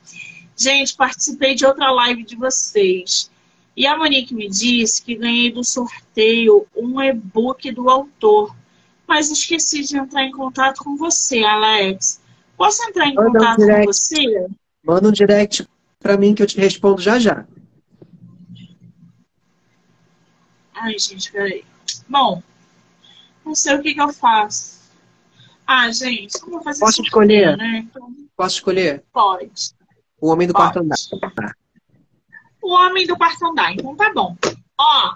Gente, 0.55 0.95
participei 0.95 1.55
de 1.55 1.65
outra 1.65 1.89
live 1.91 2.23
de 2.23 2.35
vocês. 2.35 3.31
E 3.79 3.87
a 3.87 3.97
Monique 3.97 4.35
me 4.35 4.49
disse 4.49 5.01
que 5.01 5.15
ganhei 5.15 5.49
do 5.53 5.63
sorteio 5.63 6.67
um 6.75 7.01
e-book 7.01 7.71
do 7.71 7.89
autor. 7.89 8.53
Mas 9.07 9.31
esqueci 9.31 9.85
de 9.85 9.97
entrar 9.97 10.25
em 10.25 10.31
contato 10.31 10.83
com 10.83 10.97
você, 10.97 11.45
Alex. 11.45 12.19
Posso 12.57 12.83
entrar 12.83 13.07
em 13.07 13.15
Manda 13.15 13.29
um 13.29 13.31
contato 13.31 13.55
com 13.55 13.65
direct. 13.65 13.85
você? 13.85 14.47
Manda 14.83 15.07
um 15.07 15.11
direct 15.13 15.65
pra 15.97 16.17
mim 16.17 16.35
que 16.35 16.43
eu 16.43 16.47
te 16.47 16.57
respondo 16.59 17.01
já 17.01 17.17
já. 17.19 17.45
Ai, 20.75 20.99
gente, 20.99 21.31
peraí. 21.31 21.63
Bom, 22.09 22.43
não 23.45 23.55
sei 23.55 23.75
o 23.75 23.81
que, 23.81 23.93
que 23.93 24.01
eu 24.01 24.11
faço. 24.11 24.77
Ah, 25.65 25.89
gente, 25.89 26.37
como 26.39 26.47
eu 26.47 26.57
vou 26.57 26.63
fazer 26.65 26.81
Posso 26.81 26.95
sorteio, 26.97 27.07
escolher? 27.07 27.57
né? 27.57 27.77
Então, 27.89 28.13
Posso 28.35 28.55
escolher? 28.55 29.03
pode. 29.13 29.71
O 30.19 30.27
Homem 30.27 30.47
do 30.49 30.53
Pode. 30.53 30.73
Quarto 30.73 30.79
Andar. 30.83 31.55
O 32.61 32.73
Homem 32.73 33.05
do 33.07 33.17
Quarto 33.17 33.45
Andar. 33.45 33.73
Então 33.73 33.95
tá 33.95 34.11
bom. 34.13 34.35
Ó, 34.77 35.13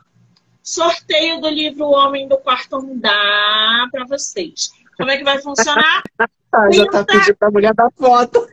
sorteio 0.61 1.41
do 1.41 1.49
livro 1.49 1.85
O 1.85 1.91
Homem 1.93 2.27
do 2.27 2.37
Quarto 2.37 2.77
Andar 2.77 3.89
pra 3.91 4.05
vocês. 4.05 4.71
Como 4.97 5.09
é 5.11 5.17
que 5.17 5.23
vai 5.23 5.39
funcionar? 5.41 6.01
Ah, 6.55 6.71
já 6.71 6.85
tá 6.85 7.03
pedindo 7.03 7.35
pra 7.35 7.49
mulher 7.49 7.73
da 7.73 7.89
foto. 7.89 8.47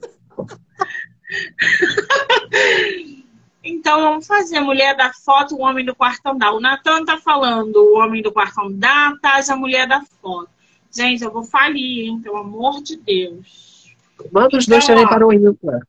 Então 3.63 4.01
vamos 4.01 4.27
fazer 4.27 4.57
a 4.57 4.63
mulher 4.63 4.97
da 4.97 5.13
foto, 5.13 5.55
o 5.55 5.61
homem 5.61 5.85
do 5.85 5.95
quarto 5.95 6.27
andar. 6.27 6.53
O 6.53 6.61
Natan 6.61 7.05
tá 7.05 7.19
falando 7.19 7.77
o 7.77 7.99
homem 7.99 8.23
do 8.23 8.33
quarto 8.33 8.59
andar, 8.63 9.13
Taz 9.21 9.51
a 9.51 9.57
mulher 9.57 9.87
da 9.87 10.01
foto. 10.23 10.49
Gente, 10.91 11.23
eu 11.23 11.31
vou 11.31 11.45
falir, 11.45 12.07
hein? 12.09 12.21
Pelo 12.23 12.39
amor 12.39 12.83
de 12.83 12.97
Deus. 12.97 13.95
Manda 14.33 14.57
os 14.57 14.67
dois 14.67 14.83
Então, 14.83 14.97
também 14.97 15.05
ó. 15.05 15.09
para 15.11 15.27
o 15.27 15.33
ímpar. 15.33 15.81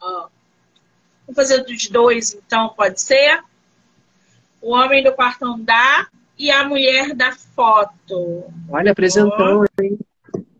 Ó. 0.00 0.28
Vou 1.30 1.34
fazer 1.36 1.62
dos 1.62 1.86
dois, 1.88 2.34
então, 2.34 2.70
pode 2.70 3.00
ser? 3.00 3.40
O 4.60 4.72
homem 4.72 5.02
do 5.04 5.12
quarto 5.12 5.44
andar 5.44 6.08
e 6.36 6.50
a 6.50 6.64
mulher 6.68 7.14
da 7.14 7.30
foto. 7.54 8.46
Olha, 8.68 8.90
apresentão, 8.90 9.64
hein? 9.80 9.96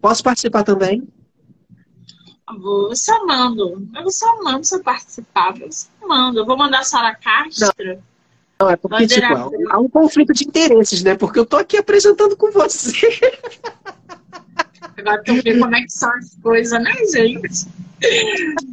Posso 0.01 0.23
participar 0.23 0.63
também? 0.63 1.03
Vou 2.57 2.95
só 2.95 3.27
mando. 3.27 3.85
Eu 3.97 4.09
só 4.13 4.41
mando 4.45 4.65
você 4.65 4.81
participar. 4.81 5.61
Eu 5.61 5.73
só 5.73 5.89
mando. 6.07 6.39
Eu 6.39 6.47
vou 6.47 6.57
mandar 6.57 6.81
a 6.81 6.85
Sara 6.85 7.17
Castro. 7.17 8.01
Não, 8.61 8.71
é 8.71 8.77
porque, 8.77 8.97
Bandeira 8.97 9.27
tipo, 9.27 9.39
há 9.39 9.49
um- 9.49 9.73
há 9.73 9.79
um 9.81 9.89
conflito 9.89 10.33
de 10.33 10.45
interesses, 10.45 11.03
né? 11.03 11.17
Porque 11.17 11.39
eu 11.41 11.47
tô 11.47 11.57
aqui 11.57 11.77
apresentando 11.79 12.37
com 12.37 12.53
você. 12.53 12.97
Agora 14.97 15.21
tem 15.25 15.37
que 15.37 15.43
ver 15.43 15.59
como 15.59 15.75
é 15.75 15.81
que 15.83 15.91
são 15.91 16.13
as 16.15 16.37
coisas, 16.41 16.81
né, 16.81 16.93
gente? 17.13 17.67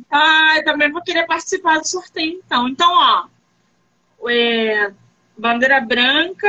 Ai, 0.10 0.64
também 0.64 0.92
vou 0.92 1.02
querer 1.02 1.26
participar 1.26 1.80
do 1.80 1.88
sorteio, 1.88 2.42
então. 2.46 2.68
Então, 2.68 2.90
ó. 2.90 4.30
é, 4.30 4.92
bandeira 5.38 5.82
branca. 5.82 6.48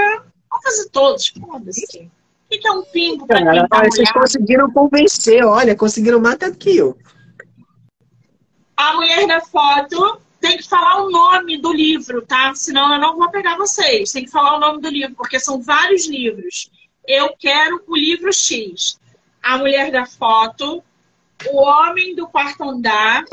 Vamos 0.50 0.64
fazer 0.64 0.88
todos, 0.90 1.28
foda-se. 1.28 2.10
O 2.46 2.50
que 2.50 2.58
que 2.58 2.68
é 2.68 2.72
um 2.72 2.82
pingo 2.84 3.26
pra 3.26 3.44
Cara, 3.44 3.52
quem 3.52 3.68
tá 3.68 3.84
vocês 3.84 4.12
conseguiram 4.12 4.70
convencer, 4.70 5.44
olha, 5.44 5.76
conseguiram 5.76 6.20
mais 6.20 6.36
até 6.36 6.50
que 6.50 6.76
eu. 6.76 6.96
A 8.74 8.94
mulher 8.94 9.26
da 9.26 9.40
foto 9.40 10.20
tem 10.40 10.56
que 10.56 10.66
falar 10.66 11.02
o 11.02 11.10
nome 11.10 11.58
do 11.58 11.72
livro, 11.72 12.22
tá? 12.22 12.54
Senão 12.54 12.94
eu 12.94 13.00
não 13.00 13.16
vou 13.16 13.30
pegar 13.30 13.56
vocês. 13.56 14.12
Tem 14.12 14.24
que 14.24 14.30
falar 14.30 14.56
o 14.56 14.60
nome 14.60 14.80
do 14.80 14.88
livro, 14.88 15.14
porque 15.16 15.38
são 15.38 15.60
vários 15.60 16.06
livros. 16.06 16.70
Eu 17.06 17.34
quero 17.38 17.82
o 17.86 17.96
livro 17.96 18.32
X. 18.32 18.98
A 19.42 19.58
mulher 19.58 19.90
da 19.90 20.06
foto, 20.06 20.82
o 21.46 21.56
homem 21.56 22.14
do 22.14 22.26
quarto 22.26 22.64
andar, 22.64 23.24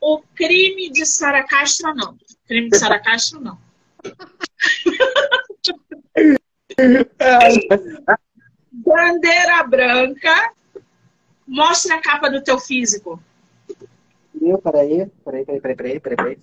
o 0.00 0.20
crime 0.34 0.90
de 0.90 1.06
Sara 1.06 1.44
Castro, 1.44 1.94
não. 1.94 2.18
Crime 2.46 2.68
de 2.68 2.78
Sara 2.78 2.98
Castro, 2.98 3.40
não. 3.40 3.58
Bandeira 8.72 9.62
branca. 9.64 10.52
Mostra 11.46 11.96
a 11.96 12.00
capa 12.00 12.30
do 12.30 12.42
teu 12.42 12.58
físico. 12.58 13.22
Meu, 14.34 14.58
peraí, 14.58 15.06
peraí, 15.24 15.44
peraí, 15.44 15.60
peraí, 15.60 15.76
peraí, 15.76 16.00
peraí. 16.00 16.16
peraí. 16.16 16.38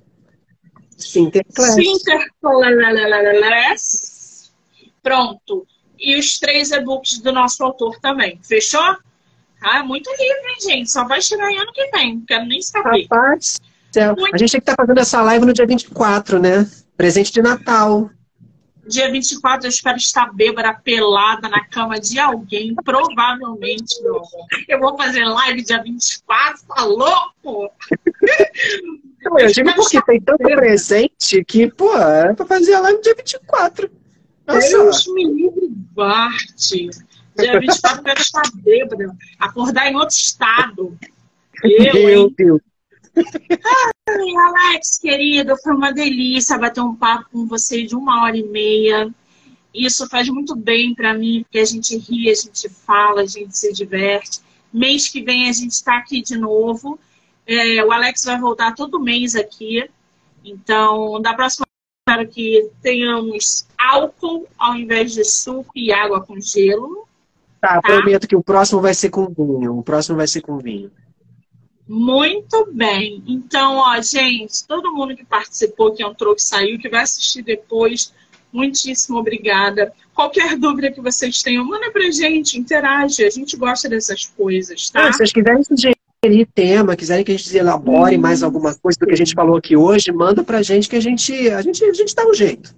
Sinterclass. 0.97 1.75
Sinterclass. 1.75 4.51
Pronto. 5.01 5.65
E 5.97 6.17
os 6.17 6.37
três 6.39 6.71
e-books 6.71 7.19
do 7.19 7.31
nosso 7.31 7.63
autor 7.63 7.99
também. 7.99 8.39
Fechou? 8.43 8.97
Ah, 9.61 9.79
é 9.79 9.83
muito 9.83 10.09
livre, 10.11 10.25
hein, 10.25 10.57
gente? 10.61 10.91
Só 10.91 11.05
vai 11.05 11.21
chegar 11.21 11.51
em 11.51 11.57
ano 11.57 11.71
que 11.73 11.89
vem. 11.91 12.15
Não 12.15 12.25
quero 12.25 12.45
nem 12.45 12.61
saber. 12.61 13.03
Rapaz, 13.03 13.59
a 13.97 14.37
gente 14.37 14.51
tem 14.51 14.61
que 14.61 14.69
estar 14.69 14.75
tá 14.75 14.83
fazendo 14.83 14.99
essa 14.99 15.21
live 15.21 15.45
no 15.45 15.53
dia 15.53 15.65
24, 15.65 16.39
né? 16.39 16.69
Presente 16.95 17.31
de 17.33 17.41
Natal. 17.41 18.09
Dia 18.87 19.11
24 19.11 19.67
eu 19.67 19.69
espero 19.69 19.97
estar 19.97 20.33
bêbada, 20.33 20.73
pelada 20.73 21.47
na 21.47 21.63
cama 21.65 21.99
de 21.99 22.17
alguém, 22.19 22.73
provavelmente, 22.73 23.99
amor. 23.99 24.23
Eu 24.67 24.79
vou 24.79 24.97
fazer 24.97 25.25
live 25.25 25.63
dia 25.63 25.81
24, 25.83 26.65
tá 26.67 26.83
louco? 26.85 27.71
Eu, 29.21 29.37
eu 29.37 29.51
digo 29.51 29.73
porque 29.75 30.01
tem 30.03 30.21
tanto 30.21 30.43
presente 30.43 31.43
que, 31.43 31.69
pô, 31.69 31.95
é 31.97 32.33
pra 32.33 32.45
fazer 32.45 32.73
a 32.73 32.79
live 32.79 33.01
dia 33.01 33.13
24. 33.15 33.91
Nossa. 34.47 34.69
Deus 34.69 35.07
me 35.07 35.25
livre, 35.25 35.67
Bart. 35.69 36.71
Dia 37.39 37.59
24 37.59 37.99
eu 37.99 38.03
quero 38.03 38.21
estar 38.21 38.43
bêbada, 38.55 39.15
acordar 39.39 39.91
em 39.91 39.95
outro 39.95 40.15
estado. 40.15 40.97
Eu, 41.63 41.93
Meu 41.93 42.09
hein? 42.09 42.35
Deus. 42.37 42.61
Ai, 44.07 44.35
Alex, 44.35 44.97
querido, 44.97 45.57
foi 45.57 45.73
uma 45.73 45.91
delícia 45.91 46.57
bater 46.57 46.81
um 46.81 46.95
papo 46.95 47.29
com 47.31 47.47
você 47.47 47.83
de 47.83 47.95
uma 47.95 48.23
hora 48.23 48.37
e 48.37 48.43
meia. 48.43 49.13
Isso 49.73 50.07
faz 50.09 50.27
muito 50.29 50.55
bem 50.55 50.95
para 50.95 51.13
mim, 51.13 51.43
porque 51.43 51.59
a 51.59 51.65
gente 51.65 51.97
ri, 51.97 52.29
a 52.29 52.33
gente 52.33 52.69
fala, 52.69 53.21
a 53.21 53.25
gente 53.25 53.57
se 53.57 53.71
diverte. 53.73 54.41
Mês 54.71 55.07
que 55.07 55.21
vem 55.21 55.49
a 55.49 55.53
gente 55.53 55.71
está 55.71 55.97
aqui 55.97 56.21
de 56.21 56.37
novo. 56.37 56.99
É, 57.45 57.83
o 57.83 57.91
Alex 57.91 58.23
vai 58.25 58.39
voltar 58.39 58.73
todo 58.73 58.99
mês 58.99 59.35
aqui. 59.35 59.89
Então, 60.43 61.21
da 61.21 61.33
próxima 61.33 61.65
espero 62.09 62.27
que 62.27 62.71
tenhamos 62.81 63.67
álcool 63.77 64.47
ao 64.57 64.75
invés 64.75 65.13
de 65.13 65.23
suco 65.23 65.71
e 65.75 65.91
água 65.91 66.21
com 66.21 66.39
gelo. 66.39 67.07
Tá, 67.61 67.75
tá, 67.75 67.81
prometo 67.81 68.27
que 68.27 68.35
o 68.35 68.43
próximo 68.43 68.81
vai 68.81 68.93
ser 68.93 69.09
com 69.09 69.27
vinho. 69.27 69.77
O 69.77 69.83
próximo 69.83 70.17
vai 70.17 70.27
ser 70.27 70.41
com 70.41 70.57
vinho. 70.57 70.91
Muito 71.87 72.69
bem. 72.71 73.23
Então, 73.27 73.77
ó, 73.77 73.99
gente, 73.99 74.65
todo 74.67 74.93
mundo 74.93 75.15
que 75.15 75.25
participou, 75.25 75.91
que 75.91 76.03
entrou, 76.03 76.35
que 76.35 76.41
saiu, 76.43 76.77
que 76.77 76.87
vai 76.87 77.01
assistir 77.01 77.41
depois, 77.41 78.13
muitíssimo 78.53 79.17
obrigada. 79.17 79.91
Qualquer 80.13 80.55
dúvida 80.55 80.91
que 80.91 81.01
vocês 81.01 81.41
tenham, 81.41 81.65
manda 81.65 81.91
pra 81.91 82.11
gente, 82.11 82.59
interage. 82.59 83.23
A 83.23 83.29
gente 83.29 83.57
gosta 83.57 83.89
dessas 83.89 84.25
coisas, 84.25 84.89
tá? 84.89 85.07
Ah, 85.07 85.11
se 85.11 85.17
vocês 85.17 85.33
quiserem 85.33 85.63
sugerir 85.63 86.45
tema, 86.53 86.95
quiserem 86.95 87.25
que 87.25 87.31
a 87.31 87.37
gente 87.37 87.57
elabore 87.57 88.17
hum. 88.17 88.21
mais 88.21 88.43
alguma 88.43 88.75
coisa 88.75 88.99
do 88.99 89.07
que 89.07 89.13
a 89.13 89.17
gente 89.17 89.33
falou 89.33 89.57
aqui 89.57 89.75
hoje, 89.75 90.11
manda 90.11 90.43
pra 90.43 90.61
gente 90.61 90.87
que 90.87 90.95
a 90.95 91.01
gente, 91.01 91.49
a 91.49 91.61
gente, 91.61 91.83
a 91.83 91.93
gente 91.93 92.13
dá 92.13 92.23
um 92.25 92.33
jeito. 92.33 92.73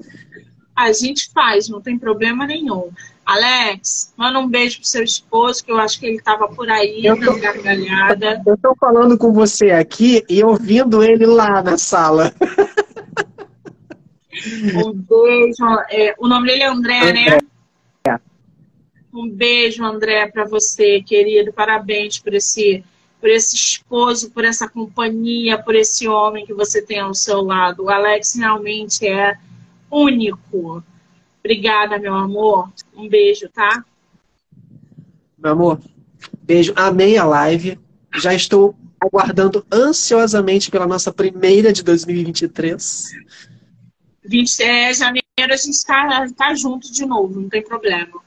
A 0.73 0.93
gente 0.93 1.29
faz, 1.33 1.67
não 1.67 1.81
tem 1.81 1.99
problema 1.99 2.47
nenhum. 2.47 2.89
Alex, 3.25 4.13
manda 4.17 4.39
um 4.39 4.47
beijo 4.47 4.79
pro 4.79 4.87
seu 4.87 5.03
esposo, 5.03 5.63
que 5.63 5.71
eu 5.71 5.77
acho 5.77 5.99
que 5.99 6.05
ele 6.05 6.17
estava 6.17 6.47
por 6.47 6.69
aí, 6.69 7.05
eu 7.05 7.19
tô, 7.19 7.39
gargalhada. 7.39 8.41
Eu 8.45 8.57
tô 8.57 8.75
falando 8.75 9.17
com 9.17 9.31
você 9.31 9.71
aqui 9.71 10.23
e 10.27 10.43
ouvindo 10.43 11.03
ele 11.03 11.25
lá 11.25 11.61
na 11.61 11.77
sala. 11.77 12.33
Um 14.73 14.93
beijo. 14.93 15.63
É, 15.89 16.15
o 16.17 16.27
nome 16.27 16.47
dele 16.47 16.63
é 16.63 16.67
André, 16.67 17.13
né? 17.13 17.37
É. 18.07 18.19
Um 19.13 19.29
beijo, 19.29 19.83
André, 19.83 20.27
para 20.27 20.45
você, 20.45 21.01
querido. 21.01 21.53
Parabéns 21.53 22.17
por 22.17 22.33
esse, 22.33 22.83
por 23.19 23.29
esse 23.29 23.55
esposo, 23.55 24.31
por 24.31 24.43
essa 24.43 24.67
companhia, 24.67 25.61
por 25.61 25.75
esse 25.75 26.07
homem 26.07 26.45
que 26.45 26.53
você 26.53 26.81
tem 26.81 26.99
ao 26.99 27.13
seu 27.13 27.41
lado. 27.41 27.83
O 27.83 27.89
Alex 27.89 28.35
realmente 28.35 29.07
é 29.07 29.37
único. 29.91 30.83
Obrigada, 31.43 31.97
meu 31.97 32.13
amor. 32.13 32.71
Um 32.95 33.09
beijo, 33.09 33.49
tá? 33.49 33.83
Meu 35.37 35.51
amor, 35.51 35.79
beijo. 36.43 36.71
Amei 36.75 37.17
a 37.17 37.25
live. 37.25 37.79
Já 38.15 38.33
estou 38.33 38.75
aguardando 39.01 39.65
ansiosamente 39.71 40.69
pela 40.69 40.85
nossa 40.85 41.11
primeira 41.11 41.73
de 41.73 41.83
2023. 41.83 43.09
20, 44.23 44.59
é, 44.61 44.93
janeiro 44.93 45.23
a 45.37 45.55
gente 45.55 45.71
está 45.71 46.27
tá 46.37 46.53
junto 46.53 46.91
de 46.91 47.05
novo, 47.05 47.41
não 47.41 47.49
tem 47.49 47.63
problema. 47.63 48.21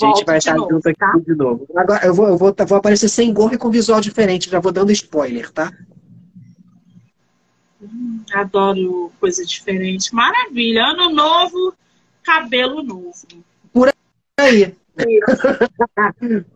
a 0.00 0.06
gente 0.06 0.24
vai 0.24 0.38
estar 0.38 0.54
novo, 0.54 0.70
junto 0.70 0.88
aqui 0.88 0.98
tá? 0.98 1.12
de 1.26 1.34
novo. 1.34 1.66
Agora 1.74 2.06
eu 2.06 2.14
vou, 2.14 2.28
eu 2.28 2.38
vou, 2.38 2.54
vou 2.56 2.78
aparecer 2.78 3.08
sem 3.08 3.32
gorro 3.32 3.54
e 3.54 3.58
com 3.58 3.70
visual 3.70 4.00
diferente, 4.00 4.48
já 4.48 4.60
vou 4.60 4.70
dando 4.70 4.92
spoiler, 4.92 5.50
tá? 5.50 5.72
Hum, 7.82 8.22
adoro 8.32 9.10
coisa 9.18 9.44
diferente. 9.44 10.14
Maravilha. 10.14 10.84
Ano 10.84 11.10
novo, 11.10 11.74
cabelo 12.22 12.82
novo. 12.82 13.12
Por 13.72 13.92
aí. 14.38 14.74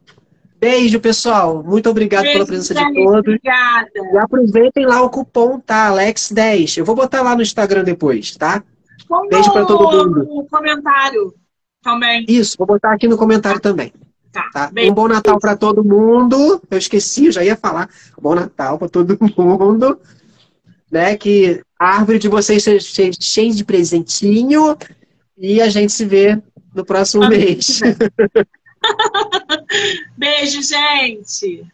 Beijo, 0.59 0.99
pessoal. 1.01 1.63
Muito 1.63 1.89
obrigado 1.91 2.23
Beijo, 2.23 2.39
pela 2.39 2.47
presença 2.47 2.75
de 2.75 2.95
todos. 2.95 3.19
Obrigada. 3.19 3.91
E 3.95 4.19
aproveitem 4.19 4.87
lá 4.87 5.03
o 5.03 5.11
cupom, 5.11 5.61
tá? 5.61 5.91
Alex10. 5.91 6.79
Eu 6.79 6.85
vou 6.85 6.95
botar 6.95 7.23
lá 7.23 7.37
no 7.37 7.43
Instagram 7.43 7.85
depois, 7.85 8.35
tá? 8.37 8.63
Como 9.07 9.29
Beijo 9.29 9.53
para 9.53 9.67
todo 9.67 10.09
mundo. 10.09 10.25
No 10.25 10.47
comentário 10.47 11.35
também. 11.83 12.25
Isso, 12.29 12.57
vou 12.59 12.67
botar 12.67 12.93
aqui 12.93 13.07
no 13.07 13.17
comentário 13.17 13.61
também. 13.61 13.93
Tá. 14.33 14.51
tá? 14.53 14.71
Um 14.77 14.93
bom 14.93 15.09
Natal 15.09 15.39
para 15.39 15.57
todo 15.57 15.85
mundo. 15.85 16.61
Eu 16.71 16.79
esqueci, 16.79 17.27
eu 17.27 17.33
já 17.33 17.45
ia 17.45 17.57
falar. 17.57 17.89
Bom 18.21 18.35
Natal 18.35 18.79
para 18.79 18.89
todo 18.89 19.17
mundo. 19.37 20.01
Né? 20.91 21.17
Que 21.17 21.63
a 21.79 21.97
árvore 21.97 22.19
de 22.19 22.29
vocês 22.29 22.63
seja 22.63 23.13
cheia 23.21 23.53
de 23.53 23.65
presentinho 23.65 24.77
e 25.37 25.61
a 25.61 25.69
gente 25.69 25.93
se 25.93 26.05
vê 26.05 26.41
no 26.75 26.85
próximo 26.85 27.29
mês. 27.29 27.81
Beijo, 30.17 30.63
gente! 30.63 31.67